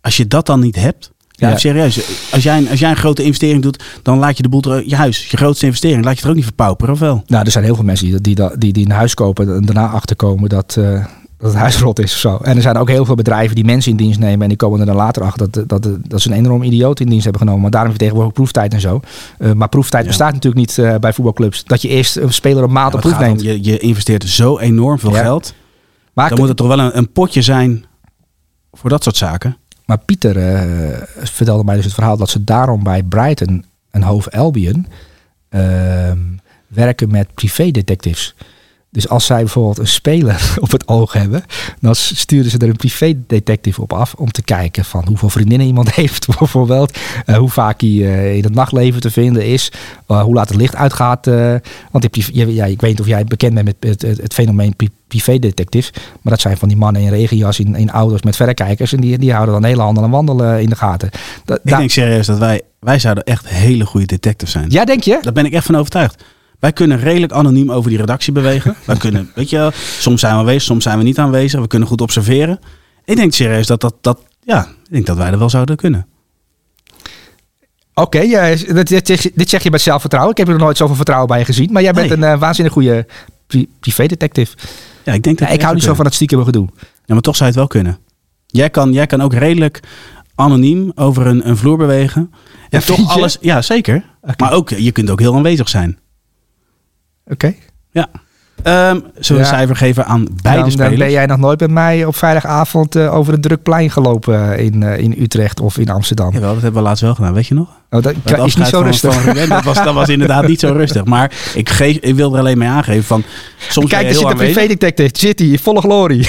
Als 0.00 0.16
je 0.16 0.26
dat 0.26 0.46
dan 0.46 0.60
niet 0.60 0.76
hebt, 0.76 1.10
ja, 1.30 1.48
Ja. 1.48 1.56
serieus, 1.58 2.00
als 2.32 2.42
jij, 2.42 2.58
een- 2.58 2.68
als 2.68 2.78
jij 2.80 2.90
een 2.90 2.96
grote 2.96 3.22
investering 3.22 3.62
doet, 3.62 3.82
dan 4.02 4.18
laat 4.18 4.36
je 4.36 4.42
de 4.42 4.48
boel, 4.48 4.62
er, 4.62 4.82
je 4.88 4.96
huis, 4.96 5.26
je 5.30 5.36
grootste 5.36 5.66
investering, 5.66 6.04
laat 6.04 6.10
je 6.12 6.16
het 6.16 6.24
er 6.24 6.30
ook 6.30 6.36
niet 6.36 6.44
verpauperen, 6.44 6.94
of 6.94 7.00
wel? 7.00 7.22
Nou, 7.26 7.44
er 7.44 7.50
zijn 7.50 7.64
heel 7.64 7.74
veel 7.74 7.84
mensen 7.84 8.06
die, 8.22 8.34
die, 8.36 8.58
die, 8.58 8.72
die 8.72 8.84
een 8.84 8.90
huis 8.92 9.14
kopen 9.14 9.54
en 9.54 9.64
daarna 9.64 9.86
achterkomen 9.88 10.48
dat, 10.48 10.76
eh, 10.78 11.04
dat 11.40 11.50
het 11.50 11.60
huis 11.60 11.78
rot 11.78 11.98
is 11.98 12.12
of 12.12 12.18
zo. 12.18 12.36
En 12.42 12.56
er 12.56 12.62
zijn 12.62 12.76
ook 12.76 12.88
heel 12.88 13.04
veel 13.04 13.14
bedrijven 13.14 13.54
die 13.54 13.64
mensen 13.64 13.90
in 13.90 13.96
dienst 13.96 14.18
nemen 14.18 14.42
en 14.42 14.48
die 14.48 14.56
komen 14.56 14.80
er 14.80 14.86
dan 14.86 14.96
later 14.96 15.22
achter 15.22 15.50
dat, 15.50 15.68
dat, 15.82 15.88
dat 16.08 16.20
ze 16.20 16.30
een 16.30 16.36
enorm 16.36 16.62
idioot 16.62 17.00
in 17.00 17.06
dienst 17.08 17.22
hebben 17.24 17.40
genomen. 17.42 17.62
Maar 17.62 17.70
daarom 17.70 17.90
heb 17.90 17.98
je 18.00 18.04
tegenwoordig 18.06 18.36
proeftijd 18.36 18.72
en 18.72 18.80
zo. 18.80 19.00
Eh, 19.38 19.52
maar 19.52 19.68
proeftijd 19.68 20.02
Ja. 20.02 20.08
bestaat 20.08 20.32
natuurlijk 20.32 20.60
niet 20.66 20.78
eh, 20.78 20.94
bij 20.96 21.12
voetbalclubs. 21.12 21.64
Dat 21.64 21.82
je 21.82 21.88
eerst 21.88 22.16
een 22.16 22.32
speler 22.32 22.62
een 22.62 22.72
maand 22.72 22.90
Ja, 22.92 22.94
op 22.98 23.00
proef 23.00 23.14
om, 23.18 23.20
neemt. 23.24 23.42
je, 23.42 23.64
je 23.64 23.78
investeert 23.78 24.24
zo 24.24 24.58
enorm 24.58 24.98
veel 24.98 25.10
Ja. 25.14 25.20
geld, 25.22 25.54
Maar, 26.12 26.28
dan 26.28 26.38
moet 26.38 26.48
het 26.48 26.56
toch 26.56 26.66
wel 26.68 26.78
een, 26.78 26.96
een 26.98 27.12
potje 27.12 27.42
zijn 27.42 27.84
voor 28.72 28.90
dat 28.90 29.02
soort 29.02 29.16
zaken. 29.16 29.56
maar 29.86 29.98
Pieter 29.98 30.36
eh, 30.36 31.02
vertelde 31.22 31.64
mij 31.64 31.74
dus 31.76 31.84
het 31.84 31.94
verhaal 31.94 32.16
dat 32.16 32.30
ze 32.30 32.44
daarom 32.44 32.82
bij 32.82 33.02
Brighton 33.02 33.64
en 33.90 34.02
Hove 34.02 34.30
Albion 34.30 34.86
ehm, 35.48 36.18
werken 36.66 37.10
met 37.10 37.34
privédetectives. 37.34 38.34
Dus 38.92 39.08
als 39.08 39.26
zij 39.26 39.36
bijvoorbeeld 39.38 39.78
een 39.78 39.86
speler 39.86 40.54
op 40.60 40.70
het 40.70 40.88
oog 40.88 41.12
hebben, 41.12 41.44
dan 41.80 41.94
sturen 41.94 42.50
ze 42.50 42.58
er 42.58 42.68
een 42.68 42.76
privédetective 42.76 43.82
op 43.82 43.92
af 43.92 44.14
om 44.14 44.30
te 44.30 44.42
kijken 44.42 44.84
van 44.84 45.04
hoeveel 45.08 45.28
vriendinnen 45.30 45.66
iemand 45.66 45.94
heeft, 46.00 46.26
bijvoorbeeld, 46.38 46.98
eh, 47.26 47.36
hoe 47.36 47.50
vaak 47.50 47.80
hij 47.80 47.90
eh, 47.90 48.36
in 48.36 48.42
het 48.44 48.54
nachtleven 48.54 49.00
te 49.00 49.10
vinden 49.10 49.46
is, 49.46 49.72
eh, 50.06 50.22
hoe 50.22 50.34
laat 50.34 50.48
het 50.48 50.58
licht 50.58 50.74
uitgaat. 50.76 51.26
want 51.90 52.08
ja, 52.32 52.64
ik 52.64 52.80
weet 52.80 52.90
niet 52.90 53.00
of 53.00 53.06
jij 53.06 53.24
bekend 53.24 53.54
bent 53.54 53.66
met 53.66 53.76
het, 53.80 54.02
het, 54.02 54.22
het 54.22 54.34
fenomeen 54.34 54.76
pri- 54.76 54.88
privédetective, 55.08 55.92
maar 56.22 56.32
dat 56.32 56.40
zijn 56.40 56.56
van 56.56 56.68
die 56.68 56.76
mannen 56.76 57.02
in 57.02 57.08
regenjas 57.10 57.58
in, 57.60 57.74
in 57.74 57.90
auto's 57.90 58.22
met 58.22 58.36
verrekijkers 58.36 58.92
en 58.92 59.00
die, 59.00 59.18
die 59.18 59.32
houden 59.32 59.54
dan 59.54 59.64
hele 59.64 59.82
handel 59.82 60.04
en 60.04 60.10
wandelen 60.10 60.60
in 60.62 60.68
de 60.68 60.76
gaten. 60.76 61.10
Da- 61.44 61.54
Ik 61.64 61.76
denk 61.76 61.90
serieus 61.90 62.26
dat 62.26 62.38
wij, 62.38 62.60
wij 62.80 62.98
zouden 62.98 63.24
echt 63.24 63.48
hele 63.48 63.86
goede 63.86 64.06
detectives 64.06 64.52
zijn. 64.52 64.70
ja, 64.70 64.84
denk 64.84 65.02
je? 65.02 65.18
Daar 65.22 65.32
ben 65.32 65.44
ik 65.44 65.52
echt 65.52 65.66
van 65.66 65.76
overtuigd. 65.76 66.24
Wij 66.60 66.72
kunnen 66.72 66.98
redelijk 66.98 67.32
anoniem 67.32 67.72
over 67.72 67.90
die 67.90 67.98
redactie 67.98 68.32
bewegen. 68.32 68.74
Wij 68.84 68.96
kunnen, 68.96 69.30
weet 69.34 69.50
je, 69.50 69.70
soms 69.98 70.20
zijn 70.20 70.32
we 70.32 70.38
aanwezig, 70.38 70.62
soms 70.62 70.82
zijn 70.82 70.98
we 70.98 71.04
niet 71.04 71.18
aanwezig. 71.18 71.60
We 71.60 71.66
kunnen 71.66 71.88
goed 71.88 72.00
observeren. 72.00 72.58
Ik 73.04 73.16
denk 73.16 73.32
serieus 73.32 73.66
dat 73.66 73.80
dat, 73.80 73.94
dat 74.00 74.20
ja, 74.42 74.62
ik 74.84 74.90
denk 74.92 75.06
dat 75.06 75.16
wij 75.16 75.30
dat 75.30 75.38
wel 75.38 75.50
zouden 75.50 75.76
kunnen. 75.76 76.06
Oké, 77.94 78.20
ja, 78.20 78.48
dit, 78.54 78.88
dit, 78.88 79.06
dit- 79.06 79.32
dit 79.34 79.48
zeg 79.48 79.62
je 79.62 79.70
met 79.70 79.80
zelfvertrouwen. 79.80 80.32
Ik 80.32 80.38
heb 80.38 80.46
er 80.48 80.52
nog 80.54 80.62
nooit 80.62 80.76
zoveel 80.76 80.94
vertrouwen 80.96 81.28
bij 81.28 81.38
je 81.38 81.44
gezien. 81.44 81.72
Maar 81.72 81.82
jij 81.82 81.92
bent 81.92 82.08
Nee. 82.08 82.16
een 82.18 82.24
eh, 82.24 82.38
waanzinnig 82.38 82.72
goede 82.72 83.06
pri 83.46 83.68
privédetective. 83.80 84.56
Ja, 85.04 85.12
ik 85.12 85.22
denk 85.22 85.38
dat 85.38 85.48
Ja, 85.48 85.54
ik 85.54 85.62
hou 85.62 85.74
niet 85.74 85.82
zo 85.84 85.94
van 85.94 86.04
het 86.04 86.14
stiekem 86.14 86.44
gedoe. 86.44 86.68
Ja, 87.04 87.14
maar 87.14 87.20
toch 87.22 87.36
zou 87.36 87.50
je 87.50 87.58
het 87.58 87.70
wel 87.70 87.82
kunnen. 87.82 87.98
Jij 88.46 88.70
kan, 88.70 88.92
jij 88.92 89.06
kan 89.06 89.20
ook 89.20 89.34
redelijk 89.34 89.80
anoniem 90.34 90.92
over 90.94 91.26
een, 91.26 91.48
een 91.48 91.56
vloer 91.56 91.76
bewegen. 91.76 92.30
En 92.70 92.80
Ja, 92.80 92.80
toch 92.80 93.10
alles. 93.10 93.38
Ja, 93.40 93.62
zeker. 93.62 94.04
Maar 94.36 94.52
ook, 94.52 94.68
je 94.70 94.92
kunt 94.92 95.10
ook 95.10 95.20
heel 95.20 95.34
aanwezig 95.34 95.68
zijn. 95.68 95.98
Oké. 97.30 97.54
Ja. 97.90 98.08
Ehm, 98.62 98.94
zullen 98.94 99.02
we 99.14 99.34
Ja. 99.34 99.38
een 99.38 99.46
cijfer 99.46 99.76
geven 99.76 100.04
aan 100.06 100.24
beide 100.24 100.40
Dan, 100.42 100.60
dan 100.60 100.70
spelers? 100.70 100.96
ben 100.98 101.10
jij 101.10 101.26
nog 101.26 101.38
nooit 101.38 101.60
met 101.60 101.70
mij 101.70 102.04
op 102.04 102.16
vrijdagavond 102.16 102.96
eh, 102.96 103.14
over 103.14 103.34
een 103.34 103.40
druk 103.40 103.62
plein 103.62 103.90
gelopen 103.90 104.58
in, 104.58 104.82
eh, 104.82 104.98
in 104.98 105.14
Utrecht 105.18 105.60
of 105.60 105.78
in 105.78 105.88
Amsterdam. 105.90 106.32
Jawel, 106.32 106.52
dat 106.52 106.62
hebben 106.62 106.82
we 106.82 106.88
laatst 106.88 107.02
wel 107.02 107.14
gedaan, 107.14 107.32
weet 107.32 107.46
je 107.46 107.54
nog? 107.54 107.68
Oh, 107.90 108.02
dat 108.02 108.14
Het 108.24 108.46
is 108.46 108.56
niet 108.56 108.66
zo 108.66 108.78
van- 108.78 108.86
rustig. 108.86 109.14
van 109.14 109.22
Ruben, 109.22 109.48
dat, 109.48 109.64
was, 109.64 109.76
dat 109.84 109.94
was 109.94 110.08
inderdaad 110.08 110.46
niet 110.46 110.60
zo 110.60 110.72
rustig. 110.82 111.04
Maar 111.04 111.32
ik, 111.54 111.68
geef, 111.68 111.96
ik 111.96 112.14
wil 112.14 112.32
er 112.32 112.38
alleen 112.38 112.58
mee 112.58 112.68
aangeven 112.68 113.04
van... 113.04 113.22
Soms 113.68 113.90
Kijk, 113.90 114.06
er 114.08 114.14
zit 114.14 114.24
een 114.30 114.36
privédetective. 114.36 115.10
Zit 115.18 115.38
hij 115.38 115.48
in 115.48 115.58
volle 115.58 115.80
glorie. 115.80 116.28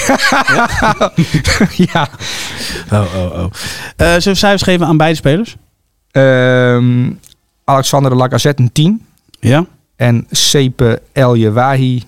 ja. 1.92 2.08
Oh, 2.92 3.04
oh, 3.16 3.32
oh. 3.32 3.44
Eh, 3.96 4.06
zullen 4.06 4.22
we 4.22 4.34
cijfers 4.34 4.62
geven 4.62 4.86
aan 4.86 4.96
beide 4.96 5.16
spelers? 5.16 5.56
Ehm, 6.10 7.10
Alexander 7.64 8.10
de 8.10 8.16
Lacazette 8.16 8.62
een 8.62 8.72
10. 8.72 9.06
Ja? 9.40 9.64
En 10.02 10.26
Sepe 10.30 11.02
El 11.12 11.36
Jewahi 11.36 12.02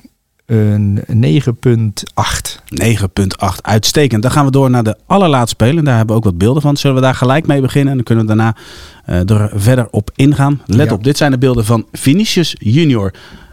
een 0.46 1.00
9,8. 1.08 2.58
9,8. 2.82 3.60
Uitstekend. 3.60 4.22
Dan 4.22 4.30
gaan 4.30 4.44
we 4.44 4.50
door 4.50 4.70
naar 4.70 4.82
de 4.82 4.96
allerlaatste 5.06 5.54
spelen. 5.64 5.84
Daar 5.84 5.96
hebben 5.96 6.14
we 6.14 6.20
ook 6.20 6.28
wat 6.28 6.38
beelden 6.38 6.62
van. 6.62 6.76
Zullen 6.76 6.96
we 6.96 7.02
daar 7.02 7.14
gelijk 7.14 7.46
mee 7.46 7.60
beginnen? 7.60 7.90
En 7.90 7.94
dan 7.96 8.04
kunnen 8.04 8.26
we 8.26 8.34
daarna 8.34 8.56
eh, 9.04 9.30
er 9.30 9.50
verder 9.54 9.88
op 9.90 10.10
ingaan. 10.14 10.62
Let 10.66 10.88
Ja. 10.88 10.94
op, 10.94 11.04
dit 11.04 11.16
zijn 11.16 11.30
de 11.30 11.38
beelden 11.38 11.64
van 11.64 11.86
Vinicius 11.92 12.56
Junior. 12.58 13.12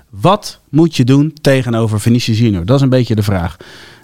Wat 0.10 0.60
moet 0.70 0.96
je 0.96 1.04
doen 1.04 1.34
tegenover 1.42 2.00
Vinicius 2.00 2.40
Junior? 2.40 2.66
Dat 2.66 2.76
is 2.76 2.82
een 2.82 2.90
beetje 2.90 3.16
de 3.16 3.24
vraag. 3.24 3.58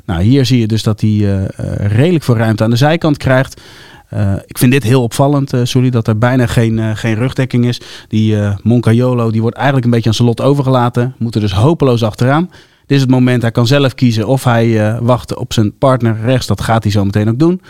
Nou, 0.06 0.22
hier 0.22 0.46
zie 0.46 0.60
je 0.60 0.68
dus 0.68 0.84
dat 0.84 1.02
hij 1.02 1.10
eh, 1.10 1.44
eh, 1.44 1.92
redelijk 1.92 2.24
veel 2.24 2.38
ruimte 2.38 2.64
aan 2.64 2.70
de 2.70 2.76
zijkant 2.76 3.18
krijgt. 3.18 3.62
Eh, 4.10 4.34
ik 4.46 4.58
vind 4.58 4.72
dit 4.72 4.84
heel 4.84 5.04
opvallend, 5.04 5.54
eh 5.54 5.60
sorry, 5.64 5.90
dat 5.90 6.08
er 6.08 6.18
bijna 6.18 6.48
geen, 6.48 6.80
eh, 6.80 6.90
geen 6.94 7.16
rugdekking 7.16 7.66
is. 7.66 7.82
Die 8.08 8.38
Moncaiolo 8.64 9.32
die 9.32 9.42
wordt 9.42 9.56
eigenlijk 9.56 9.86
een 9.86 9.92
beetje 9.92 10.10
aan 10.10 10.16
zijn 10.16 10.28
lot 10.28 10.42
overgelaten. 10.42 11.16
Moet 11.18 11.36
er 11.36 11.42
dus 11.42 11.54
hopeloos 11.54 12.04
achteraan. 12.04 12.50
Dit 12.86 12.98
is 12.98 13.02
het 13.02 13.10
moment, 13.10 13.42
hij 13.42 13.52
kan 13.52 13.68
zelf 13.68 13.94
kiezen 13.94 14.28
of 14.28 14.44
hij 14.44 15.00
wacht 15.02 15.36
op 15.36 15.54
zijn 15.54 15.78
partner 15.78 16.18
rechts. 16.22 16.48
Dat 16.48 16.62
gaat 16.62 16.84
hij 16.84 16.92
zo 16.92 17.06
meteen 17.06 17.30
ook 17.30 17.40
doen. 17.40 17.62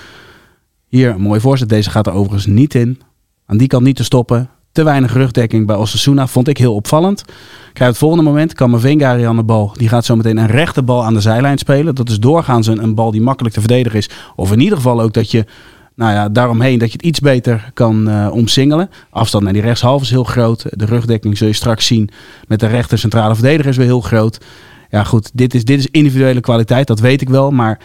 Hier 0.87 1.09
een 1.09 1.21
mooie 1.21 1.39
voorzet. 1.39 1.69
Deze 1.69 1.89
gaat 1.89 2.07
er 2.07 2.13
overigens 2.13 2.45
niet 2.45 2.75
in. 2.75 3.01
Aan 3.45 3.57
die 3.57 3.67
kant 3.67 3.83
niet 3.83 3.95
te 3.95 4.03
stoppen. 4.03 4.49
Te 4.71 4.83
weinig 4.83 5.13
rugdekking 5.13 5.65
bij 5.67 5.75
Osasuna 5.75 6.27
vond 6.27 6.47
ik 6.47 6.57
heel 6.57 6.75
opvallend. 6.75 7.23
Krijg 7.73 7.89
het 7.89 7.99
volgende 7.99 8.23
moment. 8.23 8.53
Kamavinga 8.53 9.17
hier 9.17 9.27
aan 9.27 9.35
de 9.35 9.43
bal. 9.43 9.73
Die 9.73 9.89
gaat 9.89 10.05
zo 10.05 10.15
meteen 10.15 10.37
een 10.37 10.47
rechte 10.47 10.83
bal 10.83 11.03
aan 11.03 11.13
de 11.13 11.21
zijlijn 11.21 11.57
spelen. 11.57 11.95
Dat 11.95 12.09
is 12.09 12.19
doorgaans 12.19 12.67
een, 12.67 12.83
een 12.83 12.95
bal 12.95 13.11
die 13.11 13.21
makkelijk 13.21 13.53
te 13.53 13.59
verdedigen 13.59 13.99
is. 13.99 14.09
Of 14.35 14.51
in 14.51 14.59
ieder 14.59 14.77
geval 14.77 15.01
ook 15.01 15.13
dat 15.13 15.31
je 15.31 15.45
nou 15.97 16.13
ja, 16.13 16.29
daaromheen 16.29 16.79
dat 16.79 16.91
je 16.91 16.97
het 16.97 17.05
iets 17.05 17.19
beter 17.19 17.71
kan 17.73 18.09
eh, 18.09 18.29
omsingelen. 18.31 18.89
Afstand 19.09 19.43
naar 19.43 19.53
die 19.53 19.61
rechtshalve 19.61 20.03
is 20.03 20.09
heel 20.09 20.23
groot. 20.23 20.65
De 20.69 20.85
rugdekking 20.85 21.37
zul 21.37 21.47
je 21.47 21.53
straks 21.53 21.85
zien 21.85 22.09
met 22.47 22.59
de 22.59 22.67
rechter 22.67 22.97
centrale 22.97 23.33
verdediger 23.33 23.71
is 23.71 23.77
weer 23.77 23.85
heel 23.85 24.01
groot. 24.01 24.45
Ja 24.89 25.03
goed, 25.03 25.31
dit 25.33 25.53
is, 25.53 25.65
dit 25.65 25.79
is 25.79 25.87
individuele 25.87 26.41
kwaliteit, 26.41 26.87
dat 26.87 26.99
weet 26.99 27.21
ik 27.21 27.29
wel. 27.29 27.51
Maar 27.51 27.79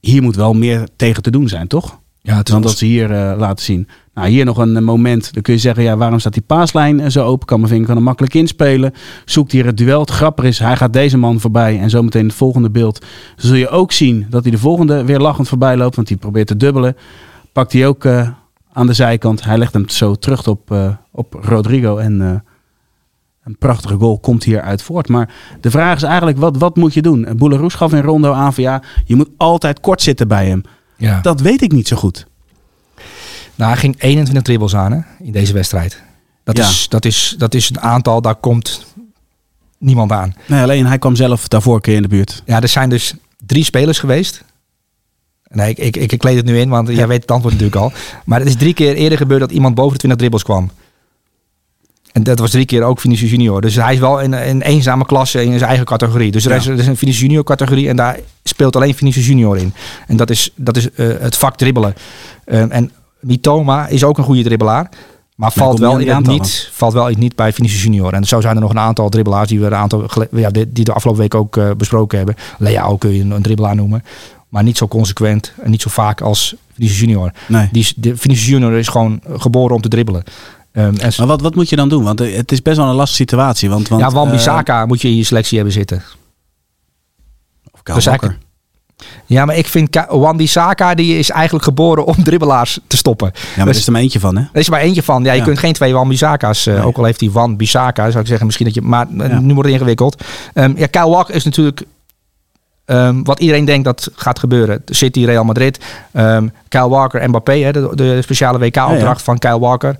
hier 0.00 0.22
moet 0.22 0.36
wel 0.36 0.52
meer 0.52 0.88
tegen 0.96 1.22
te 1.22 1.30
doen 1.30 1.48
zijn, 1.48 1.66
toch? 1.66 2.00
Ja, 2.26 2.42
Dan 2.42 2.62
dat 2.62 2.78
ze 2.78 2.84
hier 2.84 3.10
eh, 3.10 3.38
laten 3.38 3.64
zien. 3.64 3.88
Nou, 4.14 4.28
hier 4.28 4.44
nog 4.44 4.58
een 4.58 4.76
eh, 4.76 4.82
moment. 4.82 5.32
Dan 5.32 5.42
kun 5.42 5.54
je 5.54 5.60
zeggen, 5.60 5.82
ja, 5.82 5.96
waarom 5.96 6.18
staat 6.18 6.32
die 6.32 6.42
paaslijn 6.42 7.00
eh, 7.00 7.10
zo 7.10 7.24
open? 7.24 7.46
Kan 7.46 7.58
mijn 7.58 7.70
vinger 7.70 7.86
kan 7.86 7.94
hem 7.96 8.04
makkelijk 8.04 8.34
inspelen. 8.34 8.92
Zoekt 9.24 9.52
hier 9.52 9.66
het 9.66 9.76
duel. 9.76 10.00
Het 10.00 10.10
grappige 10.10 10.48
is, 10.48 10.58
hij 10.58 10.76
gaat 10.76 10.92
deze 10.92 11.18
man 11.18 11.40
voorbij. 11.40 11.80
En 11.80 11.90
zometeen 11.90 12.26
het 12.26 12.34
volgende 12.34 12.70
beeld. 12.70 13.04
Zul 13.36 13.54
je 13.54 13.68
ook 13.68 13.92
zien 13.92 14.26
dat 14.30 14.42
hij 14.42 14.50
de 14.50 14.58
volgende 14.58 15.04
weer 15.04 15.18
lachend 15.18 15.48
voorbij 15.48 15.76
loopt. 15.76 15.96
Want 15.96 16.08
hij 16.08 16.16
probeert 16.16 16.46
te 16.46 16.56
dubbelen. 16.56 16.96
Pakt 17.52 17.72
hij 17.72 17.86
ook 17.86 18.06
aan 18.72 18.86
de 18.86 18.92
zijkant. 18.92 19.44
Hij 19.44 19.58
legt 19.58 19.72
hem 19.72 19.88
zo 19.88 20.14
terug 20.14 20.46
op, 20.46 20.96
op 21.10 21.38
Rodrigo. 21.40 21.96
En 21.96 22.44
een 23.44 23.58
prachtige 23.58 23.94
goal 23.94 24.18
komt 24.18 24.44
hieruit 24.44 24.82
voort. 24.82 25.08
Maar 25.08 25.34
de 25.60 25.70
vraag 25.70 25.96
is 25.96 26.02
eigenlijk, 26.02 26.38
wat, 26.38 26.56
wat 26.56 26.76
moet 26.76 26.94
je 26.94 27.02
doen? 27.02 27.28
Boularoes 27.36 27.74
gaf 27.74 27.92
in 27.92 28.02
Rondo 28.02 28.32
aan 28.32 28.54
van 28.54 28.62
ja, 28.62 28.82
je 29.04 29.16
moet 29.16 29.30
altijd 29.36 29.80
kort 29.80 30.02
zitten 30.02 30.28
bij 30.28 30.46
hem. 30.46 30.62
Ja. 30.96 31.20
Dat 31.20 31.40
weet 31.40 31.62
ik 31.62 31.72
niet 31.72 31.88
zo 31.88 31.96
goed. 31.96 32.26
Nou, 33.54 33.70
hij 33.70 33.80
ging 33.80 33.94
21 33.98 34.42
dribbles 34.44 34.76
aan 34.76 34.92
hè, 34.92 34.98
in 35.24 35.32
deze 35.32 35.52
wedstrijd. 35.52 36.02
Dat, 36.44 36.56
Ja. 36.56 36.68
is, 36.68 36.88
dat, 36.88 37.04
is, 37.04 37.34
dat 37.38 37.54
is 37.54 37.68
een 37.70 37.80
aantal, 37.80 38.20
daar 38.22 38.34
komt 38.34 38.84
niemand 39.78 40.12
aan. 40.12 40.34
Nee, 40.46 40.62
alleen 40.62 40.86
hij 40.86 40.98
kwam 40.98 41.16
zelf 41.16 41.48
daarvoor 41.48 41.74
een 41.74 41.80
keer 41.80 41.96
in 41.96 42.02
de 42.02 42.08
buurt. 42.08 42.42
Ja, 42.46 42.60
er 42.60 42.68
zijn 42.68 42.88
dus 42.88 43.14
drie 43.46 43.64
spelers 43.64 43.98
geweest. 43.98 44.44
Nee, 45.48 45.70
ik, 45.70 45.78
ik, 45.78 45.96
ik, 45.96 46.12
ik 46.12 46.18
kleed 46.18 46.36
het 46.36 46.44
nu 46.44 46.58
in, 46.58 46.68
want 46.68 46.88
jij 46.88 47.06
weet 47.08 47.20
het 47.22 47.30
antwoord 47.30 47.54
natuurlijk 47.54 47.82
al. 47.82 47.92
Maar 48.24 48.38
het 48.38 48.48
is 48.48 48.56
drie 48.56 48.74
keer 48.74 48.94
eerder 48.94 49.18
gebeurd 49.18 49.40
dat 49.40 49.50
iemand 49.52 49.74
boven 49.74 49.92
de 49.92 49.98
20 49.98 50.18
dribbles 50.18 50.42
kwam. 50.42 50.70
En 52.14 52.22
dat 52.22 52.38
was 52.38 52.50
drie 52.50 52.64
keer 52.64 52.82
ook 52.82 53.00
Vinicius 53.00 53.30
Junior. 53.30 53.60
Dus 53.60 53.74
hij 53.74 53.92
is 53.92 53.98
wel 53.98 54.20
in 54.20 54.32
een 54.32 54.62
eenzame 54.62 55.06
klasse 55.06 55.44
in 55.44 55.52
zijn 55.52 55.68
eigen 55.68 55.86
categorie. 55.86 56.30
Dus 56.30 56.44
er 56.44 56.50
Ja. 56.50 56.56
is, 56.56 56.66
er 56.66 56.78
is 56.78 56.86
een 56.86 56.96
Vinicius 56.96 57.22
Junior 57.22 57.44
categorie 57.44 57.88
en 57.88 57.96
daar 57.96 58.18
speelt 58.44 58.76
alleen 58.76 58.94
Vinicius 58.94 59.26
Junior 59.26 59.56
in. 59.56 59.74
En 60.06 60.16
dat 60.16 60.30
is, 60.30 60.50
dat 60.54 60.76
is 60.76 60.90
eh, 60.90 61.06
het 61.20 61.36
vak 61.36 61.56
dribbelen. 61.56 61.94
Ehm, 62.44 62.70
en 62.70 62.90
Mitoma 63.20 63.86
is 63.86 64.04
ook 64.04 64.18
een 64.18 64.24
goede 64.24 64.42
dribbelaar. 64.42 64.88
Maar 65.34 65.52
valt 65.52 65.78
wel, 65.78 65.96
niet 65.96 66.06
in 66.08 66.14
het 66.14 66.26
niet, 66.26 66.70
valt 66.72 66.92
wel 66.92 67.08
niet 67.16 67.36
bij 67.36 67.52
Vinicius 67.52 67.82
Junior. 67.82 68.12
En 68.12 68.24
zo 68.24 68.40
zijn 68.40 68.54
er 68.54 68.60
nog 68.60 68.70
een 68.70 68.78
aantal 68.78 69.08
dribbelaars 69.08 69.48
die 69.48 69.60
we 69.60 69.66
een 69.66 69.74
aantal 69.74 70.08
ja, 70.30 70.50
die, 70.50 70.84
de 70.84 70.92
afgelopen 70.92 71.22
week 71.22 71.34
ook 71.34 71.56
eh, 71.56 71.70
besproken 71.76 72.16
hebben. 72.16 72.36
Leao 72.58 72.96
kun 72.96 73.10
je 73.14 73.20
een, 73.20 73.30
een 73.30 73.42
dribbelaar 73.42 73.74
noemen. 73.76 74.04
Maar 74.48 74.62
niet 74.62 74.76
zo 74.76 74.88
consequent 74.88 75.52
en 75.62 75.70
niet 75.70 75.82
zo 75.82 75.90
vaak 75.90 76.20
als 76.20 76.54
Vinicius 76.74 77.00
Junior. 77.00 77.30
Nee. 77.48 77.68
Die 77.72 77.92
de, 77.96 78.16
Vinicius 78.16 78.48
Junior 78.48 78.72
is 78.72 78.88
gewoon 78.88 79.20
geboren 79.36 79.74
om 79.76 79.82
te 79.82 79.88
dribbelen. 79.88 80.22
Ehm, 80.74 80.94
en, 80.96 81.12
Maar 81.18 81.26
wat, 81.26 81.40
wat 81.40 81.54
moet 81.54 81.68
je 81.68 81.76
dan 81.76 81.88
doen? 81.88 82.04
Want 82.04 82.20
eh, 82.20 82.36
het 82.36 82.52
is 82.52 82.62
best 82.62 82.76
wel 82.76 82.86
een 82.88 82.94
lastige 82.94 83.22
situatie. 83.22 83.68
Want, 83.70 83.88
want, 83.88 84.00
ja, 84.00 84.10
Wan 84.10 84.32
eh, 84.32 84.84
moet 84.84 85.00
je 85.02 85.08
in 85.08 85.16
je 85.16 85.24
selectie 85.24 85.56
hebben 85.56 85.74
zitten. 85.74 86.02
of 87.72 87.82
Kyle 87.82 87.94
Dus 87.94 88.04
Ja, 89.26 89.44
maar 89.44 89.56
ik 89.56 89.66
vind 89.66 89.90
Ka- 89.90 90.18
Wan 90.18 90.36
Bissaka 90.36 90.94
die 90.94 91.18
is 91.18 91.30
eigenlijk 91.30 91.64
geboren 91.64 92.04
om 92.04 92.24
dribbelaars 92.24 92.78
te 92.86 92.96
stoppen. 92.96 93.30
Ja, 93.34 93.40
maar 93.48 93.58
er 93.58 93.64
Dus- 93.66 93.76
is 93.78 93.86
er 93.86 93.92
maar 93.92 94.00
eentje 94.00 94.20
van, 94.20 94.36
hè? 94.36 94.42
Er 94.52 94.60
is 94.60 94.66
er 94.66 94.72
maar 94.72 94.80
eentje 94.80 95.02
van. 95.02 95.24
Ja, 95.24 95.32
je 95.32 95.38
Ja. 95.38 95.44
kunt 95.44 95.58
geen 95.58 95.72
twee 95.72 95.92
Wan 95.92 96.08
Bissaka's. 96.08 96.66
eh, 96.66 96.74
Nee. 96.74 96.84
Ook 96.84 96.96
al 96.96 97.04
heeft 97.04 97.20
hij 97.20 97.30
Wan 97.30 97.56
Bissaka, 97.56 98.06
zou 98.08 98.20
ik 98.20 98.26
zeggen. 98.26 98.46
Misschien 98.46 98.66
dat 98.66 98.74
je. 98.74 98.82
Maar 98.82 99.06
Ja. 99.16 99.38
nu 99.40 99.52
wordt 99.54 99.68
het 99.68 99.78
ingewikkeld. 99.78 100.24
Ehm, 100.54 100.72
ja, 100.76 100.86
Kyle 100.86 101.08
Walker 101.08 101.34
is 101.34 101.44
natuurlijk. 101.44 101.82
ehm, 102.84 103.22
wat 103.22 103.40
iedereen 103.40 103.64
denkt 103.64 103.84
dat 103.84 104.08
gaat 104.14 104.38
gebeuren. 104.38 104.82
City, 104.86 105.24
Real 105.24 105.44
Madrid. 105.44 105.78
ehm 106.12 106.48
Kyle 106.68 106.88
Walker, 106.88 107.28
Mbappé. 107.28 107.52
Hè, 107.52 107.72
de, 107.72 107.90
de 107.94 108.22
speciale 108.22 108.58
WK-opdracht 108.58 109.00
Ja, 109.00 109.08
ja. 109.08 109.18
van 109.18 109.38
Kyle 109.38 109.58
Walker. 109.58 109.96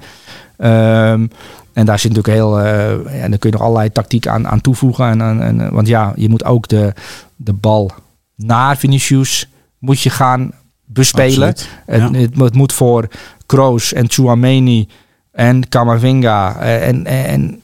Ehm, 0.56 1.26
en 1.72 1.86
daar 1.86 1.98
zit 1.98 2.12
natuurlijk 2.14 2.38
heel. 2.38 2.60
eh 2.60 3.22
en 3.22 3.30
dan 3.30 3.38
kun 3.38 3.50
je 3.50 3.56
nog 3.56 3.64
allerlei 3.66 3.92
tactiek 3.92 4.26
aan, 4.26 4.48
aan 4.48 4.60
toevoegen. 4.60 5.08
En, 5.08 5.20
en, 5.20 5.42
en, 5.60 5.72
want 5.72 5.86
ja, 5.88 6.12
je 6.16 6.28
moet 6.28 6.44
ook 6.44 6.68
de, 6.68 6.92
de 7.36 7.52
bal 7.52 7.90
naar 8.36 8.76
Vinicius 8.76 9.48
moet 9.78 10.00
je 10.00 10.10
gaan 10.10 10.52
bespelen. 10.84 11.48
Absoluut. 11.48 11.68
Het, 11.86 12.00
Ja. 12.00 12.18
het, 12.18 12.36
het 12.38 12.54
moet 12.54 12.72
voor 12.72 13.08
Kroos 13.46 13.92
en 13.92 14.10
Chouameni 14.10 14.88
en 15.32 15.68
Camavinga 15.68 16.56
eh, 16.60 16.88
en, 16.88 17.06
en, 17.06 17.60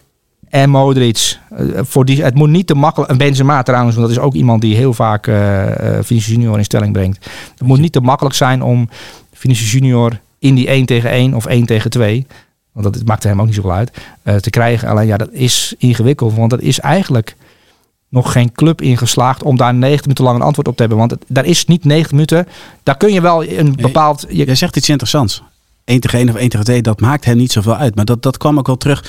en 0.48 0.70
Modric. 0.70 1.38
eh, 1.50 1.64
Voor 1.82 2.04
die, 2.04 2.22
het 2.24 2.34
moet 2.34 2.48
niet 2.48 2.66
te 2.66 2.74
makkelijk... 2.74 3.10
En 3.10 3.18
Benzema 3.18 3.62
trouwens, 3.62 3.96
want 3.96 4.08
dat 4.08 4.16
is 4.16 4.22
ook 4.22 4.34
iemand 4.34 4.60
die 4.60 4.76
heel 4.76 4.92
vaak 4.94 5.26
eh 5.26 5.68
eh, 5.98 6.04
Vinicius 6.04 6.34
Junior 6.36 6.58
in 6.58 6.64
stelling 6.64 6.92
brengt. 6.92 7.28
Het 7.58 7.66
moet 7.66 7.78
niet 7.80 7.92
te 7.92 8.00
makkelijk 8.00 8.34
zijn 8.34 8.62
om 8.62 8.88
Vinicius 9.32 9.72
Junior 9.72 10.20
in 10.38 10.54
die 10.54 10.66
1 10.68 10.86
tegen 10.86 11.10
1 11.10 11.34
of 11.34 11.46
1 11.46 11.66
tegen 11.66 11.90
2... 11.90 12.26
Want 12.82 12.94
dat 12.94 13.06
maakt 13.06 13.22
hem 13.22 13.40
ook 13.40 13.46
niet 13.46 13.54
zoveel 13.54 13.72
uit. 13.72 13.92
eh, 14.22 14.36
te 14.36 14.50
krijgen. 14.50 14.88
Alleen 14.88 15.06
ja, 15.06 15.16
dat 15.16 15.32
is 15.32 15.74
ingewikkeld. 15.78 16.34
Want 16.34 16.50
dat 16.50 16.60
is 16.60 16.80
eigenlijk 16.80 17.36
nog 18.08 18.32
geen 18.32 18.52
club 18.52 18.82
ingeslaagd 18.82 19.42
om 19.42 19.56
daar 19.56 19.74
90 19.74 20.02
minuten 20.02 20.24
lang 20.24 20.36
een 20.36 20.44
antwoord 20.44 20.68
op 20.68 20.74
te 20.74 20.80
hebben. 20.80 20.98
Want 20.98 21.10
het, 21.10 21.24
daar 21.28 21.44
is 21.44 21.64
niet 21.64 21.84
90 21.84 22.12
minuten. 22.12 22.46
Daar 22.82 22.96
kun 22.96 23.12
je 23.12 23.20
wel 23.20 23.44
een 23.44 23.74
bepaald. 23.76 24.26
Je, 24.28 24.44
Jij 24.44 24.54
zegt 24.54 24.76
iets 24.76 24.88
interessants. 24.88 25.42
1 25.84 26.00
tegen 26.00 26.18
1 26.18 26.28
of 26.28 26.34
1 26.34 26.48
tegen 26.48 26.64
2, 26.66 26.82
dat 26.82 27.00
maakt 27.00 27.24
hem 27.24 27.36
niet 27.36 27.52
zoveel 27.52 27.76
uit. 27.76 27.94
Maar 27.94 28.04
dat, 28.04 28.22
dat 28.22 28.36
kwam 28.36 28.58
ook 28.58 28.66
wel 28.66 28.76
terug. 28.76 29.04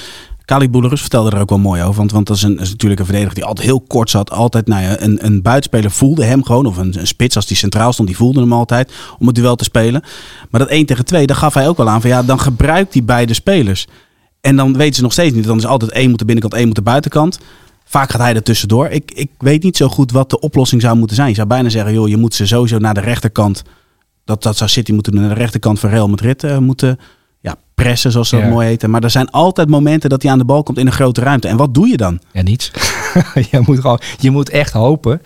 Kali 0.52 0.70
Boullerus 0.70 1.02
vertelde 1.02 1.30
er 1.30 1.42
ook 1.42 1.50
wel 1.50 1.60
mooi 1.60 1.82
over. 1.82 1.96
Want, 1.96 2.12
want 2.12 2.28
dat 2.28 2.36
is, 2.36 2.44
een, 2.44 2.56
natuurlijk 2.56 3.00
een 3.00 3.06
verdediger 3.06 3.36
die 3.36 3.46
altijd 3.46 3.68
heel 3.68 3.82
kort 3.82 4.10
zat. 4.10 4.32
Altijd, 4.32 4.68
nou 4.68 4.84
ja, 4.84 5.02
een, 5.02 5.26
een 5.26 5.42
buitenspeler 5.42 5.92
voelde 5.92 6.24
hem 6.24 6.44
gewoon. 6.44 6.66
Of 6.66 6.78
een, 6.78 7.00
een 7.00 7.08
spits 7.08 7.36
als 7.36 7.46
die 7.46 7.58
centraal 7.58 7.94
stond, 7.94 8.08
die 8.08 8.18
voelde 8.18 8.40
hem 8.40 8.54
altijd. 8.54 8.94
Om 9.20 9.28
het 9.28 9.36
duel 9.36 9.56
te 9.56 9.64
spelen. 9.64 10.04
Maar 10.50 10.60
dat 10.60 10.70
1 10.70 10.86
tegen 10.86 11.06
2, 11.06 11.28
daar 11.28 11.36
gaf 11.36 11.54
hij 11.54 11.68
ook 11.68 11.78
wel 11.78 11.90
aan. 11.90 12.02
Van 12.02 12.10
ja, 12.10 12.24
dan 12.24 12.40
gebruikt 12.40 12.94
hij 12.94 13.04
beide 13.04 13.34
spelers. 13.34 13.88
En 14.42 14.56
dan 14.56 14.78
weten 14.78 14.96
ze 14.96 15.02
nog 15.02 15.12
steeds 15.12 15.36
niet. 15.36 15.44
Dan 15.44 15.58
is 15.58 15.66
altijd 15.66 15.92
één 15.92 16.10
moet 16.10 16.20
de 16.20 16.26
binnenkant, 16.26 16.54
één 16.54 16.68
moet 16.68 16.76
de 16.76 16.82
buitenkant. 16.82 17.40
Vaak 17.86 18.10
gaat 18.12 18.22
hij 18.22 18.36
er 18.36 18.44
tussendoor. 18.44 18.88
Ik, 18.88 19.12
ik 19.12 19.30
weet 19.38 19.64
niet 19.64 19.78
zo 19.78 19.88
goed 19.88 20.12
wat 20.12 20.30
de 20.30 20.40
oplossing 20.40 20.82
zou 20.82 20.98
moeten 20.98 21.16
zijn. 21.16 21.30
Je 21.30 21.36
zou 21.36 21.48
bijna 21.48 21.70
zeggen, 21.70 21.94
joh, 21.94 22.08
je 22.08 22.18
moet 22.18 22.34
ze 22.34 22.48
sowieso 22.48 22.78
naar 22.78 22.94
de 22.94 23.02
rechterkant. 23.02 23.64
Dat, 24.26 24.44
dat 24.44 24.58
zou 24.58 24.70
City 24.70 24.92
moeten. 24.92 25.16
Naar 25.16 25.30
de 25.30 25.36
rechterkant 25.36 25.80
van 25.80 25.90
Real 25.90 26.10
Madrid 26.10 26.44
eh, 26.44 26.58
moeten 26.58 27.00
pressen, 27.84 28.12
zoals 28.12 28.30
ze 28.30 28.36
dat 28.36 28.44
Ja. 28.44 28.50
mooi 28.52 28.68
heten. 28.68 28.90
Maar 28.90 29.04
er 29.04 29.10
zijn 29.10 29.30
altijd 29.32 29.70
momenten 29.70 30.10
dat 30.10 30.22
hij 30.22 30.32
aan 30.32 30.38
de 30.38 30.46
bal 30.46 30.64
komt 30.64 30.78
in 30.78 30.86
een 30.86 30.92
grote 30.94 31.22
ruimte. 31.22 31.48
En 31.48 31.58
wat 31.58 31.74
doe 31.74 31.88
je 31.88 31.98
dan? 31.98 32.20
Ja, 32.32 32.42
niets. 32.42 32.72
je, 33.52 33.62
moet 33.66 33.80
gewoon, 33.80 34.00
je 34.20 34.32
moet 34.32 34.50
echt 34.50 34.74
hopen. 34.74 35.22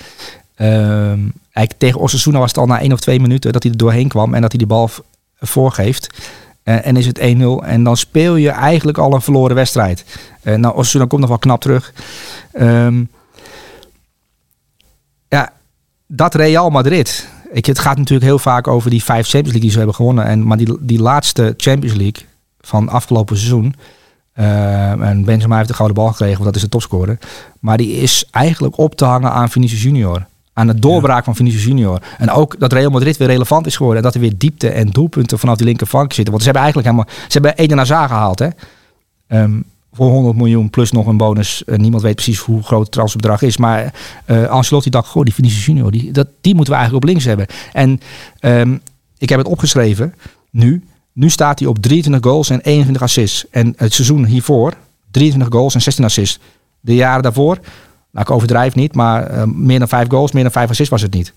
Ehm, 0.56 1.20
eigenlijk 1.52 1.78
tegen 1.78 2.00
Osasuna 2.00 2.40
was 2.40 2.48
het 2.48 2.58
al 2.58 2.66
na 2.66 2.80
één 2.80 2.92
of 2.92 3.00
twee 3.00 3.20
minuten 3.20 3.54
dat 3.54 3.64
hij 3.64 3.72
er 3.72 3.78
doorheen 3.78 4.08
kwam 4.08 4.34
en 4.34 4.42
dat 4.42 4.52
hij 4.52 4.60
die 4.60 4.68
bal 4.68 4.90
voorgeeft. 5.40 6.10
Eh, 6.64 6.86
en 6.88 6.98
is 6.98 7.06
het 7.06 7.20
1-0. 7.20 7.64
En 7.64 7.84
dan 7.84 7.98
speel 7.98 8.36
je 8.36 8.50
eigenlijk 8.50 8.98
al 8.98 9.14
een 9.14 9.22
verloren 9.22 9.56
wedstrijd. 9.56 10.06
Eh 10.42 10.56
nou, 10.56 10.76
Osasuna 10.76 11.06
komt 11.06 11.22
nog 11.22 11.30
wel 11.30 11.40
knap 11.40 11.62
terug. 11.62 11.94
Ehm, 12.52 13.04
ja, 15.30 15.54
dat 16.08 16.36
Real 16.36 16.70
Madrid. 16.70 17.28
Ik, 17.52 17.66
het 17.66 17.80
gaat 17.80 17.98
natuurlijk 17.98 18.26
heel 18.26 18.40
vaak 18.40 18.68
over 18.68 18.90
die 18.90 19.04
vijf 19.04 19.28
Champions 19.28 19.44
League 19.44 19.62
die 19.62 19.70
ze 19.72 19.78
hebben 19.78 19.96
gewonnen. 19.96 20.26
En, 20.26 20.48
maar 20.48 20.58
die, 20.58 20.78
die 20.80 21.00
laatste 21.00 21.54
Champions 21.58 21.96
League 21.98 22.26
van 22.66 22.90
afgelopen 22.90 23.38
seizoen. 23.38 23.76
eh, 24.34 24.92
en 24.92 25.24
Benzema 25.26 25.56
heeft 25.56 25.68
de 25.68 25.74
gouden 25.74 25.98
bal 25.98 26.08
gekregen, 26.08 26.34
want 26.34 26.46
dat 26.46 26.56
is 26.56 26.62
de 26.62 26.70
topscorer. 26.70 27.18
Maar 27.60 27.78
die 27.78 27.92
is 27.92 28.28
eigenlijk 28.32 28.78
op 28.78 28.96
te 28.96 29.06
hangen 29.06 29.32
aan 29.32 29.50
Vinicius 29.50 29.84
Junior. 29.84 30.26
Aan 30.54 30.68
de 30.68 30.80
doorbraak 30.80 31.24
van 31.24 31.36
Vinicius 31.36 31.64
Junior. 31.64 32.02
En 32.18 32.32
ook 32.32 32.60
dat 32.60 32.74
Real 32.74 32.92
Madrid 32.92 33.18
weer 33.18 33.28
relevant 33.28 33.66
is 33.66 33.76
geworden. 33.76 33.98
En 33.98 34.04
dat 34.04 34.16
er 34.16 34.22
weer 34.22 34.38
diepte 34.38 34.70
en 34.70 34.90
doelpunten 34.90 35.40
vanaf 35.40 35.58
die 35.58 35.66
linkerflank 35.66 36.14
zitten. 36.14 36.34
Want 36.34 36.44
ze 36.44 36.50
hebben 36.52 36.64
eigenlijk 36.64 36.96
helemaal... 36.96 37.16
Ze 37.28 37.40
hebben 37.40 37.56
Eden 37.56 37.78
Hazard 37.78 38.10
gehaald, 38.10 38.40
hè. 38.40 38.48
Ehm, 39.28 39.60
voor 39.94 40.10
100 40.10 40.36
miljoen 40.38 40.70
plus 40.70 40.92
nog 40.92 41.08
een 41.08 41.18
bonus. 41.18 41.64
Eh, 41.64 41.78
niemand 41.78 42.04
weet 42.04 42.16
precies 42.16 42.40
hoe 42.40 42.64
groot 42.64 42.82
het 42.82 42.92
transferbedrag 42.92 43.42
is. 43.42 43.58
Maar 43.58 43.94
eh 44.26 44.48
Ancelotti 44.48 44.90
dacht, 44.90 45.08
goh, 45.08 45.24
die 45.24 45.34
Vinicius 45.34 45.66
Junior, 45.66 45.92
die, 45.92 46.12
dat, 46.12 46.28
die 46.42 46.56
moeten 46.56 46.74
we 46.74 46.80
eigenlijk 46.80 47.06
op 47.06 47.12
links 47.12 47.26
hebben. 47.26 47.46
En 47.74 48.00
ehm, 48.40 48.78
ik 49.18 49.30
heb 49.30 49.40
het 49.40 49.48
opgeschreven 49.48 50.14
nu. 50.50 50.84
Nu 51.16 51.30
staat 51.30 51.60
hij 51.60 51.68
op 51.68 51.80
23 51.80 52.32
goals 52.32 52.50
en 52.50 52.60
21 52.62 53.02
assists. 53.02 53.46
En 53.50 53.74
het 53.78 53.94
seizoen 53.94 54.26
hiervoor, 54.26 54.74
23 55.12 55.54
goals 55.54 55.74
en 55.74 55.82
16 55.82 56.04
assists. 56.04 56.40
De 56.80 56.96
jaren 56.96 57.24
daarvoor, 57.24 57.58
nou 58.12 58.26
ik 58.26 58.32
overdrijf 58.32 58.76
niet, 58.76 58.96
maar 58.96 59.24
eh, 59.28 59.44
meer 59.44 59.80
dan 59.80 59.88
5 59.88 60.10
goals, 60.10 60.32
meer 60.32 60.44
dan 60.44 60.52
5 60.52 60.70
assists 60.70 60.92
was 60.92 61.02
het 61.02 61.14
niet. 61.14 61.34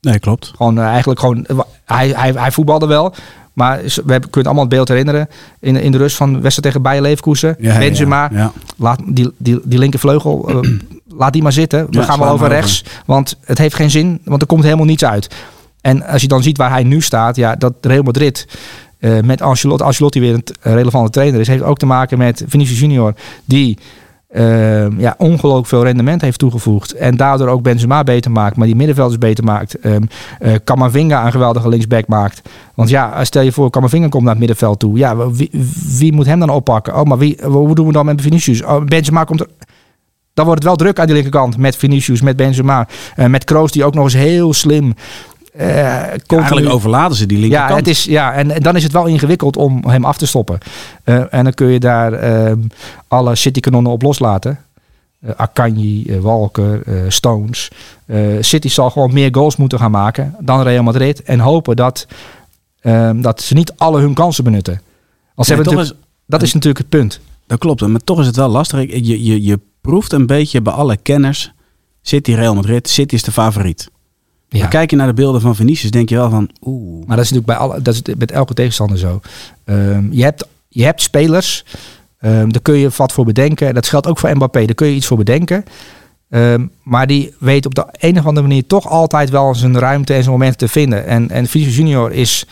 Nee, 0.00 0.18
klopt. 0.18 0.52
Gewoon 0.56 0.78
eh, 0.78 0.84
eigenlijk 0.84 1.20
gewoon, 1.20 1.46
eh, 1.46 1.58
hij, 1.84 2.08
hij, 2.08 2.32
hij 2.32 2.52
voetbalde 2.52 2.86
wel. 2.86 3.14
Maar 3.52 3.78
we 3.82 4.12
hebben, 4.12 4.30
kunnen 4.30 4.44
allemaal 4.44 4.64
het 4.64 4.74
beeld 4.74 4.88
herinneren. 4.88 5.28
In, 5.60 5.76
in 5.76 5.92
de 5.92 5.98
rust 5.98 6.16
van 6.16 6.32
wedstrijd 6.32 6.62
tegen 6.62 6.82
Bayer 6.82 7.02
Leverkusen. 7.02 7.56
Ja, 7.58 7.78
Benzema, 7.78 8.28
Ja, 8.32 8.38
ja. 8.38 8.52
laat 8.76 9.00
die, 9.06 9.32
die, 9.36 9.60
die 9.64 9.78
linkervleugel, 9.78 10.48
eh, 10.48 10.70
laat 11.20 11.32
die 11.32 11.42
maar 11.42 11.52
zitten. 11.52 11.86
We 11.90 12.02
gaan 12.02 12.18
wel 12.18 12.28
over. 12.28 12.48
rechts. 12.48 12.84
Want 13.06 13.36
het 13.44 13.58
heeft 13.58 13.74
geen 13.74 13.90
zin, 13.90 14.20
want 14.24 14.40
er 14.40 14.46
komt 14.48 14.62
helemaal 14.62 14.84
niets 14.84 15.04
uit. 15.04 15.34
En 15.80 16.06
als 16.06 16.22
je 16.22 16.28
dan 16.28 16.42
ziet 16.42 16.56
waar 16.56 16.70
hij 16.70 16.82
nu 16.82 17.00
staat, 17.00 17.36
ja, 17.36 17.56
dat 17.56 17.74
Real 17.80 18.02
Madrid 18.02 18.46
eh, 18.98 19.20
met 19.20 19.42
Ancelotti, 19.42 19.84
Ancelotti 19.84 20.20
weer 20.20 20.34
een 20.34 20.44
relevante 20.60 21.10
trainer 21.10 21.40
is, 21.40 21.48
heeft 21.48 21.62
ook 21.62 21.78
te 21.78 21.86
maken 21.86 22.18
met 22.18 22.44
Vinicius 22.48 22.80
Junior, 22.80 23.14
die 23.44 23.78
eh, 24.28 24.98
ja, 24.98 25.14
ongelooflijk 25.18 25.66
veel 25.66 25.84
rendement 25.84 26.20
heeft 26.20 26.38
toegevoegd. 26.38 26.92
En 26.92 27.16
daardoor 27.16 27.48
ook 27.48 27.62
Benzema 27.62 28.04
beter 28.04 28.30
maakt, 28.30 28.56
maar 28.56 28.66
die 28.66 28.76
middenvelders 28.76 29.18
beter 29.18 29.44
maakt. 29.44 29.78
Ehm 29.78 30.02
eh, 30.38 30.54
Camavinga 30.64 31.26
een 31.26 31.32
geweldige 31.32 31.68
linksback 31.68 32.06
maakt. 32.06 32.42
Want 32.74 32.88
ja, 32.88 33.24
stel 33.24 33.42
je 33.42 33.52
voor, 33.52 33.70
Camavinga 33.70 34.08
komt 34.08 34.22
naar 34.22 34.30
het 34.30 34.38
middenveld 34.38 34.78
toe. 34.78 34.98
Ja, 34.98 35.16
wie, 35.98 36.12
moet 36.12 36.26
hem 36.26 36.38
dan 36.38 36.50
oppakken? 36.50 36.94
Oh, 37.00 37.02
maar 37.02 37.18
wie, 37.18 37.38
hoe 37.42 37.74
doen 37.74 37.86
we 37.86 37.92
dan 37.92 38.06
met 38.06 38.20
Vinicius? 38.20 38.62
Oh, 38.62 38.84
Benzema 38.84 39.24
komt 39.24 39.40
er... 39.40 39.48
Dan 40.34 40.46
wordt 40.46 40.62
het 40.62 40.68
wel 40.68 40.78
druk 40.78 40.98
aan 40.98 41.06
die 41.06 41.14
linkerkant 41.14 41.56
met 41.56 41.76
Vinicius, 41.76 42.20
met 42.20 42.36
Benzema. 42.36 42.88
eh, 43.16 43.26
met 43.26 43.44
Kroos, 43.44 43.72
die 43.72 43.84
ook 43.84 43.94
nog 43.94 44.04
eens 44.04 44.14
heel 44.14 44.52
slim... 44.52 44.94
eh 45.58 45.94
Eigenlijk 46.26 46.68
overladen 46.68 47.16
ze 47.16 47.26
die 47.26 47.38
linkerkant. 47.38 47.70
ja, 47.70 47.76
het 47.76 47.88
is, 47.88 48.04
ja 48.04 48.32
en, 48.32 48.50
en 48.50 48.62
dan 48.62 48.76
is 48.76 48.82
het 48.82 48.92
wel 48.92 49.06
ingewikkeld 49.06 49.56
om 49.56 49.84
hem 49.86 50.04
af 50.04 50.16
te 50.16 50.26
stoppen. 50.26 50.58
Eh, 51.04 51.34
en 51.34 51.44
dan 51.44 51.54
kun 51.54 51.66
je 51.66 51.80
daar 51.80 52.12
ehm, 52.12 52.60
alle 53.08 53.34
City-kanonnen 53.34 53.92
op 53.92 54.02
loslaten. 54.02 54.58
Eh 55.20 55.30
Akanji, 55.36 56.04
eh, 56.06 56.18
Walker, 56.18 56.82
eh, 56.82 57.02
Stones. 57.08 57.70
Eh, 58.06 58.20
City 58.40 58.68
zal 58.68 58.90
gewoon 58.90 59.12
meer 59.12 59.34
goals 59.34 59.56
moeten 59.56 59.78
gaan 59.78 59.90
maken 59.90 60.34
dan 60.40 60.62
Real 60.62 60.82
Madrid. 60.82 61.22
En 61.22 61.40
hopen 61.40 61.76
dat, 61.76 62.06
ehm, 62.80 63.20
dat 63.20 63.42
ze 63.42 63.54
niet 63.54 63.72
alle 63.76 64.00
hun 64.00 64.14
kansen 64.14 64.44
benutten. 64.44 64.80
Ze 65.36 65.54
Nee, 65.54 65.64
natuurlijk, 65.64 65.92
dat 66.26 66.42
is 66.42 66.52
natuurlijk 66.52 66.78
het 66.78 66.88
punt. 66.88 67.20
Dat 67.46 67.58
klopt, 67.58 67.86
maar 67.86 68.04
toch 68.04 68.20
is 68.20 68.26
het 68.26 68.36
wel 68.36 68.48
lastig. 68.48 68.80
Je, 68.80 69.24
je, 69.24 69.42
je 69.42 69.60
proeft 69.80 70.12
een 70.12 70.26
beetje 70.26 70.62
bij 70.62 70.72
alle 70.72 70.96
kenners. 70.96 71.52
City, 72.02 72.32
Real 72.32 72.54
Madrid, 72.54 72.88
City 72.88 73.14
is 73.14 73.22
de 73.22 73.32
favoriet. 73.32 73.90
Ja. 74.48 74.58
Maar 74.58 74.68
kijk 74.68 74.90
je 74.90 74.96
naar 74.96 75.06
de 75.06 75.14
beelden 75.14 75.40
van 75.40 75.56
Vinicius, 75.56 75.90
denk 75.90 76.08
je 76.08 76.14
wel 76.14 76.30
van... 76.30 76.50
Oeh, 76.62 77.06
Maar 77.06 77.16
dat 77.16 77.24
is 77.24 77.30
natuurlijk 77.30 77.58
bij 77.58 77.68
alle, 77.68 77.82
dat 77.82 77.94
is 77.94 78.14
met 78.18 78.30
elke 78.30 78.54
tegenstander 78.54 78.98
zo. 78.98 79.20
Ehm, 79.64 80.12
je, 80.12 80.22
hebt, 80.22 80.46
je 80.68 80.84
hebt 80.84 81.02
spelers, 81.02 81.64
ehm, 82.20 82.48
daar 82.48 82.62
kun 82.62 82.74
je 82.74 82.90
wat 82.96 83.12
voor 83.12 83.24
bedenken. 83.24 83.74
Dat 83.74 83.86
geldt 83.86 84.06
ook 84.06 84.18
voor 84.18 84.34
Mbappé, 84.34 84.64
daar 84.64 84.74
kun 84.74 84.86
je 84.86 84.94
iets 84.94 85.06
voor 85.06 85.16
bedenken. 85.16 85.64
Ehm, 86.30 86.66
maar 86.82 87.06
die 87.06 87.34
weet 87.38 87.66
op 87.66 87.74
de 87.74 87.86
een 87.92 88.18
of 88.18 88.26
andere 88.26 88.46
manier 88.46 88.66
toch 88.66 88.88
altijd 88.88 89.30
wel 89.30 89.54
zijn 89.54 89.78
ruimte 89.78 90.14
en 90.14 90.22
zijn 90.22 90.34
momenten 90.34 90.58
te 90.58 90.68
vinden. 90.68 91.06
En, 91.06 91.30
en 91.30 91.46
Vinicius 91.46 91.76
Junior 91.76 92.12
is 92.12 92.46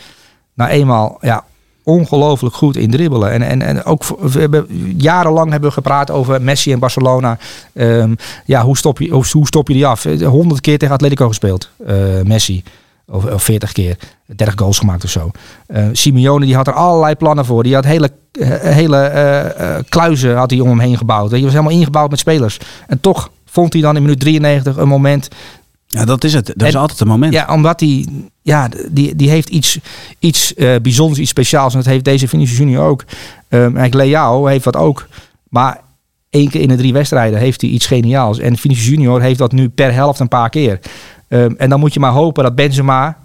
nou 0.53 0.69
eenmaal 0.69 1.17
ja, 1.21 1.43
ongelooflijk 1.87 2.55
goed 2.55 2.75
in 2.75 2.91
dribbelen. 2.91 3.31
En, 3.31 3.41
en, 3.41 3.61
en 3.61 3.83
ook 3.83 4.03
we 4.19 4.39
hebben, 4.39 4.65
jarenlang 4.97 5.51
hebben 5.51 5.69
we 5.69 5.75
gepraat 5.75 6.11
over 6.11 6.41
Messi 6.41 6.71
en 6.71 6.79
Barcelona. 6.79 7.37
Ehm, 7.73 8.15
ja, 8.45 8.63
hoe 8.63 8.77
stop, 8.77 8.99
je, 8.99 9.09
hoe, 9.09 9.25
hoe 9.31 9.47
stop 9.47 9.67
je 9.67 9.73
die 9.73 9.85
af? 9.85 10.03
Honderd 10.23 10.61
keer 10.61 10.77
tegen 10.77 10.93
Atletico 10.93 11.27
gespeeld, 11.27 11.69
eh, 11.85 11.95
Messi. 12.23 12.63
Of, 13.11 13.25
of 13.25 13.43
40 13.43 13.71
keer. 13.71 13.97
30 14.35 14.55
goals 14.57 14.79
gemaakt 14.79 15.03
of 15.03 15.09
zo. 15.09 15.31
Eh, 15.67 15.85
Simeone 15.91 16.45
die 16.45 16.55
had 16.55 16.67
er 16.67 16.73
allerlei 16.73 17.15
plannen 17.15 17.45
voor. 17.45 17.63
Die 17.63 17.73
had 17.73 17.85
hele, 17.85 18.11
eh, 18.31 18.49
hele 18.59 18.97
eh, 18.97 19.75
kluizen 19.89 20.35
had 20.35 20.49
hij 20.51 20.59
om 20.59 20.67
hem 20.69 20.79
heen 20.79 20.97
gebouwd. 20.97 21.31
Hij 21.31 21.41
was 21.41 21.51
helemaal 21.51 21.71
ingebouwd 21.71 22.09
met 22.09 22.19
spelers. 22.19 22.59
En 22.87 22.99
toch 23.01 23.29
vond 23.45 23.73
hij 23.73 23.81
dan 23.81 23.95
in 23.95 24.01
minuut 24.01 24.19
93 24.19 24.77
een 24.77 24.87
moment 24.87 25.27
ja, 25.87 26.05
dat 26.05 26.23
is 26.23 26.33
het. 26.33 26.45
Dat 26.55 26.67
is 26.67 26.73
En- 26.73 26.79
altijd 26.79 26.99
een 26.99 27.07
moment. 27.07 27.33
ja, 27.33 27.47
omdat 27.53 27.79
hij, 27.79 28.05
ja, 28.47 28.69
die, 28.91 29.15
die 29.15 29.29
heeft 29.29 29.49
iets, 29.49 29.79
iets 30.19 30.53
eh, 30.53 30.75
bijzonders, 30.81 31.19
iets 31.19 31.29
speciaals. 31.29 31.73
En 31.73 31.79
dat 31.79 31.87
heeft 31.87 32.03
deze 32.03 32.27
Vinicius 32.27 32.57
Junior 32.57 32.85
ook. 32.85 33.03
Um, 33.49 33.77
eigenlijk 33.77 33.93
Leao 33.93 34.45
heeft 34.45 34.63
dat 34.63 34.75
ook. 34.75 35.07
Maar 35.49 35.81
één 36.29 36.49
keer 36.49 36.61
in 36.61 36.67
de 36.67 36.75
drie 36.75 36.93
wedstrijden 36.93 37.39
heeft 37.39 37.61
hij 37.61 37.69
iets 37.69 37.85
geniaals. 37.85 38.39
En 38.39 38.57
Vinicius 38.57 38.87
Junior 38.87 39.21
heeft 39.21 39.37
dat 39.37 39.51
nu 39.51 39.69
per 39.69 39.93
helft 39.93 40.19
een 40.19 40.27
paar 40.27 40.49
keer. 40.49 40.79
Um, 41.27 41.55
en 41.57 41.69
dan 41.69 41.79
moet 41.79 41.93
je 41.93 41.99
maar 41.99 42.11
hopen 42.11 42.43
dat 42.43 42.55
Benzema 42.55 43.17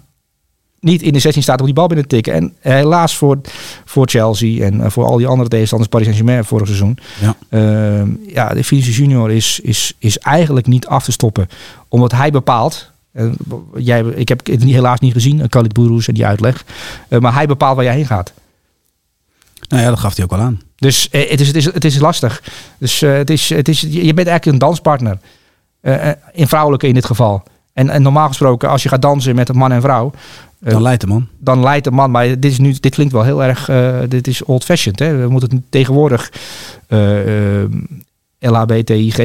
niet 0.79 1.01
in 1.01 1.13
de 1.13 1.19
16 1.19 1.43
staat 1.43 1.59
om 1.59 1.65
die 1.65 1.75
bal 1.75 1.87
binnen 1.87 2.07
te 2.07 2.15
tikken. 2.15 2.33
En 2.33 2.53
helaas 2.59 3.15
voor, 3.15 3.41
voor 3.85 4.07
Chelsea 4.07 4.65
en 4.65 4.81
eh, 4.81 4.89
voor 4.89 5.05
al 5.05 5.17
die 5.17 5.27
andere 5.27 5.49
tegenstanders, 5.49 5.91
Paris 5.91 6.05
Saint-Germain 6.05 6.45
vorig 6.45 6.67
seizoen. 6.67 6.97
Ja. 7.21 7.35
Ehm, 7.49 8.09
ja, 8.27 8.49
de 8.53 8.63
Vinicius 8.63 8.97
Junior 8.97 9.31
is, 9.31 9.59
is, 9.59 9.93
is 9.99 10.17
eigenlijk 10.17 10.67
niet 10.67 10.87
af 10.87 11.03
te 11.03 11.11
stoppen. 11.11 11.47
Omdat 11.87 12.11
hij 12.11 12.31
bepaalt. 12.31 12.91
En 13.13 13.35
jij, 13.77 14.01
ik 14.03 14.27
heb 14.29 14.45
het 14.47 14.63
niet- 14.63 14.73
helaas 14.73 14.99
niet 14.99 15.13
gezien, 15.13 15.49
Khalid 15.49 15.73
Bourous 15.73 16.07
en 16.07 16.13
die 16.13 16.25
uitleg. 16.25 16.63
Eh, 17.07 17.19
maar 17.19 17.33
hij 17.33 17.47
bepaalt 17.47 17.75
waar 17.75 17.85
jij 17.85 17.95
heen 17.95 18.05
gaat. 18.05 18.33
Nou 19.67 19.83
ja, 19.83 19.89
dat 19.89 19.99
gaf 19.99 20.15
hij 20.15 20.25
ook 20.25 20.31
al 20.31 20.39
aan. 20.39 20.61
Dus 20.75 21.09
eh, 21.09 21.29
het, 21.29 21.39
is, 21.41 21.47
het, 21.47 21.55
is, 21.55 21.65
het 21.65 21.85
is 21.85 21.99
lastig. 21.99 22.43
Dus 22.77 23.01
eh, 23.01 23.13
het 23.13 23.29
is, 23.29 23.49
het 23.49 23.67
is, 23.67 23.81
je 23.81 24.13
bent 24.13 24.27
eigenlijk 24.27 24.45
een 24.45 24.57
danspartner. 24.57 25.17
Eh, 25.81 26.09
eh, 26.09 26.17
in 26.33 26.47
vrouwelijke 26.47 26.87
in 26.87 26.93
dit 26.93 27.05
geval. 27.05 27.43
En, 27.73 27.89
en 27.89 28.01
normaal 28.01 28.27
gesproken, 28.27 28.69
als 28.69 28.83
je 28.83 28.89
gaat 28.89 29.01
dansen 29.01 29.35
met 29.35 29.49
een 29.49 29.57
man 29.57 29.71
en 29.71 29.81
vrouw, 29.81 30.11
eh, 30.59 30.71
Dan 30.71 30.81
leidt 30.81 31.01
de 31.01 31.07
man. 31.07 31.27
dan 31.39 31.59
leidt 31.63 31.83
de 31.83 31.91
man. 31.91 32.11
Maar 32.11 32.27
dit, 32.39 32.45
is 32.51 32.57
nu, 32.59 32.73
dit 32.79 32.93
klinkt 32.93 33.13
wel 33.13 33.23
heel 33.23 33.43
erg. 33.43 33.69
eh, 33.69 33.99
dit 34.07 34.27
is 34.27 34.43
old-fashioned. 34.43 34.99
Hè? 34.99 35.15
We 35.17 35.27
moeten 35.29 35.49
het 35.55 35.61
tegenwoordig. 35.69 36.31
eh 36.87 37.61
eh, 37.63 37.69
LHBTIG. 38.39 39.17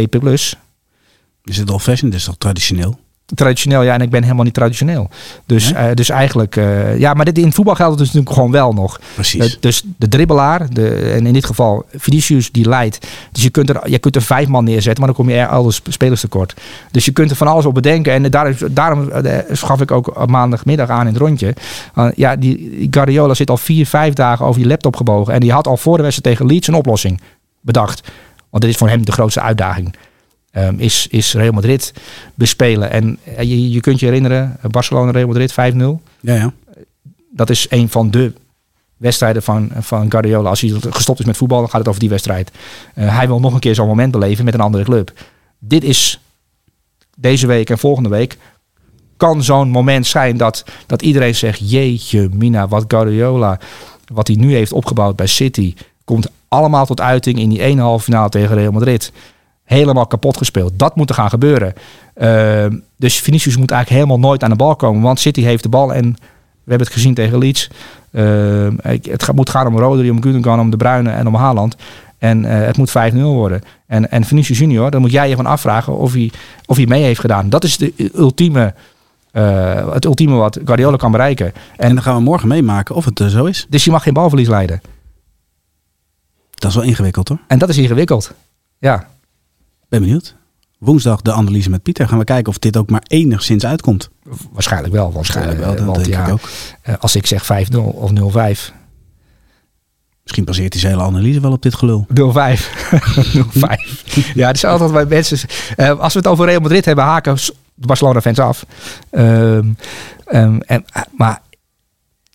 Is 1.44 1.56
het 1.56 1.70
old 1.70 1.82
fashioned? 1.82 2.12
Dat 2.12 2.20
is 2.20 2.24
toch 2.24 2.36
traditioneel? 2.38 2.98
Traditioneel, 3.34 3.82
ja, 3.82 3.94
en 3.94 4.00
ik 4.00 4.10
ben 4.10 4.22
helemaal 4.22 4.44
niet 4.44 4.54
traditioneel. 4.54 5.08
Dus, 5.46 5.72
Nee? 5.72 5.88
eh, 5.88 5.94
dus 5.94 6.08
eigenlijk, 6.08 6.56
eh, 6.56 6.98
ja, 6.98 7.14
maar 7.14 7.24
dit, 7.24 7.38
in 7.38 7.52
voetbal 7.52 7.74
geldt 7.74 7.90
het 7.90 7.98
dus 7.98 8.08
natuurlijk 8.08 8.34
gewoon 8.34 8.50
wel 8.50 8.72
nog. 8.72 9.00
Precies. 9.14 9.54
Eh, 9.54 9.60
dus 9.60 9.82
de 9.96 10.08
dribbelaar, 10.08 10.66
de, 10.72 10.88
en 10.88 11.26
in 11.26 11.32
dit 11.32 11.44
geval 11.44 11.84
Vinicius, 11.94 12.52
die 12.52 12.68
leidt. 12.68 13.06
Dus 13.32 13.42
je 13.42 13.50
kunt, 13.50 13.68
er, 13.68 13.90
je 13.90 13.98
kunt 13.98 14.16
er 14.16 14.22
vijf 14.22 14.48
man 14.48 14.64
neerzetten, 14.64 15.04
maar 15.04 15.14
dan 15.14 15.24
kom 15.24 15.34
je 15.34 15.40
er 15.40 15.46
alles 15.46 15.80
spelers 15.88 16.20
tekort. 16.20 16.54
Dus 16.90 17.04
je 17.04 17.12
kunt 17.12 17.30
er 17.30 17.36
van 17.36 17.46
alles 17.46 17.64
op 17.64 17.74
bedenken. 17.74 18.12
En 18.12 18.30
daar, 18.30 18.56
daarom 18.70 19.10
gaf 19.52 19.80
ik 19.80 19.90
ook 19.90 20.26
maandagmiddag 20.26 20.88
aan 20.88 21.00
in 21.06 21.12
het 21.12 21.16
rondje. 21.16 21.54
Uh, 21.98 22.08
ja, 22.14 22.36
die, 22.36 22.70
die 22.78 22.88
Guardiola 22.90 23.34
zit 23.34 23.50
al 23.50 23.56
vier, 23.56 23.86
vijf 23.86 24.14
dagen 24.14 24.46
over 24.46 24.60
die 24.60 24.68
laptop 24.68 24.96
gebogen. 24.96 25.34
En 25.34 25.40
die 25.40 25.52
had 25.52 25.66
al 25.66 25.76
voor 25.76 25.96
de 25.96 26.02
wedstrijd 26.02 26.36
tegen 26.36 26.52
Leeds 26.52 26.68
een 26.68 26.74
oplossing 26.74 27.20
bedacht. 27.60 28.02
Want 28.50 28.62
dit 28.62 28.72
is 28.72 28.78
voor 28.78 28.88
hem 28.88 29.04
de 29.04 29.12
grootste 29.12 29.40
uitdaging. 29.40 29.94
Ehm, 30.58 30.74
is, 30.78 31.06
is 31.10 31.34
Real 31.34 31.52
Madrid 31.52 31.92
bespelen. 32.34 32.90
En 32.90 33.18
eh, 33.36 33.42
je, 33.42 33.70
je 33.70 33.80
kunt 33.80 34.00
je 34.00 34.06
herinneren, 34.06 34.56
Barcelona 34.70 35.10
Real 35.10 35.26
Madrid 35.26 35.52
5-0 35.52 35.54
Ja, 36.20 36.34
ja. 36.34 36.52
dat 37.30 37.50
is 37.50 37.66
een 37.70 37.88
van 37.88 38.10
de 38.10 38.32
wedstrijden 38.96 39.42
van, 39.42 39.70
van 39.78 40.10
Guardiola. 40.10 40.48
Als 40.48 40.60
hij 40.60 40.70
gestopt 40.90 41.18
is 41.20 41.24
met 41.24 41.36
voetbal, 41.36 41.58
dan 41.58 41.68
gaat 41.68 41.78
het 41.78 41.88
over 41.88 42.00
die 42.00 42.08
wedstrijd. 42.08 42.50
Eh, 42.94 43.16
hij 43.16 43.26
wil 43.26 43.40
nog 43.40 43.54
een 43.54 43.60
keer 43.60 43.74
zo'n 43.74 43.86
moment 43.86 44.12
beleven 44.12 44.44
met 44.44 44.54
een 44.54 44.60
andere 44.60 44.84
club. 44.84 45.12
Dit 45.58 45.84
is 45.84 46.20
deze 47.16 47.46
week 47.46 47.70
en 47.70 47.78
volgende 47.78 48.08
week 48.08 48.36
kan 49.16 49.42
zo'n 49.42 49.70
moment 49.70 50.06
zijn 50.06 50.36
dat, 50.36 50.64
dat 50.86 51.02
iedereen 51.02 51.34
zegt... 51.34 51.70
jeetje 51.70 52.28
mina, 52.32 52.68
wat 52.68 52.84
Guardiola, 52.88 53.58
wat 54.12 54.26
hij 54.26 54.36
nu 54.36 54.54
heeft 54.54 54.72
opgebouwd 54.72 55.16
bij 55.16 55.26
City... 55.26 55.74
komt 56.04 56.30
allemaal 56.48 56.86
tot 56.86 57.00
uiting 57.00 57.38
in 57.38 57.48
die 57.48 57.62
ene 57.62 57.80
halve 57.82 58.04
finale 58.04 58.28
tegen 58.28 58.54
Real 58.54 58.72
Madrid. 58.72 59.12
Helemaal 59.68 60.06
kapot 60.06 60.36
gespeeld. 60.36 60.72
Dat 60.78 60.96
moet 60.96 61.08
er 61.08 61.14
gaan 61.14 61.28
gebeuren. 61.30 61.72
Eh, 62.14 62.66
dus 62.96 63.20
Vinicius 63.20 63.56
moet 63.56 63.70
eigenlijk 63.70 64.02
helemaal 64.02 64.28
nooit 64.28 64.42
aan 64.42 64.50
de 64.50 64.56
bal 64.56 64.76
komen. 64.76 65.02
Want 65.02 65.20
City 65.20 65.42
heeft 65.42 65.62
de 65.62 65.68
bal 65.68 65.94
en 65.94 66.04
we 66.64 66.74
hebben 66.74 66.86
het 66.86 66.96
gezien 66.96 67.14
tegen 67.14 67.38
Leeds. 67.38 67.70
Eh, 68.10 68.66
ik- 68.66 69.04
het 69.04 69.32
moet 69.34 69.50
gaan 69.50 69.66
om 69.66 69.78
Rodri, 69.78 70.10
om 70.10 70.22
Gundogan, 70.22 70.60
om 70.60 70.70
De 70.70 70.76
Bruyne 70.76 71.10
en 71.10 71.26
om 71.26 71.34
Haaland. 71.34 71.76
En 72.18 72.44
eh, 72.44 72.66
het 72.66 72.76
moet 72.76 72.90
5-0 72.90 73.34
worden. 73.34 73.62
En, 73.86 74.10
en 74.10 74.24
Vinicius 74.24 74.58
Junior, 74.58 74.90
dan 74.90 75.00
moet 75.00 75.10
jij 75.10 75.28
je 75.28 75.34
gewoon 75.36 75.50
afvragen 75.52 75.96
of 75.96 76.12
hij, 76.12 76.30
of 76.66 76.76
hij 76.76 76.86
mee 76.86 77.02
heeft 77.02 77.20
gedaan. 77.20 77.48
Dat 77.50 77.64
is 77.64 77.76
de 77.76 78.10
ultieme, 78.14 78.74
eh, 79.30 79.92
het 79.92 80.04
ultieme 80.04 80.34
wat 80.36 80.58
Guardiola 80.64 80.96
kan 80.96 81.10
bereiken. 81.10 81.46
En 81.46 81.54
En, 81.76 81.94
dan 81.94 82.02
gaan 82.02 82.14
we 82.16 82.20
morgen 82.22 82.48
meemaken 82.48 82.94
of 82.94 83.04
het 83.04 83.20
eh, 83.20 83.26
zo 83.26 83.44
is. 83.44 83.66
dus 83.68 83.84
je 83.84 83.90
mag 83.90 84.02
geen 84.02 84.12
balverlies 84.14 84.48
leiden. 84.48 84.80
Dat 86.54 86.70
is 86.70 86.76
wel 86.76 86.84
ingewikkeld 86.86 87.28
hoor. 87.28 87.38
En 87.46 87.58
dat 87.58 87.68
is 87.68 87.76
ingewikkeld. 87.78 88.32
Ja, 88.78 89.08
Ben 89.88 90.00
benieuwd. 90.00 90.36
Woensdag 90.78 91.22
de 91.22 91.32
analyse 91.32 91.70
met 91.70 91.82
Pieter. 91.82 92.08
Gaan 92.08 92.18
we 92.18 92.24
kijken 92.24 92.48
of 92.52 92.58
dit 92.58 92.76
ook 92.76 92.90
maar 92.90 93.02
enigszins 93.06 93.64
uitkomt. 93.66 94.10
waarschijnlijk 94.52 94.92
wel. 94.92 95.12
Waarschijnlijk 95.12 95.58
eh, 95.58 95.64
wel, 95.66 95.76
dat 95.76 95.84
want 95.84 95.96
denk 95.96 96.08
ja, 96.08 96.26
ik 96.26 96.32
ook. 96.32 96.48
eh, 96.82 96.94
als 97.00 97.16
ik 97.16 97.26
zeg 97.26 97.44
5-0 97.72 97.76
of 97.76 98.10
0-5, 98.10 98.72
Misschien 100.22 100.44
baseert 100.44 100.74
zijn 100.74 100.92
hele 100.92 101.04
analyse 101.04 101.40
wel 101.40 101.52
op 101.52 101.62
dit 101.62 101.74
gelul. 101.74 102.06
05. 102.32 102.88
05. 103.50 104.04
ja, 104.34 104.46
het 104.46 104.56
is 104.56 104.64
altijd 104.64 104.92
bij 104.92 105.06
mensen. 105.06 105.38
eh, 105.76 105.98
als 105.98 106.12
we 106.12 106.18
het 106.18 106.28
over 106.28 106.46
Real 106.46 106.60
Madrid 106.60 106.84
hebben, 106.84 107.04
haken 107.04 107.36
de 107.74 107.86
Barcelona-fans 107.86 108.38
af. 108.38 108.66
Ehm, 109.10 109.68
ehm, 110.24 110.58
en, 110.58 110.84
maar 111.16 111.40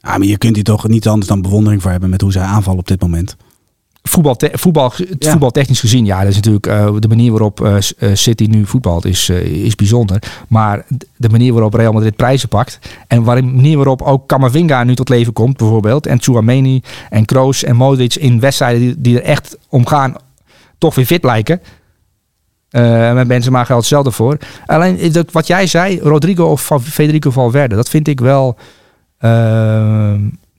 Ah, 0.02 0.18
maar 0.18 0.28
je 0.28 0.38
kunt 0.38 0.56
hier 0.56 0.64
toch 0.64 0.88
niet 0.88 1.08
anders 1.08 1.28
dan 1.28 1.42
bewondering 1.42 1.82
voor 1.82 1.92
hebben 1.92 2.10
met 2.10 2.22
hoe 2.22 2.32
zij 2.32 2.42
aanvallen 2.42 2.80
op 2.80 2.88
dit 2.88 3.02
moment. 3.02 3.36
Voetbal, 4.10 4.36
voetbal, 4.52 4.92
Ja. 5.20 5.30
voetbaltechnisch 5.32 5.80
gezien, 5.80 6.06
ja, 6.06 6.20
dat 6.20 6.30
is 6.30 6.36
natuurlijk 6.36 6.68
eh, 6.68 6.94
de 7.00 7.08
manier 7.08 7.32
waarop 7.32 7.62
eh, 7.66 7.76
City 8.14 8.44
nu 8.46 8.66
voetbalt 8.66 9.06
is, 9.06 9.30
is 9.30 9.76
bijzonder. 9.76 10.22
Maar 10.48 10.86
de 11.18 11.30
manier 11.30 11.54
waarop 11.54 11.74
Real 11.74 11.94
Madrid 11.94 12.16
prijzen 12.16 12.50
pakt 12.50 12.80
en 13.08 13.24
waar- 13.24 13.36
de 13.36 13.42
manier 13.42 13.76
waarop 13.76 14.02
ook 14.02 14.28
Camavinga 14.28 14.84
nu 14.84 14.96
tot 14.96 15.10
leven 15.10 15.34
komt, 15.34 15.58
bijvoorbeeld, 15.58 16.06
en 16.06 16.22
Chouameni 16.22 16.82
en 17.10 17.26
Kroos 17.26 17.64
en 17.64 17.76
Modric 17.76 18.16
in 18.16 18.40
wedstrijden 18.40 18.82
die, 18.82 18.96
die 19.02 19.18
er 19.22 19.24
echt 19.24 19.58
om 19.70 19.86
gaan, 19.86 20.16
toch 20.78 20.96
weer 20.96 21.06
fit 21.06 21.24
lijken. 21.24 21.62
Met 23.14 23.28
Benzema 23.28 23.64
geldt 23.64 23.82
hetzelfde 23.82 24.12
voor. 24.12 24.38
Alleen 24.66 25.12
dat 25.12 25.32
wat 25.32 25.48
jij 25.48 25.68
zei, 25.68 26.00
Rodrigo 26.00 26.46
of 26.46 26.72
Federico 26.84 27.32
Valverde, 27.32 27.76
dat 27.76 27.90
vind 27.90 28.08
ik 28.08 28.20
wel. 28.20 28.58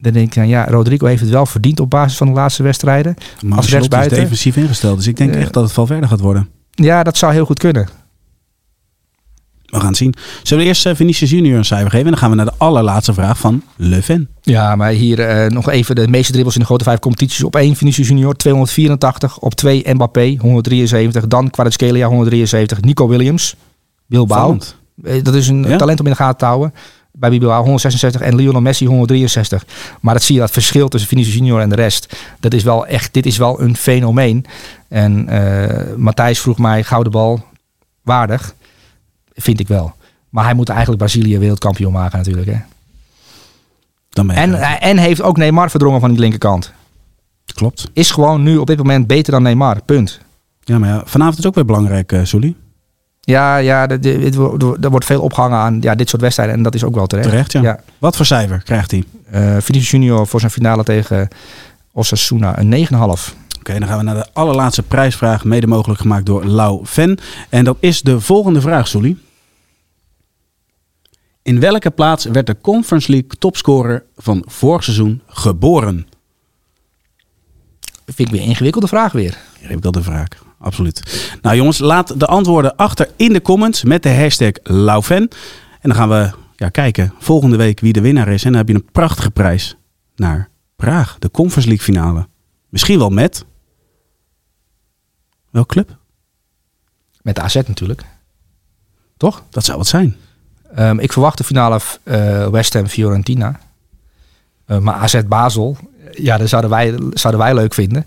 Dan 0.05 0.12
denk 0.12 0.26
ik, 0.28 0.34
nou 0.34 0.48
ja, 0.48 0.64
Rodrigo 0.64 1.07
heeft 1.07 1.20
het 1.20 1.30
wel 1.30 1.46
verdiend 1.46 1.80
op 1.80 1.90
basis 1.90 2.16
van 2.16 2.26
de 2.26 2.32
laatste 2.32 2.62
wedstrijden. 2.62 3.14
Maar 3.42 3.57
Als 3.59 3.72
is 3.72 3.88
defensief 3.88 4.57
ingesteld. 4.57 4.96
Dus 4.96 5.07
ik 5.07 5.16
denk 5.16 5.34
Eh. 5.34 5.40
echt 5.40 5.52
dat 5.52 5.62
het 5.62 5.72
Valverde 5.72 6.09
gaat 6.09 6.20
worden. 6.20 6.48
Ja, 6.70 7.02
dat 7.02 7.16
zou 7.16 7.32
heel 7.32 7.44
goed 7.44 7.59
kunnen. 7.59 7.88
We 9.64 9.76
gaan 9.80 9.88
het 9.88 9.96
zien. 9.96 10.14
Zullen 10.42 10.62
we 10.62 10.68
eerst 10.68 10.86
eh, 10.86 10.94
Vinicius 10.94 11.30
Junior 11.30 11.57
een 11.59 11.64
cijfer 11.64 11.90
geven? 11.90 12.05
En 12.05 12.11
dan 12.11 12.20
gaan 12.20 12.30
we 12.30 12.36
naar 12.36 12.44
de 12.44 12.52
allerlaatste 12.57 13.14
vraag 13.14 13.38
van 13.38 13.62
Le 13.76 14.02
Ven. 14.02 14.28
Ja, 14.42 14.76
maar 14.76 14.90
hier 14.90 15.20
eh, 15.20 15.50
nog 15.50 15.68
even 15.70 15.94
de 15.94 16.09
meeste 16.09 16.32
dribbles 16.32 16.55
in 16.55 16.61
de 16.61 16.66
grote 16.66 16.84
vijf 16.84 16.98
competities. 16.98 17.44
Op 17.44 17.57
1 17.57 17.76
Vinicius 17.76 18.09
Junior 18.09 18.34
284. 18.36 19.38
Op 19.38 19.55
2 19.55 19.84
Mbappé 19.94 20.36
173. 20.38 21.26
Dan 21.26 21.50
Kvaratskhelia 21.50 22.07
173. 22.09 22.80
Nico 22.80 23.09
Williams. 23.09 23.57
Bilbao. 24.07 24.36
Opvallend. 24.38 24.76
Eh, 25.02 25.22
Dat 25.22 25.34
is 25.34 25.48
een 25.48 25.62
Ja? 25.68 25.76
talent 25.76 26.00
om 26.00 26.07
in 26.07 26.12
de 26.12 26.18
gaten 26.18 26.38
te 26.38 26.44
houden. 26.44 26.74
Bij 27.16 27.30
Bilbao 27.30 27.62
166 27.62 28.20
en 28.20 28.34
Lionel 28.34 28.60
Messi 28.60 28.86
163. 28.86 29.66
Maar 30.00 30.14
dat 30.14 30.22
zie 30.22 30.34
je, 30.34 30.40
dat 30.40 30.50
verschil 30.50 30.88
tussen 30.88 31.08
Vinicius 31.08 31.34
Junior 31.34 31.60
en 31.60 31.68
de 31.68 31.74
rest. 31.74 32.16
Dat 32.40 32.54
is 32.54 32.62
wel 32.62 32.86
echt, 32.86 33.12
dit 33.14 33.26
is 33.26 33.36
wel 33.36 33.60
een 33.60 33.76
fenomeen. 33.76 34.44
En 34.88 35.28
eh, 35.28 35.94
Matthijs 35.96 36.40
vroeg 36.40 36.58
mij, 36.58 36.82
gouden 36.82 37.12
bal, 37.12 37.44
waardig? 38.02 38.54
Vind 39.34 39.60
ik 39.60 39.68
wel. 39.68 39.92
Maar 40.28 40.44
hij 40.44 40.54
moet 40.54 40.68
eigenlijk 40.68 40.98
Brazilië 40.98 41.38
wereldkampioen 41.38 41.92
maken 41.92 42.18
natuurlijk. 42.18 42.46
Hè? 42.46 42.56
Dan 44.08 44.26
ben 44.26 44.36
En, 44.36 44.54
eruit. 44.54 44.80
en 44.82 44.98
heeft 44.98 45.22
ook 45.22 45.36
Neymar 45.36 45.70
verdrongen 45.70 46.00
van 46.00 46.10
die 46.10 46.18
linkerkant. 46.18 46.72
Klopt. 47.54 47.90
Is 47.92 48.10
gewoon 48.10 48.42
nu 48.42 48.56
op 48.56 48.66
dit 48.66 48.76
moment 48.76 49.06
beter 49.06 49.32
dan 49.32 49.42
Neymar. 49.42 49.82
Punt. 49.82 50.20
Ja, 50.60 50.78
maar 50.78 50.88
ja, 50.88 51.02
vanavond 51.04 51.38
is 51.38 51.46
ook 51.46 51.54
weer 51.54 51.64
belangrijk, 51.64 52.12
eh 52.12 52.20
Sully. 52.24 52.54
Ja, 53.25 53.57
ja 53.57 53.89
er 53.89 54.91
wordt 54.91 55.05
veel 55.05 55.20
opgehangen 55.20 55.59
aan 55.59 55.79
ja, 55.81 55.95
dit 55.95 56.09
soort 56.09 56.22
wedstrijden. 56.22 56.55
En 56.55 56.62
dat 56.62 56.75
is 56.75 56.85
ook 56.85 56.95
wel 56.95 57.07
terecht. 57.07 57.29
Terecht, 57.29 57.53
ja. 57.53 57.62
ja. 57.62 57.81
Wat 57.99 58.16
voor 58.16 58.27
cijfer 58.27 58.62
krijgt 58.62 58.91
hij? 58.91 59.05
Vinicius 59.61 59.91
Junior 59.91 60.27
voor 60.27 60.41
zijn 60.41 60.53
finale 60.53 60.85
tegen 60.85 61.29
Osasuna 61.93 62.59
een 62.59 62.89
9,5. 62.89 62.97
Oké, 63.59 63.79
dan 63.79 63.89
gaan 63.89 63.99
we 63.99 64.05
naar 64.05 64.14
de 64.14 64.27
allerlaatste 64.33 64.83
prijsvraag, 64.83 65.45
mede 65.45 65.66
mogelijk 65.66 66.01
gemaakt 66.01 66.27
door 66.27 66.45
Lau 66.45 66.81
Ven. 66.83 67.18
En 67.49 67.64
dat 67.64 67.77
is 67.81 68.03
de 68.03 68.20
volgende 68.20 68.61
vraag, 68.61 68.89
Sully. 68.89 69.16
In 71.43 71.61
welke 71.61 71.91
plaats 71.91 72.25
werd 72.25 72.47
de 72.47 72.57
Conference 72.61 73.11
League 73.11 73.31
topscorer 73.39 74.05
van 74.16 74.45
vorig 74.47 74.85
seizoen 74.85 75.22
geboren? 75.27 76.07
Vind 78.05 78.29
ik 78.29 78.35
weer 78.35 78.41
een 78.43 78.49
ingewikkelde 78.49 78.89
vraag 78.89 79.12
weer. 79.12 79.39
Hier 79.59 79.68
heb 79.68 79.79
ik 79.79 79.85
al 79.85 79.91
de 79.91 80.03
vraag. 80.03 80.29
Absoluut. 80.64 81.28
Nou 81.42 81.56
jongens, 81.56 81.78
laat 81.78 82.20
de 82.20 82.26
antwoorden 82.26 82.76
achter 82.76 83.10
in 83.16 83.32
de 83.32 83.42
comments 83.42 83.82
met 83.82 84.02
de 84.02 84.14
hashtag 84.14 84.52
Laufen. 84.62 85.28
En 85.80 85.88
dan 85.90 85.94
gaan 85.94 86.08
we 86.08 86.30
ja, 86.56 86.68
kijken 86.68 87.12
volgende 87.18 87.56
week 87.56 87.80
wie 87.80 87.92
de 87.92 88.00
winnaar 88.00 88.28
is. 88.28 88.44
En 88.44 88.48
dan 88.48 88.58
heb 88.58 88.68
je 88.68 88.74
een 88.74 88.88
prachtige 88.92 89.30
prijs 89.30 89.76
naar 90.16 90.48
Praag, 90.76 91.16
de 91.18 91.30
Conference 91.30 91.68
League 91.68 91.84
finale. 91.84 92.28
Misschien 92.68 92.98
wel 92.98 93.10
met... 93.10 93.44
Welk 95.50 95.68
club? 95.68 95.96
Met 97.22 97.34
de 97.34 97.40
AZ 97.40 97.54
natuurlijk. 97.54 98.04
Toch? 99.16 99.42
Dat 99.50 99.64
zou 99.64 99.78
wat 99.78 99.86
zijn. 99.86 100.16
Ehm, 100.74 100.98
ik 100.98 101.12
verwacht 101.12 101.38
de 101.38 101.44
finale 101.44 101.80
eh 102.02 102.48
West 102.48 102.72
Ham 102.72 102.86
Fiorentina. 102.86 103.60
Eh, 104.66 104.78
maar 104.78 104.94
AZ 104.94 105.22
Basel, 105.26 105.76
ja, 106.12 106.36
dat 106.36 106.48
zouden 106.48 106.70
wij, 106.70 106.94
zouden 107.12 107.42
wij 107.42 107.54
leuk 107.54 107.74
vinden. 107.74 108.06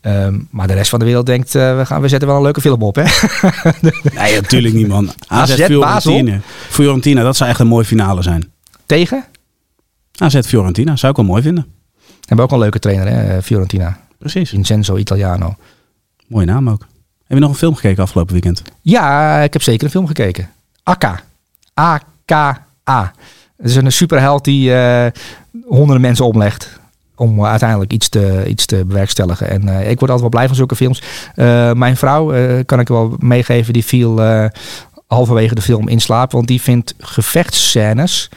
Ehm, 0.00 0.38
maar 0.50 0.66
de 0.66 0.72
rest 0.72 0.90
van 0.90 0.98
de 0.98 1.04
wereld 1.04 1.26
denkt, 1.26 1.54
eh, 1.54 1.76
we, 1.76 1.86
gaan, 1.86 2.00
we 2.00 2.08
zetten 2.08 2.28
wel 2.28 2.36
een 2.36 2.42
leuke 2.42 2.60
film 2.60 2.82
op. 2.82 2.94
Hè? 2.94 3.02
Nee, 4.14 4.40
natuurlijk 4.40 4.74
niet 4.74 4.88
man. 4.88 5.12
AZ, 5.26 5.50
AZ 5.50 5.64
Fiorentina. 5.64 6.40
Fiorentina, 6.68 7.22
dat 7.22 7.36
zou 7.36 7.50
echt 7.50 7.58
een 7.60 7.66
mooie 7.66 7.84
finale 7.84 8.22
zijn. 8.22 8.52
Tegen? 8.86 9.24
AZ 10.16 10.40
Fiorentina, 10.40 10.96
zou 10.96 11.12
ik 11.12 11.18
wel 11.18 11.26
mooi 11.26 11.42
vinden. 11.42 11.66
Hebben 12.24 12.44
ook 12.46 12.52
een 12.52 12.58
leuke 12.58 12.78
trainer, 12.78 13.06
hè? 13.08 13.36
eh, 13.36 13.42
Fiorentina. 13.42 13.98
Precies. 14.18 14.48
Vincenzo 14.50 14.96
Italiano. 14.96 15.54
Mooie 16.26 16.46
naam 16.46 16.68
ook. 16.68 16.80
Heb 17.24 17.36
je 17.36 17.38
nog 17.38 17.50
een 17.50 17.56
film 17.56 17.74
gekeken 17.74 18.02
afgelopen 18.02 18.32
weekend? 18.32 18.62
Ja, 18.82 19.38
ik 19.38 19.52
heb 19.52 19.62
zeker 19.62 19.84
een 19.84 19.90
film 19.90 20.06
gekeken. 20.06 20.50
Akka. 20.82 21.20
A-K-A. 21.80 23.12
Het 23.56 23.70
is 23.70 23.76
een 23.76 23.92
superheld 23.92 24.44
die 24.44 24.74
eh, 24.74 25.06
honderden 25.66 26.00
mensen 26.00 26.24
omlegt. 26.24 26.80
Om 27.18 27.38
eh, 27.38 27.50
uiteindelijk 27.50 27.92
iets 27.92 28.08
te, 28.08 28.44
iets 28.46 28.66
te 28.66 28.84
bewerkstelligen. 28.86 29.48
En 29.48 29.68
eh, 29.68 29.90
ik 29.90 29.98
word 29.98 30.10
altijd 30.10 30.20
wel 30.20 30.28
blij 30.28 30.46
van 30.46 30.56
zulke 30.56 30.76
films. 30.76 31.02
Eh, 31.34 31.72
mijn 31.72 31.96
vrouw, 31.96 32.32
kan 32.64 32.80
ik 32.80 32.88
wel 32.88 33.16
meegeven, 33.18 33.72
die 33.72 33.84
viel 33.84 34.20
halverwege 35.06 35.54
de 35.54 35.62
film 35.62 35.88
in 35.88 36.00
slaap. 36.00 36.32
Want 36.32 36.46
die 36.46 36.60
vindt 36.60 36.94
gevechtsscènes 36.98 38.30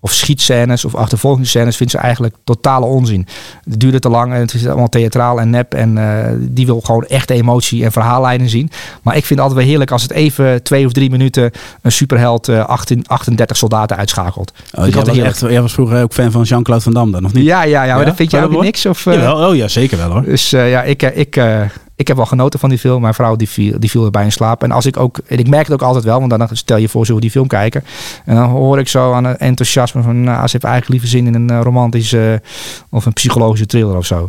of 0.00 0.12
schietscènes 0.12 0.84
of 0.84 0.94
achtervolgingsscènes 0.94 1.76
vindt 1.76 1.92
ze 1.92 1.98
eigenlijk 1.98 2.34
totale 2.44 2.86
onzin. 2.86 3.26
Het 3.64 3.80
duurde 3.80 3.98
te 3.98 4.08
lang 4.08 4.32
en 4.32 4.40
het 4.40 4.54
is 4.54 4.66
allemaal 4.66 4.88
theatraal 4.88 5.40
en 5.40 5.50
nep. 5.50 5.74
En 5.74 5.98
eh, 5.98 6.32
die 6.38 6.66
wil 6.66 6.80
gewoon 6.80 7.04
echte 7.04 7.34
emotie 7.34 7.84
en 7.84 7.92
verhaallijnen 7.92 8.48
zien. 8.48 8.70
Maar 9.02 9.16
ik 9.16 9.24
vind 9.24 9.38
het 9.38 9.38
altijd 9.38 9.58
wel 9.58 9.68
heerlijk 9.68 9.90
als 9.90 10.02
het 10.02 10.12
even 10.12 10.62
twee 10.62 10.86
of 10.86 10.92
drie 10.92 11.10
minuten 11.10 11.50
een 11.82 11.92
superheld 11.92 12.48
eh 12.48 12.64
18, 12.66 13.04
38 13.06 13.56
soldaten 13.56 13.96
uitschakelt. 13.96 14.52
Oh, 14.74 14.86
jij, 14.86 15.04
was 15.04 15.18
echt, 15.18 15.40
jij 15.40 15.62
was 15.62 15.72
vroeger 15.72 16.02
ook 16.02 16.12
fan 16.12 16.30
van 16.30 16.42
Jean-Claude 16.42 16.82
Van 16.82 16.92
Damme 16.92 17.12
dan, 17.12 17.24
of 17.24 17.32
niet? 17.32 17.44
Ja, 17.44 17.62
ja, 17.62 17.82
ja, 17.84 17.90
maar 17.92 18.00
Ja? 18.00 18.04
dat 18.04 18.16
vind 18.16 18.30
jij 18.30 18.44
ook 18.44 18.62
niks? 18.62 18.86
Of, 18.86 19.06
eh, 19.06 19.14
Jawel, 19.14 19.48
oh 19.48 19.56
ja, 19.56 19.68
zeker 19.68 19.98
wel 19.98 20.10
hoor. 20.10 20.24
Dus 20.24 20.52
eh, 20.52 20.70
ja, 20.70 20.82
ik, 20.82 21.02
eh, 21.02 21.18
ik, 21.18 21.36
eh, 21.36 21.60
ik 22.00 22.08
heb 22.08 22.16
wel 22.16 22.26
genoten 22.26 22.58
van 22.60 22.68
die 22.68 22.78
film. 22.78 23.00
Mijn 23.00 23.14
vrouw 23.14 23.36
die 23.36 23.48
viel, 23.48 23.80
die 23.80 23.90
viel 23.90 24.04
erbij 24.04 24.24
in 24.24 24.32
slaap. 24.32 24.62
En 24.62 24.70
als 24.70 24.86
ik 24.86 24.96
ook, 24.96 25.18
en 25.26 25.38
ik 25.38 25.48
merk 25.48 25.64
het 25.64 25.74
ook 25.74 25.82
altijd 25.82 26.04
wel, 26.04 26.18
want 26.18 26.30
dan 26.30 26.48
stel 26.52 26.76
je 26.76 26.88
voor, 26.88 27.00
zullen 27.06 27.20
we 27.20 27.26
die 27.26 27.30
film 27.30 27.46
kijken. 27.46 27.84
En 28.24 28.34
dan 28.34 28.48
hoor 28.48 28.78
ik 28.78 28.88
zo 28.88 29.12
aan 29.12 29.24
het 29.24 29.36
enthousiasme 29.38 30.02
van, 30.02 30.22
nou, 30.22 30.46
ze 30.46 30.52
heeft 30.52 30.64
eigenlijk 30.64 30.88
liever 30.88 31.08
zin 31.08 31.26
in 31.26 31.34
een 31.34 31.50
eh, 31.50 31.60
romantische 31.62 32.42
of 32.90 33.06
een 33.06 33.12
psychologische 33.12 33.66
thriller 33.66 33.96
of 33.96 34.06
zo. 34.06 34.28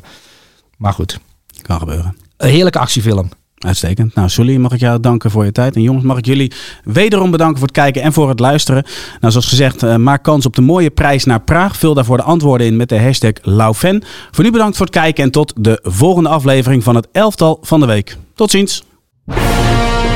Maar 0.78 0.94
goed, 0.94 1.20
Kan 1.62 1.80
gebeuren. 1.80 2.18
een 2.38 2.50
heerlijke 2.50 2.80
actiefilm. 2.80 3.30
Uitstekend. 3.66 4.16
Nou, 4.16 4.30
Sully, 4.30 4.58
mag 4.58 4.72
ik 4.72 4.80
jou 4.80 5.00
danken 5.00 5.32
voor 5.32 5.46
je 5.46 5.52
tijd. 5.52 5.76
En 5.76 5.82
jongens, 5.82 6.06
mag 6.06 6.18
ik 6.18 6.26
jullie 6.26 6.52
wederom 6.84 7.32
bedanken 7.32 7.58
voor 7.58 7.68
het 7.68 7.76
kijken 7.76 8.02
en 8.02 8.14
voor 8.14 8.30
het 8.30 8.40
luisteren. 8.40 8.84
Nou, 9.20 9.32
zoals 9.32 9.48
gezegd, 9.48 9.84
eh, 9.84 9.96
maak 9.96 10.24
kans 10.24 10.46
op 10.46 10.56
de 10.56 10.62
mooie 10.62 10.90
prijs 10.90 11.26
naar 11.26 11.42
Praag. 11.42 11.78
Vul 11.78 11.94
daarvoor 11.94 12.18
de 12.18 12.24
antwoorden 12.24 12.68
in 12.68 12.76
met 12.76 12.90
de 12.90 13.00
hashtag 13.00 13.34
Laufen. 13.42 14.04
Voor 14.32 14.44
nu 14.44 14.52
bedankt 14.52 14.78
voor 14.78 14.86
het 14.86 14.96
kijken 14.96 15.24
en 15.24 15.32
tot 15.32 15.54
de 15.56 15.80
volgende 15.84 16.30
aflevering 16.30 16.84
van 16.84 16.96
het 16.96 17.08
elftal 17.12 17.58
van 17.62 17.80
de 17.80 17.86
week. 17.86 18.18
Tot 18.36 18.52
ziens. 18.52 18.84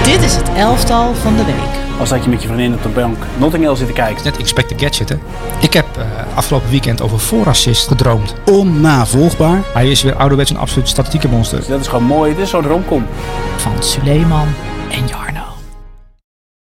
Dit 0.04 0.22
is 0.22 0.36
het 0.36 0.50
elftal 0.56 1.14
van 1.14 1.36
de 1.36 1.46
week. 1.46 1.85
Als 2.00 2.10
dat 2.10 2.24
je 2.24 2.30
met 2.30 2.42
je 2.42 2.48
vriendin 2.48 2.74
op 2.74 2.84
de 2.84 2.90
bank 2.90 3.18
Notting 3.38 3.64
Hill 3.64 3.76
zit 3.76 3.88
te 3.88 3.94
kijken. 3.94 4.24
Net 4.24 4.38
Inspector 4.38 4.80
Gadget, 4.80 5.10
hè? 5.10 5.16
Ik 5.62 5.74
heb 5.74 5.86
eh, 5.98 6.06
afgelopen 6.36 6.70
weekend 6.70 7.02
over 7.02 7.20
voorassist 7.20 7.88
gedroomd. 7.88 8.36
Onnavolgbaar. 8.46 9.62
Hij 9.74 9.92
is 9.92 10.04
weer 10.04 10.16
ouderwets 10.16 10.50
een 10.50 10.58
absoluut 10.58 10.88
statistiekenmonster. 10.88 11.64
Dat 11.68 11.80
is 11.80 11.88
gewoon 11.88 12.04
mooi. 12.04 12.36
Dit 12.36 12.44
is 12.44 12.50
zo'n 12.50 12.68
romcom. 12.68 13.06
Van 13.58 13.84
Suleiman 13.84 14.48
en 14.90 15.08
Jarno. 15.08 15.45